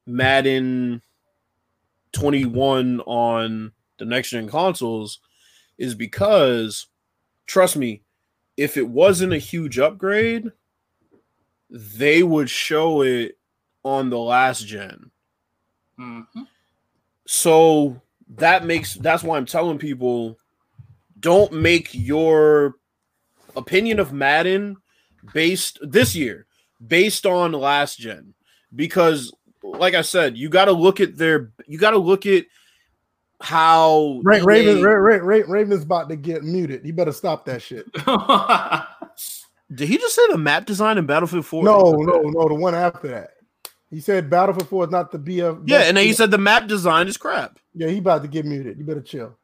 Madden 0.07 1.03
21 2.13 3.01
on 3.01 3.73
the 3.99 4.05
next 4.05 4.31
gen 4.31 4.49
consoles 4.49 5.21
is 5.79 5.95
because 5.95 6.87
trust 7.47 7.77
me, 7.77 8.03
if 8.57 8.77
it 8.77 8.89
wasn't 8.89 9.33
a 9.33 9.39
huge 9.39 9.79
upgrade, 9.79 10.51
they 11.69 12.23
would 12.23 12.49
show 12.49 13.03
it 13.03 13.37
on 13.83 14.11
the 14.11 14.19
last 14.19 14.67
gen. 14.67 15.11
Mhm. 15.99 16.47
So 17.27 18.01
that 18.29 18.65
makes 18.65 18.95
that's 18.95 19.23
why 19.23 19.37
I'm 19.37 19.47
telling 19.47 19.79
people 19.79 20.39
don't 21.19 21.53
make 21.53 21.91
your 21.93 22.77
opinion 23.57 23.99
of 23.99 24.13
Madden 24.13 24.77
based 25.33 25.79
this 25.83 26.15
year 26.15 26.47
based 26.87 27.27
on 27.27 27.53
last 27.53 27.99
gen 27.99 28.35
because 28.75 29.33
like 29.73 29.95
I 29.95 30.03
said, 30.03 30.37
you 30.37 30.49
got 30.49 30.67
to 30.67 30.73
look 30.73 31.01
at 31.01 31.17
their 31.17 31.53
you 31.67 31.79
got 31.79 31.91
to 31.91 31.99
look 31.99 32.27
at 32.27 32.45
how 33.41 34.21
Ra- 34.25 34.37
EA 34.37 34.43
Raven, 34.43 34.83
Ra- 34.83 34.93
Ra- 34.93 35.17
Ra- 35.23 35.45
Raven's 35.47 35.83
about 35.83 36.09
to 36.09 36.17
get 36.17 36.43
muted. 36.43 36.85
You 36.85 36.93
better 36.93 37.13
stop 37.13 37.45
that 37.47 37.63
shit. 37.63 37.87
Did 39.75 39.89
he 39.89 39.99
just 39.99 40.15
say 40.15 40.23
the 40.31 40.39
map 40.39 40.65
design 40.65 40.97
in 40.97 41.07
Battlefield 41.07 41.45
4? 41.45 41.65
No, 41.65 41.93
no, 41.93 42.21
no. 42.23 42.49
The 42.49 42.55
one 42.55 42.75
after 42.75 43.09
that. 43.09 43.31
He 43.91 44.01
said 44.01 44.31
Battlefield 44.31 44.69
4 44.69 44.85
is 44.85 44.91
not 44.91 45.11
the 45.11 45.19
BF. 45.19 45.63
Yeah, 45.67 45.83
and 45.83 45.97
then 45.97 46.07
he 46.07 46.13
said 46.13 46.31
the 46.31 46.39
map 46.39 46.67
design 46.67 47.09
is 47.09 47.17
crap. 47.17 47.59
Yeah, 47.75 47.89
he 47.89 47.99
about 47.99 48.23
to 48.23 48.29
get 48.29 48.45
muted. 48.45 48.79
You 48.79 48.85
better 48.85 49.01
chill. 49.01 49.37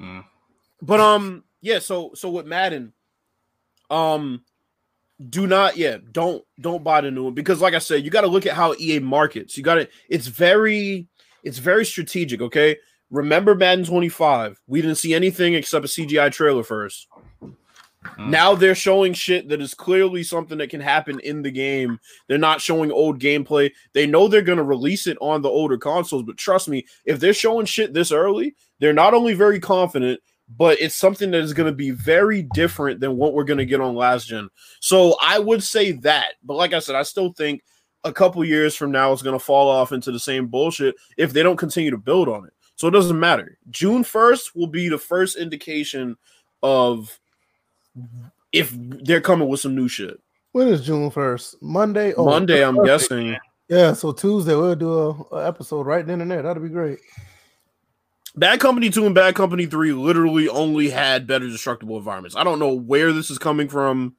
Mm. 0.00 0.24
But 0.80 1.00
um, 1.00 1.44
yeah. 1.60 1.80
So 1.80 2.12
so 2.14 2.30
with 2.30 2.46
Madden, 2.46 2.92
um, 3.90 4.42
do 5.30 5.48
not 5.48 5.76
yeah 5.76 5.96
don't 6.12 6.44
don't 6.60 6.84
buy 6.84 7.00
the 7.00 7.10
new 7.10 7.24
one 7.24 7.34
because 7.34 7.60
like 7.60 7.74
I 7.74 7.78
said, 7.78 8.04
you 8.04 8.10
got 8.10 8.20
to 8.20 8.28
look 8.28 8.46
at 8.46 8.54
how 8.54 8.74
EA 8.78 9.00
markets. 9.00 9.56
You 9.56 9.64
got 9.64 9.74
to 9.74 9.88
it's 10.08 10.26
very 10.26 11.08
it's 11.42 11.58
very 11.58 11.84
strategic. 11.84 12.40
Okay, 12.40 12.76
remember 13.10 13.54
Madden 13.54 13.84
25? 13.84 14.60
We 14.66 14.80
didn't 14.80 14.96
see 14.96 15.14
anything 15.14 15.54
except 15.54 15.84
a 15.84 15.88
CGI 15.88 16.30
trailer 16.30 16.62
first. 16.62 17.08
Mm. 18.04 18.28
Now 18.28 18.54
they're 18.54 18.74
showing 18.74 19.12
shit 19.12 19.48
that 19.48 19.60
is 19.60 19.74
clearly 19.74 20.22
something 20.22 20.58
that 20.58 20.70
can 20.70 20.80
happen 20.80 21.18
in 21.20 21.42
the 21.42 21.50
game. 21.50 21.98
They're 22.28 22.38
not 22.38 22.60
showing 22.60 22.92
old 22.92 23.20
gameplay. 23.20 23.72
They 23.92 24.06
know 24.06 24.28
they're 24.28 24.42
going 24.42 24.58
to 24.58 24.64
release 24.64 25.06
it 25.06 25.18
on 25.20 25.42
the 25.42 25.48
older 25.48 25.76
consoles, 25.76 26.22
but 26.22 26.36
trust 26.36 26.68
me, 26.68 26.86
if 27.04 27.18
they're 27.18 27.34
showing 27.34 27.66
shit 27.66 27.92
this 27.92 28.12
early, 28.12 28.54
they're 28.78 28.92
not 28.92 29.14
only 29.14 29.34
very 29.34 29.58
confident, 29.58 30.20
but 30.56 30.80
it's 30.80 30.94
something 30.94 31.30
that 31.30 31.42
is 31.42 31.52
going 31.52 31.70
to 31.70 31.76
be 31.76 31.90
very 31.90 32.42
different 32.54 33.00
than 33.00 33.16
what 33.16 33.34
we're 33.34 33.44
going 33.44 33.58
to 33.58 33.66
get 33.66 33.80
on 33.80 33.94
last 33.94 34.28
gen. 34.28 34.48
So 34.80 35.16
I 35.20 35.38
would 35.38 35.62
say 35.62 35.92
that. 35.92 36.34
But 36.42 36.56
like 36.56 36.72
I 36.72 36.78
said, 36.78 36.96
I 36.96 37.02
still 37.02 37.32
think 37.32 37.62
a 38.04 38.12
couple 38.12 38.44
years 38.44 38.74
from 38.74 38.90
now 38.90 39.12
it's 39.12 39.22
going 39.22 39.38
to 39.38 39.44
fall 39.44 39.68
off 39.68 39.92
into 39.92 40.10
the 40.10 40.20
same 40.20 40.46
bullshit 40.46 40.96
if 41.16 41.32
they 41.32 41.42
don't 41.42 41.56
continue 41.56 41.90
to 41.90 41.98
build 41.98 42.28
on 42.28 42.46
it. 42.46 42.52
So 42.76 42.88
it 42.88 42.92
doesn't 42.92 43.18
matter. 43.18 43.58
June 43.70 44.04
1st 44.04 44.54
will 44.54 44.68
be 44.68 44.88
the 44.88 44.98
first 44.98 45.36
indication 45.36 46.16
of 46.62 47.18
if 48.52 48.72
they're 48.72 49.20
coming 49.20 49.48
with 49.48 49.60
some 49.60 49.74
new 49.74 49.88
shit. 49.88 50.20
When 50.52 50.68
is 50.68 50.86
June 50.86 51.10
first? 51.10 51.56
Monday. 51.60 52.14
Oh, 52.14 52.24
Monday, 52.24 52.64
I'm 52.64 52.76
Thursday. 52.76 52.88
guessing. 52.88 53.36
Yeah, 53.68 53.92
so 53.92 54.12
Tuesday 54.12 54.54
we'll 54.54 54.74
do 54.76 54.92
a, 54.92 55.36
a, 55.36 55.48
episode 55.48 55.86
right 55.86 56.06
then 56.06 56.22
and 56.22 56.30
there. 56.30 56.40
That'd 56.40 56.62
be 56.62 56.70
great. 56.70 57.00
Bad 58.38 58.60
Company 58.60 58.90
2 58.90 59.06
and 59.06 59.14
Bad 59.14 59.34
Company 59.34 59.66
3 59.66 59.92
literally 59.92 60.48
only 60.48 60.90
had 60.90 61.26
better 61.26 61.48
destructible 61.48 61.96
environments. 61.96 62.36
I 62.36 62.44
don't 62.44 62.58
know 62.58 62.72
where 62.72 63.12
this 63.12 63.30
is 63.30 63.38
coming 63.38 63.68
from 63.68 64.16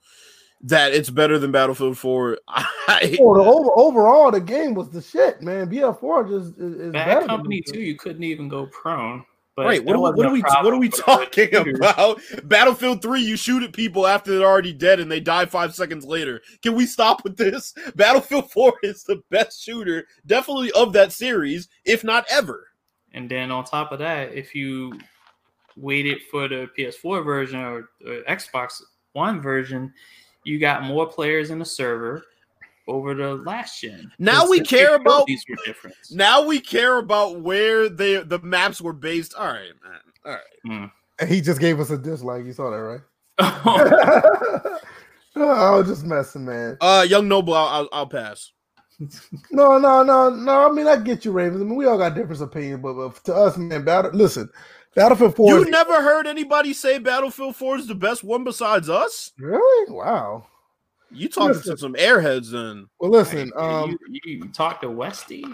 that 0.61 0.93
it's 0.93 1.09
better 1.09 1.39
than 1.39 1.51
Battlefield 1.51 1.97
4. 1.97 2.37
I, 2.47 3.17
oh, 3.21 3.35
the 3.35 3.41
over, 3.41 3.69
overall, 3.75 4.31
the 4.31 4.41
game 4.41 4.73
was 4.73 4.89
the 4.89 5.01
shit, 5.01 5.41
man. 5.41 5.69
BF4 5.69 6.27
just 6.27 6.59
is, 6.59 6.75
is 6.75 6.93
Bad 6.93 7.27
Company 7.27 7.61
2, 7.61 7.79
you 7.79 7.95
couldn't 7.95 8.23
even 8.23 8.49
go 8.49 8.67
prone. 8.67 9.23
But 9.55 9.65
right, 9.65 9.83
what, 9.83 9.99
what, 9.99 10.25
are 10.25 10.31
we 10.31 10.39
what 10.39 10.73
are 10.73 10.77
we 10.77 10.87
talking 10.87 11.53
about? 11.53 12.21
Battlefield 12.45 13.01
3, 13.01 13.19
you 13.19 13.35
shoot 13.35 13.61
at 13.61 13.73
people 13.73 14.07
after 14.07 14.37
they're 14.37 14.47
already 14.47 14.71
dead 14.71 15.01
and 15.01 15.11
they 15.11 15.19
die 15.19 15.45
five 15.47 15.75
seconds 15.75 16.05
later. 16.05 16.41
Can 16.61 16.75
we 16.75 16.85
stop 16.85 17.25
with 17.25 17.35
this? 17.35 17.73
Battlefield 17.95 18.51
4 18.51 18.73
is 18.83 19.03
the 19.03 19.21
best 19.29 19.61
shooter, 19.61 20.07
definitely 20.25 20.71
of 20.71 20.93
that 20.93 21.11
series, 21.11 21.67
if 21.83 22.05
not 22.05 22.25
ever. 22.29 22.68
And 23.13 23.29
then 23.29 23.51
on 23.51 23.63
top 23.63 23.91
of 23.91 23.99
that, 23.99 24.33
if 24.33 24.53
you 24.53 24.99
waited 25.75 26.21
for 26.29 26.47
the 26.47 26.69
PS4 26.77 27.23
version 27.23 27.59
or, 27.59 27.89
or 28.05 28.21
Xbox 28.27 28.81
One 29.13 29.41
version, 29.41 29.93
you 30.43 30.59
got 30.59 30.83
more 30.83 31.07
players 31.07 31.49
in 31.49 31.59
the 31.59 31.65
server 31.65 32.23
over 32.87 33.13
the 33.13 33.35
last 33.35 33.81
gen. 33.81 34.11
Now 34.19 34.47
we 34.47 34.61
care 34.61 34.95
about 34.95 35.25
these 35.25 35.43
were 35.47 35.57
different. 35.65 35.95
Now 36.11 36.45
we 36.45 36.59
care 36.59 36.97
about 36.97 37.41
where 37.41 37.89
they 37.89 38.17
the 38.17 38.39
maps 38.39 38.81
were 38.81 38.93
based. 38.93 39.33
All 39.35 39.47
right, 39.47 39.71
man. 39.83 39.99
All 40.25 40.31
right. 40.31 40.41
Mm. 40.67 40.91
And 41.19 41.29
he 41.29 41.41
just 41.41 41.59
gave 41.59 41.79
us 41.79 41.89
a 41.91 41.97
dislike. 41.97 42.45
You 42.45 42.53
saw 42.53 42.71
that, 42.71 42.77
right? 42.77 43.01
I 45.35 45.71
was 45.71 45.87
just 45.87 46.05
messing, 46.05 46.45
man. 46.45 46.77
Uh, 46.81 47.05
young 47.07 47.27
noble, 47.27 47.53
I'll, 47.53 47.67
I'll, 47.67 47.89
I'll 47.91 48.07
pass. 48.07 48.51
no, 49.51 49.77
no, 49.77 50.03
no, 50.03 50.29
no. 50.29 50.69
I 50.69 50.71
mean, 50.71 50.87
I 50.87 50.97
get 50.97 51.23
you, 51.23 51.31
Ravens. 51.31 51.61
I 51.61 51.65
mean, 51.65 51.75
we 51.75 51.85
all 51.85 51.97
got 51.97 52.15
different 52.15 52.41
opinions, 52.41 52.81
but, 52.81 52.93
but 52.93 53.23
to 53.25 53.33
us, 53.33 53.57
man, 53.57 53.85
battle. 53.85 54.11
Listen, 54.11 54.49
Battlefield 54.95 55.35
Four. 55.35 55.49
You 55.49 55.63
is, 55.63 55.69
never 55.69 56.01
heard 56.01 56.27
anybody 56.27 56.73
say 56.73 56.99
Battlefield 56.99 57.55
Four 57.55 57.77
is 57.77 57.87
the 57.87 57.95
best 57.95 58.23
one 58.23 58.43
besides 58.43 58.89
us? 58.89 59.31
Really? 59.37 59.93
Wow. 59.93 60.47
You 61.11 61.29
talking 61.29 61.55
listen. 61.55 61.75
to 61.75 61.77
some 61.77 61.93
airheads 61.95 62.51
then? 62.51 62.87
Well, 62.99 63.11
listen. 63.11 63.51
Um, 63.55 63.91
you, 63.91 64.19
you, 64.25 64.33
you 64.43 64.49
talk 64.49 64.81
to 64.81 64.89
Westy. 64.89 65.45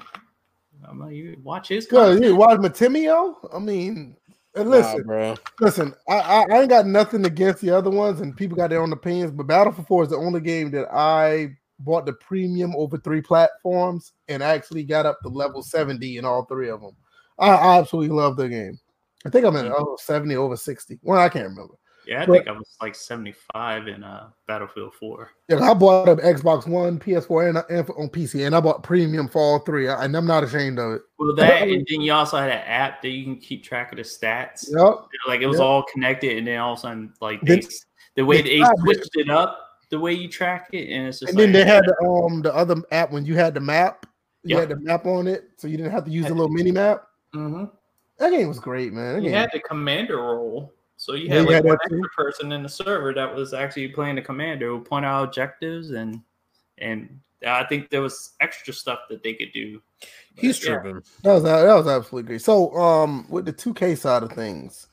I'm 0.87 0.99
like, 0.99 1.15
you 1.15 1.37
watch 1.43 1.69
his. 1.69 1.85
Content. 1.85 2.21
Yeah, 2.21 2.29
you 2.29 2.35
watch 2.35 2.59
Matimio. 2.59 3.35
I 3.53 3.59
mean, 3.59 4.15
and 4.55 4.69
listen, 4.69 4.99
nah, 4.99 5.03
bro. 5.03 5.35
listen. 5.59 5.93
I, 6.09 6.19
I, 6.19 6.45
I 6.51 6.59
ain't 6.61 6.69
got 6.69 6.87
nothing 6.87 7.25
against 7.25 7.61
the 7.61 7.71
other 7.71 7.89
ones, 7.89 8.21
and 8.21 8.35
people 8.35 8.57
got 8.57 8.69
their 8.69 8.81
own 8.81 8.91
opinions. 8.93 9.31
But 9.31 9.47
Battlefield 9.47 9.87
Four 9.87 10.03
is 10.03 10.09
the 10.09 10.17
only 10.17 10.41
game 10.41 10.71
that 10.71 10.87
I 10.93 11.55
bought 11.79 12.05
the 12.05 12.13
premium 12.13 12.73
over 12.75 12.97
three 12.97 13.21
platforms 13.21 14.13
and 14.27 14.41
actually 14.41 14.83
got 14.83 15.05
up 15.05 15.19
to 15.21 15.29
level 15.29 15.61
70 15.61 16.17
in 16.17 16.25
all 16.25 16.45
three 16.45 16.69
of 16.69 16.81
them. 16.81 16.95
I, 17.37 17.49
I 17.49 17.79
absolutely 17.79 18.15
love 18.15 18.37
the 18.37 18.49
game. 18.49 18.79
I 19.25 19.29
think 19.29 19.45
I'm 19.45 19.55
at 19.55 19.65
oh, 19.65 19.97
70 19.99 20.35
over 20.35 20.55
60. 20.55 20.99
Well, 21.01 21.19
I 21.19 21.29
can't 21.29 21.49
remember. 21.49 21.75
Yeah, 22.07 22.21
I 22.21 22.25
but, 22.25 22.33
think 22.33 22.47
I 22.47 22.51
was 22.51 22.77
like 22.81 22.93
75 22.93 23.87
in 23.87 24.03
uh, 24.03 24.29
Battlefield 24.47 24.93
4. 24.99 25.31
Yeah, 25.49 25.59
I 25.59 25.73
bought 25.73 26.07
an 26.07 26.17
Xbox 26.17 26.67
One, 26.67 26.99
PS4, 26.99 27.49
and, 27.49 27.57
and, 27.69 27.89
on 27.97 28.09
PC, 28.09 28.45
and 28.45 28.55
I 28.55 28.59
bought 28.59 28.83
premium 28.83 29.27
for 29.27 29.41
all 29.41 29.59
three, 29.59 29.87
and 29.87 30.15
I'm 30.15 30.27
not 30.27 30.43
ashamed 30.43 30.77
of 30.77 30.93
it. 30.93 31.01
Well, 31.17 31.35
that, 31.35 31.63
and 31.63 31.85
then 31.89 32.01
you 32.01 32.13
also 32.13 32.37
had 32.37 32.51
an 32.51 32.61
app 32.65 33.01
that 33.01 33.09
you 33.09 33.23
can 33.23 33.37
keep 33.37 33.63
track 33.63 33.91
of 33.91 33.97
the 33.97 34.03
stats. 34.03 34.67
Yep. 34.69 35.07
Like 35.27 35.41
it 35.41 35.47
was 35.47 35.57
yep. 35.57 35.65
all 35.65 35.83
connected, 35.91 36.37
and 36.37 36.47
then 36.47 36.59
all 36.59 36.73
of 36.73 36.79
a 36.79 36.81
sudden, 36.81 37.13
like 37.21 37.41
they, 37.41 37.63
the 38.15 38.23
way 38.23 38.41
they, 38.41 38.59
they 38.59 38.65
switched 38.81 39.15
it 39.15 39.29
up, 39.29 39.64
the 39.89 39.99
way 39.99 40.13
you 40.13 40.27
track 40.27 40.69
it, 40.73 40.89
and 40.89 41.07
it's 41.07 41.19
just. 41.19 41.31
And 41.31 41.39
like, 41.39 41.45
then 41.45 41.53
they 41.53 41.65
had 41.65 41.83
the 41.85 41.95
um 42.05 42.41
the 42.41 42.53
other 42.53 42.75
app 42.91 43.11
when 43.11 43.25
you 43.25 43.35
had 43.35 43.53
the 43.53 43.59
map, 43.59 44.05
you 44.43 44.55
yep. 44.55 44.69
had 44.69 44.77
the 44.77 44.83
map 44.83 45.05
on 45.05 45.27
it, 45.27 45.49
so 45.57 45.67
you 45.67 45.77
didn't 45.77 45.91
have 45.91 46.05
to 46.05 46.11
use 46.11 46.25
a 46.25 46.29
little 46.29 46.49
mini 46.49 46.71
map. 46.71 47.07
Mm-hmm. 47.33 47.65
That 48.17 48.31
game 48.31 48.47
was 48.47 48.59
great, 48.59 48.93
man. 48.93 49.15
That 49.15 49.23
you 49.23 49.29
game. 49.29 49.39
had 49.39 49.49
the 49.53 49.59
commander 49.59 50.17
role. 50.17 50.73
So 50.97 51.13
you 51.13 51.29
had 51.29 51.49
yeah, 51.49 51.57
like 51.57 51.63
one 51.65 51.77
extra 51.83 52.09
person 52.15 52.51
in 52.51 52.63
the 52.63 52.69
server 52.69 53.13
that 53.13 53.33
was 53.33 53.53
actually 53.53 53.89
playing 53.89 54.15
the 54.15 54.21
commander 54.21 54.67
who 54.69 54.79
point 54.79 55.05
out 55.05 55.25
objectives 55.25 55.91
and 55.91 56.21
and 56.77 57.19
I 57.45 57.63
think 57.65 57.89
there 57.89 58.01
was 58.01 58.31
extra 58.39 58.73
stuff 58.73 58.99
that 59.09 59.21
they 59.21 59.33
could 59.33 59.51
do. 59.51 59.81
He's 60.35 60.63
yeah. 60.63 60.79
tripping. 60.79 61.03
That 61.23 61.33
was 61.33 61.43
that 61.43 61.65
was 61.65 61.87
absolutely 61.87 62.27
great. 62.27 62.41
So 62.41 62.73
um 62.75 63.25
with 63.29 63.45
the 63.45 63.53
2K 63.53 63.97
side 63.97 64.23
of 64.23 64.31
things, 64.31 64.87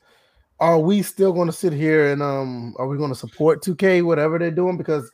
are 0.63 0.79
we 0.79 1.01
still 1.01 1.33
going 1.33 1.47
to 1.47 1.53
sit 1.53 1.73
here 1.73 2.13
and 2.13 2.23
um 2.23 2.73
are 2.77 2.87
we 2.87 2.97
going 2.97 3.11
to 3.11 3.15
support 3.15 3.61
2K 3.61 4.01
whatever 4.01 4.39
they're 4.39 4.49
doing? 4.49 4.77
Because 4.77 5.11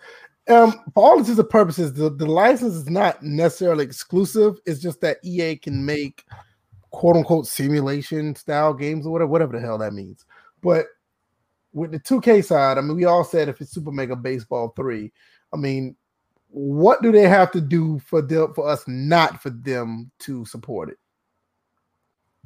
um 0.47 0.72
for 0.93 1.04
all 1.04 1.18
intents 1.18 1.39
and 1.39 1.50
purposes 1.50 1.91
the, 1.91 2.12
the 2.12 2.26
license 2.28 2.76
is 2.76 2.88
not 2.88 3.24
necessarily 3.24 3.84
exclusive. 3.84 4.60
It's 4.68 4.80
just 4.80 5.02
that 5.02 5.18
EA 5.24 5.56
can 5.56 5.84
make 5.84 6.24
quote 6.91 7.16
unquote 7.16 7.47
simulation 7.47 8.36
style 8.36 8.76
games 8.76 9.08
or 9.08 9.12
whatever 9.12 9.32
whatever 9.32 9.54
the 9.54 9.66
hell 9.66 9.80
that 9.80 9.93
means. 9.93 10.24
But 10.62 10.86
with 11.74 11.91
the 11.91 12.00
2K 12.00 12.45
side, 12.45 12.78
I 12.78 12.82
mean, 12.82 12.95
we 12.95 13.06
all 13.06 13.24
said 13.24 13.50
if 13.50 13.60
it's 13.60 13.72
Super 13.72 13.91
Mega 13.91 14.16
Baseball 14.16 14.74
3, 14.76 15.12
I 15.54 15.58
mean, 15.58 15.95
what 16.47 17.02
do 17.02 17.12
they 17.12 17.28
have 17.28 17.52
to 17.52 17.62
do 17.62 18.00
for 18.00 18.22
them 18.22 18.54
for 18.54 18.68
us 18.68 18.84
not 18.88 19.41
for 19.41 19.50
them 19.50 20.12
to 20.20 20.45
support 20.45 20.89
it? 20.89 20.97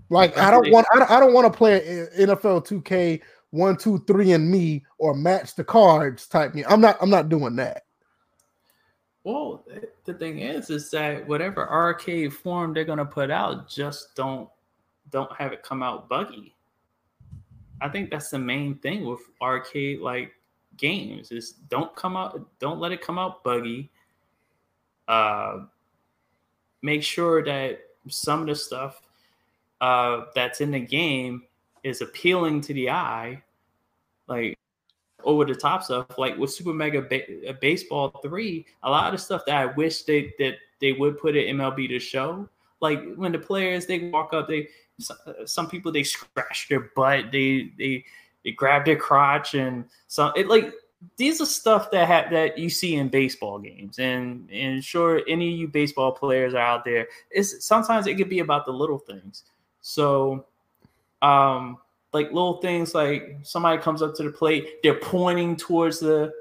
Like 0.10 0.38
I 0.38 0.52
don't 0.52 0.70
want 0.72 0.88
I 0.94 1.20
don't, 1.20 1.34
want 1.34 1.52
to 1.52 1.58
play 1.58 2.08
NFL 2.18 2.68
2K 2.68 3.22
one, 3.52 3.78
two, 3.78 4.04
three, 4.08 4.32
and 4.32 4.50
me 4.50 4.84
or 4.98 5.14
match 5.14 5.56
the 5.56 5.64
cards 5.64 6.28
type 6.28 6.56
me. 6.56 6.66
I'm 6.66 6.82
not 6.82 6.98
I'm 7.02 7.10
not 7.10 7.30
doing 7.30 7.56
that. 7.58 7.84
Well, 9.24 9.64
the 10.06 10.14
thing 10.16 10.40
is, 10.40 10.70
is 10.70 10.90
that 10.92 11.28
whatever 11.28 11.70
arcade 11.70 12.34
form 12.34 12.74
they're 12.74 12.84
gonna 12.84 13.06
put 13.06 13.32
out, 13.32 13.70
just 13.70 14.16
don't 14.16 14.50
don't 15.12 15.32
have 15.34 15.54
it 15.54 15.62
come 15.62 15.84
out 15.84 16.10
buggy. 16.10 16.56
I 17.80 17.90
think 17.90 18.10
that's 18.10 18.30
the 18.30 18.40
main 18.40 18.76
thing 18.80 19.06
with 19.06 19.22
arcade 19.42 20.00
like 20.00 20.32
games 20.78 21.32
is 21.32 21.52
don't 21.70 21.96
come 21.96 22.18
out 22.18 22.42
don't 22.60 22.80
let 22.80 22.92
it 22.92 23.02
come 23.02 23.20
out 23.20 23.44
buggy. 23.44 23.92
Uh 25.08 25.66
make 26.82 27.04
sure 27.04 27.44
that 27.44 27.80
some 28.10 28.42
of 28.42 28.48
the 28.48 28.56
stuff 28.56 29.03
uh 29.84 30.26
that's 30.36 30.62
in 30.62 30.72
the 30.72 30.80
game 30.80 31.44
is 31.84 32.02
appealing 32.02 32.62
to 32.62 32.74
the 32.74 32.90
eye 32.90 33.42
like 34.28 34.58
over 35.24 35.46
the 35.46 35.56
top 35.56 35.84
stuff 35.84 36.18
like 36.18 36.38
with 36.38 36.52
super 36.52 36.74
mega 36.74 37.02
ba- 37.02 37.50
uh, 37.50 37.54
baseball 37.62 38.10
3 38.24 38.66
a 38.84 38.90
lot 38.90 39.14
of 39.14 39.20
stuff 39.20 39.44
that 39.46 39.56
i 39.56 39.66
wish 39.66 40.04
they 40.04 40.34
that 40.40 40.56
they 40.80 40.94
would 40.94 41.18
put 41.20 41.36
at 41.36 41.48
mlb 41.48 41.88
to 41.88 42.00
show 42.00 42.48
like 42.82 43.02
when 43.16 43.32
the 43.32 43.40
players 43.40 43.86
they 43.86 44.10
walk 44.10 44.34
up 44.34 44.48
they 44.48 44.68
some 45.46 45.68
people 45.68 45.92
they 45.92 46.04
scratch 46.04 46.68
their 46.70 46.92
butt, 46.96 47.32
they 47.32 47.72
they 47.78 48.04
they 48.44 48.52
grab 48.52 48.86
their 48.86 48.96
crotch, 48.96 49.54
and 49.56 49.86
some 50.08 50.32
it 50.36 50.48
like 50.48 50.74
these 51.18 51.42
are 51.42 51.46
stuff 51.46 51.92
that 51.92 52.08
ha- 52.08 52.30
that 52.32 52.58
you 52.58 52.70
see 52.70 52.96
in 52.96 53.10
baseball 53.10 53.60
games, 53.60 54.00
and 54.00 54.50
and 54.52 54.84
sure 54.84 55.22
any 55.28 55.54
of 55.54 55.60
you 55.60 55.68
baseball 55.68 56.12
players 56.12 56.54
are 56.54 56.60
out 56.60 56.86
there. 56.86 57.08
It's 57.32 57.66
sometimes 57.66 58.08
it 58.08 58.16
could 58.16 58.30
be 58.30 58.40
about 58.40 58.66
the 58.66 58.74
little 58.74 59.00
things. 59.00 59.44
So, 59.84 60.46
um, 61.22 61.78
like 62.12 62.28
little 62.28 62.58
things 62.58 62.96
like 62.96 63.38
somebody 63.44 63.80
comes 63.80 64.02
up 64.02 64.16
to 64.16 64.24
the 64.24 64.32
plate, 64.32 64.82
they're 64.82 65.00
pointing 65.00 65.56
towards 65.56 66.00
the, 66.00 66.34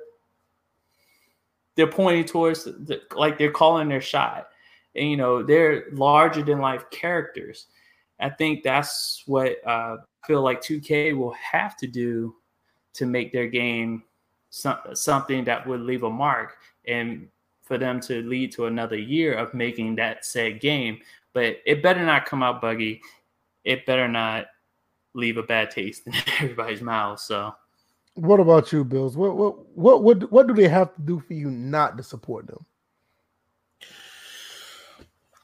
they're 1.75 1.87
pointing 1.87 2.25
towards 2.25 2.65
the, 2.65 2.73
the 2.73 3.03
like 3.15 3.37
they're 3.37 3.51
calling 3.51 3.89
their 3.89 4.01
shot, 4.01 4.49
and 4.97 5.11
you 5.11 5.19
know 5.19 5.43
they're 5.43 5.85
larger 5.93 6.43
than 6.43 6.61
life 6.61 6.89
characters 6.91 7.67
I 8.23 8.31
think 8.31 8.63
that's 8.63 9.25
what 9.27 9.57
uh, 9.67 9.97
I 9.99 10.27
feel 10.27 10.43
like 10.43 10.63
2K 10.63 11.17
will 11.17 11.33
have 11.33 11.77
to 11.79 11.87
do 11.87 12.37
to 12.95 13.05
make 13.05 13.33
their 13.33 13.49
game 13.49 14.05
some, 14.51 14.79
something 14.95 15.45
that 15.45 15.67
would 15.67 15.81
leave 15.81 16.05
a 16.05 16.11
mark 16.11 16.57
and 16.87 17.29
for 17.63 17.79
them 17.79 18.01
to 18.01 18.23
lead 18.23 18.53
to 18.53 18.67
another 18.67 18.97
year 18.97 19.35
of 19.35 19.55
making 19.55 19.97
that 19.97 20.25
said 20.25 20.61
game. 20.61 21.01
But 21.33 21.57
it 21.67 21.83
better 21.83 22.05
not 22.05 22.27
come 22.27 22.43
out 22.43 22.61
buggy. 22.61 23.01
It 23.65 23.87
better 23.87 24.09
not 24.09 24.47
leave 25.15 25.37
a 25.37 25.43
bad 25.43 25.71
taste 25.71 26.03
in 26.07 26.15
everybody's 26.41 26.83
mouth. 26.83 27.21
So, 27.21 27.55
what 28.15 28.41
about 28.41 28.73
you, 28.73 28.85
Bills? 28.85 29.17
What 29.17 29.37
what 29.37 29.77
what 29.77 30.03
what 30.03 30.33
what 30.33 30.47
do 30.47 30.55
they 30.55 30.69
have 30.69 30.95
to 30.95 31.01
do 31.01 31.21
for 31.21 31.35
you 31.35 31.51
not 31.51 31.97
to 31.97 32.03
support 32.03 32.47
them? 32.47 32.67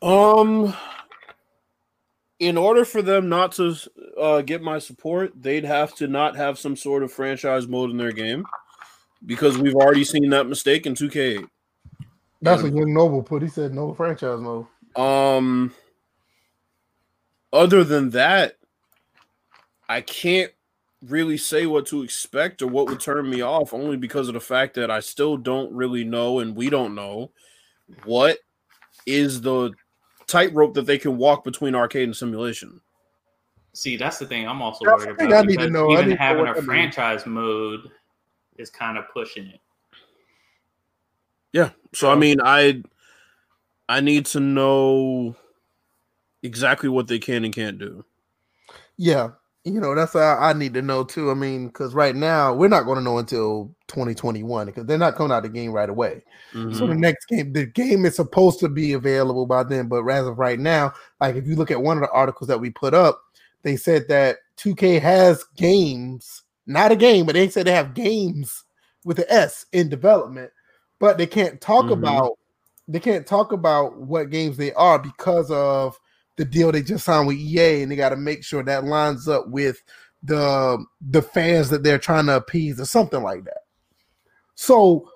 Um, 0.00 0.74
in 2.38 2.56
order 2.56 2.84
for 2.84 3.02
them 3.02 3.28
not 3.28 3.52
to 3.52 3.74
uh, 4.20 4.42
get 4.42 4.62
my 4.62 4.78
support, 4.78 5.32
they'd 5.40 5.64
have 5.64 5.94
to 5.96 6.06
not 6.06 6.36
have 6.36 6.58
some 6.58 6.76
sort 6.76 7.02
of 7.02 7.12
franchise 7.12 7.66
mode 7.66 7.90
in 7.90 7.96
their 7.96 8.12
game 8.12 8.44
because 9.26 9.58
we've 9.58 9.74
already 9.74 10.04
seen 10.04 10.30
that 10.30 10.46
mistake 10.46 10.86
in 10.86 10.94
2K. 10.94 11.48
That's 12.40 12.62
and, 12.62 12.72
what 12.72 12.78
Young 12.78 12.94
Noble 12.94 13.22
put. 13.22 13.42
He 13.42 13.48
said 13.48 13.74
no 13.74 13.92
franchise 13.92 14.40
mode. 14.40 14.66
Um, 14.94 15.74
other 17.52 17.84
than 17.84 18.10
that, 18.10 18.56
I 19.88 20.00
can't 20.00 20.52
really 21.06 21.36
say 21.36 21.66
what 21.66 21.86
to 21.86 22.02
expect 22.02 22.60
or 22.60 22.66
what 22.66 22.88
would 22.88 23.00
turn 23.00 23.30
me 23.30 23.40
off 23.40 23.72
only 23.72 23.96
because 23.96 24.28
of 24.28 24.34
the 24.34 24.40
fact 24.40 24.74
that 24.74 24.90
I 24.90 25.00
still 25.00 25.36
don't 25.36 25.72
really 25.72 26.04
know 26.04 26.40
and 26.40 26.56
we 26.56 26.70
don't 26.70 26.94
know 26.94 27.30
what 28.04 28.38
is 29.06 29.40
the 29.40 29.72
tightrope 30.26 30.74
that 30.74 30.86
they 30.86 30.98
can 30.98 31.16
walk 31.16 31.44
between 31.44 31.74
arcade 31.74 32.04
and 32.04 32.16
simulation. 32.16 32.80
See, 33.72 33.96
that's 33.96 34.18
the 34.18 34.26
thing 34.26 34.46
I'm 34.46 34.60
also 34.60 34.84
That's 34.84 35.06
worried 35.06 35.20
about. 35.20 35.32
I 35.32 35.42
need 35.42 35.60
to 35.60 35.68
because 35.68 35.70
know. 35.70 35.90
I 35.90 35.92
Even 35.92 36.08
need 36.08 36.16
to 36.16 36.18
know 36.20 36.26
having 36.26 36.42
a 36.42 36.46
that 36.46 36.54
means. 36.56 36.66
franchise 36.66 37.26
mode 37.26 37.90
is 38.56 38.70
kind 38.70 38.98
of 38.98 39.04
pushing 39.12 39.46
it. 39.46 39.60
Yeah. 41.52 41.70
So 41.94 42.10
I 42.10 42.16
mean, 42.16 42.38
I 42.42 42.82
I 43.88 44.00
need 44.00 44.26
to 44.26 44.40
know 44.40 45.36
exactly 46.42 46.88
what 46.88 47.06
they 47.08 47.18
can 47.18 47.44
and 47.44 47.54
can't 47.54 47.78
do. 47.78 48.04
Yeah, 48.96 49.30
you 49.64 49.80
know 49.80 49.94
that's 49.94 50.12
how 50.14 50.38
I 50.38 50.52
need 50.52 50.74
to 50.74 50.82
know 50.82 51.04
too. 51.04 51.30
I 51.30 51.34
mean, 51.34 51.68
because 51.68 51.94
right 51.94 52.14
now 52.14 52.54
we're 52.54 52.68
not 52.68 52.84
going 52.84 52.98
to 52.98 53.04
know 53.04 53.18
until 53.18 53.74
2021 53.86 54.66
because 54.66 54.86
they're 54.86 54.98
not 54.98 55.14
coming 55.16 55.32
out 55.32 55.42
the 55.42 55.48
game 55.48 55.72
right 55.72 55.88
away. 55.88 56.22
So 56.70 56.86
Mhm. 56.86 56.88
the 56.88 56.94
next 56.94 57.26
game, 57.26 57.52
the 57.52 57.66
game 57.66 58.04
is 58.04 58.16
supposed 58.16 58.60
to 58.60 58.68
be 58.68 58.92
available 58.92 59.46
by 59.46 59.62
then, 59.64 59.88
but 59.88 60.06
as 60.08 60.26
of 60.26 60.38
right 60.38 60.58
now, 60.58 60.92
like 61.20 61.36
if 61.36 61.46
you 61.46 61.56
look 61.56 61.70
at 61.70 61.80
one 61.82 61.96
of 61.96 62.02
the 62.02 62.10
articles 62.10 62.48
that 62.48 62.60
we 62.60 62.70
put 62.70 62.92
up, 62.94 63.22
they 63.62 63.76
said 63.76 64.06
that 64.08 64.38
2K 64.56 64.98
has 64.98 65.44
games, 65.56 66.42
not 66.66 66.92
a 66.92 66.96
game, 66.96 67.24
but 67.26 67.34
they 67.34 67.48
said 67.48 67.66
they 67.66 67.72
have 67.72 67.94
games 67.94 68.64
with 69.04 69.18
an 69.18 69.24
S 69.28 69.64
in 69.72 69.88
development, 69.88 70.50
but 70.98 71.16
they 71.18 71.26
can't 71.26 71.60
talk 71.60 71.88
Mhm. 71.88 71.92
about 71.92 72.32
they 72.88 73.00
can't 73.00 73.26
talk 73.26 73.52
about 73.52 73.98
what 73.98 74.30
games 74.30 74.56
they 74.56 74.72
are 74.72 74.98
because 74.98 75.50
of 75.50 75.98
the 76.38 76.44
deal 76.44 76.72
they 76.72 76.82
just 76.82 77.04
signed 77.04 77.26
with 77.26 77.36
EA, 77.36 77.82
and 77.82 77.92
they 77.92 77.96
got 77.96 78.10
to 78.10 78.16
make 78.16 78.42
sure 78.42 78.62
that 78.62 78.84
lines 78.84 79.28
up 79.28 79.48
with 79.48 79.82
the 80.22 80.82
the 81.00 81.20
fans 81.20 81.68
that 81.70 81.82
they're 81.82 81.98
trying 81.98 82.26
to 82.26 82.36
appease 82.36 82.80
or 82.80 82.86
something 82.86 83.22
like 83.22 83.44
that. 83.44 83.60
So 84.54 85.10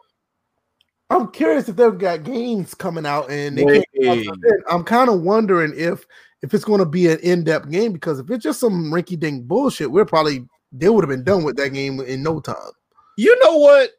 I'm 1.11 1.31
curious 1.31 1.69
if 1.69 1.77
they've 1.77 1.99
got 1.99 2.25
games 2.25 2.75
coming 2.75 3.07
out 3.07 3.31
and 3.31 3.57
they 3.57 3.65
can't 3.65 3.87
come 4.01 4.11
out 4.11 4.17
Wait. 4.17 4.25
till 4.25 4.37
then. 4.41 4.59
I'm 4.71 4.85
kind 4.85 5.11
of 5.11 5.23
wondering 5.23 5.73
if 5.77 6.07
if 6.43 6.53
it's 6.55 6.65
going 6.65 6.81
to 6.81 6.87
be 6.87 7.09
an 7.09 7.19
in-depth 7.21 7.71
game 7.71 7.93
because 7.93 8.19
if 8.19 8.31
it's 8.31 8.43
just 8.43 8.61
some 8.61 8.91
rinky-dink 8.91 9.47
bullshit, 9.47 9.91
we're 9.91 10.05
probably 10.05 10.47
they 10.73 10.89
would 10.89 11.05
have 11.05 11.11
been 11.11 11.25
done 11.25 11.45
with 11.45 11.57
that 11.57 11.71
game 11.71 12.01
in 12.01 12.23
no 12.23 12.41
time. 12.41 12.57
You 13.17 13.39
know 13.45 13.57
what? 13.59 13.91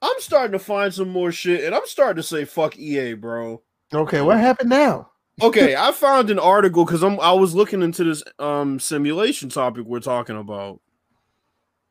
I'm 0.00 0.20
starting 0.20 0.52
to 0.52 0.58
find 0.58 0.94
some 0.94 1.08
more 1.08 1.32
shit, 1.32 1.64
and 1.64 1.74
I'm 1.74 1.86
starting 1.86 2.22
to 2.22 2.22
say 2.22 2.44
fuck 2.44 2.78
EA, 2.78 3.14
bro. 3.14 3.62
Okay, 3.92 4.20
what 4.20 4.38
happened 4.38 4.70
now? 4.70 5.10
Okay, 5.40 5.76
I 5.76 5.92
found 5.92 6.30
an 6.30 6.38
article 6.38 6.84
because 6.84 7.02
I'm 7.02 7.20
I 7.20 7.32
was 7.32 7.54
looking 7.54 7.82
into 7.82 8.04
this 8.04 8.22
um 8.38 8.80
simulation 8.80 9.48
topic 9.48 9.84
we're 9.86 10.00
talking 10.00 10.36
about. 10.36 10.80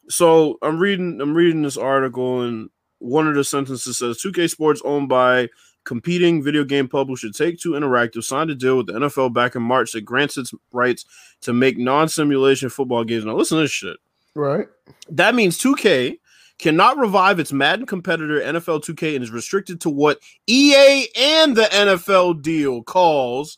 So 0.09 0.57
I'm 0.61 0.79
reading 0.79 1.21
I'm 1.21 1.33
reading 1.33 1.61
this 1.61 1.77
article, 1.77 2.41
and 2.41 2.69
one 2.99 3.27
of 3.27 3.35
the 3.35 3.43
sentences 3.43 3.97
says 3.97 4.21
2K 4.21 4.49
Sports 4.49 4.81
owned 4.83 5.09
by 5.09 5.49
competing 5.83 6.43
video 6.43 6.65
game 6.65 6.87
publisher 6.87 7.29
Take 7.29 7.59
Two 7.59 7.71
Interactive 7.71 8.23
signed 8.23 8.49
a 8.49 8.55
deal 8.55 8.77
with 8.77 8.87
the 8.87 8.93
NFL 8.93 9.33
back 9.33 9.55
in 9.55 9.63
March 9.63 9.93
that 9.93 10.01
grants 10.01 10.37
its 10.37 10.53
rights 10.73 11.05
to 11.41 11.53
make 11.53 11.77
non-simulation 11.77 12.69
football 12.69 13.05
games. 13.05 13.23
Now 13.23 13.35
listen 13.35 13.57
to 13.57 13.63
this 13.63 13.71
shit. 13.71 13.97
Right. 14.35 14.67
That 15.09 15.35
means 15.35 15.57
2K 15.57 16.19
cannot 16.59 16.97
revive 16.97 17.39
its 17.39 17.53
Madden 17.53 17.85
competitor 17.85 18.39
NFL 18.41 18.83
2K 18.83 19.15
and 19.15 19.23
is 19.23 19.31
restricted 19.31 19.79
to 19.81 19.89
what 19.89 20.19
EA 20.47 21.07
and 21.15 21.55
the 21.55 21.63
NFL 21.71 22.41
deal 22.41 22.81
calls 22.83 23.57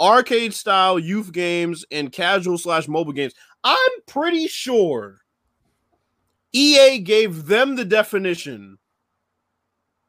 arcade 0.00 0.52
style 0.54 0.98
youth 0.98 1.32
games 1.32 1.84
and 1.90 2.12
casual 2.12 2.58
slash 2.58 2.86
mobile 2.86 3.12
games. 3.12 3.32
I'm 3.64 3.90
pretty 4.06 4.46
sure 4.46 5.18
EA 6.52 6.98
gave 7.00 7.46
them 7.46 7.76
the 7.76 7.84
definition 7.84 8.78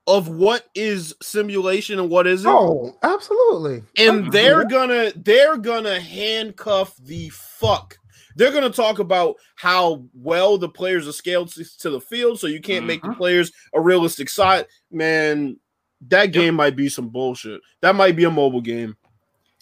of 0.05 0.30
what 0.30 0.65
is 0.76 1.14
simulation 1.22 1.99
and 1.99 2.09
what 2.09 2.27
isn't 2.27 2.49
Oh, 2.49 2.97
absolutely. 3.03 3.84
and 3.97 4.31
they're 4.31 4.64
gonna 4.65 5.11
they're 5.15 5.57
gonna 5.57 5.99
handcuff 5.99 6.95
the 6.97 7.30
fuck. 7.30 7.97
They're 8.38 8.51
gonna 8.51 8.69
talk 8.69 8.99
about 8.99 9.35
how 9.55 10.05
well 10.14 10.57
the 10.57 10.69
players 10.69 11.07
are 11.07 11.11
scaled 11.11 11.49
to 11.53 11.65
to 11.80 11.89
the 11.89 11.99
field, 11.99 12.39
so 12.39 12.47
you 12.47 12.61
can't 12.61 12.85
make 12.85 13.01
the 13.01 13.09
Mhm. 13.09 13.18
players 13.18 13.51
a 13.73 13.81
realistic 13.81 14.30
side. 14.30 14.68
Man, 14.91 15.59
that 16.07 16.27
game 16.27 16.53
might 16.55 16.76
be 16.76 16.88
some 16.88 17.09
bullshit. 17.09 17.59
That 17.81 17.95
might 17.95 18.15
be 18.15 18.26
a 18.26 18.31
mobile 18.31 18.61
game. 18.61 18.95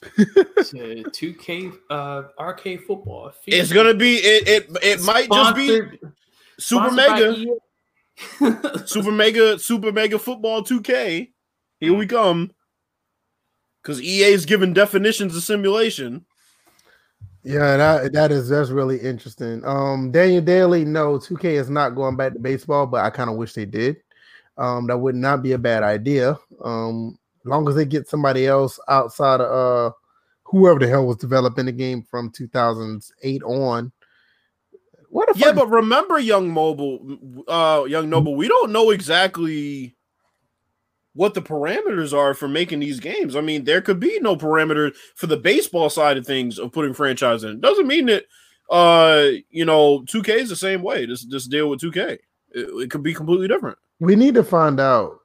2K 0.03 1.72
uh, 1.89 2.23
arcade 2.38 2.84
football. 2.84 3.31
It's 3.47 3.72
gonna 3.72 3.93
be 3.93 4.15
it. 4.18 4.47
It, 4.47 4.77
it 4.84 5.02
might 5.03 5.30
just 5.30 5.56
be 5.56 5.81
super 6.60 6.91
mega, 6.91 7.45
super 8.85 9.11
mega, 9.11 9.57
super 9.57 9.91
mega 9.91 10.19
football 10.19 10.64
2K. 10.64 11.31
Here 11.80 11.93
we 11.93 12.06
come. 12.07 12.52
Because 13.81 14.02
EA 14.02 14.34
is 14.34 14.45
giving 14.45 14.73
definitions 14.73 15.35
of 15.35 15.43
simulation. 15.43 16.26
Yeah, 17.46 17.78
that 17.78 18.14
that 18.14 18.32
is 18.32 18.50
that's 18.50 18.72
really 18.72 18.98
interesting. 18.98 19.62
Um, 19.66 20.12
Daniel 20.12 20.42
Daly, 20.42 20.84
no, 20.84 21.20
2K 21.20 21.44
is 21.46 21.70
not 21.70 21.92
going 21.96 22.16
back 22.18 22.34
to 22.34 22.40
baseball, 22.40 22.88
but 22.88 23.06
I 23.06 23.12
kind 23.12 23.30
of 23.30 23.36
wish 23.36 23.54
they 23.54 23.66
did. 23.66 23.98
Um, 24.58 24.88
that 24.88 24.98
would 24.98 25.16
not 25.16 25.44
be 25.44 25.52
a 25.52 25.58
bad 25.58 25.84
idea. 25.84 26.40
Um, 26.64 27.20
as 27.42 27.46
long 27.50 27.70
as 27.70 27.76
they 27.76 27.86
get 27.86 28.10
somebody 28.10 28.48
else 28.48 28.80
outside 28.90 29.42
of 29.42 29.92
uh 29.92 29.94
whoever 30.44 30.80
the 30.80 30.88
hell 30.88 31.06
was 31.06 31.18
developing 31.18 31.66
the 31.66 31.72
game 31.72 32.02
from 32.02 32.32
2008 32.32 33.44
on. 33.44 33.92
What 35.10 35.30
Yeah, 35.36 35.48
fuck? 35.48 35.56
but 35.56 35.70
remember, 35.70 36.18
young 36.20 36.50
mobile, 36.50 37.44
uh, 37.48 37.86
young 37.88 38.10
noble, 38.10 38.36
we 38.36 38.48
don't 38.48 38.72
know 38.72 38.90
exactly 38.90 39.95
what 41.16 41.34
the 41.34 41.42
parameters 41.42 42.14
are 42.16 42.34
for 42.34 42.48
making 42.48 42.82
these 42.82 43.00
games. 43.00 43.36
I 43.36 43.42
mean, 43.42 43.64
there 43.64 43.82
could 43.82 44.00
be 44.00 44.20
no 44.20 44.36
parameter 44.36 44.94
for 45.16 45.28
the 45.28 45.38
baseball 45.38 45.90
side 45.90 46.18
of 46.18 46.28
things 46.28 46.60
of 46.60 46.74
putting 46.74 46.94
franchise 46.94 47.44
in. 47.44 47.62
Doesn't 47.62 47.88
mean 47.88 48.06
that, 48.08 48.26
uh, 48.70 49.30
you 49.50 49.66
know, 49.66 50.02
2K 50.02 50.30
is 50.30 50.50
the 50.50 50.56
same 50.56 50.84
way. 50.84 51.08
Just 51.08 51.32
just 51.32 51.50
deal 51.50 51.70
with 51.70 51.80
2K. 51.80 51.98
It, 52.10 52.20
it 52.52 52.92
could 52.92 53.02
be 53.02 53.14
completely 53.14 53.48
different. 53.48 53.78
we 54.00 54.16
need 54.16 54.36
to 54.36 54.44
find 54.44 54.80
out. 54.80 55.20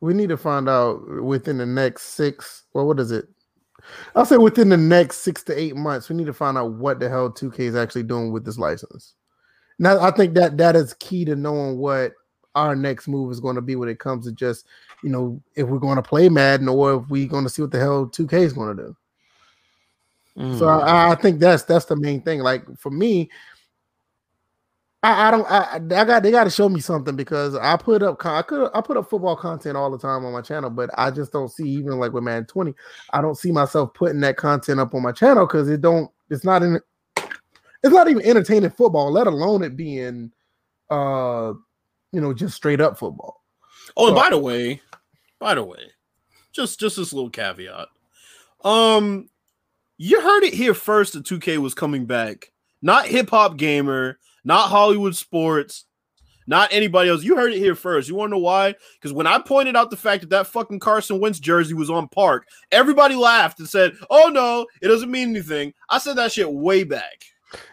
We 0.00 0.14
need 0.14 0.28
to 0.28 0.36
find 0.36 0.68
out 0.68 1.00
within 1.22 1.58
the 1.58 1.66
next 1.66 2.02
six. 2.14 2.64
Well, 2.72 2.86
what 2.86 3.00
is 3.00 3.10
it? 3.10 3.26
I'll 4.14 4.24
say 4.24 4.36
within 4.36 4.68
the 4.68 4.76
next 4.76 5.18
six 5.18 5.42
to 5.44 5.58
eight 5.58 5.74
months, 5.74 6.08
we 6.08 6.14
need 6.14 6.26
to 6.26 6.32
find 6.32 6.56
out 6.56 6.74
what 6.74 7.00
the 7.00 7.08
hell 7.08 7.30
2K 7.30 7.58
is 7.60 7.74
actually 7.74 8.04
doing 8.04 8.32
with 8.32 8.44
this 8.44 8.58
license. 8.58 9.14
Now, 9.80 9.98
I 10.00 10.12
think 10.12 10.34
that 10.34 10.58
that 10.58 10.76
is 10.76 10.94
key 10.94 11.24
to 11.24 11.34
knowing 11.34 11.78
what 11.78 12.12
our 12.66 12.76
next 12.76 13.08
move 13.08 13.30
is 13.30 13.40
going 13.40 13.56
to 13.56 13.62
be 13.62 13.76
when 13.76 13.88
it 13.88 13.98
comes 13.98 14.26
to 14.26 14.32
just, 14.32 14.66
you 15.02 15.10
know, 15.10 15.40
if 15.54 15.66
we're 15.66 15.78
going 15.78 15.96
to 15.96 16.02
play 16.02 16.28
Madden 16.28 16.68
or 16.68 16.94
if 16.94 17.08
we're 17.08 17.28
going 17.28 17.44
to 17.44 17.50
see 17.50 17.62
what 17.62 17.70
the 17.70 17.78
hell 17.78 18.06
2K 18.06 18.32
is 18.34 18.52
going 18.52 18.76
to 18.76 18.82
do. 18.82 18.96
So 20.56 20.68
I, 20.68 21.10
I 21.10 21.14
think 21.16 21.40
that's 21.40 21.64
that's 21.64 21.86
the 21.86 21.96
main 21.96 22.20
thing. 22.22 22.40
Like 22.40 22.62
for 22.78 22.90
me, 22.90 23.28
I, 25.02 25.28
I 25.28 25.30
don't 25.30 25.50
I, 25.50 25.74
I 25.74 26.04
got 26.04 26.22
they 26.22 26.30
got 26.30 26.44
to 26.44 26.50
show 26.50 26.68
me 26.68 26.80
something 26.80 27.16
because 27.16 27.56
I 27.56 27.76
put 27.76 28.02
up 28.02 28.24
I 28.24 28.42
could 28.42 28.70
I 28.72 28.80
put 28.80 28.96
up 28.96 29.10
football 29.10 29.36
content 29.36 29.76
all 29.76 29.90
the 29.90 29.98
time 29.98 30.24
on 30.24 30.32
my 30.32 30.40
channel, 30.40 30.70
but 30.70 30.90
I 30.96 31.10
just 31.10 31.32
don't 31.32 31.50
see 31.50 31.68
even 31.68 31.98
like 31.98 32.12
with 32.12 32.24
Madden 32.24 32.46
20, 32.46 32.72
I 33.12 33.20
don't 33.20 33.36
see 33.36 33.50
myself 33.50 33.94
putting 33.94 34.20
that 34.20 34.36
content 34.36 34.78
up 34.78 34.94
on 34.94 35.02
my 35.02 35.12
channel 35.12 35.46
because 35.46 35.68
it 35.68 35.80
don't 35.80 36.10
it's 36.30 36.44
not 36.44 36.62
in 36.62 36.80
it's 37.16 37.94
not 37.94 38.08
even 38.08 38.22
entertaining 38.22 38.70
football, 38.70 39.10
let 39.10 39.26
alone 39.26 39.62
it 39.62 39.76
being 39.76 40.32
uh 40.90 41.52
you 42.12 42.20
know 42.20 42.32
just 42.32 42.56
straight 42.56 42.80
up 42.80 42.98
football. 42.98 43.42
Oh, 43.96 44.08
and 44.08 44.16
by 44.16 44.30
the 44.30 44.38
way, 44.38 44.80
by 45.38 45.54
the 45.54 45.62
way, 45.62 45.90
just 46.52 46.80
just 46.80 46.96
this 46.96 47.12
little 47.12 47.30
caveat. 47.30 47.88
Um, 48.64 49.28
you 49.96 50.20
heard 50.20 50.44
it 50.44 50.54
here 50.54 50.74
first. 50.74 51.12
that 51.12 51.24
2K 51.24 51.58
was 51.58 51.74
coming 51.74 52.06
back. 52.06 52.52
Not 52.80 53.06
hip 53.06 53.30
hop 53.30 53.56
gamer, 53.56 54.18
not 54.44 54.68
Hollywood 54.68 55.16
sports, 55.16 55.84
not 56.46 56.72
anybody 56.72 57.10
else. 57.10 57.22
You 57.22 57.36
heard 57.36 57.52
it 57.52 57.58
here 57.58 57.74
first. 57.74 58.08
You 58.08 58.14
want 58.14 58.30
to 58.30 58.36
know 58.36 58.42
why? 58.42 58.74
Because 58.94 59.12
when 59.12 59.26
I 59.26 59.38
pointed 59.38 59.76
out 59.76 59.90
the 59.90 59.96
fact 59.96 60.22
that 60.22 60.30
that 60.30 60.46
fucking 60.46 60.78
Carson 60.78 61.20
Wentz 61.20 61.38
jersey 61.40 61.74
was 61.74 61.90
on 61.90 62.08
Park, 62.08 62.46
everybody 62.72 63.14
laughed 63.14 63.58
and 63.58 63.68
said, 63.68 63.92
"Oh 64.08 64.28
no, 64.28 64.66
it 64.80 64.88
doesn't 64.88 65.10
mean 65.10 65.30
anything." 65.30 65.74
I 65.90 65.98
said 65.98 66.16
that 66.16 66.32
shit 66.32 66.50
way 66.50 66.84
back. 66.84 67.24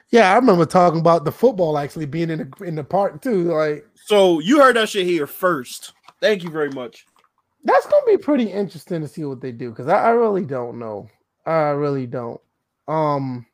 Yeah, 0.09 0.31
I 0.31 0.35
remember 0.35 0.65
talking 0.65 0.99
about 0.99 1.25
the 1.25 1.31
football 1.31 1.77
actually 1.77 2.05
being 2.05 2.29
in 2.29 2.39
the 2.39 2.65
in 2.65 2.75
the 2.75 2.83
park 2.83 3.21
too. 3.21 3.53
Like 3.53 3.85
So 4.05 4.37
you 4.37 4.59
heard 4.61 4.75
that 4.75 4.89
shit 4.89 5.07
here 5.07 5.25
first. 5.25 5.93
Thank 6.21 6.43
you 6.43 6.51
very 6.51 6.69
much. 6.69 7.07
that's 7.63 7.87
gonna 7.87 8.05
be 8.05 8.17
pretty 8.17 8.43
interesting 8.43 9.01
to 9.01 9.07
see 9.07 9.25
what 9.25 9.41
they 9.41 9.51
do 9.51 9.71
because 9.71 9.87
I, 9.87 9.97
I 9.97 10.09
really 10.09 10.45
don't 10.45 10.77
know. 10.77 11.09
I 11.47 11.69
really 11.69 12.05
don't. 12.05 12.39
Um, 12.87 13.47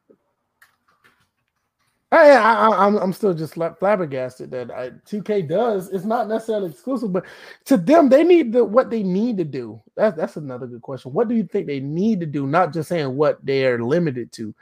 I, 2.12 2.32
I, 2.32 2.54
I 2.68 2.86
I'm 2.86 2.98
I'm 2.98 3.14
still 3.14 3.34
just 3.34 3.54
flabbergasted 3.54 4.52
that 4.52 4.72
I, 4.72 4.90
2K 4.90 5.48
does. 5.48 5.88
It's 5.88 6.04
not 6.04 6.28
necessarily 6.28 6.72
exclusive, 6.72 7.14
but 7.14 7.24
to 7.64 7.78
them, 7.78 8.10
they 8.10 8.26
need 8.26 8.52
the 8.52 8.66
what 8.66 8.90
they 8.90 9.04
need 9.04 9.38
to 9.38 9.46
do. 9.46 9.82
That's 9.96 10.18
that's 10.18 10.36
another 10.36 10.68
good 10.68 10.82
question. 10.82 11.14
What 11.14 11.30
do 11.30 11.36
you 11.36 11.46
think 11.46 11.66
they 11.66 11.80
need 11.80 12.20
to 12.20 12.26
do? 12.26 12.46
Not 12.46 12.74
just 12.74 12.90
saying 12.90 13.16
what 13.16 13.40
they 13.46 13.66
are 13.68 13.82
limited 13.82 14.34
to, 14.34 14.54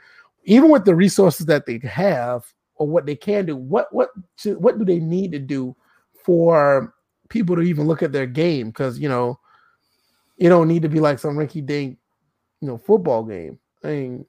even 0.44 0.70
with 0.70 0.84
the 0.84 0.94
resources 0.94 1.46
that 1.46 1.66
they 1.66 1.78
have 1.78 2.44
or 2.76 2.86
what 2.86 3.06
they 3.06 3.16
can 3.16 3.46
do. 3.46 3.56
What 3.56 3.92
what 3.92 4.10
what 4.56 4.78
do 4.78 4.84
they 4.84 5.00
need 5.00 5.32
to 5.32 5.40
do 5.40 5.74
for 6.30 6.94
people 7.28 7.56
to 7.56 7.62
even 7.62 7.88
look 7.88 8.04
at 8.04 8.12
their 8.12 8.26
game? 8.26 8.68
Because 8.68 9.00
you 9.00 9.08
know, 9.08 9.40
it 10.38 10.48
don't 10.48 10.68
need 10.68 10.82
to 10.82 10.88
be 10.88 11.00
like 11.00 11.18
some 11.18 11.36
rinky 11.36 11.64
dink, 11.66 11.98
you 12.60 12.68
know, 12.68 12.78
football 12.78 13.24
game. 13.24 13.58
I 13.82 13.88
mean, 13.88 14.26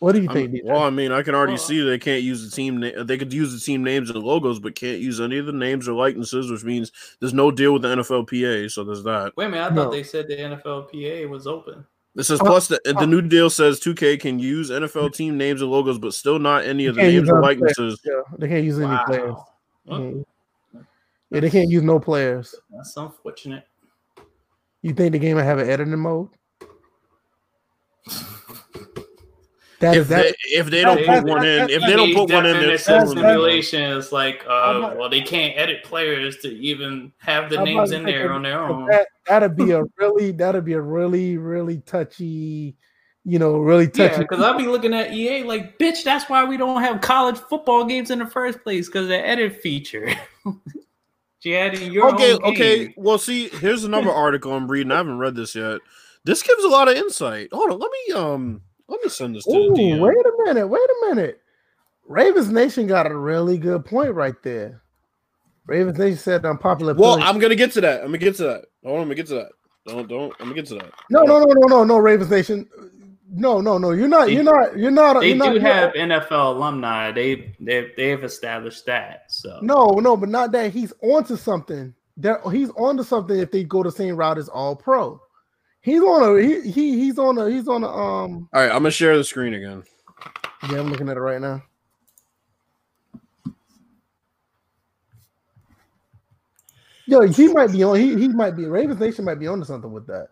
what 0.00 0.16
do 0.16 0.20
you 0.20 0.28
think? 0.32 0.50
I'm, 0.50 0.60
well, 0.64 0.82
I 0.82 0.90
mean, 0.90 1.12
I 1.12 1.22
can 1.22 1.36
already 1.36 1.52
well, 1.52 1.58
see 1.58 1.80
they 1.80 1.98
can't 2.00 2.24
use 2.24 2.44
the 2.44 2.54
team. 2.54 2.80
Na- 2.80 3.04
they 3.04 3.16
could 3.16 3.32
use 3.32 3.52
the 3.52 3.60
team 3.60 3.84
names 3.84 4.10
and 4.10 4.18
logos, 4.18 4.58
but 4.58 4.74
can't 4.74 4.98
use 4.98 5.20
any 5.20 5.38
of 5.38 5.46
the 5.46 5.52
names 5.52 5.86
or 5.86 5.92
likenesses, 5.92 6.50
which 6.50 6.64
means 6.64 6.90
there's 7.20 7.34
no 7.34 7.52
deal 7.52 7.72
with 7.72 7.82
the 7.82 7.94
NFLPA. 7.94 8.68
So 8.72 8.82
there's 8.82 9.04
that. 9.04 9.32
Wait 9.36 9.46
a 9.46 9.48
minute, 9.50 9.70
I 9.70 9.74
no. 9.74 9.84
thought 9.84 9.92
they 9.92 10.02
said 10.02 10.26
the 10.26 10.36
NFLPA 10.36 11.28
was 11.28 11.46
open. 11.46 11.86
This 12.16 12.30
is 12.30 12.40
uh, 12.40 12.44
plus 12.44 12.66
the, 12.66 12.80
the 12.84 12.98
uh, 12.98 13.06
new 13.06 13.22
deal 13.22 13.50
says 13.50 13.80
2K 13.80 14.20
can 14.20 14.38
use 14.38 14.70
NFL 14.70 15.14
team 15.14 15.36
names 15.36 15.62
and 15.62 15.70
logos, 15.70 15.98
but 15.98 16.14
still 16.14 16.38
not 16.38 16.64
any 16.64 16.86
of 16.86 16.96
the 16.96 17.02
names 17.02 17.30
or 17.30 17.40
likenesses. 17.40 18.00
Yeah, 18.04 18.20
they 18.38 18.48
can't 18.48 18.64
use 18.64 18.78
any 18.78 18.86
wow. 18.86 19.04
players. 19.06 20.24
Yeah, 21.34 21.40
they 21.40 21.50
can't 21.50 21.68
use 21.68 21.82
no 21.82 21.98
players. 21.98 22.54
That's 22.70 22.96
unfortunate. 22.96 23.66
You 24.82 24.92
think 24.92 25.12
the 25.12 25.18
game 25.18 25.36
will 25.36 25.44
have 25.44 25.58
an 25.58 25.68
editing 25.68 25.98
mode? 25.98 26.28
That, 29.80 29.96
if, 29.96 30.08
that, 30.08 30.22
they, 30.22 30.56
if 30.56 30.66
they 30.66 30.80
don't 30.80 31.04
put 31.04 31.24
one 31.24 31.44
in, 31.44 31.68
if 31.68 31.82
they 31.82 31.94
don't 31.94 32.14
put 32.14 32.30
one 32.30 32.46
in, 32.46 32.58
their 32.58 32.78
simulation 32.78 33.82
is 33.82 34.12
like, 34.12 34.42
uh, 34.48 34.94
well, 34.96 35.10
they 35.10 35.20
can't 35.20 35.52
edit 35.58 35.84
players 35.84 36.38
to 36.38 36.48
even 36.48 37.12
have 37.18 37.50
the 37.50 37.62
names 37.62 37.90
in 37.90 38.04
there 38.04 38.32
on 38.32 38.44
their 38.44 38.62
own. 38.62 38.86
That, 38.86 39.08
that'd 39.26 39.56
be 39.56 39.72
a 39.72 39.82
really, 39.98 40.30
that'd 40.30 40.64
be 40.64 40.72
a 40.72 40.80
really, 40.80 41.36
really 41.36 41.78
touchy, 41.80 42.76
you 43.24 43.38
know, 43.38 43.58
really 43.58 43.88
touchy. 43.88 44.14
Yeah, 44.14 44.18
because 44.20 44.40
I'll 44.40 44.56
be 44.56 44.66
looking 44.66 44.94
at 44.94 45.12
EA 45.12 45.42
like, 45.42 45.78
bitch, 45.78 46.02
that's 46.02 46.30
why 46.30 46.44
we 46.44 46.56
don't 46.56 46.80
have 46.80 47.02
college 47.02 47.36
football 47.36 47.84
games 47.84 48.10
in 48.10 48.20
the 48.20 48.26
first 48.26 48.62
place 48.62 48.86
because 48.86 49.08
the 49.08 49.18
edit 49.18 49.60
feature. 49.60 50.10
okay, 51.46 52.34
okay. 52.34 52.94
Well, 52.96 53.18
see, 53.18 53.48
here's 53.48 53.84
another 53.84 54.10
article 54.12 54.52
I'm 54.52 54.70
reading. 54.70 54.92
I 54.92 54.96
haven't 54.96 55.18
read 55.18 55.34
this 55.34 55.54
yet. 55.54 55.80
This 56.24 56.42
gives 56.42 56.64
a 56.64 56.68
lot 56.68 56.88
of 56.88 56.96
insight. 56.96 57.50
Hold 57.52 57.72
on, 57.72 57.78
let 57.78 57.90
me 57.90 58.14
um 58.14 58.62
let 58.88 59.02
me 59.02 59.08
send 59.08 59.36
this 59.36 59.44
to 59.44 59.50
Ooh, 59.50 59.74
the 59.74 59.80
DM. 59.80 60.00
Wait 60.00 60.26
a 60.26 60.44
minute. 60.44 60.66
Wait 60.66 60.80
a 60.80 61.08
minute. 61.08 61.40
Ravens 62.06 62.48
Nation 62.50 62.86
got 62.86 63.10
a 63.10 63.16
really 63.16 63.58
good 63.58 63.84
point 63.84 64.14
right 64.14 64.40
there. 64.42 64.82
Ravens 65.66 65.98
Nation 65.98 66.18
said 66.18 66.44
unpopular. 66.44 66.94
Well, 66.94 67.22
I'm 67.22 67.38
gonna 67.38 67.54
get 67.54 67.72
to 67.72 67.80
that. 67.82 68.00
I'm 68.00 68.06
gonna 68.06 68.18
get 68.18 68.36
to 68.36 68.44
that. 68.44 68.64
Hold 68.84 68.96
on, 68.96 69.02
I'm 69.02 69.08
gonna 69.08 69.14
get 69.14 69.26
to 69.28 69.34
that. 69.34 69.52
Don't 69.86 70.08
don't. 70.08 70.32
I'm 70.40 70.46
gonna 70.46 70.54
get 70.54 70.66
to 70.66 70.74
that. 70.76 70.92
No, 71.10 71.22
no, 71.22 71.40
no, 71.40 71.46
no, 71.46 71.66
no, 71.66 71.84
no. 71.84 71.98
Ravens 71.98 72.30
Nation. 72.30 72.68
No, 73.36 73.60
no, 73.60 73.78
no. 73.78 73.90
You're 73.90 74.06
not. 74.06 74.26
They, 74.26 74.34
you're 74.34 74.44
not. 74.44 74.78
You're 74.78 74.90
not. 74.92 75.20
They 75.20 75.34
you're 75.34 75.38
do 75.38 75.58
not, 75.58 75.60
have 75.60 75.92
NFL 75.94 76.54
alumni. 76.54 77.10
They 77.10 77.52
they 77.58 77.90
they've 77.96 78.22
established 78.22 78.86
that. 78.86 79.24
So 79.28 79.58
no, 79.60 79.86
no, 79.86 80.16
but 80.16 80.28
not 80.28 80.52
that. 80.52 80.72
He's 80.72 80.92
onto 81.02 81.36
something. 81.36 81.92
That 82.18 82.40
he's 82.52 82.70
onto 82.70 83.02
something. 83.02 83.36
If 83.36 83.50
they 83.50 83.64
go 83.64 83.82
the 83.82 83.90
same 83.90 84.16
route 84.16 84.38
as 84.38 84.48
All 84.48 84.76
Pro. 84.76 85.20
He's 85.80 86.00
on 86.00 86.38
a 86.38 86.42
he, 86.42 86.70
he 86.70 86.98
he's 86.98 87.18
on 87.18 87.36
a 87.36 87.50
he's 87.50 87.66
on 87.66 87.82
a 87.82 87.88
um. 87.88 88.48
All 88.52 88.62
right, 88.62 88.70
I'm 88.70 88.78
gonna 88.78 88.92
share 88.92 89.16
the 89.16 89.24
screen 89.24 89.54
again. 89.54 89.82
Yeah, 90.70 90.78
I'm 90.78 90.90
looking 90.90 91.08
at 91.08 91.16
it 91.16 91.20
right 91.20 91.40
now. 91.40 91.62
Yo, 97.06 97.20
he 97.22 97.48
might 97.48 97.72
be 97.72 97.82
on. 97.82 97.96
He 97.98 98.16
he 98.16 98.28
might 98.28 98.56
be. 98.56 98.64
Ravens 98.64 99.00
Nation 99.00 99.24
might 99.24 99.40
be 99.40 99.46
on 99.46 99.58
to 99.58 99.64
something 99.64 99.92
with 99.92 100.06
that. 100.06 100.28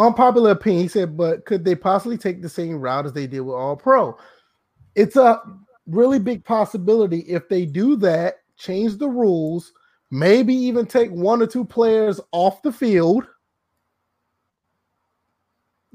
Unpopular 0.00 0.52
opinion. 0.52 0.82
He 0.82 0.88
said, 0.88 1.16
but 1.16 1.44
could 1.44 1.64
they 1.64 1.74
possibly 1.74 2.18
take 2.18 2.42
the 2.42 2.48
same 2.48 2.80
route 2.80 3.06
as 3.06 3.12
they 3.12 3.26
did 3.26 3.40
with 3.40 3.54
All 3.54 3.76
Pro? 3.76 4.16
It's 4.94 5.16
a 5.16 5.40
really 5.86 6.18
big 6.18 6.44
possibility 6.44 7.20
if 7.20 7.48
they 7.48 7.66
do 7.66 7.96
that. 7.96 8.36
Change 8.56 8.96
the 8.96 9.08
rules. 9.08 9.72
Maybe 10.10 10.54
even 10.54 10.86
take 10.86 11.10
one 11.10 11.40
or 11.40 11.46
two 11.46 11.64
players 11.64 12.20
off 12.32 12.62
the 12.62 12.72
field 12.72 13.26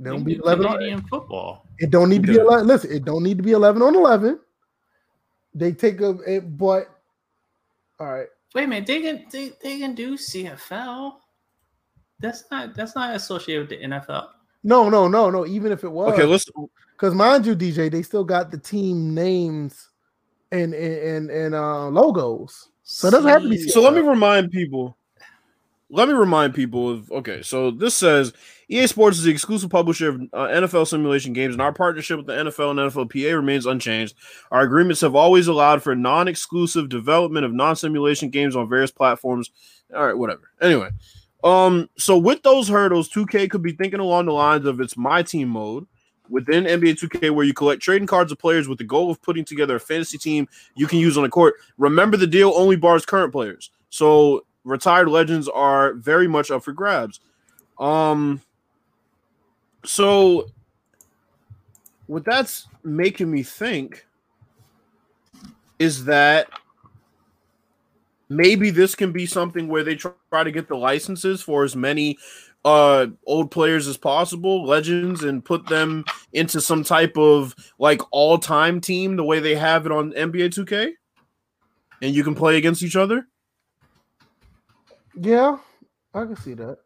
don't 0.01 0.23
be 0.23 0.35
eleven 0.35 0.65
Canadian 0.65 0.99
on 0.99 1.07
football. 1.07 1.65
It 1.77 1.89
don't 1.89 2.09
need 2.09 2.23
to 2.23 2.33
be 2.33 2.37
eleven. 2.37 2.67
Listen, 2.67 2.91
it 2.91 3.05
don't 3.05 3.23
need 3.23 3.37
to 3.37 3.43
be 3.43 3.53
eleven 3.53 3.81
on 3.81 3.95
eleven. 3.95 4.39
They 5.53 5.71
take 5.71 6.01
a 6.01 6.17
it, 6.27 6.57
but 6.57 6.89
all 7.99 8.13
right. 8.13 8.27
Wait 8.53 8.65
a 8.65 8.67
minute, 8.67 8.87
they 8.87 9.01
can 9.01 9.25
they, 9.31 9.53
they 9.61 9.79
can 9.79 9.95
do 9.95 10.17
CFL. 10.17 11.13
That's 12.19 12.45
not 12.49 12.75
that's 12.75 12.95
not 12.95 13.15
associated 13.15 13.69
with 13.69 13.79
the 13.79 13.85
NFL. 13.85 14.27
No, 14.63 14.89
no, 14.89 15.07
no, 15.07 15.29
no. 15.29 15.45
Even 15.45 15.71
if 15.71 15.83
it 15.83 15.91
was 15.91 16.13
okay, 16.13 16.23
let's 16.23 16.45
because 16.93 17.13
mind 17.13 17.45
you, 17.45 17.55
DJ, 17.55 17.91
they 17.91 18.01
still 18.01 18.23
got 18.23 18.51
the 18.51 18.57
team 18.57 19.13
names 19.13 19.89
and 20.51 20.73
and 20.73 21.29
and 21.29 21.55
uh, 21.55 21.87
logos. 21.87 22.69
So 22.83 23.07
it 23.07 23.11
doesn't 23.11 23.29
have 23.29 23.41
to 23.43 23.49
be. 23.49 23.57
So 23.67 23.81
let 23.81 23.93
me 23.93 24.01
remind 24.01 24.51
people 24.51 24.95
let 25.89 26.07
me 26.07 26.13
remind 26.13 26.55
people 26.55 26.89
of 26.89 27.11
okay, 27.11 27.41
so 27.41 27.69
this 27.69 27.95
says 27.95 28.33
EA 28.69 28.87
Sports 28.87 29.17
is 29.17 29.23
the 29.23 29.31
exclusive 29.31 29.69
publisher 29.69 30.09
of 30.09 30.21
uh, 30.33 30.47
NFL 30.47 30.87
simulation 30.87 31.31
games, 31.31 31.53
and 31.53 31.61
our 31.61 31.71
partnership 31.71 32.17
with 32.17 32.25
the 32.25 32.33
NFL 32.33 32.71
and 32.71 32.79
NFLPA 32.79 33.35
remains 33.35 33.65
unchanged. 33.65 34.15
Our 34.51 34.63
agreements 34.63 35.01
have 35.01 35.15
always 35.15 35.47
allowed 35.47 35.83
for 35.83 35.95
non 35.95 36.27
exclusive 36.27 36.89
development 36.89 37.45
of 37.45 37.53
non 37.53 37.75
simulation 37.75 38.29
games 38.29 38.55
on 38.55 38.67
various 38.67 38.91
platforms. 38.91 39.51
All 39.95 40.05
right, 40.05 40.17
whatever. 40.17 40.49
Anyway, 40.59 40.89
um, 41.45 41.89
so 41.97 42.17
with 42.17 42.41
those 42.41 42.67
hurdles, 42.67 43.07
2K 43.09 43.49
could 43.51 43.61
be 43.61 43.71
thinking 43.71 43.99
along 43.99 44.25
the 44.25 44.33
lines 44.33 44.65
of 44.65 44.81
its 44.81 44.97
My 44.97 45.21
Team 45.21 45.47
mode 45.47 45.85
within 46.27 46.63
NBA 46.63 46.99
2K, 46.99 47.29
where 47.29 47.45
you 47.45 47.53
collect 47.53 47.83
trading 47.83 48.07
cards 48.07 48.31
of 48.31 48.39
players 48.39 48.67
with 48.67 48.79
the 48.79 48.83
goal 48.83 49.11
of 49.11 49.21
putting 49.21 49.45
together 49.45 49.75
a 49.75 49.79
fantasy 49.79 50.17
team 50.17 50.47
you 50.75 50.87
can 50.87 50.97
use 50.97 51.17
on 51.17 51.23
the 51.23 51.29
court. 51.29 51.53
Remember, 51.77 52.17
the 52.17 52.25
deal 52.25 52.51
only 52.55 52.75
bars 52.75 53.05
current 53.05 53.31
players. 53.31 53.69
So 53.91 54.43
retired 54.63 55.07
legends 55.07 55.47
are 55.47 55.93
very 55.93 56.27
much 56.27 56.49
up 56.49 56.63
for 56.63 56.73
grabs. 56.73 57.19
Um, 57.79 58.41
so 59.83 60.47
what 62.07 62.25
that's 62.25 62.67
making 62.83 63.29
me 63.29 63.43
think 63.43 64.07
is 65.77 66.05
that 66.05 66.49
maybe 68.29 68.69
this 68.69 68.95
can 68.95 69.11
be 69.11 69.25
something 69.25 69.67
where 69.67 69.83
they 69.83 69.95
try 69.95 70.43
to 70.43 70.51
get 70.51 70.67
the 70.67 70.77
licenses 70.77 71.41
for 71.41 71.63
as 71.63 71.75
many 71.75 72.17
uh 72.63 73.07
old 73.27 73.51
players 73.51 73.87
as 73.87 73.97
possible, 73.97 74.65
legends, 74.65 75.23
and 75.23 75.45
put 75.45 75.67
them 75.67 76.03
into 76.33 76.59
some 76.59 76.83
type 76.83 77.17
of 77.17 77.55
like 77.77 78.01
all-time 78.11 78.81
team 78.81 79.15
the 79.15 79.23
way 79.23 79.39
they 79.39 79.55
have 79.55 79.85
it 79.85 79.91
on 79.91 80.11
NBA 80.13 80.49
2K. 80.49 80.93
And 82.01 82.13
you 82.13 82.23
can 82.23 82.35
play 82.35 82.57
against 82.57 82.83
each 82.83 82.95
other. 82.95 83.27
Yeah, 85.19 85.57
I 86.13 86.25
can 86.25 86.35
see 86.35 86.55
that. 86.55 86.79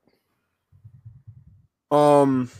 Um, 1.91 2.51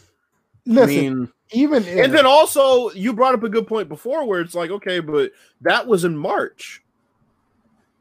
listen, 0.66 0.82
I 0.82 0.86
mean, 0.88 1.30
even 1.52 1.84
if, 1.84 2.06
and 2.06 2.14
then 2.14 2.26
also 2.26 2.90
you 2.92 3.14
brought 3.14 3.36
up 3.36 3.44
a 3.44 3.50
good 3.50 3.68
point 3.68 3.90
before 3.90 4.26
where 4.26 4.42
it's 4.42 4.56
like, 4.56 4.72
okay, 4.72 5.00
but 5.00 5.32
that 5.62 5.88
was 5.88 6.04
in 6.04 6.18
March. 6.18 6.82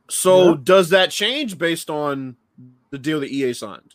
So 0.09 0.51
yeah. 0.51 0.57
does 0.63 0.91
that 0.91 1.11
change 1.11 1.59
based 1.59 1.91
on 1.91 2.37
the 2.91 2.99
deal 2.99 3.21
that 3.21 3.31
EA 3.31 3.53
signed? 3.53 3.95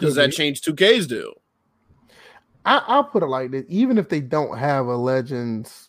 Does 0.00 0.14
that 0.16 0.32
change 0.32 0.62
2K's 0.62 1.06
deal? 1.06 1.34
I, 2.64 2.82
I'll 2.86 3.04
put 3.04 3.22
it 3.22 3.26
like 3.26 3.50
this: 3.50 3.64
even 3.68 3.98
if 3.98 4.08
they 4.08 4.20
don't 4.20 4.56
have 4.56 4.86
a 4.86 4.96
Legends 4.96 5.88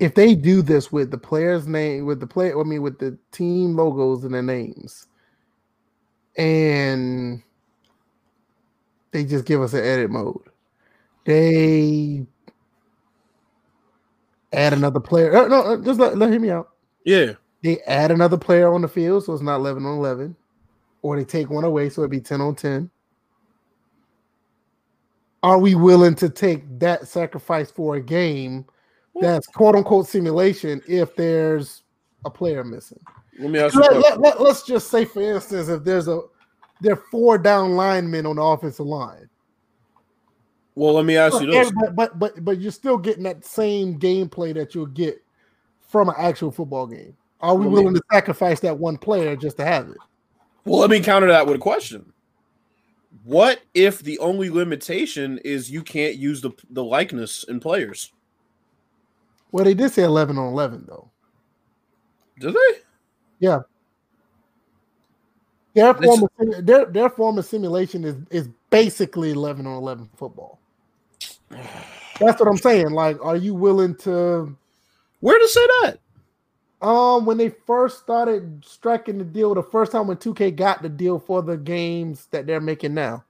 if 0.00 0.14
they 0.14 0.34
do 0.34 0.62
this 0.62 0.90
with 0.90 1.10
the 1.10 1.18
players' 1.18 1.68
name, 1.68 2.06
with 2.06 2.20
the 2.20 2.26
player, 2.26 2.58
I 2.58 2.64
mean, 2.64 2.80
with 2.80 2.98
the 2.98 3.16
team 3.32 3.76
logos 3.76 4.24
and 4.24 4.32
their 4.32 4.42
names, 4.42 5.06
and 6.36 7.42
they 9.10 9.24
just 9.24 9.44
give 9.44 9.60
us 9.60 9.74
an 9.74 9.84
edit 9.84 10.10
mode, 10.10 10.48
they 11.26 12.24
add 14.54 14.72
another 14.72 15.00
player. 15.00 15.36
Uh, 15.36 15.48
no, 15.48 15.62
uh, 15.62 15.76
just 15.76 16.00
let, 16.00 16.16
let 16.16 16.30
hear 16.30 16.40
me 16.40 16.50
out. 16.50 16.69
Yeah, 17.04 17.34
they 17.62 17.80
add 17.82 18.10
another 18.10 18.38
player 18.38 18.72
on 18.72 18.82
the 18.82 18.88
field, 18.88 19.24
so 19.24 19.32
it's 19.32 19.42
not 19.42 19.56
eleven 19.56 19.84
on 19.86 19.98
eleven, 19.98 20.36
or 21.02 21.16
they 21.16 21.24
take 21.24 21.50
one 21.50 21.64
away, 21.64 21.88
so 21.88 22.02
it'd 22.02 22.10
be 22.10 22.20
ten 22.20 22.40
on 22.40 22.54
ten. 22.54 22.90
Are 25.42 25.58
we 25.58 25.74
willing 25.74 26.14
to 26.16 26.28
take 26.28 26.78
that 26.80 27.08
sacrifice 27.08 27.70
for 27.70 27.96
a 27.96 28.00
game? 28.00 28.66
that's 29.20 29.46
quote 29.48 29.76
unquote 29.76 30.06
simulation 30.06 30.80
if 30.88 31.14
there's 31.16 31.82
a 32.24 32.30
player 32.30 32.64
missing. 32.64 33.00
Let 33.38 33.50
me 33.50 33.58
ask 33.58 33.74
you. 33.74 33.80
Let, 33.80 33.96
let, 33.96 34.20
let, 34.20 34.40
let's 34.40 34.62
just 34.62 34.90
say, 34.90 35.04
for 35.04 35.22
instance, 35.22 35.68
if 35.68 35.84
there's 35.84 36.08
a 36.08 36.22
there 36.80 36.94
are 36.94 37.02
four 37.10 37.38
down 37.38 37.72
linemen 37.72 38.26
on 38.26 38.36
the 38.36 38.42
offensive 38.42 38.86
line. 38.86 39.28
Well, 40.74 40.94
let 40.94 41.04
me 41.04 41.16
ask 41.16 41.40
you 41.40 41.50
this. 41.50 41.72
But, 41.72 41.94
but 41.94 42.18
but 42.18 42.44
but 42.44 42.60
you're 42.60 42.72
still 42.72 42.96
getting 42.98 43.24
that 43.24 43.44
same 43.44 43.98
gameplay 43.98 44.54
that 44.54 44.74
you'll 44.74 44.86
get 44.86 45.22
from 45.90 46.08
an 46.08 46.14
actual 46.18 46.50
football 46.50 46.86
game. 46.86 47.16
Are 47.40 47.54
we 47.54 47.66
willing 47.66 47.94
to 47.94 48.02
sacrifice 48.12 48.60
that 48.60 48.78
one 48.78 48.96
player 48.96 49.34
just 49.34 49.56
to 49.56 49.64
have 49.64 49.88
it? 49.88 49.96
Well, 50.64 50.80
let 50.80 50.90
me 50.90 51.00
counter 51.00 51.26
that 51.28 51.46
with 51.46 51.56
a 51.56 51.58
question. 51.58 52.12
What 53.24 53.60
if 53.74 54.00
the 54.00 54.18
only 54.18 54.50
limitation 54.50 55.38
is 55.38 55.70
you 55.70 55.82
can't 55.82 56.16
use 56.16 56.40
the 56.40 56.52
the 56.70 56.84
likeness 56.84 57.44
in 57.44 57.60
players? 57.60 58.12
Well, 59.52 59.64
they 59.64 59.74
did 59.74 59.90
say 59.90 60.04
eleven 60.04 60.38
on 60.38 60.46
eleven 60.46 60.84
though. 60.86 61.10
Did 62.38 62.54
they? 62.54 62.80
Yeah. 63.40 63.60
Their 65.74 65.94
form 65.94 66.22
of 66.22 66.66
their 66.66 66.84
their 66.86 67.10
form 67.10 67.38
of 67.38 67.44
simulation 67.44 68.04
is 68.04 68.16
is 68.30 68.48
basically 68.70 69.30
eleven 69.30 69.66
on 69.66 69.76
eleven 69.76 70.08
football. 70.16 70.60
That's 71.50 72.38
what 72.38 72.48
I'm 72.48 72.58
saying. 72.58 72.90
Like, 72.90 73.22
are 73.24 73.36
you 73.36 73.54
willing 73.54 73.94
to? 73.96 74.56
Where 75.20 75.38
to 75.38 75.48
say 75.48 75.66
that? 75.82 75.98
Um, 76.82 77.26
when 77.26 77.36
they 77.36 77.50
first 77.50 77.98
started 78.00 78.64
striking 78.66 79.18
the 79.18 79.24
deal, 79.24 79.54
the 79.54 79.62
first 79.62 79.92
time 79.92 80.06
when 80.06 80.16
2K 80.16 80.56
got 80.56 80.82
the 80.82 80.88
deal 80.88 81.18
for 81.18 81.42
the 81.42 81.56
games 81.56 82.26
that 82.30 82.46
they're 82.46 82.60
making 82.60 82.94
now. 82.94 83.24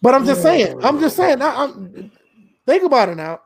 But 0.00 0.14
I'm 0.14 0.24
just 0.24 0.42
saying, 0.42 0.84
I'm 0.84 1.00
just 1.00 1.16
saying. 1.16 1.42
I, 1.42 1.64
am 1.64 2.12
think 2.66 2.84
about 2.84 3.08
it 3.08 3.16
now. 3.16 3.40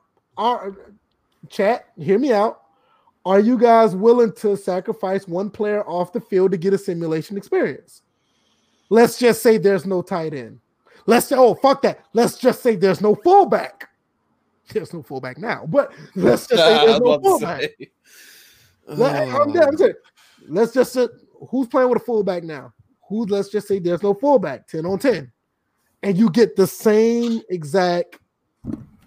Chat, 1.49 1.87
hear 1.97 2.19
me 2.19 2.33
out. 2.33 2.63
Are 3.25 3.41
you 3.41 3.59
guys 3.59 3.95
willing 3.95 4.33
to 4.35 4.57
sacrifice 4.57 5.29
one 5.29 5.51
player 5.51 5.83
off 5.85 6.13
the 6.13 6.21
field 6.21 6.51
to 6.53 6.57
get 6.57 6.75
a 6.75 6.79
simulation 6.79 7.37
experience? 7.37 8.03
Let's 8.91 9.19
just 9.19 9.43
say 9.43 9.59
there's 9.59 9.87
no 9.87 10.03
tight 10.03 10.35
end. 10.35 10.61
Let's 11.07 11.27
say, 11.27 11.37
oh 11.37 11.55
fuck 11.55 11.83
that. 11.83 12.05
Let's 12.13 12.39
just 12.39 12.63
say 12.63 12.77
there's 12.77 13.01
no 13.01 13.15
fullback. 13.15 13.89
There's 14.73 14.93
no 14.93 15.03
fullback 15.03 15.39
now, 15.39 15.67
but 15.67 15.93
let's 16.15 16.47
just 16.47 16.63
say 16.63 16.87
there's 16.87 17.01
no 17.01 17.21
fullback. 17.21 17.71
Let, 18.87 19.29
I'm, 19.29 19.57
I'm 19.57 19.77
saying, 19.77 19.95
let's 20.47 20.73
just 20.73 20.93
say 20.93 21.09
who's 21.51 21.67
playing 21.67 21.89
with 21.91 22.03
a 22.03 22.05
fullback 22.05 22.43
now? 22.43 22.73
Who? 23.09 23.25
Let's 23.27 23.49
just 23.49 23.69
say 23.69 23.79
there's 23.79 24.03
no 24.03 24.15
fullback, 24.15 24.67
ten 24.67 24.87
on 24.87 24.99
ten, 24.99 25.33
and 26.03 26.17
you 26.17 26.31
get 26.31 26.57
the 26.57 26.67
same 26.67 27.43
exact 27.51 28.19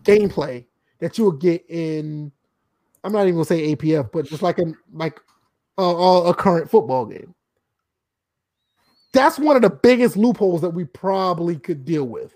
gameplay 0.03 0.65
that 0.99 1.17
you 1.17 1.25
would 1.25 1.39
get 1.39 1.63
in. 1.69 2.31
I'm 3.03 3.11
not 3.11 3.23
even 3.23 3.35
gonna 3.35 3.45
say 3.45 3.75
APF, 3.75 4.11
but 4.11 4.25
just 4.25 4.43
like 4.43 4.59
a 4.59 4.73
like 4.93 5.19
a 5.77 6.33
current 6.37 6.69
football 6.69 7.05
game. 7.05 7.33
That's 9.13 9.37
one 9.37 9.55
of 9.55 9.61
the 9.61 9.69
biggest 9.69 10.15
loopholes 10.15 10.61
that 10.61 10.69
we 10.69 10.85
probably 10.85 11.57
could 11.57 11.85
deal 11.85 12.05
with, 12.05 12.33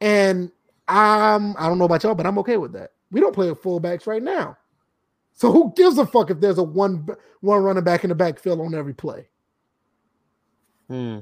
and 0.00 0.50
I'm 0.88 1.56
I 1.58 1.68
don't 1.68 1.78
know 1.78 1.84
about 1.84 2.02
y'all, 2.02 2.14
but 2.14 2.26
I'm 2.26 2.38
okay 2.38 2.56
with 2.56 2.72
that. 2.72 2.92
We 3.10 3.20
don't 3.20 3.34
play 3.34 3.48
with 3.48 3.62
fullbacks 3.62 4.06
right 4.06 4.22
now. 4.22 4.56
So 5.32 5.52
who 5.52 5.72
gives 5.76 5.98
a 5.98 6.06
fuck 6.06 6.30
if 6.30 6.40
there's 6.40 6.58
a 6.58 6.62
one 6.62 7.06
one 7.40 7.62
running 7.62 7.84
back 7.84 8.04
in 8.04 8.08
the 8.08 8.14
backfield 8.14 8.60
on 8.60 8.74
every 8.74 8.94
play? 8.94 9.28
Hmm. 10.88 11.18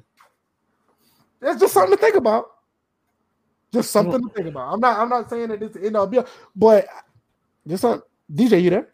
That's 1.40 1.60
just 1.60 1.74
something 1.74 1.96
to 1.96 2.00
think 2.00 2.16
about. 2.16 2.46
Just 3.72 3.90
something 3.90 4.22
to 4.22 4.28
think 4.34 4.48
about. 4.48 4.72
I'm 4.72 4.80
not 4.80 4.98
I'm 4.98 5.08
not 5.08 5.28
saying 5.28 5.48
that 5.48 5.62
it's 5.62 5.76
end 5.76 5.96
all 5.96 6.06
be 6.06 6.18
all, 6.18 6.26
but 6.54 6.86
just 7.66 7.82
not, 7.82 8.02
DJ, 8.32 8.62
you 8.62 8.70
there? 8.70 8.88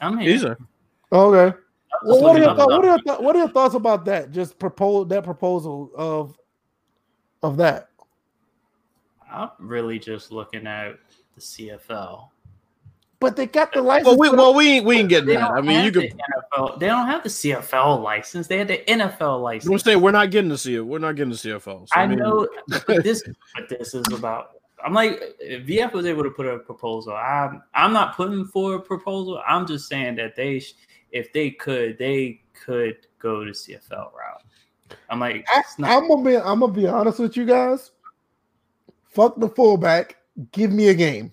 I'm 0.00 0.18
here. 0.18 0.30
Easy. 0.30 0.46
Okay. 0.46 1.56
Well, 2.04 2.22
what 2.22 2.36
are 2.36 2.38
your 2.38 2.50
up 2.50 2.56
thoughts? 2.56 2.70
What 2.70 2.80
are 2.80 2.86
your, 2.86 2.96
numbers. 2.96 3.04
thoughts, 3.06 3.22
what 3.22 3.36
are 3.36 3.38
your 3.38 3.48
thoughts 3.48 3.74
about 3.74 4.04
that? 4.06 4.30
Just 4.30 4.58
propose 4.58 5.08
that 5.08 5.24
proposal 5.24 5.90
of 5.94 6.36
of 7.42 7.56
that. 7.58 7.88
I'm 9.32 9.50
really 9.58 9.98
just 9.98 10.32
looking 10.32 10.66
at 10.66 10.96
the 11.34 11.40
CFL. 11.40 12.28
But 13.20 13.36
they 13.36 13.46
got 13.46 13.72
the 13.72 13.80
license. 13.80 14.08
Well, 14.08 14.18
we 14.18 14.28
for- 14.30 14.36
well 14.36 14.54
we 14.54 14.68
ain't 14.68 14.84
we 14.84 14.96
ain't 14.98 15.08
getting 15.08 15.28
They 15.28 15.36
that. 15.36 15.50
I 15.52 15.60
mean, 15.60 15.84
you 15.84 15.90
the 15.92 16.08
could. 16.08 16.20
NFL. 16.52 16.80
They 16.80 16.86
don't 16.86 17.06
have 17.06 17.22
the 17.22 17.28
CFL 17.28 18.02
license. 18.02 18.48
They 18.48 18.58
had 18.58 18.66
the 18.68 18.78
NFL 18.88 19.36
I'm 19.36 19.42
license. 19.42 19.82
saying 19.84 20.00
we're 20.00 20.10
not 20.10 20.30
getting 20.32 20.50
to 20.50 20.58
see 20.58 20.74
it. 20.74 20.80
We're 20.84 20.98
not 20.98 21.14
getting 21.14 21.30
the 21.30 21.36
CFL. 21.36 21.88
So, 21.88 21.92
I 21.94 22.06
mean, 22.08 22.18
know, 22.18 22.48
but 22.68 23.04
this, 23.04 23.22
but 23.54 23.68
this 23.68 23.94
is 23.94 24.02
about. 24.12 24.50
I'm 24.84 24.92
like, 24.92 25.20
if 25.38 25.64
VF 25.64 25.92
was 25.92 26.06
able 26.06 26.24
to 26.24 26.30
put 26.30 26.46
a 26.46 26.58
proposal. 26.58 27.12
I'm, 27.14 27.62
I'm 27.72 27.92
not 27.92 28.16
putting 28.16 28.44
for 28.46 28.74
a 28.74 28.80
proposal. 28.80 29.40
I'm 29.46 29.64
just 29.68 29.88
saying 29.88 30.16
that 30.16 30.34
they, 30.34 30.58
sh- 30.58 30.74
if 31.12 31.32
they 31.32 31.52
could, 31.52 31.98
they 31.98 32.40
could 32.52 32.96
go 33.20 33.44
to 33.44 33.52
CFL 33.52 34.12
route. 34.12 34.42
I'm 35.08 35.20
like, 35.20 35.46
I, 35.48 35.62
not, 35.78 35.90
I'm 35.90 36.08
gonna 36.08 36.24
be 36.24 36.36
I'm 36.36 36.58
gonna 36.58 36.72
be 36.72 36.88
honest 36.88 37.20
with 37.20 37.36
you 37.36 37.46
guys. 37.46 37.92
Fuck 39.12 39.38
the 39.38 39.48
fullback. 39.48 40.16
Give 40.52 40.72
me 40.72 40.88
a 40.88 40.94
game. 40.94 41.32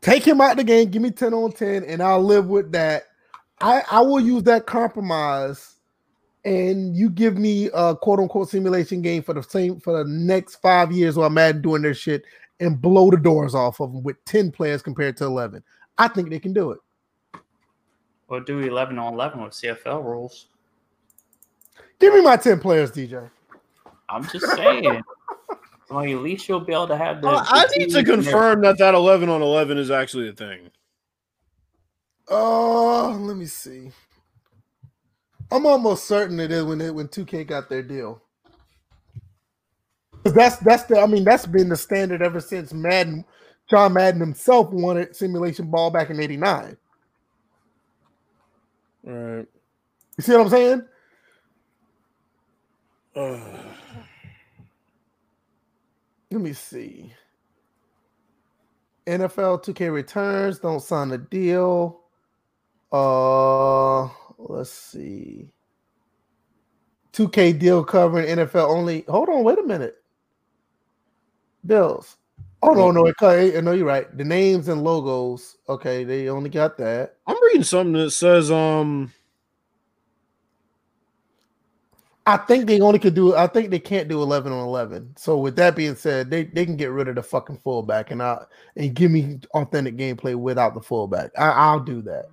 Take 0.00 0.26
him 0.26 0.40
out 0.40 0.52
of 0.52 0.56
the 0.58 0.64
game. 0.64 0.90
Give 0.90 1.00
me 1.00 1.10
10 1.10 1.32
on 1.32 1.52
10, 1.52 1.84
and 1.84 2.02
I'll 2.02 2.22
live 2.22 2.46
with 2.46 2.70
that. 2.72 3.04
I, 3.60 3.82
I 3.90 4.00
will 4.00 4.20
use 4.20 4.42
that 4.42 4.66
compromise, 4.66 5.76
and 6.44 6.94
you 6.94 7.08
give 7.08 7.38
me 7.38 7.70
a 7.72 7.96
quote 7.96 8.20
unquote 8.20 8.50
simulation 8.50 9.00
game 9.00 9.22
for 9.22 9.32
the 9.32 9.42
same 9.42 9.80
for 9.80 9.96
the 9.96 10.10
next 10.10 10.56
five 10.56 10.92
years 10.92 11.16
while 11.16 11.30
Madden 11.30 11.62
doing 11.62 11.80
their 11.80 11.94
shit 11.94 12.24
and 12.60 12.80
blow 12.80 13.10
the 13.10 13.16
doors 13.16 13.54
off 13.54 13.80
of 13.80 13.92
them 13.92 14.02
with 14.02 14.22
10 14.26 14.50
players 14.50 14.82
compared 14.82 15.16
to 15.16 15.24
11. 15.24 15.62
I 15.96 16.08
think 16.08 16.28
they 16.28 16.38
can 16.38 16.52
do 16.52 16.72
it. 16.72 16.80
or 18.28 18.40
do 18.40 18.58
11 18.58 18.98
on 18.98 19.14
11 19.14 19.42
with 19.42 19.52
CFL 19.52 20.04
rules. 20.04 20.46
Give 21.98 22.12
me 22.12 22.20
my 22.20 22.36
10 22.36 22.60
players, 22.60 22.90
DJ. 22.90 23.30
I'm 24.08 24.24
just 24.28 24.46
saying. 24.54 25.02
like, 25.90 26.10
at 26.10 26.22
least 26.22 26.48
you'll 26.48 26.60
be 26.60 26.72
able 26.72 26.88
to 26.88 26.96
have 26.96 27.22
the. 27.22 27.28
Uh, 27.28 27.44
I 27.48 27.66
need 27.78 27.90
to 27.90 28.04
teams 28.04 28.24
there. 28.24 28.34
confirm 28.34 28.62
that 28.62 28.78
that 28.78 28.94
11 28.94 29.28
on 29.28 29.42
11 29.42 29.78
is 29.78 29.90
actually 29.90 30.28
a 30.28 30.32
thing. 30.32 30.70
Oh, 32.28 33.16
let 33.20 33.36
me 33.36 33.46
see. 33.46 33.90
I'm 35.50 35.66
almost 35.66 36.06
certain 36.06 36.40
it 36.40 36.50
is 36.52 36.64
when 36.64 36.80
it, 36.80 36.94
when 36.94 37.08
2K 37.08 37.46
got 37.46 37.68
their 37.68 37.82
deal. 37.82 38.22
'Cause 40.24 40.34
That's 40.34 40.56
that's 40.58 40.84
the 40.84 41.00
I 41.00 41.06
mean 41.06 41.24
that's 41.24 41.46
been 41.46 41.68
the 41.68 41.76
standard 41.76 42.22
ever 42.22 42.40
since 42.40 42.72
Madden. 42.72 43.24
John 43.70 43.92
Madden 43.94 44.20
himself 44.20 44.70
wanted 44.70 45.16
simulation 45.16 45.70
ball 45.70 45.90
back 45.90 46.10
in 46.10 46.20
'89. 46.20 46.76
All 49.06 49.12
right. 49.12 49.46
You 50.18 50.22
see 50.24 50.32
what 50.32 50.42
I'm 50.42 50.48
saying? 50.50 50.84
Let 56.34 56.42
me 56.42 56.52
see. 56.52 57.12
NFL 59.06 59.64
2K 59.64 59.92
returns, 59.92 60.58
don't 60.58 60.82
sign 60.82 61.12
a 61.12 61.18
deal. 61.18 62.00
Uh 62.90 64.08
let's 64.38 64.72
see. 64.72 65.52
2K 67.12 67.56
deal 67.56 67.84
covering 67.84 68.26
NFL 68.26 68.68
only. 68.68 69.04
Hold 69.06 69.28
on, 69.28 69.44
wait 69.44 69.60
a 69.60 69.62
minute. 69.62 69.94
Bills. 71.64 72.16
Oh 72.64 72.72
no, 72.72 72.90
no, 72.90 73.12
cut- 73.14 73.62
no, 73.62 73.70
you're 73.70 73.86
right. 73.86 74.16
The 74.18 74.24
names 74.24 74.66
and 74.66 74.82
logos. 74.82 75.56
Okay, 75.68 76.02
they 76.02 76.28
only 76.28 76.50
got 76.50 76.76
that. 76.78 77.14
I'm 77.28 77.40
reading 77.44 77.62
something 77.62 77.92
that 77.92 78.10
says 78.10 78.50
um 78.50 79.12
I 82.26 82.38
think 82.38 82.66
they 82.66 82.80
only 82.80 82.98
could 82.98 83.14
do. 83.14 83.34
I 83.36 83.46
think 83.46 83.70
they 83.70 83.78
can't 83.78 84.08
do 84.08 84.22
eleven 84.22 84.52
on 84.52 84.60
eleven. 84.66 85.12
So 85.16 85.36
with 85.38 85.56
that 85.56 85.76
being 85.76 85.94
said, 85.94 86.30
they, 86.30 86.44
they 86.44 86.64
can 86.64 86.76
get 86.76 86.90
rid 86.90 87.08
of 87.08 87.16
the 87.16 87.22
fucking 87.22 87.58
fullback 87.58 88.10
and 88.10 88.22
I 88.22 88.44
and 88.76 88.94
give 88.94 89.10
me 89.10 89.40
authentic 89.52 89.96
gameplay 89.96 90.34
without 90.34 90.74
the 90.74 90.80
fullback. 90.80 91.32
I, 91.38 91.50
I'll 91.50 91.80
do 91.80 92.00
that. 92.02 92.26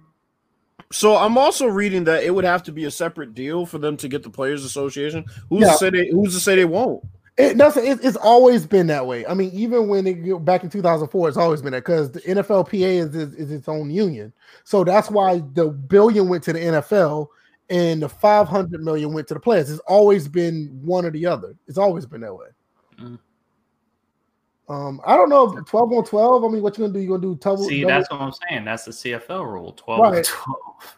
so 0.93 1.17
I'm 1.17 1.37
also 1.37 1.67
reading 1.67 2.05
that 2.05 2.23
it 2.23 2.33
would 2.33 2.45
have 2.45 2.63
to 2.63 2.71
be 2.71 2.85
a 2.85 2.91
separate 2.91 3.33
deal 3.33 3.65
for 3.65 3.79
them 3.79 3.97
to 3.97 4.07
get 4.07 4.23
the 4.23 4.29
players 4.29 4.63
association. 4.63 5.25
Who's 5.49 5.61
Yeah. 5.63 5.71
to 5.73 5.77
say 5.77 5.89
they 5.89 6.07
who's 6.09 6.33
to 6.35 6.39
say 6.39 6.55
they 6.55 6.65
won't? 6.65 7.03
It 7.37 7.57
doesn't. 7.57 7.83
It, 7.85 7.99
it's 8.03 8.17
always 8.17 8.65
been 8.67 8.87
that 8.87 9.07
way. 9.07 9.25
I 9.25 9.33
mean, 9.33 9.51
even 9.53 9.87
when 9.87 10.05
it 10.07 10.45
back 10.45 10.63
in 10.63 10.69
2004, 10.69 11.27
it's 11.29 11.37
always 11.37 11.61
been 11.61 11.71
that 11.71 11.83
because 11.85 12.11
the 12.11 12.19
NFLPA 12.21 13.07
is, 13.07 13.15
is 13.15 13.33
is 13.35 13.51
its 13.51 13.67
own 13.67 13.89
union. 13.89 14.31
So 14.63 14.83
that's 14.83 15.09
why 15.09 15.41
the 15.53 15.69
billion 15.69 16.27
went 16.29 16.43
to 16.43 16.53
the 16.53 16.59
NFL 16.59 17.27
and 17.71 18.03
the 18.03 18.09
500 18.09 18.83
million 18.83 19.13
went 19.13 19.27
to 19.29 19.33
the 19.33 19.39
players. 19.39 19.71
It's 19.71 19.79
always 19.87 20.27
been 20.27 20.79
one 20.83 21.05
or 21.05 21.09
the 21.11 21.25
other. 21.25 21.55
It's 21.67 21.77
always 21.77 22.05
been 22.05 22.21
that 22.21 22.35
way. 22.35 22.47
Mm. 22.99 23.17
Um, 24.69 25.01
I 25.05 25.15
don't 25.15 25.29
know. 25.29 25.59
12 25.61 25.91
on 25.93 26.05
12. 26.05 26.43
I 26.43 26.47
mean, 26.47 26.61
what 26.61 26.77
you 26.77 26.83
gonna 26.83 26.93
do? 26.93 26.99
You 26.99 27.09
gonna 27.09 27.21
do 27.21 27.35
double? 27.35 27.63
See, 27.63 27.81
double- 27.81 27.89
that's 27.99 28.11
what 28.11 28.21
I'm 28.21 28.31
saying. 28.49 28.65
That's 28.65 28.85
the 28.85 28.91
CFL 28.91 29.45
rule 29.51 29.73
12 29.73 29.99
on 29.99 30.23
12. 30.23 30.97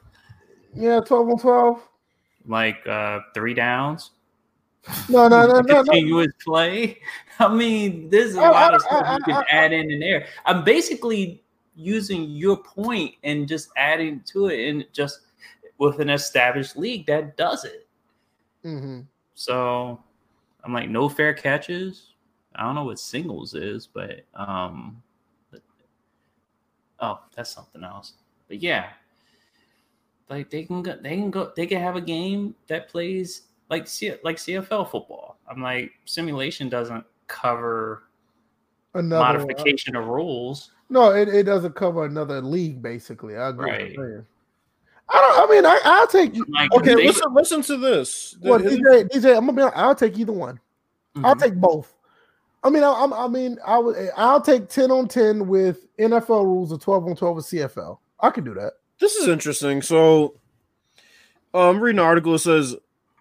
yeah, 0.76 1.00
12 1.00 1.30
on 1.30 1.40
12. 1.40 1.82
Like 2.48 2.86
uh, 2.88 3.20
three 3.34 3.54
downs. 3.54 4.12
No, 5.10 5.28
no, 5.28 5.48
no, 5.48 5.62
no, 5.62 5.62
no. 5.62 5.84
continuous 5.84 6.34
play. 6.44 7.00
I 7.40 7.54
mean, 7.54 8.10
there's 8.10 8.36
a 8.36 8.41
I- 8.41 8.50
lot 8.50 8.74
I- 8.74 8.76
of 8.76 8.82
stuff 8.82 9.04
I- 9.06 9.14
you 9.16 9.24
can 9.24 9.44
add 9.50 9.74
in 9.74 9.90
in 9.91 10.00
there. 10.00 10.28
I'm 10.45 10.64
basically 10.64 11.44
using 11.76 12.24
your 12.30 12.58
point 12.58 13.16
and 13.24 13.48
just 13.48 13.70
adding 13.78 14.22
to 14.34 14.48
it, 14.48 14.70
and 14.70 14.86
just 14.91 15.22
with 15.84 16.00
an 16.00 16.10
established 16.10 16.78
league 16.78 17.06
that 17.08 17.36
does 17.38 17.66
it. 17.66 17.88
hmm 18.64 19.02
So 19.36 20.02
I'm 20.64 20.74
like, 20.74 20.90
no 20.90 21.10
fair 21.10 21.34
catches. 21.34 22.14
I 22.56 22.64
don't 22.64 22.76
know 22.76 22.86
what 22.86 23.00
singles 23.00 23.54
is, 23.54 23.88
but 23.88 24.24
um, 24.36 25.02
but- 25.52 25.62
oh, 27.00 27.20
that's 27.36 27.50
something 27.50 27.84
else. 27.84 28.14
But 28.48 28.62
yeah, 28.62 28.90
like 30.30 30.50
they 30.50 30.64
can 30.64 30.82
go, 30.82 30.96
they 31.02 31.16
can 31.18 31.32
go, 31.32 31.52
they 31.56 31.66
can 31.66 31.82
have 31.82 31.96
a 31.96 32.02
game 32.02 32.56
that 32.68 32.88
plays 32.90 33.44
like 33.70 33.88
C, 33.88 34.14
like 34.24 34.38
CFL 34.38 34.90
football. 34.90 35.38
I'm 35.50 35.62
like, 35.62 35.92
simulation 36.06 36.70
doesn't 36.70 37.04
cover 37.28 38.04
another 38.94 39.40
uh, 39.40 39.46
modification 39.46 39.96
of 39.96 40.08
rules. 40.08 40.72
No, 40.90 41.12
it, 41.12 41.28
it 41.28 41.44
doesn't 41.44 41.76
cover 41.76 42.06
another 42.06 42.40
league. 42.42 42.82
Basically, 42.82 43.36
I 43.36 43.50
agree. 43.50 43.98
Right. 43.98 44.26
With 45.08 45.16
you. 45.16 45.20
I 45.20 45.22
don't. 45.22 45.50
I 45.50 45.54
mean, 45.54 45.66
I, 45.66 45.80
I'll 45.84 46.08
take. 46.08 46.34
Like, 46.50 46.72
Okay, 46.74 46.96
they- 46.96 47.08
listen, 47.08 47.34
listen 47.34 47.62
to 47.64 47.78
this. 47.78 48.36
Well, 48.42 48.60
DJ, 48.60 49.08
DJ, 49.10 49.36
I'm 49.38 49.46
gonna 49.46 49.54
be. 49.54 49.62
honest, 49.62 49.78
I'll 49.78 49.96
take 49.96 50.18
either 50.18 50.32
one. 50.34 50.60
I'll 51.24 51.36
Mhm. 51.36 51.40
take 51.42 51.56
both. 51.56 51.94
I 52.64 52.70
mean, 52.70 52.84
I, 52.84 52.92
I'm. 52.94 53.14
I 53.14 53.28
mean, 53.28 53.58
I 53.66 53.78
would. 53.78 53.96
I'll 54.18 54.42
take 54.42 54.70
ten 54.70 54.90
on 54.92 55.08
ten 55.08 55.48
with 55.48 55.86
NFL 55.98 56.46
rules 56.46 56.72
or 56.72 56.80
twelve 56.80 57.06
on 57.08 57.16
twelve 57.16 57.36
with 57.36 57.46
CFL. 57.46 58.00
I 58.20 58.30
can 58.30 58.44
do 58.44 58.54
that. 58.56 58.74
This 59.00 59.16
is 59.16 59.28
interesting. 59.28 59.82
So, 59.82 60.36
I'm 61.54 61.76
um, 61.78 61.80
reading 61.82 62.00
an 62.00 62.06
article, 62.06 62.36
it 62.36 62.40
says 62.40 62.76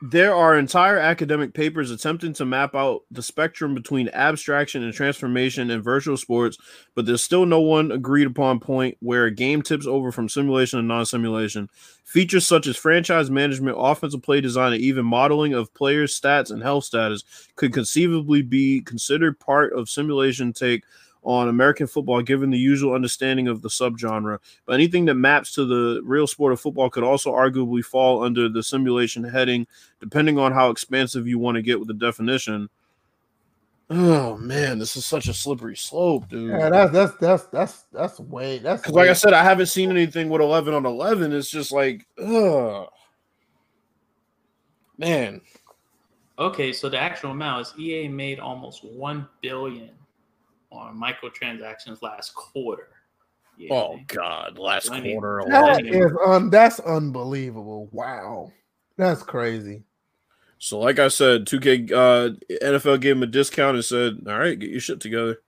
there 0.04 0.34
are 0.34 0.58
entire 0.58 0.98
academic 0.98 1.54
papers 1.54 1.92
attempting 1.92 2.32
to 2.32 2.44
map 2.44 2.74
out 2.74 3.02
the 3.12 3.22
spectrum 3.22 3.72
between 3.72 4.08
abstraction 4.08 4.82
and 4.82 4.92
transformation 4.92 5.70
in 5.70 5.80
virtual 5.80 6.16
sports, 6.16 6.58
but 6.96 7.06
there's 7.06 7.22
still 7.22 7.46
no 7.46 7.60
one 7.60 7.92
agreed 7.92 8.26
upon 8.26 8.58
point 8.58 8.96
where 8.98 9.26
a 9.26 9.30
game 9.30 9.62
tips 9.62 9.86
over 9.86 10.10
from 10.10 10.28
simulation 10.28 10.80
to 10.80 10.84
non-simulation. 10.84 11.70
Features 12.04 12.44
such 12.44 12.66
as 12.66 12.76
franchise 12.76 13.30
management, 13.30 13.76
offensive 13.78 14.22
play 14.22 14.40
design, 14.40 14.72
and 14.72 14.82
even 14.82 15.06
modeling 15.06 15.54
of 15.54 15.72
players' 15.72 16.20
stats 16.20 16.50
and 16.50 16.64
health 16.64 16.82
status 16.82 17.22
could 17.54 17.72
conceivably 17.72 18.42
be 18.42 18.80
considered 18.80 19.38
part 19.38 19.72
of 19.72 19.88
simulation 19.88 20.52
take 20.52 20.82
on 21.22 21.48
American 21.48 21.86
football, 21.86 22.20
given 22.22 22.50
the 22.50 22.58
usual 22.58 22.94
understanding 22.94 23.48
of 23.48 23.62
the 23.62 23.68
subgenre. 23.68 24.38
But 24.66 24.74
anything 24.74 25.04
that 25.06 25.14
maps 25.14 25.52
to 25.54 25.64
the 25.64 26.00
real 26.04 26.26
sport 26.26 26.52
of 26.52 26.60
football 26.60 26.90
could 26.90 27.04
also 27.04 27.32
arguably 27.32 27.84
fall 27.84 28.24
under 28.24 28.48
the 28.48 28.62
simulation 28.62 29.24
heading, 29.24 29.66
depending 30.00 30.38
on 30.38 30.52
how 30.52 30.70
expansive 30.70 31.26
you 31.26 31.38
want 31.38 31.56
to 31.56 31.62
get 31.62 31.78
with 31.78 31.88
the 31.88 31.94
definition. 31.94 32.68
Oh 33.90 34.36
man, 34.38 34.78
this 34.78 34.96
is 34.96 35.04
such 35.04 35.28
a 35.28 35.34
slippery 35.34 35.76
slope, 35.76 36.28
dude. 36.28 36.50
Yeah, 36.50 36.70
that's 36.70 36.92
that's 36.92 37.16
that's 37.16 37.44
that's 37.46 37.82
that's 37.92 38.20
way. 38.20 38.58
That's 38.58 38.80
Because, 38.80 38.94
like 38.94 39.10
I 39.10 39.12
said, 39.12 39.34
I 39.34 39.44
haven't 39.44 39.66
seen 39.66 39.90
anything 39.90 40.30
with 40.30 40.40
11 40.40 40.72
on 40.72 40.86
11. 40.86 41.32
It's 41.32 41.50
just 41.50 41.72
like, 41.72 42.06
ugh. 42.18 42.88
Man, 44.96 45.40
Okay, 46.38 46.72
so 46.72 46.88
the 46.88 46.98
actual 46.98 47.30
amount 47.30 47.66
is 47.66 47.74
EA 47.78 48.08
made 48.08 48.40
almost 48.40 48.84
one 48.84 49.28
billion 49.42 49.90
on 50.72 50.98
microtransactions 51.00 52.02
last 52.02 52.34
quarter. 52.34 52.88
Yeah. 53.58 53.74
oh 53.74 54.00
god, 54.06 54.58
last 54.58 54.90
I 54.90 55.00
mean, 55.00 55.12
quarter 55.20 55.44
that 55.48 55.82
alone. 55.82 55.86
is 55.86 56.12
un, 56.26 56.50
that's 56.50 56.80
unbelievable. 56.80 57.88
Wow, 57.92 58.50
that's 58.96 59.22
crazy. 59.22 59.82
So, 60.58 60.78
like 60.78 60.98
I 60.98 61.08
said, 61.08 61.44
2K 61.44 61.92
uh, 61.92 62.30
NFL 62.62 63.00
gave 63.00 63.16
him 63.16 63.22
a 63.22 63.26
discount 63.26 63.74
and 63.74 63.84
said, 63.84 64.22
"All 64.26 64.38
right, 64.38 64.58
get 64.58 64.70
your 64.70 64.80
shit 64.80 65.00
together." 65.00 65.40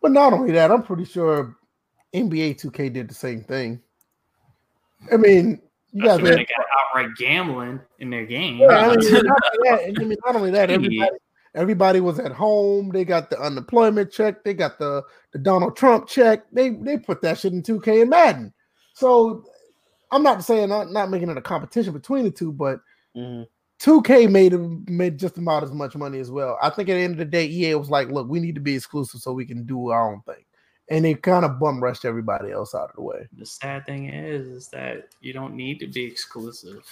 But 0.00 0.12
not 0.12 0.32
only 0.32 0.52
that, 0.52 0.70
I'm 0.70 0.82
pretty 0.82 1.06
sure 1.06 1.56
NBA 2.14 2.60
2K 2.60 2.92
did 2.92 3.08
the 3.10 3.14
same 3.14 3.42
thing. 3.42 3.80
I 5.12 5.16
mean, 5.16 5.60
you 5.92 6.04
guys. 6.04 6.18
when 6.20 6.26
had- 6.26 6.38
they 6.38 6.44
got 6.44 6.66
outright 6.78 7.16
gambling 7.16 7.80
in 7.98 8.10
their 8.10 8.26
game. 8.26 8.58
Yeah, 8.58 8.68
I 8.68 8.96
mean, 8.96 9.12
not 9.12 9.36
only 9.56 9.70
that, 9.70 9.80
I 9.84 10.04
mean, 10.04 10.16
not 10.24 10.36
only 10.36 10.50
that, 10.52 10.70
everybody, 10.70 11.10
everybody 11.54 12.00
was 12.00 12.18
at 12.18 12.32
home. 12.32 12.90
They 12.90 13.04
got 13.04 13.30
the 13.30 13.40
unemployment 13.40 14.12
check. 14.12 14.44
They 14.44 14.54
got 14.54 14.78
the, 14.78 15.02
the 15.32 15.38
Donald 15.38 15.76
Trump 15.76 16.06
check. 16.06 16.44
They 16.52 16.70
they 16.70 16.98
put 16.98 17.22
that 17.22 17.38
shit 17.38 17.52
in 17.52 17.62
2K 17.62 18.02
and 18.02 18.10
Madden. 18.10 18.52
So 18.94 19.44
I'm 20.10 20.22
not 20.22 20.44
saying 20.44 20.68
not, 20.68 20.90
not 20.90 21.10
making 21.10 21.30
it 21.30 21.36
a 21.36 21.42
competition 21.42 21.92
between 21.92 22.24
the 22.24 22.30
two, 22.30 22.52
but 22.52 22.80
mm-hmm. 23.16 23.42
2K 23.82 24.30
made 24.30 24.52
made 24.88 25.18
just 25.18 25.38
about 25.38 25.64
as 25.64 25.72
much 25.72 25.96
money 25.96 26.20
as 26.20 26.30
well. 26.30 26.58
I 26.62 26.70
think 26.70 26.88
at 26.88 26.94
the 26.94 27.00
end 27.00 27.14
of 27.14 27.18
the 27.18 27.24
day, 27.24 27.46
EA 27.46 27.74
was 27.74 27.90
like, 27.90 28.08
"Look, 28.08 28.28
we 28.28 28.38
need 28.40 28.54
to 28.54 28.60
be 28.60 28.74
exclusive 28.74 29.20
so 29.20 29.32
we 29.32 29.46
can 29.46 29.64
do 29.64 29.88
our 29.88 30.12
own 30.12 30.20
thing," 30.22 30.44
and 30.88 31.04
they 31.04 31.14
kind 31.14 31.44
of 31.44 31.58
bum 31.58 31.82
rushed 31.82 32.04
everybody 32.04 32.52
else 32.52 32.74
out 32.74 32.90
of 32.90 32.96
the 32.96 33.02
way. 33.02 33.26
the 33.36 33.46
sad 33.46 33.84
thing 33.86 34.08
is, 34.08 34.46
is 34.46 34.68
that 34.68 35.08
you 35.20 35.32
don't 35.32 35.54
need 35.54 35.80
to 35.80 35.86
be 35.86 36.04
exclusive 36.04 36.84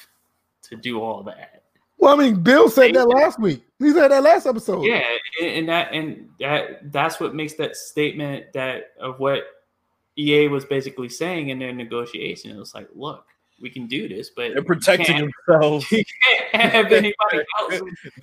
to 0.62 0.76
do 0.76 1.00
all 1.00 1.22
that. 1.22 1.62
Well, 2.00 2.14
I 2.18 2.22
mean, 2.22 2.42
Bill 2.42 2.68
said 2.70 2.94
that 2.94 3.06
last 3.08 3.38
week. 3.38 3.62
He 3.78 3.92
said 3.92 4.10
that 4.10 4.22
last 4.22 4.46
episode. 4.46 4.84
Yeah, 4.84 5.02
and 5.40 5.50
and 5.50 5.68
that 5.68 5.92
and 5.92 6.28
that 6.40 6.92
that's 6.92 7.20
what 7.20 7.34
makes 7.34 7.54
that 7.54 7.76
statement 7.76 8.52
that 8.54 8.92
of 9.00 9.18
what 9.20 9.42
EA 10.16 10.48
was 10.48 10.64
basically 10.64 11.08
saying 11.08 11.50
in 11.50 11.58
their 11.58 11.72
negotiation. 11.72 12.50
It 12.50 12.58
was 12.58 12.74
like, 12.74 12.88
look, 12.94 13.24
we 13.60 13.70
can 13.70 13.86
do 13.86 14.08
this, 14.08 14.30
but 14.34 14.52
They're 14.54 14.62
protecting 14.62 15.16
you 15.18 15.30
themselves. 15.46 15.90
you 15.92 16.04
can't 16.52 16.72
have 16.72 16.86
anybody 16.92 17.44
else. 17.60 17.80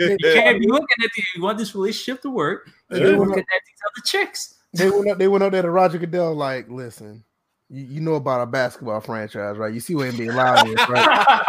You 0.00 0.16
can't 0.22 0.60
be 0.60 0.66
looking 0.68 1.04
at 1.04 1.10
the, 1.16 1.22
you 1.36 1.42
want 1.42 1.58
this 1.58 1.74
relationship 1.74 2.22
to 2.22 2.30
work. 2.30 2.68
You 2.90 2.98
Yeah. 2.98 3.04
don't 3.12 3.28
look 3.28 3.38
at 3.38 3.44
these 3.44 3.78
other 3.86 4.04
chicks. 4.04 4.54
they 4.74 4.90
went 4.90 5.08
up. 5.10 5.18
They 5.18 5.28
went 5.28 5.44
up 5.44 5.52
there 5.52 5.62
to 5.62 5.70
Roger 5.70 5.98
Goodell. 5.98 6.34
Like, 6.34 6.68
listen, 6.68 7.24
you, 7.70 7.84
you 7.84 8.00
know 8.00 8.14
about 8.14 8.40
a 8.42 8.46
basketball 8.46 9.00
franchise, 9.00 9.56
right? 9.56 9.72
You 9.72 9.80
see 9.80 9.94
what 9.94 10.08
NBA 10.14 10.34
Live 10.34 10.66
is, 10.68 10.88
right? 10.88 11.40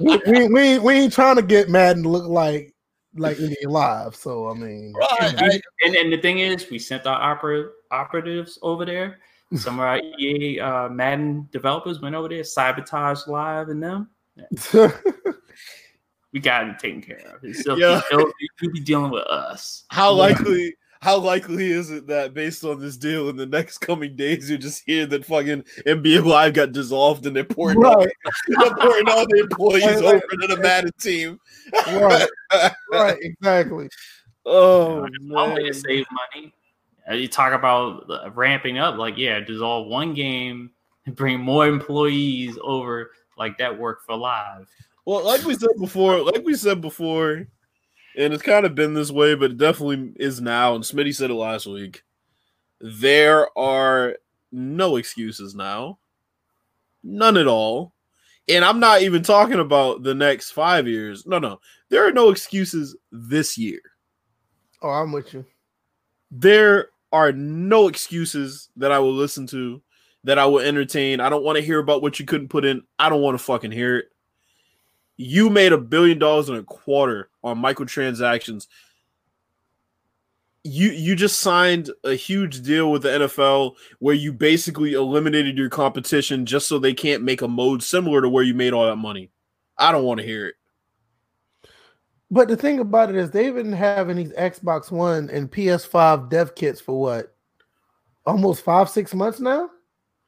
we, 0.00 0.16
we, 0.26 0.48
we, 0.48 0.60
ain't- 0.60 0.82
we 0.82 0.92
ain't 0.94 1.12
trying 1.12 1.36
to 1.36 1.42
get 1.42 1.68
Madden 1.68 2.02
to 2.04 2.08
look 2.08 2.26
like 2.26 2.74
like 3.16 3.36
NBA 3.36 3.66
Live. 3.66 4.16
So 4.16 4.48
I 4.48 4.54
mean, 4.54 4.92
Right. 4.94 5.60
And, 5.84 5.94
and 5.96 6.12
the 6.12 6.16
thing 6.18 6.38
is, 6.38 6.70
we 6.70 6.78
sent 6.78 7.06
our 7.06 7.20
opera, 7.20 7.68
operatives 7.90 8.58
over 8.62 8.84
there. 8.86 9.18
Some 9.54 9.74
of 9.74 9.80
our 9.84 10.00
EA 10.18 10.60
uh, 10.60 10.88
Madden 10.88 11.46
developers 11.52 12.00
went 12.00 12.14
over 12.14 12.26
there, 12.28 12.42
sabotage 12.42 13.26
live 13.26 13.68
and 13.68 13.82
them. 13.82 14.08
We 16.32 16.40
got 16.40 16.66
it 16.66 16.78
taken 16.78 17.02
care 17.02 17.18
of. 17.34 17.44
It's 17.44 17.60
still, 17.60 17.78
Yeah. 17.78 18.00
it'll- 18.10 18.32
you'll 18.62 18.72
be 18.72 18.80
dealing 18.80 19.10
with 19.10 19.24
us. 19.26 19.84
How 19.90 20.12
Yeah. 20.12 20.16
likely? 20.18 20.74
How 21.02 21.18
likely 21.18 21.72
is 21.72 21.90
it 21.90 22.06
that 22.06 22.32
based 22.32 22.62
on 22.62 22.78
this 22.78 22.96
deal 22.96 23.28
in 23.28 23.34
the 23.34 23.44
next 23.44 23.78
coming 23.78 24.14
days, 24.14 24.48
you 24.48 24.56
just 24.56 24.84
hear 24.86 25.04
that 25.06 25.24
fucking 25.24 25.64
NBA 25.84 26.24
Live 26.24 26.54
got 26.54 26.70
dissolved 26.70 27.26
and 27.26 27.34
they're 27.34 27.42
pouring, 27.42 27.84
all, 27.84 27.96
right, 27.96 28.08
they're 28.46 28.74
pouring 28.76 29.08
all 29.08 29.26
the 29.26 29.40
employees 29.40 29.84
Right, 29.84 29.96
over 29.96 30.14
right. 30.14 30.40
to 30.40 30.46
the 30.46 30.58
Madden 30.62 30.92
team? 31.00 31.40
right, 31.88 32.28
right, 32.92 33.18
exactly. 33.20 33.88
Oh 34.46 35.04
One 35.26 35.54
way 35.54 35.62
man. 35.64 35.72
to 35.72 35.74
save 35.74 36.06
money. 36.12 36.52
Uh, 37.10 37.14
You 37.14 37.26
talk 37.26 37.52
about 37.52 38.36
ramping 38.36 38.78
up, 38.78 38.96
like 38.96 39.18
yeah, 39.18 39.40
dissolve 39.40 39.88
one 39.88 40.14
game 40.14 40.70
and 41.06 41.16
bring 41.16 41.40
more 41.40 41.66
employees 41.66 42.56
over. 42.62 43.10
Like 43.36 43.58
that 43.58 43.76
work 43.76 44.04
for 44.06 44.14
live. 44.14 44.68
Well, 45.04 45.24
like 45.24 45.42
we 45.44 45.56
said 45.56 45.70
before, 45.80 46.22
like 46.22 46.44
we 46.44 46.54
said 46.54 46.80
before, 46.80 47.48
and 48.16 48.32
it's 48.32 48.42
kind 48.42 48.66
of 48.66 48.74
been 48.74 48.94
this 48.94 49.10
way, 49.10 49.34
but 49.34 49.52
it 49.52 49.58
definitely 49.58 50.12
is 50.16 50.40
now. 50.40 50.74
And 50.74 50.84
Smitty 50.84 51.14
said 51.14 51.30
it 51.30 51.34
last 51.34 51.66
week. 51.66 52.02
There 52.80 53.46
are 53.58 54.16
no 54.50 54.96
excuses 54.96 55.54
now, 55.54 55.98
none 57.02 57.36
at 57.36 57.46
all. 57.46 57.92
And 58.48 58.64
I'm 58.64 58.80
not 58.80 59.02
even 59.02 59.22
talking 59.22 59.60
about 59.60 60.02
the 60.02 60.14
next 60.14 60.50
five 60.50 60.88
years. 60.88 61.26
No, 61.26 61.38
no, 61.38 61.60
there 61.90 62.06
are 62.06 62.12
no 62.12 62.30
excuses 62.30 62.96
this 63.12 63.56
year. 63.56 63.80
Oh, 64.82 64.90
I'm 64.90 65.12
with 65.12 65.32
you. 65.32 65.44
There 66.30 66.88
are 67.12 67.30
no 67.30 67.88
excuses 67.88 68.70
that 68.76 68.90
I 68.90 68.98
will 68.98 69.14
listen 69.14 69.46
to, 69.48 69.80
that 70.24 70.38
I 70.38 70.46
will 70.46 70.60
entertain. 70.60 71.20
I 71.20 71.28
don't 71.28 71.44
want 71.44 71.56
to 71.56 71.64
hear 71.64 71.78
about 71.78 72.02
what 72.02 72.18
you 72.18 72.26
couldn't 72.26 72.48
put 72.48 72.64
in. 72.64 72.82
I 72.98 73.08
don't 73.08 73.22
want 73.22 73.38
to 73.38 73.44
fucking 73.44 73.70
hear 73.70 73.98
it. 73.98 74.06
You 75.16 75.50
made 75.50 75.72
a 75.72 75.78
billion 75.78 76.18
dollars 76.18 76.48
in 76.48 76.56
a 76.56 76.62
quarter 76.62 77.30
on 77.44 77.60
microtransactions. 77.62 78.66
You 80.64 80.90
you 80.90 81.16
just 81.16 81.40
signed 81.40 81.90
a 82.04 82.14
huge 82.14 82.62
deal 82.62 82.90
with 82.90 83.02
the 83.02 83.08
NFL 83.08 83.74
where 83.98 84.14
you 84.14 84.32
basically 84.32 84.92
eliminated 84.92 85.58
your 85.58 85.68
competition 85.68 86.46
just 86.46 86.68
so 86.68 86.78
they 86.78 86.94
can't 86.94 87.24
make 87.24 87.42
a 87.42 87.48
mode 87.48 87.82
similar 87.82 88.22
to 88.22 88.28
where 88.28 88.44
you 88.44 88.54
made 88.54 88.72
all 88.72 88.86
that 88.86 88.96
money. 88.96 89.30
I 89.76 89.90
don't 89.90 90.04
want 90.04 90.20
to 90.20 90.26
hear 90.26 90.46
it. 90.46 90.54
But 92.32 92.48
the 92.48 92.56
thing 92.56 92.78
about 92.80 93.10
it 93.10 93.16
is, 93.16 93.30
they've 93.30 93.54
been 93.54 93.72
having 93.72 94.16
these 94.16 94.32
Xbox 94.32 94.90
One 94.90 95.28
and 95.28 95.52
PS5 95.52 96.30
dev 96.30 96.54
kits 96.54 96.80
for 96.80 96.98
what, 96.98 97.34
almost 98.24 98.64
five, 98.64 98.88
six 98.88 99.12
months 99.12 99.38
now. 99.38 99.68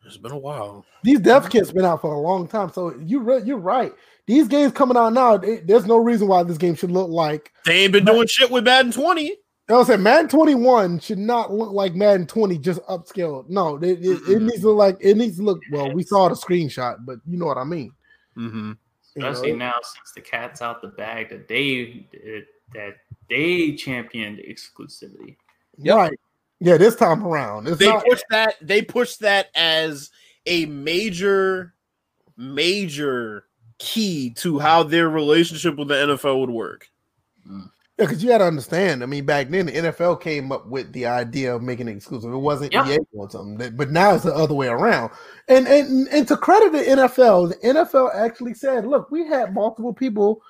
It's 0.04 0.18
been 0.18 0.32
a 0.32 0.38
while. 0.38 0.84
These 1.02 1.20
dev 1.20 1.48
kits 1.48 1.72
been 1.72 1.86
out 1.86 2.02
for 2.02 2.12
a 2.12 2.20
long 2.20 2.46
time, 2.46 2.70
so 2.70 2.94
you 3.00 3.20
re- 3.20 3.42
you're 3.42 3.56
right. 3.56 3.94
These 4.26 4.48
games 4.48 4.72
coming 4.72 4.96
out 4.96 5.12
now, 5.12 5.36
they- 5.36 5.60
there's 5.60 5.86
no 5.86 5.98
reason 5.98 6.28
why 6.28 6.42
this 6.42 6.58
game 6.58 6.74
should 6.74 6.90
look 6.90 7.10
like. 7.10 7.52
They 7.66 7.84
ain't 7.84 7.92
been 7.92 8.04
doing 8.04 8.26
shit 8.26 8.50
with 8.50 8.64
Madden 8.64 8.90
20. 8.92 9.36
I 9.68 9.72
was 9.72 9.86
saying 9.86 10.02
Madden 10.02 10.28
21 10.28 10.98
should 11.00 11.18
not 11.18 11.52
look 11.52 11.72
like 11.72 11.94
Madden 11.94 12.26
20 12.26 12.58
just 12.58 12.82
upscaled. 12.82 13.48
No, 13.48 13.76
it, 13.76 13.98
it, 14.04 14.28
it 14.28 14.42
needs 14.42 14.60
to 14.60 14.68
look 14.68 14.76
like 14.76 14.96
it 15.00 15.16
needs 15.16 15.38
to 15.38 15.42
look. 15.42 15.60
Well, 15.72 15.90
we 15.92 16.02
saw 16.02 16.28
the 16.28 16.34
screenshot, 16.34 16.96
but 17.06 17.18
you 17.26 17.38
know 17.38 17.46
what 17.46 17.56
I 17.56 17.64
mean. 17.64 17.92
Mm-hmm. 18.36 18.72
You 19.14 19.22
know, 19.22 19.28
Especially 19.30 19.52
now 19.54 19.74
since 19.82 20.12
the 20.14 20.20
cat's 20.20 20.60
out 20.60 20.82
the 20.82 20.88
bag 20.88 21.30
that 21.30 21.48
they 21.48 22.06
that 22.74 22.96
they 23.30 23.72
championed 23.74 24.38
exclusivity. 24.38 25.36
Yep. 25.78 25.96
Right? 25.96 26.18
Yeah, 26.60 26.76
this 26.76 26.96
time 26.96 27.26
around, 27.26 27.66
it's 27.66 27.78
they 27.78 27.88
not. 27.88 28.04
pushed 28.04 28.24
that 28.30 28.56
they 28.60 28.82
pushed 28.82 29.20
that 29.20 29.48
as 29.54 30.10
a 30.44 30.66
major 30.66 31.72
major 32.36 33.46
key 33.78 34.30
to 34.36 34.58
how 34.58 34.82
their 34.82 35.08
relationship 35.08 35.76
with 35.76 35.88
the 35.88 35.94
NFL 35.94 36.40
would 36.40 36.50
work. 36.50 36.88
Mm. 37.48 37.70
Yeah, 37.98 38.06
because 38.06 38.24
you 38.24 38.28
got 38.28 38.38
to 38.38 38.46
understand. 38.46 39.04
I 39.04 39.06
mean, 39.06 39.24
back 39.24 39.50
then 39.50 39.66
the 39.66 39.72
NFL 39.72 40.20
came 40.20 40.50
up 40.50 40.66
with 40.66 40.92
the 40.92 41.06
idea 41.06 41.54
of 41.54 41.62
making 41.62 41.86
it 41.86 41.96
exclusive. 41.96 42.32
It 42.32 42.38
wasn't 42.38 42.72
Yep. 42.72 42.86
EA 42.88 42.98
or 43.12 43.30
something, 43.30 43.76
but 43.76 43.90
now 43.92 44.14
it's 44.14 44.24
the 44.24 44.34
other 44.34 44.54
way 44.54 44.66
around. 44.66 45.12
And 45.46 45.68
and 45.68 46.08
and 46.08 46.26
to 46.26 46.36
credit 46.36 46.72
the 46.72 46.78
NFL, 46.78 47.50
the 47.50 47.68
NFL 47.68 48.12
actually 48.12 48.54
said, 48.54 48.84
"Look, 48.84 49.12
we 49.12 49.24
had 49.28 49.54
multiple 49.54 49.94
people, 49.94 50.42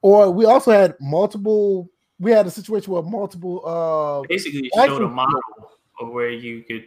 or 0.00 0.30
we 0.30 0.46
also 0.46 0.70
had 0.70 0.94
multiple. 0.98 1.90
We 2.18 2.30
had 2.30 2.46
a 2.46 2.50
situation 2.50 2.90
where 2.90 3.02
multiple. 3.02 3.60
uh 3.66 4.26
Basically, 4.26 4.70
Well, 4.74 4.86
showed 4.86 5.02
a 5.02 5.08
model 5.08 5.40
of 6.00 6.08
where 6.12 6.30
you 6.30 6.62
could 6.62 6.84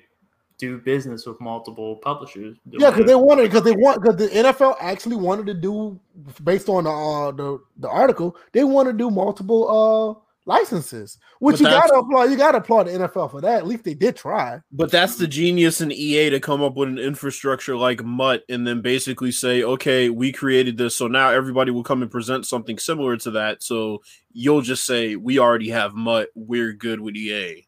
do 0.60 0.77
business 0.77 1.26
with 1.26 1.40
multiple 1.41 1.95
publishers. 1.98 2.57
Yeah, 2.69 2.91
because 2.91 3.07
they 3.07 3.15
wanted 3.15 3.44
because 3.44 3.64
they 3.64 3.72
want 3.72 4.02
because 4.02 4.18
the 4.18 4.27
NFL 4.27 4.76
actually 4.80 5.15
wanted 5.15 5.48
to 5.48 5.53
do 5.56 5.99
based 6.44 6.69
on 6.69 6.84
the 6.84 6.91
uh, 6.91 7.31
the 7.31 7.60
the 7.77 7.90
article 7.90 8.36
they 8.52 8.64
want 8.64 8.88
to 8.88 8.94
do 8.94 9.10
multiple 9.10 10.19
uh 10.19 10.26
licenses, 10.45 11.18
which 11.40 11.53
But 11.53 11.60
you 11.60 11.65
gotta 11.68 11.94
applaud. 11.94 12.31
You 12.31 12.38
gotta 12.38 12.57
applaud 12.57 12.88
the 12.88 12.91
NFL 12.91 13.31
for 13.31 13.40
that. 13.41 13.60
At 13.60 13.68
least 13.68 13.84
they 13.84 13.94
did 13.94 14.15
try. 14.15 14.60
But 14.72 14.91
that's 14.91 15.15
the 15.15 15.27
genius 15.27 15.80
in 15.80 15.91
EA 15.91 16.31
to 16.31 16.40
come 16.40 16.61
up 16.61 16.76
with 16.76 16.90
an 16.90 16.98
infrastructure 16.98 17.77
like 17.77 18.03
MUT 18.03 18.44
and 18.49 18.68
then 18.68 18.81
basically 18.81 19.31
say, 19.31 19.64
okay, 19.64 20.10
we 20.10 20.31
created 20.31 20.77
this, 20.77 20.95
so 20.95 21.07
now 21.07 21.30
everybody 21.30 21.72
will 21.72 21.84
come 21.84 22.02
and 22.02 22.11
present 22.11 22.45
something 22.45 22.80
similar 22.80 23.15
to 23.18 23.31
that. 23.31 23.64
So 23.64 24.02
you'll 24.34 24.61
just 24.61 24.86
say, 24.86 25.15
we 25.15 25.40
already 25.40 25.69
have 25.69 25.94
MUT, 25.94 26.30
we're 26.36 26.73
good 26.73 26.99
with 26.99 27.15
EA. 27.15 27.65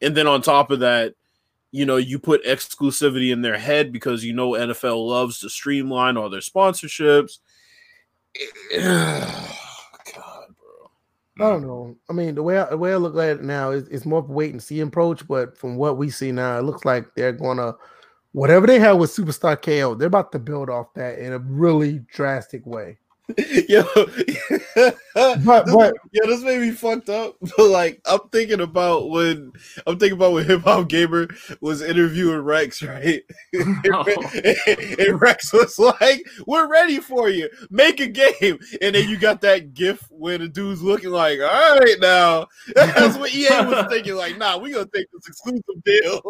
And 0.00 0.16
then 0.16 0.26
on 0.26 0.40
top 0.40 0.70
of 0.70 0.80
that, 0.80 1.14
you 1.72 1.86
know, 1.86 1.96
you 1.96 2.18
put 2.18 2.44
exclusivity 2.44 3.32
in 3.32 3.42
their 3.42 3.58
head 3.58 3.92
because 3.92 4.24
you 4.24 4.32
know 4.32 4.52
NFL 4.52 5.06
loves 5.06 5.40
to 5.40 5.50
streamline 5.50 6.16
all 6.16 6.30
their 6.30 6.40
sponsorships. 6.40 7.38
God, 8.74 10.46
bro. 10.58 10.90
I 11.38 11.50
don't 11.50 11.62
know. 11.62 11.96
I 12.08 12.12
mean, 12.12 12.34
the 12.34 12.42
way 12.42 12.58
I, 12.58 12.70
the 12.70 12.78
way 12.78 12.92
I 12.92 12.96
look 12.96 13.16
at 13.16 13.38
it 13.38 13.42
now 13.42 13.70
is 13.70 13.88
it's 13.88 14.06
more 14.06 14.20
of 14.20 14.28
a 14.30 14.32
wait 14.32 14.52
and 14.52 14.62
see 14.62 14.80
approach. 14.80 15.26
But 15.26 15.56
from 15.56 15.76
what 15.76 15.96
we 15.96 16.10
see 16.10 16.32
now, 16.32 16.58
it 16.58 16.62
looks 16.62 16.84
like 16.84 17.06
they're 17.14 17.32
gonna 17.32 17.74
whatever 18.32 18.66
they 18.66 18.78
have 18.78 18.98
with 18.98 19.10
Superstar 19.10 19.60
KO, 19.60 19.94
they're 19.94 20.08
about 20.08 20.32
to 20.32 20.38
build 20.38 20.70
off 20.70 20.94
that 20.94 21.18
in 21.18 21.32
a 21.32 21.38
really 21.38 22.00
drastic 22.12 22.64
way. 22.66 22.98
Yo, 23.68 23.82
But 25.14 25.66
this, 25.66 25.74
but 25.74 25.94
yeah, 26.12 26.26
this 26.26 26.42
made 26.42 26.60
me 26.60 26.70
fucked 26.70 27.08
up. 27.08 27.36
But 27.56 27.68
like, 27.68 28.00
I'm 28.06 28.20
thinking 28.30 28.60
about 28.60 29.10
when 29.10 29.52
I'm 29.86 29.98
thinking 29.98 30.16
about 30.16 30.32
when 30.32 30.44
Hip 30.48 30.62
Hop 30.62 30.88
Gamer 30.88 31.28
was 31.60 31.82
interviewing 31.82 32.40
Rex, 32.40 32.82
right? 32.82 33.22
Oh. 33.92 34.04
and 34.98 35.20
Rex 35.20 35.52
was 35.52 35.78
like, 35.78 36.24
"We're 36.46 36.68
ready 36.68 37.00
for 37.00 37.28
you. 37.28 37.50
Make 37.70 38.00
a 38.00 38.06
game." 38.06 38.58
And 38.80 38.94
then 38.94 39.08
you 39.08 39.18
got 39.18 39.40
that 39.42 39.74
gif 39.74 40.06
where 40.10 40.38
the 40.38 40.48
dude's 40.48 40.82
looking 40.82 41.10
like, 41.10 41.40
"All 41.40 41.78
right, 41.78 41.96
now." 42.00 42.46
That's 42.74 43.18
what 43.18 43.34
EA 43.34 43.64
was 43.66 43.86
thinking. 43.88 44.14
Like, 44.14 44.38
nah, 44.38 44.58
we 44.58 44.72
gonna 44.72 44.86
take 44.94 45.10
this 45.12 45.26
exclusive 45.26 45.84
deal. 45.84 46.22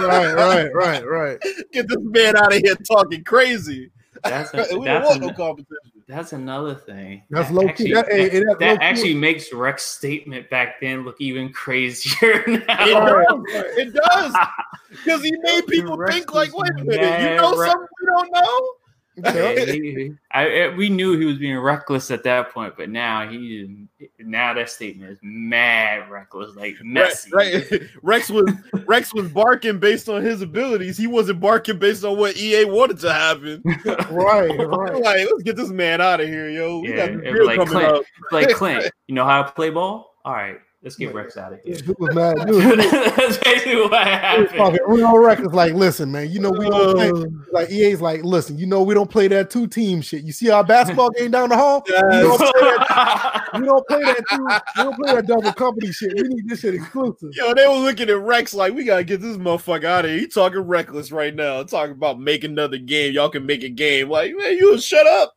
right, 0.00 0.34
right, 0.34 0.74
right, 0.74 1.06
right. 1.06 1.38
Get 1.72 1.88
this 1.88 1.98
man 2.00 2.36
out 2.36 2.54
of 2.54 2.62
here 2.62 2.76
talking 2.76 3.24
crazy. 3.24 3.90
That's 4.24 4.52
we 4.52 4.60
a, 4.60 4.66
don't 4.68 4.84
that's, 4.84 5.08
want 5.08 5.20
no 5.22 5.32
competition. 5.32 5.91
That's 6.08 6.32
another 6.32 6.74
thing. 6.74 7.22
That's 7.30 7.48
That 7.48 7.54
low 7.54 7.68
actually- 7.68 7.86
key. 7.86 7.92
That, 7.94 8.08
hey, 8.10 8.28
hey, 8.28 8.42
that's 8.44 8.58
that 8.58 8.68
low-key. 8.72 8.84
actually 8.84 9.14
makes 9.14 9.52
Rex's 9.52 9.88
statement 9.88 10.50
back 10.50 10.80
then 10.80 11.04
look 11.04 11.16
even 11.20 11.52
crazier 11.52 12.42
It 12.46 12.66
now. 12.68 12.84
does. 12.86 13.42
It 13.76 13.94
does. 13.94 14.34
Because 14.92 15.22
he 15.22 15.32
made 15.40 15.66
people 15.68 15.96
Rex 15.96 16.14
think 16.14 16.34
like, 16.34 16.54
wait 16.54 16.68
a 16.78 16.84
minute, 16.84 17.30
you 17.30 17.36
know 17.36 17.56
Rex- 17.56 17.72
something 17.72 17.88
we 18.02 18.06
don't 18.08 18.30
know? 18.30 18.70
Yeah, 19.16 19.54
he- 19.66 20.14
I, 20.30 20.62
I- 20.64 20.74
we 20.74 20.88
knew 20.88 21.18
he 21.18 21.26
was 21.26 21.36
being 21.38 21.58
reckless 21.58 22.10
at 22.10 22.22
that 22.24 22.52
point, 22.52 22.74
but 22.76 22.88
now 22.88 23.28
he 23.28 23.86
now 24.18 24.54
that 24.54 24.70
statement 24.70 25.10
is 25.12 25.18
mad 25.22 26.10
reckless, 26.10 26.56
like 26.56 26.76
messy. 26.82 27.30
Right, 27.32 27.70
right. 27.70 27.82
Rex 28.02 28.30
was 28.30 28.50
Rex 28.86 29.12
was 29.12 29.28
barking 29.28 29.78
based 29.78 30.08
on 30.08 30.22
his 30.22 30.40
abilities. 30.40 30.96
He 30.96 31.06
wasn't 31.06 31.40
barking 31.40 31.78
based 31.78 32.04
on 32.04 32.16
what 32.16 32.36
EA 32.36 32.64
wanted 32.64 33.00
to 33.00 33.12
happen. 33.12 33.62
right, 34.10 34.48
right. 34.58 34.94
Like, 34.94 35.28
let's 35.30 35.42
get 35.42 35.56
this 35.56 35.68
man 35.70 36.00
out 36.00 36.20
of 36.20 36.28
here, 36.28 36.48
yo. 36.48 36.78
We 36.80 36.90
Yeah, 36.90 36.96
got 36.96 37.06
this 37.12 37.16
it 37.18 37.32
beer 37.32 37.44
like 37.44 37.58
coming 37.58 37.72
Clint. 37.74 37.92
up. 37.92 38.02
like 38.30 38.48
Clint, 38.50 38.90
you 39.08 39.14
know 39.14 39.24
how 39.24 39.42
to 39.42 39.52
play 39.52 39.68
ball? 39.70 40.14
All 40.24 40.32
right, 40.32 40.58
let's 40.82 40.96
get 40.96 41.14
Rex 41.14 41.36
out 41.36 41.52
of 41.52 41.60
here. 41.64 41.76
Dude 41.76 41.96
was 41.98 42.14
mad. 42.14 42.34
Dude, 42.46 42.78
That's 43.16 43.38
basically 43.38 43.76
what 43.82 44.06
happened. 44.06 44.48
talking 44.56 44.78
real 44.86 45.16
records 45.18 45.54
like, 45.54 45.74
listen, 45.74 46.10
man, 46.10 46.30
you 46.30 46.40
know 46.40 46.50
we 46.50 46.68
don't 46.68 46.94
play. 46.96 47.10
Uh, 47.10 47.24
Like 47.52 47.70
EA's 47.70 48.00
like, 48.00 48.24
listen, 48.24 48.58
you 48.58 48.66
know 48.66 48.82
we 48.82 48.94
don't 48.94 49.10
play 49.10 49.28
that 49.28 49.50
two 49.50 49.66
team 49.66 50.00
shit. 50.00 50.24
You 50.24 50.32
see 50.32 50.50
our 50.50 50.64
basketball 50.64 51.10
game 51.10 51.30
down 51.30 51.48
the 51.50 51.56
hall? 51.56 51.82
Yes. 51.88 52.12
We 52.12 52.18
don't 52.22 52.38
play 52.38 52.60
that. 52.62 53.42
We 53.52 53.66
don't 53.66 53.86
play 53.86 54.00
that. 54.02 54.24
Two, 54.30 54.44
we 54.78 54.82
don't 54.84 54.96
play 54.96 55.14
that 55.14 55.26
double 55.26 55.52
company 55.52 55.92
shit. 55.92 56.14
We 56.16 56.22
need 56.22 56.48
this 56.48 56.60
shit 56.60 56.74
exclusive. 56.74 57.30
Yo, 57.34 57.52
they 57.52 57.66
were 57.68 57.74
looking 57.74 58.08
at 58.08 58.18
Rex 58.18 58.54
like, 58.54 58.72
we 58.72 58.84
gotta 58.84 59.04
get 59.04 59.20
this 59.20 59.36
motherfucker 59.36 59.84
out 59.84 60.04
of 60.06 60.10
here. 60.10 60.20
He 60.20 60.26
talking 60.26 60.60
reckless 60.60 61.12
right 61.12 61.34
now. 61.34 61.62
Talking 61.62 61.92
about 61.92 62.18
making 62.18 62.52
another 62.52 62.78
game. 62.78 63.12
Y'all 63.12 63.28
can 63.28 63.44
make 63.44 63.62
a 63.62 63.68
game. 63.68 64.08
Like, 64.08 64.34
man, 64.34 64.56
you 64.56 64.80
shut 64.80 65.06
up. 65.06 65.34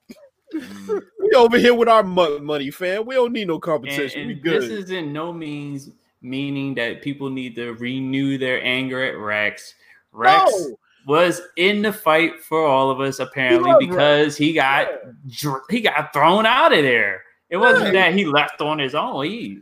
we 1.20 1.32
over 1.36 1.58
here 1.58 1.74
with 1.74 1.88
our 1.88 2.04
money, 2.04 2.72
fam. 2.72 3.06
We 3.06 3.16
don't 3.16 3.34
need 3.34 3.48
no 3.48 3.56
and, 3.56 3.64
competition. 3.64 4.28
we 4.28 4.34
and 4.34 4.42
good. 4.44 4.62
this 4.64 4.70
is 4.72 4.92
in 4.92 5.12
no 5.14 5.34
means 5.34 5.90
meaning 6.22 6.74
that 6.76 7.02
people 7.02 7.30
need 7.30 7.56
to 7.56 7.74
renew 7.74 8.38
their 8.38 8.64
anger 8.64 9.04
at 9.04 9.18
Rex. 9.18 9.74
Rex 10.12 10.52
No. 10.52 10.76
was 11.08 11.42
in 11.58 11.82
the 11.82 11.94
fight 11.94 12.42
for 12.42 12.66
all 12.66 12.90
of 12.90 13.00
us 13.00 13.20
apparently 13.20 13.70
Rex. 13.72 13.86
because 13.86 14.38
he 14.38 14.54
got 14.54 14.88
Yeah. 14.88 15.12
dr- 15.40 15.64
he 15.70 15.82
got 15.82 16.14
thrown 16.14 16.46
out 16.46 16.74
of 16.74 16.82
there. 16.84 17.24
It 17.50 17.58
wasn't 17.58 17.94
Yeah. 17.94 18.10
that 18.10 18.14
he 18.14 18.26
left 18.26 18.62
on 18.62 18.80
his 18.80 18.96
own. 18.96 19.26
He 19.26 19.60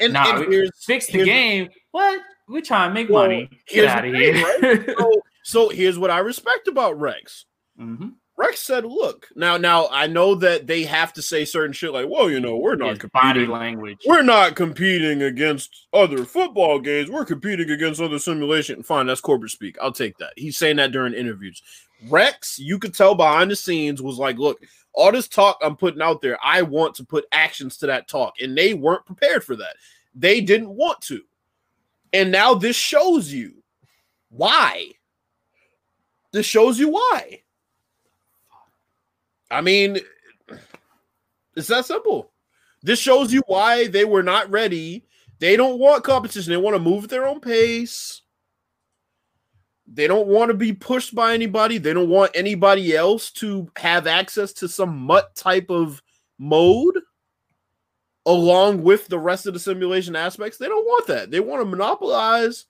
And, 0.00 0.12
nah, 0.14 0.36
and 0.40 0.48
we 0.48 0.68
fixed 0.80 1.12
the 1.12 1.24
game. 1.24 1.68
What? 1.92 2.20
We're 2.48 2.60
trying 2.60 2.90
to 2.90 2.94
make 2.94 3.08
Well, 3.08 3.22
money. 3.24 3.48
Get 3.68 3.84
out 3.84 4.04
of 4.04 4.12
thing, 4.12 4.34
here. 4.34 4.94
so, 4.98 5.22
so 5.44 5.68
here's 5.68 5.96
what 5.96 6.10
I 6.10 6.18
respect 6.18 6.66
about 6.66 6.98
Rex. 6.98 7.44
Mhm. 7.80 8.14
Rex 8.40 8.60
said, 8.60 8.86
"Look, 8.86 9.28
now, 9.36 9.58
now 9.58 9.88
I 9.90 10.06
know 10.06 10.34
that 10.36 10.66
they 10.66 10.84
have 10.84 11.12
to 11.12 11.20
say 11.20 11.44
certain 11.44 11.74
shit 11.74 11.92
like, 11.92 12.06
well, 12.08 12.30
you 12.30 12.40
know, 12.40 12.56
we're 12.56 12.74
not 12.74 12.98
His 13.00 13.10
body 13.10 13.40
competing. 13.40 13.50
language. 13.50 13.98
We're 14.06 14.22
not 14.22 14.56
competing 14.56 15.20
against 15.22 15.88
other 15.92 16.24
football 16.24 16.78
games. 16.80 17.10
We're 17.10 17.26
competing 17.26 17.70
against 17.70 18.00
other 18.00 18.18
simulation. 18.18 18.82
Fine, 18.82 19.08
that's 19.08 19.20
corporate 19.20 19.50
speak. 19.50 19.76
I'll 19.82 19.92
take 19.92 20.16
that. 20.18 20.32
He's 20.36 20.56
saying 20.56 20.76
that 20.76 20.90
during 20.90 21.12
interviews. 21.12 21.60
Rex, 22.08 22.58
you 22.58 22.78
could 22.78 22.94
tell 22.94 23.14
behind 23.14 23.50
the 23.50 23.56
scenes, 23.56 24.00
was 24.00 24.16
like, 24.16 24.38
look, 24.38 24.58
all 24.94 25.12
this 25.12 25.28
talk 25.28 25.58
I'm 25.60 25.76
putting 25.76 26.00
out 26.00 26.22
there, 26.22 26.38
I 26.42 26.62
want 26.62 26.94
to 26.94 27.04
put 27.04 27.26
actions 27.32 27.76
to 27.78 27.86
that 27.88 28.08
talk. 28.08 28.40
And 28.40 28.56
they 28.56 28.72
weren't 28.72 29.04
prepared 29.04 29.44
for 29.44 29.54
that. 29.56 29.76
They 30.14 30.40
didn't 30.40 30.70
want 30.70 31.02
to. 31.02 31.20
And 32.14 32.32
now 32.32 32.54
this 32.54 32.74
shows 32.74 33.30
you 33.30 33.62
why. 34.30 34.92
This 36.32 36.46
shows 36.46 36.78
you 36.78 36.88
why. 36.88 37.42
I 39.50 39.60
mean, 39.60 39.98
it's 41.56 41.68
that 41.68 41.86
simple. 41.86 42.32
This 42.82 42.98
shows 42.98 43.32
you 43.32 43.42
why 43.46 43.88
they 43.88 44.04
were 44.04 44.22
not 44.22 44.50
ready. 44.50 45.06
They 45.38 45.56
don't 45.56 45.78
want 45.78 46.04
competition. 46.04 46.50
They 46.50 46.56
want 46.56 46.76
to 46.76 46.80
move 46.80 47.04
at 47.04 47.10
their 47.10 47.26
own 47.26 47.40
pace. 47.40 48.22
They 49.92 50.06
don't 50.06 50.28
want 50.28 50.50
to 50.50 50.56
be 50.56 50.72
pushed 50.72 51.14
by 51.14 51.34
anybody. 51.34 51.78
They 51.78 51.92
don't 51.92 52.08
want 52.08 52.30
anybody 52.34 52.94
else 52.94 53.30
to 53.32 53.68
have 53.76 54.06
access 54.06 54.52
to 54.54 54.68
some 54.68 54.96
MUT 54.96 55.34
type 55.34 55.68
of 55.68 56.00
mode 56.38 57.00
along 58.26 58.82
with 58.82 59.08
the 59.08 59.18
rest 59.18 59.46
of 59.46 59.54
the 59.54 59.58
simulation 59.58 60.14
aspects. 60.14 60.58
They 60.58 60.68
don't 60.68 60.86
want 60.86 61.06
that. 61.08 61.30
They 61.30 61.40
want 61.40 61.62
to 61.62 61.64
monopolize 61.64 62.66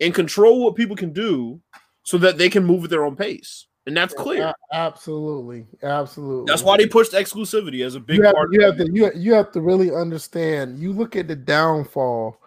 and 0.00 0.14
control 0.14 0.64
what 0.64 0.76
people 0.76 0.96
can 0.96 1.12
do 1.12 1.60
so 2.02 2.18
that 2.18 2.36
they 2.36 2.50
can 2.50 2.64
move 2.64 2.84
at 2.84 2.90
their 2.90 3.06
own 3.06 3.16
pace. 3.16 3.67
And 3.88 3.96
that's 3.96 4.12
clear. 4.12 4.42
A- 4.48 4.54
absolutely, 4.74 5.66
absolutely. 5.82 6.44
That's 6.46 6.62
why 6.62 6.76
they 6.76 6.86
pushed 6.86 7.12
exclusivity 7.12 7.84
as 7.86 7.94
a 7.94 8.00
big 8.00 8.18
you 8.18 8.22
have, 8.24 8.34
part. 8.34 8.52
you 8.52 8.60
have 8.60 8.76
to 8.76 8.86
you, 8.92 9.10
you 9.16 9.32
have 9.32 9.50
to 9.52 9.62
really 9.62 9.90
understand. 9.90 10.78
You 10.78 10.92
look 10.92 11.16
at 11.16 11.26
the 11.26 11.34
downfall 11.34 12.38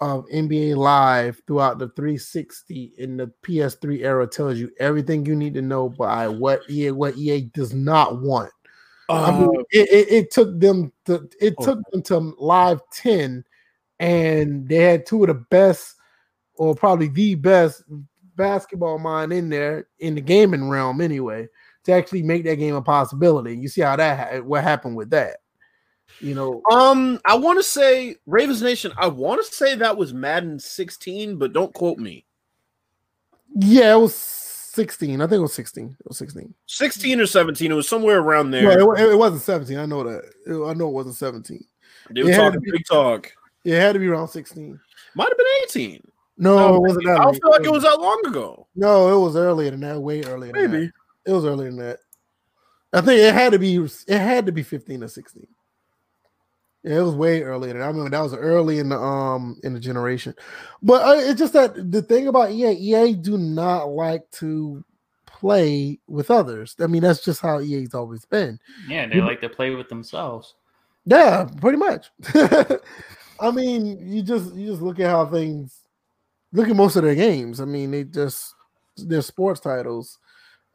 of 0.00 0.26
NBA 0.34 0.74
Live 0.76 1.40
throughout 1.46 1.78
the 1.78 1.90
360 1.90 2.94
in 2.98 3.16
the 3.18 3.30
PS3 3.44 4.00
era 4.00 4.26
tells 4.26 4.58
you 4.58 4.68
everything 4.80 5.24
you 5.24 5.36
need 5.36 5.54
to 5.54 5.62
know 5.62 5.88
by 5.88 6.26
what 6.26 6.62
EA 6.68 6.90
what 6.90 7.16
EA 7.16 7.42
does 7.42 7.72
not 7.72 8.20
want. 8.20 8.50
I 9.08 9.30
mean, 9.30 9.44
Uh, 9.48 9.62
it, 9.70 9.88
it, 9.92 10.12
it 10.12 10.30
took 10.32 10.58
them 10.58 10.92
to 11.06 11.28
it 11.40 11.54
Oh. 11.58 11.64
took 11.66 11.78
them 11.92 12.02
to 12.02 12.18
Live 12.38 12.80
10 12.92 13.44
and 14.00 14.68
they 14.68 14.76
had 14.76 15.06
two 15.06 15.22
of 15.22 15.28
the 15.28 15.34
best 15.34 15.94
or 16.56 16.74
probably 16.74 17.06
the 17.06 17.36
best 17.36 17.84
basketball 18.40 18.98
mind 18.98 19.32
in 19.32 19.48
there 19.48 19.86
in 20.00 20.14
the 20.14 20.20
gaming 20.20 20.68
realm 20.68 21.00
anyway 21.00 21.48
to 21.84 21.92
actually 21.92 22.22
make 22.22 22.44
that 22.44 22.56
game 22.56 22.74
a 22.74 22.82
possibility. 22.82 23.56
You 23.56 23.68
see 23.68 23.80
how 23.82 23.96
that 23.96 24.32
ha- 24.32 24.40
what 24.40 24.62
happened 24.64 24.96
with 24.96 25.10
that. 25.10 25.38
You 26.20 26.34
know, 26.34 26.60
Um, 26.70 27.20
I 27.24 27.36
want 27.36 27.58
to 27.58 27.62
say 27.62 28.16
Ravens 28.26 28.60
Nation. 28.62 28.92
I 28.98 29.06
want 29.08 29.44
to 29.46 29.54
say 29.54 29.74
that 29.76 29.96
was 29.96 30.12
Madden 30.12 30.58
16, 30.58 31.36
but 31.36 31.52
don't 31.52 31.72
quote 31.72 31.98
me. 31.98 32.26
yeah, 33.56 33.94
it 33.94 33.98
was 34.00 34.14
16. 34.14 35.20
I 35.20 35.26
think 35.26 35.38
it 35.38 35.42
was 35.42 35.52
16. 35.54 35.96
It 35.98 36.06
was 36.08 36.18
16. 36.18 36.52
16 36.66 37.20
or 37.20 37.26
17. 37.26 37.70
It 37.70 37.74
was 37.74 37.88
somewhere 37.88 38.18
around 38.20 38.50
there. 38.50 38.62
No, 38.78 38.92
it, 38.92 39.10
it 39.12 39.18
wasn't 39.18 39.42
17. 39.42 39.78
I 39.78 39.86
know 39.86 40.02
that. 40.04 40.24
It- 40.46 40.64
I 40.64 40.74
know 40.74 40.88
it 40.88 40.92
wasn't 40.94 41.16
17. 41.16 41.64
they 42.10 42.22
were 42.22 42.30
it 42.30 42.36
talking 42.36 42.60
be- 42.60 42.70
big 42.72 42.84
talk. 42.86 43.32
It 43.64 43.78
had 43.78 43.92
to 43.92 43.98
be 43.98 44.06
around 44.08 44.28
16. 44.28 44.78
Might 45.14 45.28
have 45.28 45.36
been 45.38 45.46
18. 45.64 46.09
No, 46.40 46.74
it 46.76 46.80
wasn't 46.80 47.08
I 47.08 47.12
that. 47.12 47.22
don't 47.22 47.34
feel 47.34 47.50
like 47.50 47.64
it 47.64 47.72
was 47.72 47.82
that 47.82 48.00
long 48.00 48.22
ago. 48.26 48.66
No, 48.74 49.14
it 49.14 49.24
was 49.24 49.36
earlier 49.36 49.70
than 49.70 49.80
that. 49.80 50.00
Way 50.00 50.22
earlier. 50.24 50.52
Than 50.52 50.70
Maybe. 50.70 50.86
that. 50.86 50.92
it 51.30 51.32
was 51.32 51.44
earlier 51.44 51.68
than 51.70 51.78
that. 51.78 51.98
I 52.92 53.00
think 53.02 53.20
it 53.20 53.34
had 53.34 53.52
to 53.52 53.58
be. 53.58 53.76
It 53.76 54.18
had 54.18 54.46
to 54.46 54.52
be 54.52 54.62
15 54.62 55.04
or 55.04 55.08
16. 55.08 55.46
Yeah, 56.82 56.98
it 56.98 57.02
was 57.02 57.14
way 57.14 57.42
earlier. 57.42 57.74
Than 57.74 57.82
I 57.82 57.86
remember 57.86 58.10
that 58.10 58.22
was 58.22 58.34
early 58.34 58.78
in 58.78 58.88
the 58.88 58.98
um 58.98 59.60
in 59.62 59.74
the 59.74 59.80
generation. 59.80 60.34
But 60.82 61.02
uh, 61.02 61.20
it's 61.20 61.38
just 61.38 61.52
that 61.52 61.92
the 61.92 62.00
thing 62.02 62.26
about 62.28 62.52
EA, 62.52 62.72
EA 62.72 63.12
do 63.14 63.36
not 63.36 63.90
like 63.90 64.28
to 64.32 64.82
play 65.26 66.00
with 66.08 66.30
others. 66.30 66.74
I 66.80 66.86
mean, 66.86 67.02
that's 67.02 67.22
just 67.22 67.42
how 67.42 67.60
EA's 67.60 67.94
always 67.94 68.24
been. 68.24 68.58
Yeah, 68.88 69.06
they 69.06 69.20
like 69.20 69.42
to 69.42 69.48
play 69.50 69.70
with 69.70 69.88
themselves. 69.90 70.54
Yeah, 71.04 71.48
pretty 71.60 71.78
much. 71.78 72.10
I 73.40 73.50
mean, 73.52 73.98
you 74.06 74.22
just 74.22 74.54
you 74.54 74.68
just 74.68 74.80
look 74.82 75.00
at 75.00 75.10
how 75.10 75.26
things 75.26 75.80
look 76.52 76.68
at 76.68 76.76
most 76.76 76.96
of 76.96 77.02
their 77.04 77.14
games. 77.14 77.60
I 77.60 77.64
mean, 77.64 77.90
they 77.90 78.04
just 78.04 78.54
they're 78.96 79.22
sports 79.22 79.60
titles. 79.60 80.18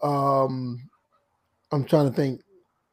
Um 0.02 0.90
I'm 1.72 1.84
trying 1.86 2.10
to 2.10 2.16
think. 2.16 2.42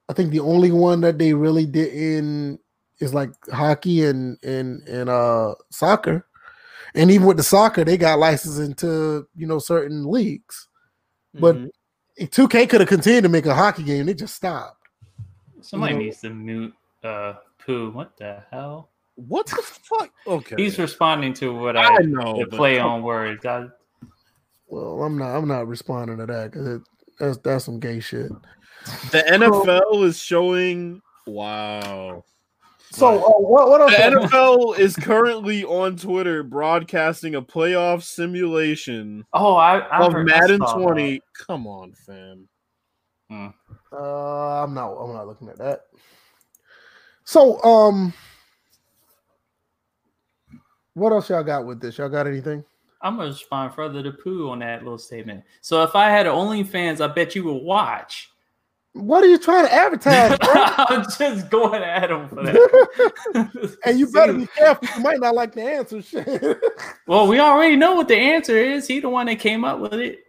I 0.08 0.12
think 0.14 0.30
the 0.30 0.40
only 0.40 0.72
one 0.72 1.00
that 1.02 1.18
they 1.18 1.32
really 1.34 1.66
didn't 1.66 2.58
is 2.98 3.14
like 3.14 3.30
hockey 3.52 4.04
and 4.06 4.38
and 4.42 4.86
and 4.88 5.08
uh 5.08 5.54
soccer. 5.70 6.26
And 6.94 7.10
even 7.10 7.26
with 7.26 7.38
the 7.38 7.42
soccer, 7.42 7.84
they 7.84 7.96
got 7.96 8.18
licensed 8.18 8.58
into, 8.60 9.26
you 9.34 9.46
know, 9.46 9.58
certain 9.58 10.04
leagues. 10.10 10.68
But 11.34 11.56
Mhm. 11.56 11.70
2K 12.20 12.66
could 12.68 12.80
have 12.80 12.88
continued 12.88 13.22
to 13.22 13.30
make 13.30 13.46
a 13.46 13.54
hockey 13.54 13.82
game. 13.82 14.04
They 14.06 14.12
just 14.14 14.34
stopped. 14.34 14.76
Somebody 15.62 15.94
know- 15.94 16.00
needs 16.00 16.20
to 16.20 16.30
mute 16.30 16.74
uh 17.04 17.34
Pooh. 17.58 17.90
What 17.90 18.16
the 18.16 18.42
hell? 18.50 18.88
What 19.14 19.46
the 19.46 19.62
fuck? 19.62 20.10
Okay. 20.26 20.56
He's 20.56 20.78
responding 20.78 21.34
to 21.34 21.54
what 21.54 21.76
I, 21.76 21.96
I 21.96 21.98
know. 21.98 22.38
the 22.38 22.46
play 22.46 22.78
come 22.78 22.86
on 22.86 23.02
words. 23.02 23.44
I, 23.44 23.66
Well, 24.68 25.02
I'm 25.02 25.18
not. 25.18 25.36
I'm 25.36 25.48
not 25.48 25.68
responding 25.68 26.18
to 26.18 26.26
that 26.26 26.52
because 26.52 26.80
that's 27.18 27.38
that's 27.38 27.64
some 27.64 27.78
gay 27.78 28.00
shit. 28.00 28.32
The 29.10 29.22
NFL 29.28 30.04
is 30.04 30.18
showing. 30.18 31.02
Wow. 31.26 32.24
So 32.90 33.18
uh, 33.18 33.40
what? 33.40 33.68
What 33.68 33.90
The? 33.90 33.96
NFL 33.96 34.78
is 34.78 34.96
currently 34.96 35.64
on 35.64 35.96
Twitter 35.96 36.42
broadcasting 36.42 37.34
a 37.34 37.42
playoff 37.42 38.02
simulation 38.02 39.24
oh, 39.32 39.56
I, 39.56 39.78
I 39.78 40.06
of 40.06 40.12
Madden 40.24 40.60
saw 40.60 40.76
that. 40.76 40.82
20. 40.82 41.22
Come 41.46 41.66
on, 41.66 41.92
fam. 41.94 42.48
Uh, 43.30 44.62
I'm 44.62 44.74
not. 44.74 44.92
I'm 44.92 45.12
not 45.14 45.26
looking 45.26 45.48
at 45.48 45.58
that. 45.58 45.82
So 47.24 47.62
um, 47.62 48.12
what 50.94 51.12
else 51.12 51.30
y'all 51.30 51.42
got 51.42 51.66
with 51.66 51.80
this? 51.80 51.98
Y'all 51.98 52.08
got 52.08 52.26
anything? 52.26 52.64
I'm 53.00 53.16
gonna 53.16 53.28
respond 53.28 53.74
further 53.74 54.02
to 54.02 54.12
Pooh 54.12 54.50
on 54.50 54.60
that 54.60 54.82
little 54.82 54.98
statement. 54.98 55.42
So 55.60 55.82
if 55.82 55.96
I 55.96 56.08
had 56.08 56.26
an 56.26 56.32
OnlyFans, 56.32 57.00
I 57.00 57.12
bet 57.12 57.34
you 57.34 57.44
would 57.44 57.62
watch. 57.62 58.30
What 58.94 59.24
are 59.24 59.26
you 59.26 59.38
trying 59.38 59.64
to 59.64 59.72
advertise? 59.72 60.36
I'm 60.42 61.04
just 61.04 61.48
going 61.50 61.82
at 61.82 62.10
him 62.10 62.28
for 62.28 62.42
that. 62.44 63.76
and 63.86 63.98
you 63.98 64.06
better 64.12 64.34
be 64.34 64.46
careful. 64.56 64.86
You 64.96 65.02
might 65.02 65.18
not 65.18 65.34
like 65.34 65.54
the 65.54 65.62
answer. 65.62 66.02
Shit. 66.02 66.58
Well, 67.06 67.26
we 67.26 67.40
already 67.40 67.74
know 67.76 67.94
what 67.94 68.08
the 68.08 68.16
answer 68.16 68.56
is. 68.56 68.86
He 68.86 69.00
the 69.00 69.08
one 69.08 69.26
that 69.26 69.40
came 69.40 69.64
up 69.64 69.80
with 69.80 69.94
it. 69.94 70.20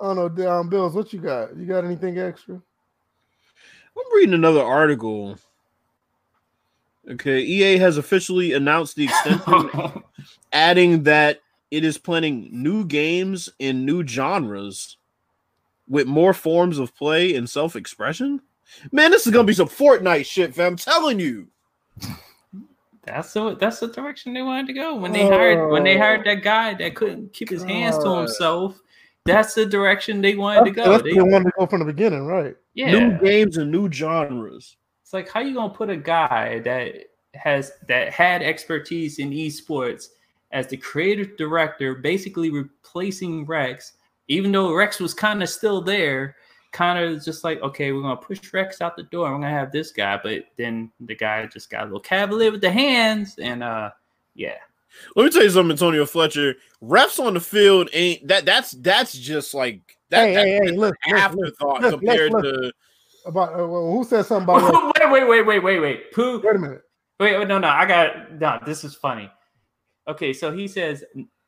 I 0.00 0.14
don't 0.14 0.36
know, 0.36 0.50
um, 0.50 0.68
Bills. 0.68 0.94
What 0.94 1.12
you 1.12 1.20
got? 1.20 1.56
You 1.56 1.64
got 1.64 1.84
anything 1.84 2.18
extra? 2.18 2.56
I'm 2.56 4.14
reading 4.16 4.34
another 4.34 4.62
article. 4.62 5.38
Okay, 7.10 7.40
EA 7.40 7.76
has 7.78 7.98
officially 7.98 8.52
announced 8.54 8.96
the 8.96 9.04
extension, 9.04 10.02
adding 10.52 11.02
that 11.02 11.40
it 11.70 11.84
is 11.84 11.98
planning 11.98 12.48
new 12.50 12.84
games 12.84 13.50
in 13.58 13.84
new 13.84 14.06
genres 14.06 14.96
with 15.86 16.06
more 16.06 16.32
forms 16.32 16.78
of 16.78 16.94
play 16.96 17.34
and 17.34 17.48
self 17.48 17.76
expression. 17.76 18.40
Man, 18.90 19.10
this 19.10 19.26
is 19.26 19.32
gonna 19.32 19.44
be 19.46 19.52
some 19.52 19.68
Fortnite 19.68 20.24
shit, 20.24 20.54
fam. 20.54 20.72
I'm 20.72 20.76
telling 20.76 21.20
you. 21.20 21.48
That's 23.02 23.34
the 23.34 23.54
that's 23.56 23.80
the 23.80 23.88
direction 23.88 24.32
they 24.32 24.40
wanted 24.40 24.66
to 24.68 24.72
go 24.72 24.94
when 24.96 25.12
they 25.12 25.26
hired 25.28 25.70
when 25.70 25.84
they 25.84 25.98
hired 25.98 26.24
that 26.24 26.42
guy 26.42 26.72
that 26.74 26.94
couldn't 26.94 27.34
keep 27.34 27.50
his 27.50 27.62
hands 27.62 27.98
to 27.98 28.16
himself. 28.16 28.80
That's 29.26 29.52
the 29.54 29.66
direction 29.66 30.22
they 30.22 30.36
wanted 30.36 30.64
to 30.66 30.70
go. 30.70 30.90
that's 30.90 31.02
They- 31.02 31.12
the 31.14 31.24
one 31.24 31.44
to 31.44 31.50
go 31.58 31.66
from 31.66 31.80
the 31.80 31.86
beginning, 31.86 32.26
right? 32.26 32.56
yeah, 32.74 32.90
New 32.92 33.18
games 33.18 33.58
and 33.58 33.70
new 33.70 33.90
genres. 33.92 34.76
It's 35.14 35.26
like 35.26 35.32
how 35.32 35.48
you 35.48 35.54
gonna 35.54 35.72
put 35.72 35.90
a 35.90 35.96
guy 35.96 36.58
that 36.64 36.92
has 37.34 37.70
that 37.86 38.12
had 38.12 38.42
expertise 38.42 39.20
in 39.20 39.30
esports 39.30 40.08
as 40.50 40.66
the 40.66 40.76
creative 40.76 41.36
director, 41.36 41.94
basically 41.94 42.50
replacing 42.50 43.46
Rex, 43.46 43.92
even 44.26 44.50
though 44.50 44.74
Rex 44.74 44.98
was 44.98 45.14
kind 45.14 45.40
of 45.40 45.48
still 45.48 45.80
there, 45.80 46.34
kind 46.72 46.98
of 46.98 47.24
just 47.24 47.44
like, 47.44 47.62
okay, 47.62 47.92
we're 47.92 48.02
gonna 48.02 48.16
push 48.16 48.52
Rex 48.52 48.80
out 48.80 48.96
the 48.96 49.04
door. 49.04 49.30
We're 49.30 49.36
gonna 49.36 49.50
have 49.50 49.70
this 49.70 49.92
guy, 49.92 50.18
but 50.20 50.46
then 50.56 50.90
the 50.98 51.14
guy 51.14 51.46
just 51.46 51.70
got 51.70 51.82
a 51.82 51.84
little 51.84 52.00
cavalier 52.00 52.50
with 52.50 52.60
the 52.60 52.72
hands, 52.72 53.36
and 53.38 53.62
uh, 53.62 53.90
yeah, 54.34 54.56
Let 55.14 55.26
me 55.26 55.30
tell 55.30 55.44
you 55.44 55.50
something, 55.50 55.70
Antonio 55.70 56.06
Fletcher. 56.06 56.56
Refs 56.82 57.24
on 57.24 57.34
the 57.34 57.40
field 57.40 57.88
ain't 57.92 58.26
that. 58.26 58.44
That's 58.44 58.72
that's 58.72 59.16
just 59.16 59.54
like 59.54 59.96
that. 60.08 60.26
Hey, 60.26 60.34
that- 60.34 60.44
hey, 60.44 60.52
hey, 60.54 60.58
that's 60.58 60.72
look, 60.72 60.78
look, 60.78 60.96
look, 61.06 61.20
afterthought 61.20 61.82
look, 61.82 62.00
compared 62.00 62.32
look, 62.32 62.42
to. 62.42 62.72
About 63.26 63.54
uh, 63.58 63.66
well, 63.66 63.90
who 63.92 64.04
said 64.04 64.26
something 64.26 64.44
about? 64.54 64.94
wait, 65.00 65.10
wait, 65.10 65.28
wait, 65.28 65.42
wait, 65.46 65.58
wait, 65.62 65.80
wait, 65.80 66.12
Pooh. 66.12 66.40
wait 66.44 66.56
a 66.56 66.58
minute. 66.58 66.82
Wait, 67.20 67.38
wait, 67.38 67.48
no, 67.48 67.58
no, 67.58 67.68
I 67.68 67.86
got 67.86 68.32
no. 68.32 68.58
This 68.66 68.84
is 68.84 68.94
funny. 68.94 69.30
Okay, 70.08 70.32
so 70.32 70.52
he 70.52 70.68
says, 70.68 71.02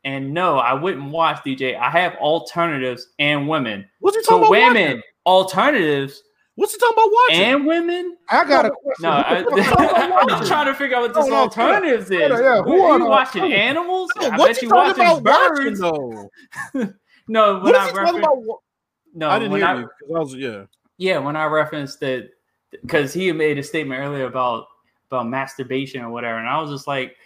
and 0.05 0.33
no, 0.33 0.59
I 0.59 0.73
wouldn't 0.73 1.11
watch 1.11 1.39
DJ. 1.45 1.79
I 1.79 1.91
have 1.91 2.15
alternatives 2.15 3.09
and 3.19 3.47
women. 3.49 3.87
What's 4.01 4.17
he 4.17 4.23
talking 4.23 4.35
So 4.35 4.39
about? 4.39 4.51
watching? 4.51 4.75
women, 4.75 5.03
alternatives 5.27 6.23
What's 6.57 6.73
he 6.73 6.79
talking 6.79 6.95
about 6.97 7.11
watching? 7.13 7.43
and 7.45 7.67
women. 7.67 8.17
I 8.31 8.45
got 8.47 8.65
a 8.65 8.71
question. 8.71 9.03
No, 9.03 9.11
I, 9.11 10.21
I'm 10.21 10.29
just 10.29 10.49
trying 10.49 10.65
to 10.67 10.75
figure 10.75 10.97
out 10.97 11.03
what 11.03 11.13
this 11.15 11.27
No, 11.27 11.31
no, 11.35 11.41
alternatives 11.43 12.11
is. 12.11 12.19
yeah, 12.19 12.41
yeah, 12.41 12.63
who 12.63 12.71
Who 12.73 12.81
are 12.83 12.93
are 12.93 12.99
you 12.99 13.05
watching 13.05 13.43
alternatives? 13.43 13.61
animals? 13.63 14.11
No, 14.23 14.31
I 14.31 14.37
bet 14.39 14.57
he 14.57 14.65
you 14.67 14.71
talking 14.71 15.05
watching 15.05 15.23
about 15.23 15.51
watching 15.51 15.65
birds. 15.67 15.81
though? 15.81 16.31
No, 17.29 17.55
when 17.61 17.63
What 17.65 17.75
I 17.75 17.85
is 17.85 17.91
he 17.91 17.97
talking 17.99 18.19
about? 18.21 18.39
no, 19.15 19.29
I 19.29 19.39
didn't 19.39 19.57
hear 19.59 19.67
I, 19.67 19.75
you 19.81 19.83
'cause 19.85 20.15
I 20.15 20.19
was 20.19 20.35
yeah. 20.35 20.65
Yeah, 20.99 21.19
when 21.19 21.37
I 21.37 21.47
referenced 21.47 22.01
that, 22.01 22.31
because 22.71 23.13
he 23.13 23.29
had 23.29 23.37
made 23.37 23.59
a 23.59 23.63
statement 23.63 24.01
earlier 24.01 24.27
about 24.27 24.67
about 25.11 25.29
masturbation 25.29 26.03
or 26.03 26.11
whatever, 26.11 26.39
and 26.39 26.49
I 26.49 26.61
was 26.61 26.71
just 26.71 26.87
like, 26.87 27.17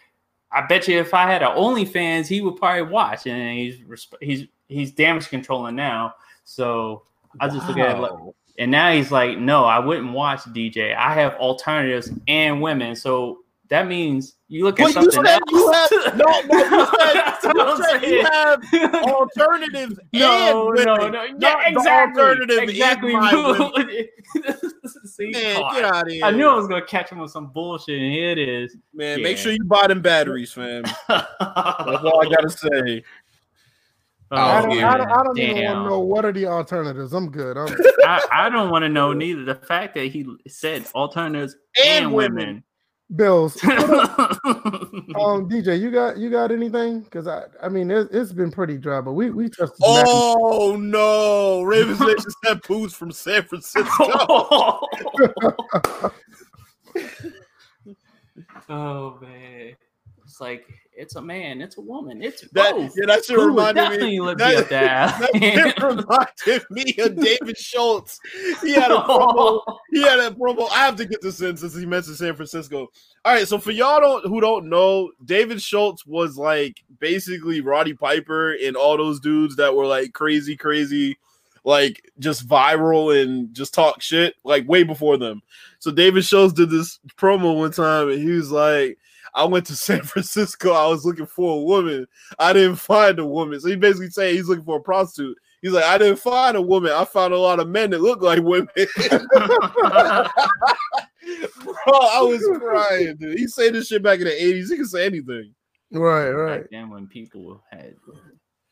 I 0.53 0.67
bet 0.67 0.89
you 0.89 0.99
if 0.99 1.15
I 1.15 1.31
had 1.31 1.43
an 1.43 1.57
OnlyFans, 1.57 2.27
he 2.27 2.41
would 2.41 2.57
probably 2.57 2.83
watch, 2.83 3.27
and 3.27 3.59
he's 3.59 3.79
he's 4.21 4.47
he's 4.69 4.93
damage 4.93 5.29
controlling 5.29 5.77
now, 5.77 6.15
so 6.45 7.03
I 7.39 7.49
just 7.49 7.67
look 7.69 7.79
at 7.79 7.97
it 7.97 8.01
like, 8.01 8.13
and 8.59 8.71
now 8.71 8.93
he's 8.93 9.11
like, 9.11 9.39
no, 9.39 9.65
I 9.65 9.79
wouldn't 9.79 10.13
watch 10.13 10.41
DJ. 10.41 10.95
I 10.95 11.15
have 11.15 11.35
alternatives 11.35 12.11
and 12.29 12.61
women, 12.61 12.95
so 12.95 13.39
that 13.71 13.87
means 13.87 14.37
you 14.49 14.65
look 14.65 14.81
at 14.81 14.93
But 14.93 15.03
you 15.05 15.11
something 15.13 15.25
said 15.27 15.41
else. 15.41 15.51
you 15.53 15.73
have 15.73 15.91
no, 16.17 16.25
no. 16.25 16.59
You 16.59 16.87
said, 16.99 17.55
you, 17.55 17.85
said 17.85 18.03
you 18.03 18.25
have 18.25 19.05
alternatives. 19.05 20.01
No, 20.13 20.73
and 20.73 20.85
no, 20.85 20.95
women, 20.97 21.13
no. 21.13 21.27
not 21.27 21.39
Yeah, 21.39 21.69
exactly. 21.69 22.65
exactly. 22.65 23.13
See, 25.05 25.31
Man, 25.31 25.61
God. 25.61 25.75
get 25.75 25.85
out 25.85 26.07
of 26.07 26.13
here. 26.13 26.25
I 26.25 26.31
knew 26.33 26.49
I 26.49 26.55
was 26.55 26.67
gonna 26.67 26.85
catch 26.85 27.11
him 27.11 27.19
with 27.19 27.31
some 27.31 27.53
bullshit, 27.53 28.01
and 28.01 28.13
here 28.13 28.31
it 28.31 28.39
is. 28.39 28.77
Man, 28.93 29.23
make 29.23 29.39
sure 29.39 29.53
you 29.53 29.63
buy 29.65 29.87
them 29.87 30.03
batteries, 30.03 30.53
fam. 30.53 30.83
That's 31.09 31.25
all 31.39 32.27
I 32.27 32.29
gotta 32.29 32.51
say. 32.51 33.05
Oh, 34.33 34.37
oh 34.37 34.41
I 34.41 34.63
don't, 34.63 34.73
I 34.85 34.97
don't, 34.97 35.11
I 35.13 35.23
don't 35.25 35.39
even 35.39 35.65
want 35.65 35.79
to 35.79 35.85
know 35.91 35.99
what 36.01 36.25
are 36.25 36.33
the 36.33 36.47
alternatives. 36.47 37.13
I'm 37.13 37.31
good. 37.31 37.57
I'm, 37.57 37.69
I, 38.05 38.25
I 38.33 38.49
don't 38.49 38.71
want 38.71 38.83
to 38.85 38.89
know 38.89 39.13
neither. 39.13 39.45
The 39.45 39.57
fact 39.57 39.95
that 39.95 40.05
he 40.07 40.27
said 40.49 40.87
alternatives 40.95 41.57
and, 41.85 42.05
And 42.07 42.15
women. 42.15 42.37
women. 42.37 42.65
Bills. 43.17 43.63
um, 43.65 45.49
DJ, 45.49 45.81
you 45.81 45.91
got 45.91 46.17
you 46.17 46.31
got 46.31 46.53
anything? 46.53 47.01
Because 47.01 47.27
I, 47.27 47.45
I 47.63 47.69
mean, 47.69 47.91
it, 47.91 48.09
it's 48.13 48.33
been 48.33 48.53
pretty 48.53 48.79
dry, 48.79 49.01
but 49.01 49.15
we 49.15 49.31
we 49.31 49.49
touched. 49.49 49.77
the 49.79 49.95
back- 49.97 50.05
Oh 50.09 50.77
no, 50.77 51.63
Ravens 51.63 51.99
Nation 52.07 52.31
said 52.45 52.63
Pooh's 52.63 52.95
from 52.95 53.11
San 53.11 53.43
Francisco. 53.43 53.89
oh 58.69 59.19
man, 59.21 59.75
it's 60.25 60.41
like 60.41 60.69
it's 60.93 61.17
a 61.17 61.23
man, 61.23 61.61
it's 61.61 61.79
a 61.79 61.81
woman, 61.81 62.23
it's 62.23 62.43
That 62.53 62.75
both. 62.75 62.93
yeah, 62.97 63.07
that 63.07 63.25
shit 63.25 63.37
Who 63.37 63.53
would 63.55 63.75
definitely 63.75 64.19
me. 64.21 64.35
That, 64.37 64.55
at 64.55 64.69
that. 64.69 65.21
that 65.33 65.83
reminded 65.83 66.71
me 66.71 66.95
of 66.99 67.17
David 67.17 67.57
Schultz. 67.57 68.19
He 68.63 68.73
had 68.73 68.91
a 68.91 68.97
promo. 69.09 69.63
He 69.93 70.03
had 70.03 70.19
a 70.19 70.31
promo. 70.33 70.69
I 70.71 70.85
have 70.85 70.97
to 70.97 71.07
get 71.07 71.23
this 71.23 71.41
in 71.41 71.57
since 71.57 71.75
he 71.75 71.87
mentioned 71.87 72.17
San 72.17 72.35
Francisco. 72.35 72.89
All 73.25 73.35
right, 73.35 73.47
so 73.47 73.59
for 73.59 73.71
y'all 73.71 74.01
don't 74.01 74.27
who 74.27 74.41
don't 74.41 74.69
know, 74.69 75.11
David 75.25 75.63
Schultz 75.63 76.05
was 76.07 76.37
like 76.37 76.83
basically 76.99 77.61
Roddy 77.61 77.95
Piper 77.95 78.53
and 78.53 78.77
all 78.77 78.97
those 78.97 79.21
dudes 79.21 79.57
that 79.57 79.75
were 79.75 79.87
like 79.87 80.13
crazy, 80.13 80.57
crazy, 80.57 81.19
like 81.65 82.03
just 82.19 82.47
viral 82.49 83.23
and 83.23 83.55
just 83.55 83.75
talk 83.75 84.03
shit 84.03 84.35
like 84.45 84.69
way 84.69 84.83
before 84.83 85.17
them. 85.17 85.43
So 85.79 85.91
David 85.91 86.25
Schultz 86.25 86.53
did 86.53 86.69
this 86.71 86.99
promo 87.17 87.57
one 87.57 87.73
time 87.73 88.11
and 88.11 88.21
he 88.21 88.31
was 88.31 88.51
like, 88.51 88.99
I 89.35 89.45
went 89.45 89.67
to 89.67 89.77
San 89.77 90.03
Francisco. 90.03 90.73
I 90.73 90.87
was 90.87 91.05
looking 91.05 91.27
for 91.27 91.59
a 91.59 91.63
woman. 91.63 92.07
I 92.39 92.53
didn't 92.53 92.77
find 92.77 93.19
a 93.19 93.27
woman. 93.27 93.61
So 93.61 93.69
he 93.69 93.77
basically 93.77 94.11
saying 94.11 94.37
he's 94.37 94.49
looking 94.49 94.65
for 94.65 94.79
a 94.79 94.83
prostitute. 94.83 95.37
He's 95.63 95.73
like, 95.73 95.85
I 95.85 95.99
didn't 95.99 96.19
find 96.19 96.57
a 96.57 96.63
woman. 96.63 96.93
I 96.93 97.05
found 97.05 97.35
a 97.35 97.39
lot 97.39 97.61
of 97.61 97.69
men 97.69 97.91
that 97.91 98.01
look 98.01 98.23
like 98.23 98.43
women. 98.43 98.69
Bro, 98.77 98.87
I 101.87 102.23
was 102.23 102.59
crying, 102.59 103.17
dude. 103.17 103.39
He 103.39 103.47
said 103.47 103.75
this 103.75 103.89
shit 103.89 104.03
back 104.03 104.21
in 104.21 104.25
the 104.25 104.31
80s. 104.31 104.71
He 104.71 104.77
can 104.77 104.87
say 104.87 105.05
anything. 105.05 105.55
Right, 105.93 106.31
right. 106.31 106.63
Back 106.63 106.71
then, 106.71 106.89
when 106.89 107.07
people 107.09 107.63
had 107.71 107.95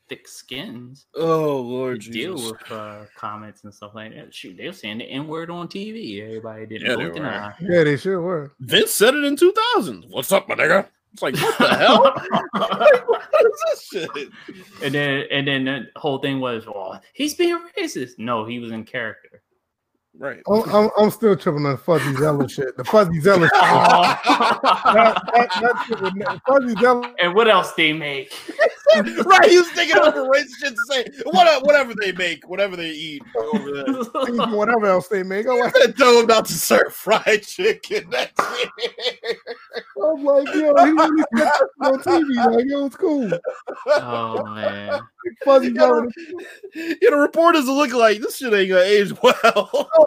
thick 0.09 0.27
skins, 0.27 1.05
Oh 1.15 1.61
Lord 1.61 2.01
to 2.01 2.09
deal 2.09 2.33
with 2.33 2.71
uh, 2.71 3.05
comments 3.15 3.63
and 3.63 3.73
stuff 3.73 3.91
like 3.95 4.13
that. 4.15 4.33
Shoot, 4.33 4.57
they 4.57 4.65
were 4.67 4.73
saying 4.73 4.97
the 4.97 5.05
N 5.05 5.27
word 5.27 5.49
on 5.49 5.67
TV. 5.67 6.21
Everybody 6.23 6.65
didn't 6.65 6.87
Yeah, 6.89 6.95
they 6.95 7.03
blink 7.03 7.17
an 7.17 7.25
eye. 7.25 7.53
Yeah, 7.61 7.83
they 7.83 7.95
sure 7.95 8.21
were. 8.21 8.53
Vince 8.59 8.91
said 8.91 9.15
it 9.15 9.23
in 9.23 9.35
2000. 9.35 10.05
What's 10.09 10.31
up, 10.31 10.49
my 10.49 10.55
nigga? 10.55 10.87
It's 11.13 11.21
like, 11.21 11.35
what 11.35 11.57
the 11.57 11.67
hell? 11.77 12.13
Like, 12.53 13.07
what 13.07 13.29
is 13.45 13.63
this 13.69 13.87
shit? 13.87 14.29
and 14.83 14.93
then 14.93 15.23
and 15.31 15.47
then 15.47 15.65
the 15.65 15.87
whole 15.95 16.17
thing 16.19 16.39
was, 16.39 16.65
well, 16.65 17.01
he's 17.13 17.35
being 17.35 17.59
racist. 17.77 18.17
No, 18.17 18.45
he 18.45 18.59
was 18.59 18.71
in 18.71 18.83
character. 18.83 19.41
Right. 20.17 20.41
I'm, 20.51 20.63
I'm, 20.75 20.89
I'm 20.97 21.11
still 21.11 21.33
tripping 21.37 21.65
on 21.65 21.71
the 21.73 21.77
Fuzzy 21.77 22.13
Zoeller 22.15 22.49
shit. 22.49 22.75
The 22.75 22.83
Fuzzy 22.83 23.21
Zoeller 23.21 23.47
shit. 23.53 23.53
that, 23.53 25.21
that, 25.33 25.49
that 25.61 25.85
shit 25.87 26.01
would 26.01 26.41
Fuzzy 26.45 26.75
Zoeller. 26.81 27.13
and 27.21 27.33
what 27.33 27.47
else 27.47 27.71
they 27.73 27.93
make? 27.93 28.33
right. 29.25 29.49
He 29.49 29.57
was 29.57 29.69
thinking 29.71 29.97
of 29.97 30.15
a 30.15 30.19
racist 30.19 30.55
shit 30.59 30.73
to 30.73 30.85
say. 30.89 31.05
What, 31.25 31.63
whatever 31.63 31.93
they 31.99 32.11
make, 32.13 32.47
whatever 32.47 32.75
they 32.75 32.89
eat 32.91 33.23
over 33.37 33.71
there. 33.71 33.85
Whatever 34.49 34.85
else 34.87 35.07
they 35.07 35.23
make. 35.23 35.45
Oh, 35.47 35.53
I'm 35.63 35.71
like, 35.73 35.95
Tell 35.95 36.19
him 36.19 36.27
not 36.27 36.45
to 36.45 36.53
serve 36.53 36.93
fried 36.93 37.43
chicken. 37.43 38.07
That's 38.11 38.31
it. 38.39 39.37
I'm 40.01 40.23
like, 40.23 40.47
yo, 40.47 40.73
he 40.85 40.91
really 40.91 41.23
said 41.37 41.51
on 41.81 41.99
TV. 41.99 42.55
Like, 42.55 42.65
yo, 42.67 42.85
it's 42.85 42.95
cool. 42.95 43.29
oh 43.87 44.43
man. 44.55 45.01
Fuzzy 45.43 45.73
Zoeller. 45.75 46.07
You 46.73 47.11
know, 47.11 47.17
reporters 47.19 47.67
are 47.67 47.75
looking 47.75 47.97
like 47.97 48.19
this 48.21 48.37
shit 48.37 48.53
ain't 48.53 48.69
gonna 48.69 48.81
age 48.81 49.13
well. 49.21 49.33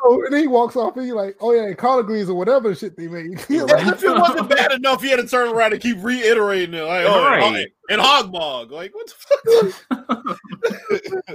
Oh, 0.05 0.23
and 0.25 0.33
then 0.33 0.41
he 0.43 0.47
walks 0.49 0.77
off 0.77 0.97
and 0.97 1.05
he's 1.05 1.15
like, 1.15 1.37
oh 1.41 1.53
yeah, 1.53 1.73
collard 1.75 2.07
greens 2.07 2.29
or 2.31 2.35
whatever 2.35 2.75
shit 2.75 2.97
they 2.97 3.09
make. 3.09 3.41
He's 3.47 3.63
Like, 3.63 3.85
like, 3.85 3.95
if 3.95 4.03
it 4.05 4.11
wasn't 4.11 4.49
bad 4.49 4.73
enough, 4.73 5.03
he 5.03 5.11
had 5.11 5.17
to 5.17 5.27
turn 5.27 5.49
around 5.55 5.73
and 5.73 5.83
keep 5.83 6.03
reiterating 6.03 6.75
it. 6.75 6.83
Like, 6.83 7.07
oh, 7.07 7.25
Right. 7.25 7.43
and, 7.43 7.67
and 7.91 8.01
hogmog. 8.01 8.71
Like, 8.71 8.95
what 8.95 9.07
the 9.09 9.75
fuck? 9.91 10.39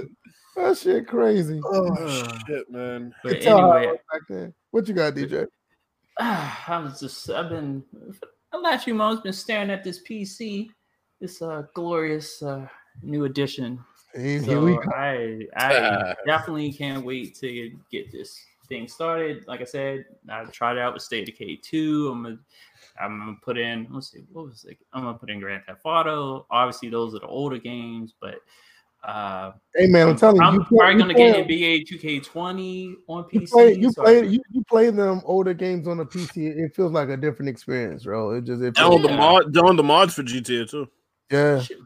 that 0.56 0.78
shit 0.78 1.06
crazy. 1.06 1.60
Oh, 1.64 2.28
shit, 2.46 2.70
man. 2.70 3.14
But 3.22 3.40
Tell 3.42 3.58
how 3.58 3.72
it 3.72 3.76
anyway, 3.78 3.92
was 3.92 4.00
back 4.12 4.22
then. 4.28 4.54
What 4.70 4.88
you 4.88 4.94
got, 4.94 5.14
DJ? 5.14 5.46
I 6.18 6.80
was 6.82 7.00
just 7.00 7.30
I've 7.30 7.48
been 7.48 7.82
the 8.52 8.58
last 8.58 8.84
few 8.84 8.94
months 8.94 9.22
been 9.22 9.32
staring 9.32 9.70
at 9.70 9.84
this 9.84 10.02
PC, 10.02 10.70
this 11.20 11.42
uh 11.42 11.62
glorious 11.74 12.42
uh 12.42 12.66
new 13.02 13.24
edition. 13.24 13.78
Here, 14.14 14.40
here 14.40 14.60
we 14.60 14.74
So 14.74 14.80
go. 14.80 14.90
I 14.94 15.46
I 15.56 16.14
definitely 16.26 16.72
can't 16.72 17.04
wait 17.04 17.36
to 17.36 17.70
get 17.90 18.10
this 18.10 18.38
thing 18.68 18.88
started. 18.88 19.44
Like 19.46 19.60
I 19.60 19.64
said, 19.64 20.04
I 20.28 20.44
tried 20.44 20.76
it 20.76 20.80
out 20.80 20.94
with 20.94 21.02
State 21.02 21.28
of 21.28 21.36
Decay 21.36 21.60
2. 21.62 22.08
I'm 22.08 22.22
gonna 22.22 22.38
I'm 23.00 23.18
gonna 23.18 23.36
put 23.42 23.56
in 23.58 23.86
let's 23.90 24.10
see 24.10 24.24
what 24.32 24.46
was 24.46 24.64
it? 24.64 24.78
I'm 24.92 25.04
gonna 25.04 25.18
put 25.18 25.30
in 25.30 25.40
Grand 25.40 25.62
Theft 25.66 25.80
Auto. 25.84 26.46
Obviously 26.50 26.88
those 26.90 27.14
are 27.14 27.20
the 27.20 27.26
older 27.26 27.58
games, 27.58 28.14
but 28.20 28.36
uh 29.04 29.52
Hey 29.74 29.86
man, 29.86 30.08
I'm 30.08 30.16
telling 30.16 30.36
you, 30.36 30.42
I'm 30.42 30.54
you 30.54 30.64
probably 30.64 30.92
you 30.94 30.98
gonna 30.98 31.14
play- 31.14 31.32
get 31.46 31.84
NBA 31.86 32.22
2K20 32.32 32.94
on 33.08 33.24
PC. 33.24 33.32
You 33.32 33.46
play, 33.46 33.72
you 33.74 33.92
so 33.92 34.02
play, 34.02 34.26
you, 34.26 34.40
you 34.50 34.64
play 34.64 34.90
them 34.90 35.20
older 35.24 35.54
games 35.54 35.86
on 35.86 35.98
the 35.98 36.04
PC. 36.04 36.36
It 36.56 36.74
feels 36.74 36.90
like 36.92 37.08
a 37.08 37.16
different 37.16 37.48
experience, 37.48 38.04
bro. 38.04 38.30
It 38.32 38.44
just, 38.44 38.60
it 38.62 38.74
Down 38.74 38.90
feels, 38.90 39.02
the 39.02 39.08
Yeah. 39.10 39.16
mod, 39.16 39.52
down 39.54 39.76
the 39.76 39.82
mods 39.84 40.14
for 40.14 40.22
GTA 40.24 40.68
too. 40.68 40.88
yeah. 41.30 41.60
Shoot, 41.60 41.78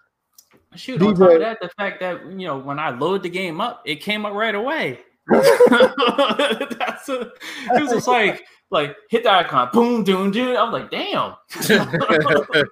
shoot 0.74 1.02
on 1.02 1.14
DJ 1.14 1.18
top 1.18 1.30
of 1.32 1.38
that, 1.40 1.58
the 1.60 1.68
fact 1.76 2.00
that 2.00 2.24
you 2.32 2.46
know 2.46 2.58
when 2.58 2.78
I 2.78 2.88
load 2.90 3.22
the 3.22 3.28
game 3.28 3.60
up, 3.60 3.82
it 3.84 3.96
came 3.96 4.24
up 4.24 4.32
right 4.32 4.54
away. 4.54 5.00
That's 5.28 7.08
a, 7.08 7.30
it 7.74 7.82
was 7.82 7.90
just 7.92 8.08
like 8.08 8.42
like 8.72 8.96
hit 9.10 9.22
the 9.22 9.30
icon, 9.30 9.68
boom, 9.72 10.02
doom, 10.02 10.30
doom. 10.32 10.56
I'm 10.56 10.72
like, 10.72 10.90
damn. 10.90 11.34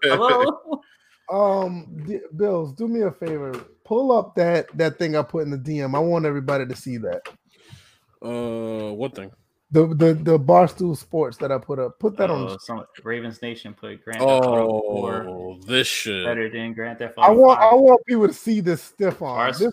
Hello. 0.02 0.80
Um, 1.30 2.02
D- 2.06 2.20
Bills, 2.36 2.72
do 2.72 2.88
me 2.88 3.02
a 3.02 3.10
favor. 3.12 3.52
Pull 3.84 4.10
up 4.10 4.34
that 4.34 4.66
that 4.76 4.98
thing 4.98 5.14
I 5.16 5.22
put 5.22 5.44
in 5.44 5.50
the 5.50 5.58
DM. 5.58 5.94
I 5.94 5.98
want 6.00 6.24
everybody 6.26 6.66
to 6.66 6.74
see 6.74 6.96
that. 6.98 7.20
Uh, 8.22 8.92
what 8.94 9.14
thing? 9.14 9.30
The 9.70 9.86
the 9.86 10.14
the 10.14 10.38
Barstool 10.38 10.96
Sports 10.96 11.36
that 11.36 11.52
I 11.52 11.58
put 11.58 11.78
up. 11.78 11.98
Put 12.00 12.16
that 12.16 12.30
on. 12.30 12.48
Oh, 12.50 12.56
some 12.58 12.84
Ravens 13.04 13.40
Nation 13.42 13.72
put 13.74 14.02
Grand 14.02 14.18
Theft 14.20 14.44
Auto 14.46 14.80
4 14.80 15.26
Oh, 15.28 15.60
this 15.66 15.86
shit. 15.86 16.24
better 16.24 16.50
than 16.50 16.72
Grand 16.72 16.98
Theft 16.98 17.14
Auto. 17.16 17.28
I 17.28 17.30
want 17.30 17.60
5. 17.60 17.72
I 17.72 17.74
want 17.76 18.06
people 18.06 18.26
to 18.26 18.34
see 18.34 18.60
this 18.60 18.82
stiff 18.82 19.22
arm. 19.22 19.38
Ours- 19.38 19.58
This, 19.60 19.72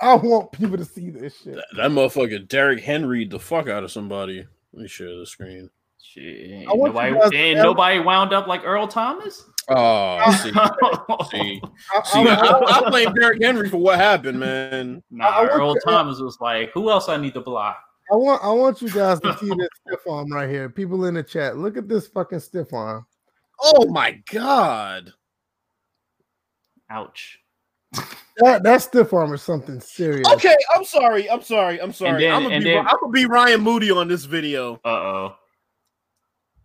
I 0.00 0.14
want 0.14 0.52
people 0.52 0.76
to 0.76 0.84
see 0.84 1.10
this 1.10 1.40
shit. 1.42 1.54
That, 1.56 1.66
that 1.76 1.90
motherfucker 1.90 2.46
Derrick 2.46 2.84
Henry 2.84 3.24
the 3.24 3.40
fuck 3.40 3.68
out 3.68 3.82
of 3.82 3.90
somebody. 3.90 4.46
Let 4.76 4.82
me 4.82 4.88
share 4.88 5.16
the 5.18 5.24
screen. 5.24 5.70
Shit, 6.02 6.50
ain't 6.50 6.68
I 6.68 6.74
want 6.74 6.92
you 6.94 7.00
nobody, 7.00 7.14
guys 7.14 7.30
to 7.30 7.36
ain't 7.36 7.58
nobody 7.58 7.98
wound 7.98 8.34
up 8.34 8.46
like 8.46 8.60
Earl 8.62 8.86
Thomas. 8.86 9.42
Oh, 9.70 10.20
see, 10.42 10.52
see, 10.52 11.62
I, 11.94 12.02
see. 12.04 12.28
I- 12.28 12.34
I, 12.34 12.86
I 12.86 12.90
blame 12.90 13.14
Derrick 13.14 13.42
Henry 13.42 13.70
for 13.70 13.78
what 13.78 13.98
happened, 13.98 14.38
man. 14.38 15.02
Nah, 15.10 15.24
I 15.28 15.40
want 15.40 15.52
Earl 15.54 15.74
to- 15.74 15.80
Thomas 15.80 16.20
was 16.20 16.36
like, 16.42 16.72
who 16.72 16.90
else 16.90 17.08
I 17.08 17.16
need 17.16 17.32
to 17.34 17.40
block? 17.40 17.78
I 18.12 18.16
want 18.16 18.44
I 18.44 18.50
want 18.52 18.82
you 18.82 18.90
guys 18.90 19.18
to 19.20 19.36
see 19.38 19.48
this 19.48 19.68
stiff 19.86 20.06
arm 20.06 20.30
right 20.30 20.48
here. 20.48 20.68
People 20.68 21.06
in 21.06 21.14
the 21.14 21.22
chat, 21.22 21.56
look 21.56 21.78
at 21.78 21.88
this 21.88 22.06
fucking 22.06 22.40
stiff 22.40 22.72
arm. 22.74 23.06
Oh 23.62 23.86
my 23.86 24.20
god. 24.30 25.10
Ouch. 26.90 27.40
That 28.38 28.62
that 28.64 28.82
stiff 28.82 29.12
arm 29.14 29.32
is 29.32 29.42
something 29.42 29.80
serious. 29.80 30.28
Okay, 30.34 30.54
I'm 30.74 30.84
sorry. 30.84 31.30
I'm 31.30 31.40
sorry. 31.42 31.80
I'm 31.80 31.92
sorry. 31.92 32.24
then- 32.24 32.34
I'm, 32.34 32.42
gonna 32.42 32.58
be, 32.58 32.64
then- 32.64 32.86
I'm 32.86 32.96
gonna 33.00 33.12
be 33.12 33.24
Ryan 33.26 33.60
Moody 33.62 33.90
on 33.90 34.08
this 34.08 34.24
video 34.26 34.74
Uh 34.84 34.88
oh. 34.88 35.36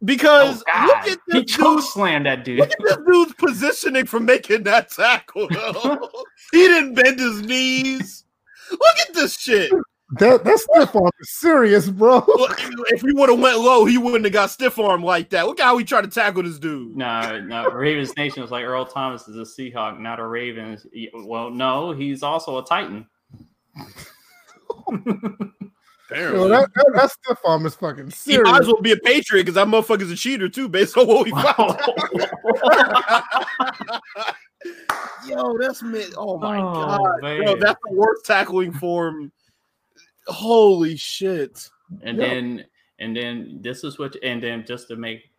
because 0.03 0.63
Oh, 0.73 0.85
look 0.87 0.97
at 1.13 1.19
He 1.31 1.41
this 1.43 1.51
choke 1.55 1.77
dude. 1.77 1.85
slammed 1.85 2.25
that 2.25 2.43
dude. 2.43 2.59
Look 2.59 2.71
at 2.71 2.77
this 2.83 2.97
dude's 3.09 3.33
positioning 3.35 4.05
for 4.05 4.19
making 4.19 4.63
that 4.63 4.91
tackle. 4.91 5.47
he 6.51 6.57
didn't 6.67 6.95
bend 6.95 7.19
his 7.19 7.41
knees. 7.41 8.25
Look 8.69 8.97
at 9.07 9.13
this 9.13 9.37
shit. 9.37 9.71
That 10.19 10.43
that 10.43 10.59
stiff 10.59 10.93
arm 10.95 11.09
is 11.19 11.29
serious, 11.39 11.89
bro. 11.89 12.15
Look, 12.27 12.59
if 12.91 13.01
he 13.01 13.13
would 13.13 13.29
have 13.29 13.39
went 13.39 13.59
low, 13.59 13.85
he 13.85 13.97
wouldn't 13.97 14.25
have 14.25 14.33
got 14.33 14.49
stiff 14.51 14.77
arm 14.77 15.03
like 15.03 15.29
that. 15.29 15.45
Look 15.45 15.59
how 15.61 15.77
he 15.77 15.85
tried 15.85 16.01
to 16.01 16.09
tackle 16.09 16.43
this 16.43 16.59
dude. 16.59 16.97
No, 16.97 17.39
no, 17.39 17.69
Ravens 17.71 18.15
Nation 18.17 18.41
was 18.41 18.51
like 18.51 18.65
Earl 18.65 18.85
Thomas 18.85 19.27
is 19.29 19.37
a 19.37 19.41
Seahawk, 19.61 19.99
not 19.99 20.19
a 20.19 20.25
Ravens. 20.27 20.85
Well, 21.13 21.49
no, 21.49 21.93
he's 21.93 22.23
also 22.23 22.57
a 22.57 22.65
Titan. 22.65 23.07
Apparently. 24.87 26.41
Yo, 26.41 26.47
that, 26.49 26.69
that, 26.75 26.91
that 26.93 27.11
stiff 27.11 27.37
arm 27.45 27.65
is 27.65 27.75
fucking 27.75 28.09
serious. 28.11 28.25
he 28.25 28.31
serious. 28.33 28.49
might 28.51 28.61
as 28.61 28.67
well 28.67 28.81
be 28.81 28.91
a 28.91 28.97
patriot 28.97 29.43
because 29.43 29.55
that 29.55 29.67
motherfucker's 29.67 30.11
a 30.11 30.15
cheater 30.17 30.49
too, 30.49 30.67
based 30.67 30.97
on 30.97 31.07
what 31.07 31.23
we 31.23 31.31
found. 31.41 31.79
Yo, 35.27 35.57
that's 35.57 35.81
me. 35.81 36.03
Oh 36.17 36.37
my 36.37 36.59
Oh, 36.59 36.73
god, 36.73 37.21
man. 37.21 37.43
Yo, 37.43 37.55
that's 37.55 37.79
the 37.87 37.95
worst 37.95 38.25
tackling 38.25 38.73
form. 38.73 39.31
Holy 40.27 40.95
shit! 40.97 41.69
and 42.03 42.17
Yeah. 42.17 42.27
then 42.27 42.65
and 42.99 43.15
then 43.15 43.59
this 43.61 43.83
is 43.83 43.97
what 43.99 44.15
and 44.23 44.41
then 44.41 44.65
just 44.65 44.87
to 44.89 44.95
make 44.95 45.30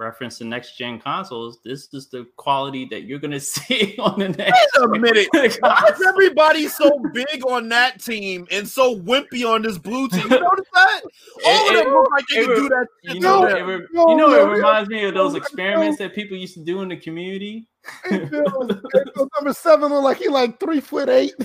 reference 0.00 0.38
to 0.38 0.44
next 0.44 0.76
gen 0.76 0.98
consoles, 0.98 1.60
this 1.62 1.92
is 1.92 2.08
the 2.08 2.26
quality 2.36 2.86
that 2.86 3.02
you're 3.02 3.18
gonna 3.18 3.38
see 3.40 3.96
on 3.98 4.18
the 4.18 4.30
next. 4.30 4.68
Wait 4.78 4.86
a 4.86 5.00
minute. 5.00 5.58
Why 5.60 5.90
is 5.92 6.02
everybody 6.06 6.66
so 6.66 6.98
big 7.12 7.46
on 7.46 7.68
that 7.68 8.02
team 8.02 8.48
and 8.50 8.66
so 8.66 8.98
wimpy 8.98 9.48
on 9.48 9.62
this 9.62 9.78
blue 9.78 10.08
team? 10.08 10.22
You 10.22 10.40
notice 10.40 10.66
that? 10.74 11.02
All 11.46 11.68
of 11.68 11.84
them 11.84 11.92
look 11.92 12.10
like 12.10 12.24
they 12.28 12.44
can 12.44 12.54
do 12.54 12.68
that. 12.70 12.86
You 13.02 13.20
know, 13.20 13.44
it, 13.44 13.60
re- 13.60 13.86
you 13.92 14.16
know, 14.16 14.28
no, 14.28 14.50
it 14.50 14.56
reminds 14.56 14.88
me 14.88 15.04
of 15.04 15.14
those 15.14 15.34
experiments 15.34 15.98
that 15.98 16.14
people 16.14 16.36
used 16.36 16.54
to 16.54 16.64
do 16.64 16.82
in 16.82 16.88
the 16.88 16.96
community. 16.96 17.68
Hey, 18.04 18.24
Bill, 18.24 18.68
hey, 18.92 19.00
Bill, 19.14 19.28
number 19.36 19.52
seven 19.54 19.90
look 19.90 20.04
like 20.04 20.18
he 20.18 20.28
like 20.28 20.58
three 20.58 20.80
foot 20.80 21.08
eight. 21.08 21.34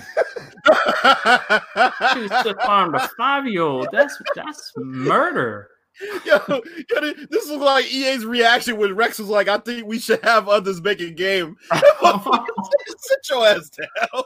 She 2.14 2.22
was 2.22 2.32
stiff 2.40 2.58
armed 2.62 2.96
a 2.96 3.08
five 3.18 3.46
year 3.48 3.62
old. 3.62 3.88
That's 3.92 4.20
that's 4.36 4.72
murder. 4.78 5.70
yo, 6.26 6.40
yo, 6.48 7.14
this 7.30 7.46
is 7.46 7.52
like 7.52 7.92
EA's 7.92 8.26
reaction 8.26 8.78
when 8.78 8.96
Rex 8.96 9.20
was 9.20 9.30
like, 9.30 9.48
"I 9.48 9.58
think 9.60 9.88
we 9.88 10.00
should 10.00 10.24
have 10.24 10.50
others 10.50 10.82
make 10.82 11.00
a 11.00 11.10
game." 11.10 11.56
Sit 11.72 13.30
your 13.30 13.48
ass 13.48 13.70
down. 13.70 14.24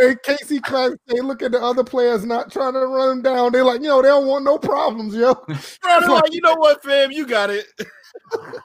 Hey, 0.00 0.16
Casey 0.22 0.60
Class, 0.60 0.92
they 1.06 1.20
look 1.20 1.42
at 1.42 1.52
the 1.52 1.62
other 1.62 1.84
players 1.84 2.24
not 2.24 2.50
trying 2.50 2.72
to 2.72 2.86
run 2.86 3.08
them 3.08 3.22
down. 3.22 3.52
They're 3.52 3.64
like, 3.64 3.82
yo, 3.82 4.00
they 4.02 4.08
don't 4.08 4.26
want 4.26 4.44
no 4.44 4.58
problems, 4.58 5.14
yo. 5.14 5.34
Bro, 5.34 5.56
they're 5.82 6.08
like, 6.08 6.32
you 6.32 6.40
know 6.40 6.56
what, 6.56 6.82
fam, 6.82 7.12
you 7.12 7.26
got 7.26 7.50
it. 7.50 7.66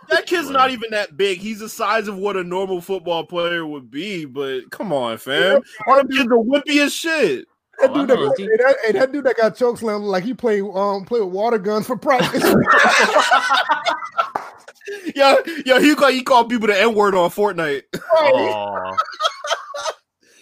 that 0.10 0.26
kid's 0.26 0.50
not 0.50 0.72
even 0.72 0.92
that 0.92 1.18
big. 1.18 1.40
He's 1.40 1.60
the 1.60 1.70
size 1.70 2.08
of 2.08 2.18
what 2.18 2.38
a 2.38 2.44
normal 2.44 2.82
football 2.82 3.26
player 3.26 3.66
would 3.66 3.92
be. 3.92 4.26
But 4.26 4.72
come 4.72 4.92
on, 4.94 5.18
fam. 5.18 5.62
All 5.88 5.98
them 5.98 6.10
kids 6.10 6.28
are 6.32 6.38
wimpy 6.38 6.84
as 6.84 6.94
shit. 6.94 7.48
That 7.80 7.90
Oh, 7.90 7.94
dude, 7.96 8.08
that, 8.10 8.16
know, 8.16 8.28
got- 8.28 8.38
dude. 8.38 8.50
hey, 8.50 8.58
that, 8.58 8.76
hey, 8.86 8.92
that 8.94 9.12
dude 9.12 9.24
that 9.26 9.38
got 9.38 9.56
choke 9.56 9.78
slammed 9.78 10.04
like 10.06 10.24
he 10.24 10.34
played 10.34 10.64
um 10.74 11.06
play 11.06 11.20
with 11.22 11.30
water 11.34 11.58
guns 11.58 11.88
for 11.88 11.98
practice. 11.98 12.44
Yeah, 15.16 15.38
yeah, 15.66 15.80
he 15.80 15.96
called 15.96 16.14
he 16.14 16.22
called 16.24 16.50
people 16.50 16.68
the 16.68 16.80
N 16.80 16.94
word 16.94 17.16
on 17.16 17.30
Fortnite. 17.30 17.84
Oh. 18.12 18.96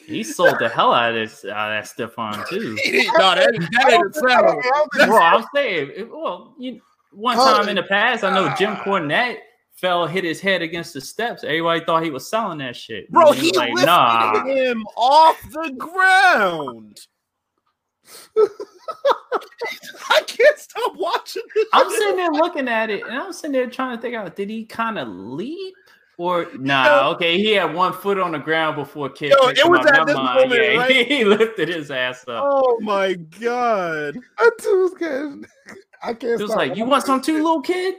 He 0.06 0.24
sold 0.24 0.56
the 0.60 0.68
hell 0.68 0.94
out 0.94 1.12
of 1.12 1.16
this 1.16 1.45
out 1.45 1.72
of 1.72 1.78
that 1.84 1.88
stiff 1.88 2.18
arm 2.18 2.44
too. 2.49 2.76
no, 3.18 3.36
that, 3.36 3.70
that 3.74 3.91
ain't 3.91 4.08
a 4.08 4.14
sound. 4.30 4.64
Well, 5.12 5.22
I'm 5.22 5.45
saying, 5.53 6.10
well, 6.12 6.56
you, 6.60 6.82
one 7.14 7.38
time 7.38 7.70
in 7.70 7.76
the 7.76 7.84
past, 7.84 8.24
I 8.24 8.34
know 8.34 8.53
Jim 8.58 8.76
Cornette 8.78 9.38
fell, 9.76 10.08
hit 10.08 10.24
his 10.24 10.41
head 10.41 10.62
against 10.64 10.94
the 10.95 11.02
steps. 11.02 11.44
Everybody 11.44 11.86
thought 11.86 12.03
he 12.03 12.10
was 12.10 12.28
selling 12.28 12.58
that 12.60 12.76
shit. 12.76 13.10
Bro, 13.12 13.28
And 13.34 13.36
he 13.40 13.48
was 13.49 13.58
like, 13.58 13.70
lifted 13.74 13.86
nah. 13.86 14.44
him 14.45 14.84
off 14.98 15.40
the 15.52 15.72
ground. 15.78 16.99
I 20.10 20.22
can't 20.26 20.58
stop 20.58 20.96
watching 20.96 21.44
this. 21.56 21.66
I'm 21.74 21.90
shit. 21.90 22.00
sitting 22.00 22.18
there 22.18 22.32
looking 22.32 22.68
at 22.68 22.90
it, 22.90 23.04
and 23.04 23.18
I'm 23.18 23.34
sitting 23.34 23.54
there 23.54 23.70
trying 23.70 23.98
to 23.98 24.02
think 24.02 24.16
out: 24.16 24.36
did 24.36 24.50
he 24.50 24.66
kind 24.66 24.98
of 24.98 25.08
leap? 25.08 25.76
Or 26.18 26.48
nah, 26.54 27.10
okay, 27.16 27.38
he 27.38 27.54
had 27.54 27.74
one 27.74 27.94
foot 27.94 28.20
on 28.20 28.34
the 28.34 28.38
ground 28.38 28.76
before 28.76 29.10
kid. 29.10 29.32
Yo, 29.32 29.48
it 29.48 29.68
was 29.68 29.86
at 29.88 30.06
this 30.06 30.16
moment, 30.16 30.52
yeah, 30.52 30.76
right? 30.78 31.08
he 31.08 31.26
lifted 31.26 31.68
his 31.68 31.90
ass 31.90 32.24
up. 32.28 32.44
Oh 32.46 32.80
my 32.82 33.14
god. 33.14 34.16
That 34.38 34.52
dude's 34.62 34.94
getting. 35.00 35.46
I 36.04 36.14
can't. 36.14 36.40
It 36.40 36.44
was 36.44 36.52
like, 36.52 36.76
you 36.76 36.86
want 36.86 37.06
some 37.06 37.22
too, 37.22 37.42
little 37.42 37.62
kid? 37.62 37.96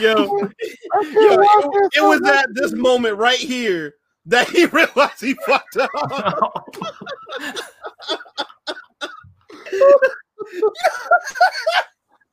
Yo, 0.00 0.14
yo, 0.14 0.50
it, 0.58 1.92
it 1.96 2.02
was 2.02 2.22
at 2.22 2.46
this 2.54 2.72
moment 2.72 3.18
right 3.18 3.38
here 3.38 3.94
that 4.26 4.48
he 4.48 4.66
realized 4.66 5.20
he 5.20 5.34
fucked 5.46 5.76
up. 5.76 5.90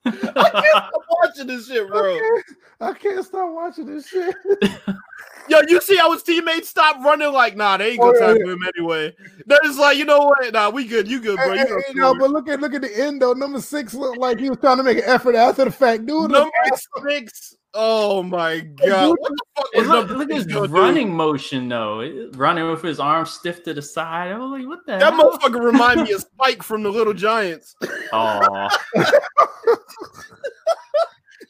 I'm 0.06 0.90
watching 1.10 1.48
this 1.48 1.68
shit, 1.68 1.88
bro. 1.88 2.16
I 2.16 2.20
can't, 2.20 2.46
I 2.82 2.94
can't 2.94 3.26
stop 3.26 3.54
watching 3.54 3.86
this 3.86 4.08
shit. 4.08 4.36
Yo, 5.48 5.60
you 5.68 5.82
see 5.82 5.98
how 5.98 6.12
his 6.14 6.24
teammates 6.24 6.70
stopped 6.70 7.04
running? 7.04 7.32
Like, 7.34 7.56
nah, 7.58 7.78
they 7.78 7.92
ain't 7.92 8.00
Oh, 8.02 8.12
gonna 8.12 8.20
yeah, 8.20 8.34
tackle 8.34 8.52
him 8.52 8.64
anyway. 8.76 9.14
They're 9.46 9.60
just 9.64 9.80
like, 9.80 9.98
you 9.98 10.06
know 10.06 10.20
what? 10.20 10.54
Nah, 10.54 10.70
we 10.70 10.86
good. 10.86 11.08
You 11.08 11.20
good, 11.20 11.36
bro. 11.38 11.54
You 11.54 11.66
hey, 11.66 11.94
no, 11.94 12.14
but 12.16 12.30
look 12.30 12.48
at 12.48 12.62
look 12.62 12.74
at 12.74 12.82
the 12.82 13.00
end 13.04 13.22
though. 13.22 13.34
Number 13.34 13.60
six 13.60 13.94
looked 13.94 14.20
like 14.20 14.40
he 14.40 14.50
was 14.50 14.60
trying 14.60 14.78
to 14.78 14.84
make 14.84 15.00
an 15.00 15.04
effort 15.06 15.36
after 15.36 15.66
the 15.66 15.72
fact, 15.72 16.06
dude. 16.06 16.32
Number 16.32 16.50
six. 17.08 17.56
Oh 17.74 18.22
my 18.22 18.60
god! 18.60 19.16
What 19.18 19.32
the 19.32 19.46
fuck 19.56 19.76
was 19.76 19.88
look, 19.88 20.10
look 20.10 20.30
at 20.30 20.36
his 20.36 20.46
gonna 20.46 20.68
do? 20.68 20.74
running 20.74 21.14
motion 21.14 21.70
though. 21.70 22.30
Running 22.34 22.70
with 22.70 22.82
his 22.82 23.00
arms 23.00 23.32
stiff 23.32 23.64
to 23.64 23.74
the 23.74 23.82
side. 23.82 24.34
I 24.34 24.38
was 24.38 24.52
like, 24.60 24.68
what 24.68 24.86
the 24.86 24.98
That 24.98 25.14
hell? 25.14 25.32
motherfucker 25.32 25.64
remind 25.64 26.04
me 26.04 26.12
of 26.12 26.22
Spike 26.22 26.64
from 26.64 26.84
the 26.84 26.90
Little 26.90 27.14
Giants. 27.14 27.76
Oh, 28.14 28.70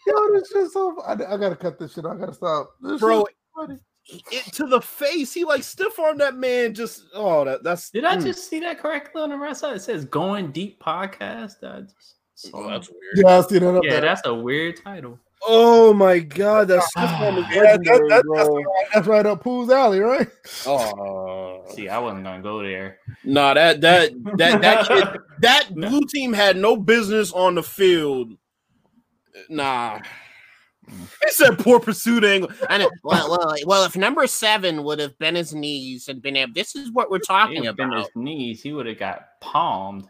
Yo, 0.07 0.33
this 0.33 0.51
shit 0.51 0.69
so. 0.71 0.99
I, 1.01 1.13
I 1.13 1.37
gotta 1.37 1.55
cut 1.55 1.79
this 1.79 1.93
shit. 1.93 2.05
I 2.05 2.15
gotta 2.15 2.33
stop, 2.33 2.71
This 2.81 2.99
Bro, 2.99 3.27
it 4.31 4.53
to 4.53 4.67
the 4.67 4.81
face. 4.81 5.33
He 5.33 5.43
like 5.43 5.63
stiff 5.63 5.97
arm 5.99 6.17
that 6.19 6.35
man. 6.35 6.73
Just 6.73 7.05
oh, 7.15 7.45
that 7.45 7.63
that's. 7.63 7.89
did 7.89 8.05
I 8.05 8.17
mm. 8.17 8.23
just 8.23 8.47
see 8.49 8.59
that 8.59 8.79
correctly 8.79 9.21
on 9.21 9.29
the 9.29 9.37
right 9.37 9.55
side? 9.55 9.77
It 9.77 9.81
says 9.81 10.05
"Going 10.05 10.51
Deep" 10.51 10.81
podcast. 10.83 11.63
I 11.63 11.81
just 11.81 12.15
saw 12.35 12.59
Oh, 12.59 12.69
that's 12.69 12.89
weird. 12.89 13.01
Yeah, 13.15 13.37
I 13.37 13.41
see 13.41 13.59
that 13.59 13.75
up 13.75 13.83
yeah, 13.83 13.91
there. 13.91 14.01
that's 14.01 14.21
a 14.25 14.33
weird 14.33 14.83
title. 14.83 15.19
Oh 15.47 15.93
my 15.93 16.19
god, 16.19 16.67
that 16.67 16.79
ah, 16.79 16.81
stiff 16.81 17.51
Yeah, 17.51 17.77
that, 17.77 17.83
that, 17.83 18.03
that's, 18.09 18.27
right, 18.27 18.65
that's 18.93 19.07
right 19.07 19.25
up 19.25 19.43
Pooh's 19.43 19.71
alley, 19.71 19.99
right? 19.99 20.27
Oh, 20.67 21.65
See, 21.69 21.89
I 21.89 21.97
wasn't 21.97 22.23
gonna 22.23 22.43
go 22.43 22.61
there. 22.61 22.99
nah, 23.23 23.53
that 23.53 23.81
that 23.81 24.11
that 24.37 24.61
that 24.61 24.87
kid, 24.87 25.07
that 25.39 25.73
blue 25.73 26.01
team 26.01 26.33
had 26.33 26.57
no 26.57 26.75
business 26.77 27.31
on 27.31 27.55
the 27.55 27.63
field. 27.63 28.33
Nah. 29.49 29.99
He 30.87 31.29
said 31.31 31.57
poor 31.57 31.79
pursuit 31.79 32.23
angle. 32.25 32.51
And 32.69 32.83
it, 32.83 32.89
well, 33.03 33.29
well, 33.29 33.55
well, 33.65 33.85
if 33.85 33.95
number 33.95 34.27
seven 34.27 34.83
would 34.83 34.99
have 34.99 35.17
been 35.19 35.35
his 35.35 35.53
knees 35.53 36.09
and 36.09 36.21
been 36.21 36.35
able, 36.35 36.53
this 36.53 36.75
is 36.75 36.91
what 36.91 37.09
we're 37.09 37.19
talking 37.19 37.63
He 37.63 37.71
been 37.71 37.89
about. 37.91 37.99
his 37.99 38.09
knees. 38.15 38.61
He 38.61 38.73
would 38.73 38.87
have 38.87 38.99
got 38.99 39.39
palmed. 39.39 40.07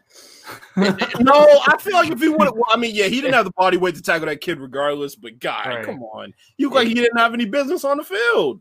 no, 0.76 1.32
I 1.66 1.76
feel 1.80 1.94
like 1.94 2.10
if 2.10 2.20
he 2.20 2.28
would 2.28 2.40
have, 2.42 2.54
well, 2.54 2.64
I 2.70 2.76
mean, 2.76 2.94
yeah, 2.94 3.06
he 3.06 3.20
didn't 3.20 3.34
have 3.34 3.44
the 3.44 3.52
body 3.52 3.76
weight 3.76 3.94
to 3.96 4.02
tackle 4.02 4.26
that 4.26 4.40
kid 4.40 4.58
regardless. 4.60 5.14
But 5.14 5.38
God, 5.38 5.66
Right. 5.66 5.84
come 5.84 6.02
on, 6.02 6.32
you 6.56 6.68
look 6.68 6.76
like 6.76 6.88
he 6.88 6.94
didn't 6.94 7.18
have 7.18 7.34
any 7.34 7.44
business 7.44 7.84
on 7.84 7.98
the 7.98 8.04
field. 8.04 8.60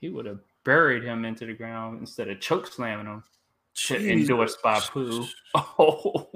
he 0.00 0.08
would 0.08 0.26
have 0.26 0.40
buried 0.64 1.04
him 1.04 1.24
into 1.24 1.46
the 1.46 1.52
ground 1.54 2.00
instead 2.00 2.28
of 2.28 2.40
choke 2.40 2.66
slamming 2.66 3.06
him. 3.06 3.22
Jesus. 3.74 4.02
Endorsed 4.30 4.62
by 4.62 4.80
Pooh. 4.80 5.26
Oh, 5.78 6.30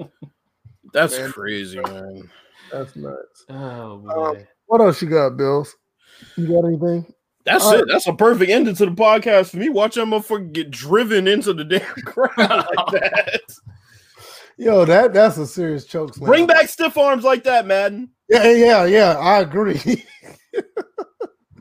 That's 0.93 1.17
Man. 1.17 1.31
crazy, 1.31 1.79
man. 1.79 2.29
That's 2.71 2.95
nuts. 2.95 3.45
oh 3.49 3.97
boy. 3.97 4.47
What 4.67 4.81
else 4.81 5.01
you 5.01 5.09
got, 5.09 5.37
Bills? 5.37 5.75
You 6.35 6.47
got 6.47 6.65
anything? 6.67 7.13
That's 7.45 7.65
Uh, 7.65 7.77
it. 7.79 7.85
That's 7.89 8.07
a 8.07 8.13
perfect 8.13 8.49
ending 8.51 8.75
to 8.75 8.85
the 8.85 8.91
podcast 8.91 9.51
for 9.51 9.57
me. 9.57 9.69
Watch 9.69 9.95
that 9.95 10.05
motherfucker 10.05 10.51
get 10.51 10.69
driven 10.71 11.27
into 11.27 11.53
the 11.53 11.63
damn 11.63 11.93
ground 12.03 12.35
like 12.75 13.01
that. 13.01 13.41
Yo, 14.57 14.85
that 14.85 15.13
that's 15.13 15.37
a 15.37 15.45
serious 15.45 15.85
choke 15.85 16.15
slam. 16.15 16.27
Bring 16.27 16.47
back 16.47 16.67
stiff 16.69 16.97
arms 16.97 17.23
like 17.23 17.43
that, 17.43 17.65
Madden. 17.67 18.09
Yeah, 18.29 18.51
yeah, 18.51 18.85
yeah. 18.85 19.17
I 19.19 19.39
agree. 19.39 20.03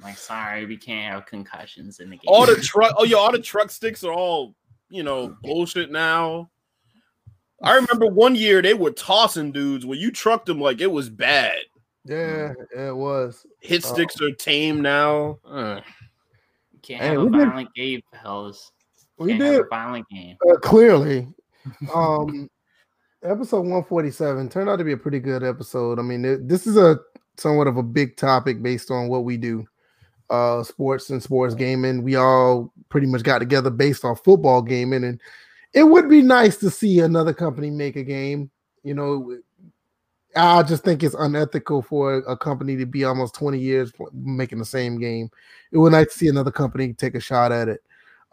like, 0.03 0.17
sorry, 0.17 0.67
we 0.67 0.77
can't 0.77 1.13
have 1.15 1.27
concussions 1.27 2.01
in 2.01 2.11
the 2.11 2.17
game. 2.17 2.25
All 2.27 2.47
the 2.47 2.57
truck, 2.57 2.95
oh 2.97 3.05
yeah, 3.05 3.17
all 3.17 3.33
the 3.33 3.39
truck 3.39 3.71
sticks 3.71 4.03
are 4.05 4.13
all 4.13 4.55
you 4.89 5.03
know 5.03 5.37
bullshit 5.43 5.91
now. 5.91 6.51
I 7.63 7.75
remember 7.77 8.07
one 8.07 8.35
year 8.35 8.61
they 8.63 8.75
were 8.75 8.91
tossing 8.91 9.51
dudes 9.53 9.87
when 9.87 9.99
you 9.99 10.11
trucked 10.11 10.47
them 10.47 10.61
like 10.61 10.81
it 10.81 10.91
was 10.91 11.09
bad. 11.09 11.59
yeah, 12.05 12.53
it 12.77 12.95
was. 12.97 13.47
Hit 13.61 13.85
Oh. 13.87 13.93
sticks 13.95 14.21
are 14.21 14.31
tame 14.33 14.81
now. 14.83 15.39
Uh, 15.45 15.81
You 16.73 16.81
can't 16.83 17.01
Hey, 17.03 17.09
have 17.09 17.19
a 17.19 17.25
we 17.25 17.39
did- 17.39 17.49
violent 17.49 17.75
game, 17.75 18.03
fellas. 18.23 18.73
We 19.19 19.29
Can't 19.31 19.41
did 19.41 19.53
have 19.55 19.63
a 19.65 19.69
violent 19.69 20.09
game. 20.11 20.37
uh, 20.49 20.57
clearly. 20.59 21.27
Um, 21.95 22.49
episode 23.23 23.67
one 23.67 23.85
forty 23.85 24.11
seven 24.11 24.49
turned 24.49 24.69
out 24.69 24.77
to 24.77 24.85
be 24.85 24.93
a 24.93 24.97
pretty 24.97 25.21
good 25.21 25.43
episode. 25.43 25.99
I 25.99 26.03
mean, 26.03 26.25
it, 26.25 26.49
this 26.49 26.67
is 26.67 26.77
a 26.77 26.99
somewhat 27.37 27.67
of 27.67 27.77
a 27.77 27.83
big 27.83 28.17
topic 28.17 28.63
based 28.63 28.91
on 28.91 29.09
what 29.09 29.25
we 29.25 29.37
do, 29.37 29.67
uh, 30.31 30.63
sports 30.63 31.11
and 31.11 31.23
sports 31.23 31.55
gaming. 31.55 32.03
We 32.03 32.17
all 32.17 32.73
pretty 32.89 33.07
much 33.07 33.23
got 33.23 33.39
together 33.39 33.71
based 33.71 34.05
on 34.05 34.17
football 34.17 34.63
gaming, 34.63 35.05
and 35.05 35.21
it 35.73 35.85
would 35.85 36.09
be 36.09 36.23
nice 36.23 36.57
to 36.59 36.71
see 36.71 37.01
another 37.01 37.35
company 37.35 37.71
make 37.71 37.97
a 37.97 38.05
game. 38.05 38.51
You 38.83 38.95
know, 38.95 39.39
I 40.37 40.63
just 40.63 40.85
think 40.85 41.03
it's 41.03 41.15
unethical 41.19 41.83
for 41.83 42.19
a 42.19 42.37
company 42.37 42.77
to 42.77 42.87
be 42.87 43.05
almost 43.05 43.35
20 43.35 43.59
years 43.59 43.93
making 44.13 44.59
the 44.59 44.65
same 44.65 44.99
game. 44.99 45.31
It 45.73 45.79
would 45.79 45.93
nice 45.93 46.13
to 46.13 46.19
see 46.19 46.29
another 46.29 46.51
company 46.51 46.93
take 46.93 47.15
a 47.15 47.21
shot 47.21 47.53
at 47.53 47.69
it. 47.69 47.83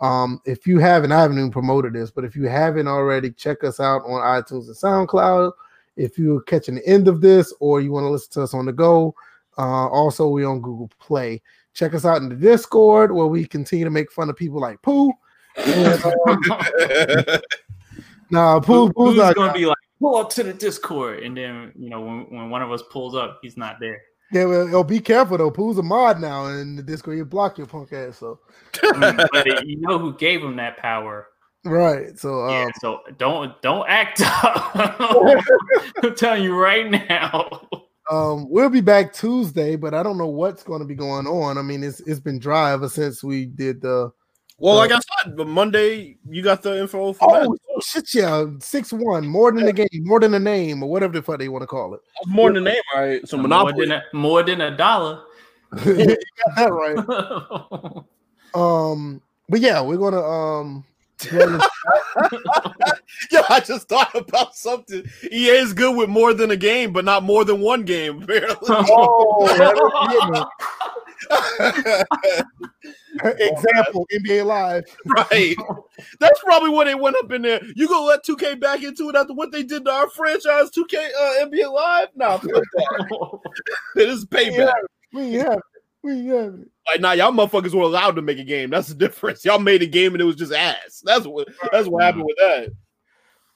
Um, 0.04 0.42
if 0.44 0.68
you 0.68 0.80
haven't, 0.80 1.14
I 1.14 1.22
haven't 1.22 1.38
even 1.38 1.50
promoted 1.50 1.94
this, 1.94 2.12
but 2.12 2.26
if 2.26 2.36
you 2.36 2.44
haven't 2.44 2.90
already, 2.90 3.32
check 3.32 3.64
us 3.64 3.80
out 3.80 4.02
on 4.04 4.22
iTunes 4.22 4.68
and 4.68 4.76
SoundCloud. 4.76 5.54
If 5.96 6.18
you're 6.18 6.42
catching 6.42 6.76
the 6.76 6.86
end 6.86 7.08
of 7.08 7.22
this 7.22 7.54
or 7.62 7.80
you 7.80 7.94
want 7.94 8.04
to 8.04 8.10
listen 8.10 8.34
to 8.34 8.42
us 8.42 8.54
on 8.54 8.66
the 8.66 8.74
go, 8.74 9.16
uh, 9.58 9.88
also 9.88 10.28
we're 10.28 10.50
on 10.50 10.60
Google 10.60 10.92
Play. 11.00 11.42
Check 11.74 11.94
us 11.94 12.04
out 12.04 12.22
in 12.22 12.28
the 12.28 12.36
Discord 12.36 13.14
where 13.14 13.28
we 13.28 13.46
continue 13.46 13.86
to 13.86 13.92
make 13.92 14.12
fun 14.12 14.30
of 14.30 14.36
people 14.36 14.60
like 14.60 14.82
Pooh. 14.82 15.14
And, 15.56 16.04
um, 16.04 16.42
nah, 18.30 18.60
Pooh, 18.60 18.88
Who- 18.88 18.94
Pooh's 18.94 19.34
gonna 19.36 19.54
be 19.54 19.68
like, 19.68 19.78
pull 20.02 20.18
up 20.18 20.30
to 20.32 20.44
the 20.44 20.54
Discord, 20.54 21.24
and 21.24 21.38
then 21.38 21.72
you 21.80 21.90
know 21.90 22.02
when, 22.02 22.26
when 22.30 22.50
one 22.50 22.62
of 22.62 22.72
us 22.74 22.84
pulls 22.92 23.16
up, 23.16 23.40
he's 23.42 23.56
not 23.56 23.80
there. 23.80 24.02
Yeah, 24.34 24.46
well, 24.46 24.68
yo, 24.68 24.84
be 24.84 25.00
careful 25.00 25.38
though. 25.38 25.52
Pooh's 25.52 25.78
a 25.78 25.84
mod 25.84 26.20
now 26.20 26.48
in 26.48 26.76
the 26.76 26.82
Discord. 26.82 27.18
You 27.18 27.24
block 27.24 27.60
your 27.60 27.68
punk 27.68 27.94
ass. 27.94 28.18
So 28.18 28.40
but 28.82 29.68
you 29.68 29.80
know 29.80 30.00
who 30.00 30.16
gave 30.16 30.44
him 30.44 30.56
that 30.56 30.78
power? 30.78 31.28
right. 31.66 32.18
So 32.18 32.44
um, 32.46 32.50
yeah. 32.50 32.68
So 32.82 33.02
don't 33.20 33.62
don't 33.62 33.88
act 33.88 34.22
up. 34.26 34.72
I'm 36.04 36.16
telling 36.16 36.42
you 36.42 36.56
right 36.60 36.90
now. 36.90 37.68
um, 38.10 38.50
we'll 38.50 38.72
be 38.72 38.82
back 38.82 39.14
Tuesday, 39.14 39.76
but 39.76 39.94
I 39.94 40.02
don't 40.02 40.18
know 40.18 40.28
what's 40.28 40.64
going 40.64 40.82
to 40.82 40.88
be 40.88 40.96
going 40.96 41.28
on. 41.28 41.60
I 41.60 41.62
mean, 41.62 41.84
it's 41.84 42.00
it's 42.00 42.20
been 42.20 42.40
dry 42.40 42.74
ever 42.74 42.90
since 42.90 43.24
we 43.24 43.46
did 43.46 43.82
the 43.82 44.12
Well, 44.60 44.76
like 44.76 44.92
I 44.92 45.00
said, 45.24 45.36
but 45.36 45.48
Monday 45.48 46.18
you 46.30 46.42
got 46.42 46.62
the 46.62 46.80
info 46.80 47.14
for 47.14 47.28
Oh, 47.30 47.40
that. 47.52 47.60
oh, 47.76 47.82
shit, 47.82 48.14
yeah, 48.14 48.46
six 48.60 48.94
one, 48.94 49.28
more 49.28 49.52
than 49.52 49.66
the 49.66 49.74
game, 49.74 49.88
more 50.04 50.20
than 50.20 50.32
the 50.32 50.40
name, 50.40 50.84
or 50.84 50.90
whatever 50.90 51.14
the 51.14 51.22
fuck 51.22 51.40
they 51.40 51.50
want 51.50 51.64
to 51.64 51.68
call 51.68 51.96
it. 51.96 52.02
More 52.28 52.52
than 52.54 52.64
the 52.64 52.70
name, 52.72 52.82
right? 52.96 53.28
So 53.28 53.36
more 53.38 53.44
Monopoly. 53.48 53.88
than 53.88 53.92
a, 54.00 54.04
more 54.16 54.44
than 54.44 54.62
a 54.62 54.76
dollar. 54.78 55.24
you 55.86 56.06
got 56.06 56.56
that 56.56 56.72
right. 56.72 58.04
Um, 58.56 59.20
but 59.50 59.60
yeah, 59.62 59.82
we're 59.82 59.98
gonna 59.98 60.22
um. 60.22 60.86
Run 61.32 61.54
this- 61.54 61.70
Yo, 63.32 63.42
I 63.50 63.60
just 63.60 63.88
thought 63.88 64.14
about 64.16 64.56
something. 64.56 65.04
EA 65.32 65.50
is 65.50 65.74
good 65.74 65.96
with 65.96 66.10
more 66.10 66.34
than 66.34 66.52
a 66.52 66.58
game, 66.58 66.92
but 66.94 67.06
not 67.06 67.24
more 67.24 67.46
than 67.46 67.60
one 67.62 67.84
game, 67.84 68.24
apparently. 68.24 68.58
oh, 68.70 70.46
example 73.22 74.06
NBA 74.14 74.46
Live. 74.46 74.84
right. 75.06 75.56
That's 76.20 76.40
probably 76.44 76.70
what 76.70 76.86
they 76.86 76.96
went 76.96 77.16
up 77.18 77.32
in 77.32 77.42
there. 77.44 77.62
You 77.76 77.88
gonna 77.88 78.06
let 78.06 78.26
2K 78.26 78.60
back 78.60 78.84
into 78.84 79.10
it 79.10 79.16
after 79.16 79.34
what 79.34 79.52
they 79.52 79.64
did 79.64 79.86
to 79.86 79.92
our 79.92 80.10
franchise, 80.10 80.70
2K 80.72 80.96
uh, 80.96 81.46
NBA 81.46 81.72
Live? 81.72 82.10
Nah, 82.16 82.38
fuck 82.38 82.52
that. 82.52 83.40
It 83.96 84.10
is 84.10 84.26
payback. 84.26 84.52
We 84.52 84.56
have, 84.56 84.74
we 85.14 85.34
have. 85.34 85.62
Like, 86.92 87.02
nah, 87.02 87.14
y'all 87.14 87.32
motherfuckers 87.32 87.74
were 87.74 87.84
allowed 87.84 88.16
to 88.18 88.22
make 88.22 88.40
a 88.40 88.44
game. 88.44 88.70
That's 88.70 88.90
the 88.90 88.96
difference. 88.96 89.46
Y'all 89.46 89.60
made 89.60 89.82
a 89.82 89.88
game 89.88 90.14
and 90.14 90.22
it 90.22 90.26
was 90.26 90.36
just 90.36 90.52
ass. 90.52 91.02
That's 91.06 91.26
what 91.26 91.48
that's 91.72 91.88
what 91.88 92.04
happened 92.04 92.26
with 92.26 92.38
that. 92.38 92.70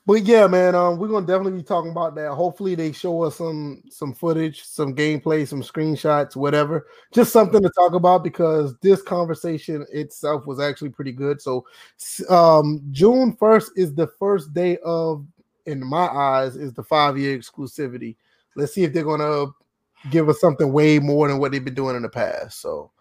But 0.07 0.23
yeah, 0.23 0.47
man, 0.47 0.73
um, 0.73 0.97
we're 0.97 1.09
gonna 1.09 1.27
definitely 1.27 1.59
be 1.59 1.63
talking 1.63 1.91
about 1.91 2.15
that. 2.15 2.31
Hopefully, 2.31 2.75
they 2.75 2.93
show 2.93 3.23
us 3.23 3.35
some 3.35 3.83
some 3.89 4.13
footage, 4.13 4.63
some 4.63 4.95
gameplay, 4.95 5.45
some 5.45 5.61
screenshots, 5.61 6.33
whatever. 6.33 6.87
Just 7.13 7.33
something 7.33 7.61
to 7.61 7.69
talk 7.71 7.93
about 7.93 8.23
because 8.23 8.73
this 8.81 9.01
conversation 9.01 9.85
itself 9.91 10.47
was 10.47 10.61
actually 10.61 10.91
pretty 10.91 11.11
good. 11.11 11.41
So, 11.41 11.65
um, 12.29 12.81
June 12.91 13.35
first 13.37 13.73
is 13.75 13.93
the 13.93 14.07
first 14.17 14.53
day 14.53 14.77
of, 14.85 15.27
in 15.65 15.85
my 15.85 16.07
eyes, 16.07 16.55
is 16.55 16.71
the 16.71 16.83
five 16.83 17.17
year 17.17 17.37
exclusivity. 17.37 18.15
Let's 18.55 18.73
see 18.73 18.85
if 18.85 18.93
they're 18.93 19.03
gonna 19.03 19.47
give 20.09 20.29
us 20.29 20.39
something 20.39 20.71
way 20.71 20.99
more 20.99 21.27
than 21.27 21.39
what 21.39 21.51
they've 21.51 21.63
been 21.63 21.73
doing 21.73 21.95
in 21.95 22.01
the 22.01 22.09
past. 22.09 22.61
So, 22.61 22.91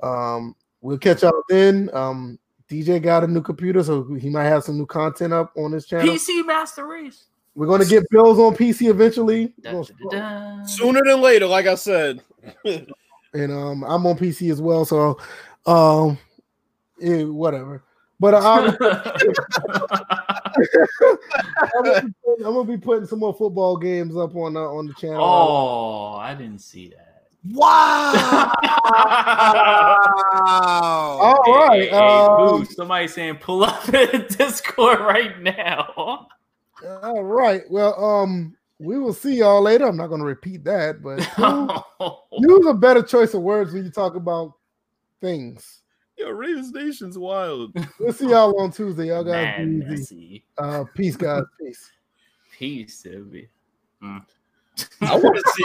um, 0.00 0.54
we'll 0.80 0.98
catch 0.98 1.22
y'all 1.22 1.42
then. 1.48 1.90
Um, 1.92 2.38
DJ 2.68 3.00
got 3.00 3.24
a 3.24 3.26
new 3.26 3.42
computer, 3.42 3.82
so 3.82 4.14
he 4.14 4.28
might 4.28 4.44
have 4.44 4.64
some 4.64 4.76
new 4.78 4.86
content 4.86 5.32
up 5.32 5.52
on 5.56 5.72
his 5.72 5.86
channel. 5.86 6.06
PC 6.06 6.44
Master 6.44 6.86
Race. 6.86 7.26
We're 7.54 7.66
gonna 7.66 7.86
get 7.86 8.04
bills 8.10 8.38
on 8.38 8.54
PC 8.54 8.90
eventually. 8.90 9.54
Da, 9.62 9.72
da, 9.72 9.82
da, 9.82 10.08
da. 10.10 10.64
Sooner 10.64 11.00
than 11.04 11.22
later, 11.22 11.46
like 11.46 11.66
I 11.66 11.74
said. 11.74 12.20
and 12.64 13.52
um, 13.52 13.82
I'm 13.84 14.04
on 14.04 14.18
PC 14.18 14.50
as 14.50 14.60
well, 14.60 14.84
so 14.84 15.18
um, 15.64 16.18
eh, 17.00 17.22
whatever. 17.22 17.82
But 18.18 18.34
uh, 18.34 18.38
I'm, 18.38 18.64
I'm, 18.68 18.76
gonna 21.84 22.02
be 22.02 22.14
putting, 22.24 22.46
I'm 22.46 22.54
gonna 22.54 22.64
be 22.64 22.78
putting 22.78 23.06
some 23.06 23.18
more 23.18 23.34
football 23.34 23.76
games 23.76 24.16
up 24.16 24.34
on 24.34 24.56
uh, 24.56 24.60
on 24.60 24.86
the 24.86 24.94
channel. 24.94 25.22
oh, 25.22 26.14
I 26.16 26.34
didn't 26.34 26.60
see 26.60 26.88
that. 26.88 27.16
Wow. 27.52 28.52
All 31.20 31.42
right, 31.46 31.82
Hey, 31.82 31.88
hey, 31.88 32.20
um, 32.20 32.36
Boo, 32.36 32.64
somebody 32.64 33.06
saying 33.08 33.36
pull 33.36 33.64
up 33.64 33.88
in 33.94 34.26
Discord 34.28 35.00
right 35.00 35.40
now. 35.40 36.28
all 37.02 37.22
right. 37.22 37.62
Well, 37.70 38.02
um, 38.02 38.56
we 38.78 38.98
will 38.98 39.14
see 39.14 39.36
y'all 39.36 39.62
later. 39.62 39.86
I'm 39.86 39.96
not 39.96 40.08
gonna 40.08 40.24
repeat 40.24 40.64
that, 40.64 41.02
but 41.02 41.18
use, 41.38 42.50
use 42.50 42.66
a 42.66 42.74
better 42.74 43.02
choice 43.02 43.34
of 43.34 43.42
words 43.42 43.72
when 43.72 43.84
you 43.84 43.90
talk 43.90 44.16
about 44.16 44.54
things. 45.20 45.82
Yo, 46.18 46.30
Ravens 46.30 46.72
Nation's 46.72 47.18
wild. 47.18 47.72
We'll 48.00 48.12
see 48.12 48.28
y'all 48.30 48.58
on 48.60 48.70
Tuesday. 48.72 49.08
Y'all 49.08 49.24
guys 49.24 49.58
Man, 49.58 49.80
be 49.80 49.94
easy. 49.94 50.44
Uh, 50.56 50.84
peace, 50.94 51.16
guys. 51.16 51.42
Peace. 51.60 51.90
Peace, 52.58 52.98
Sylvie. 52.98 53.48
I 54.02 55.16
want 55.16 55.36
to 55.36 55.52
see. 55.54 55.64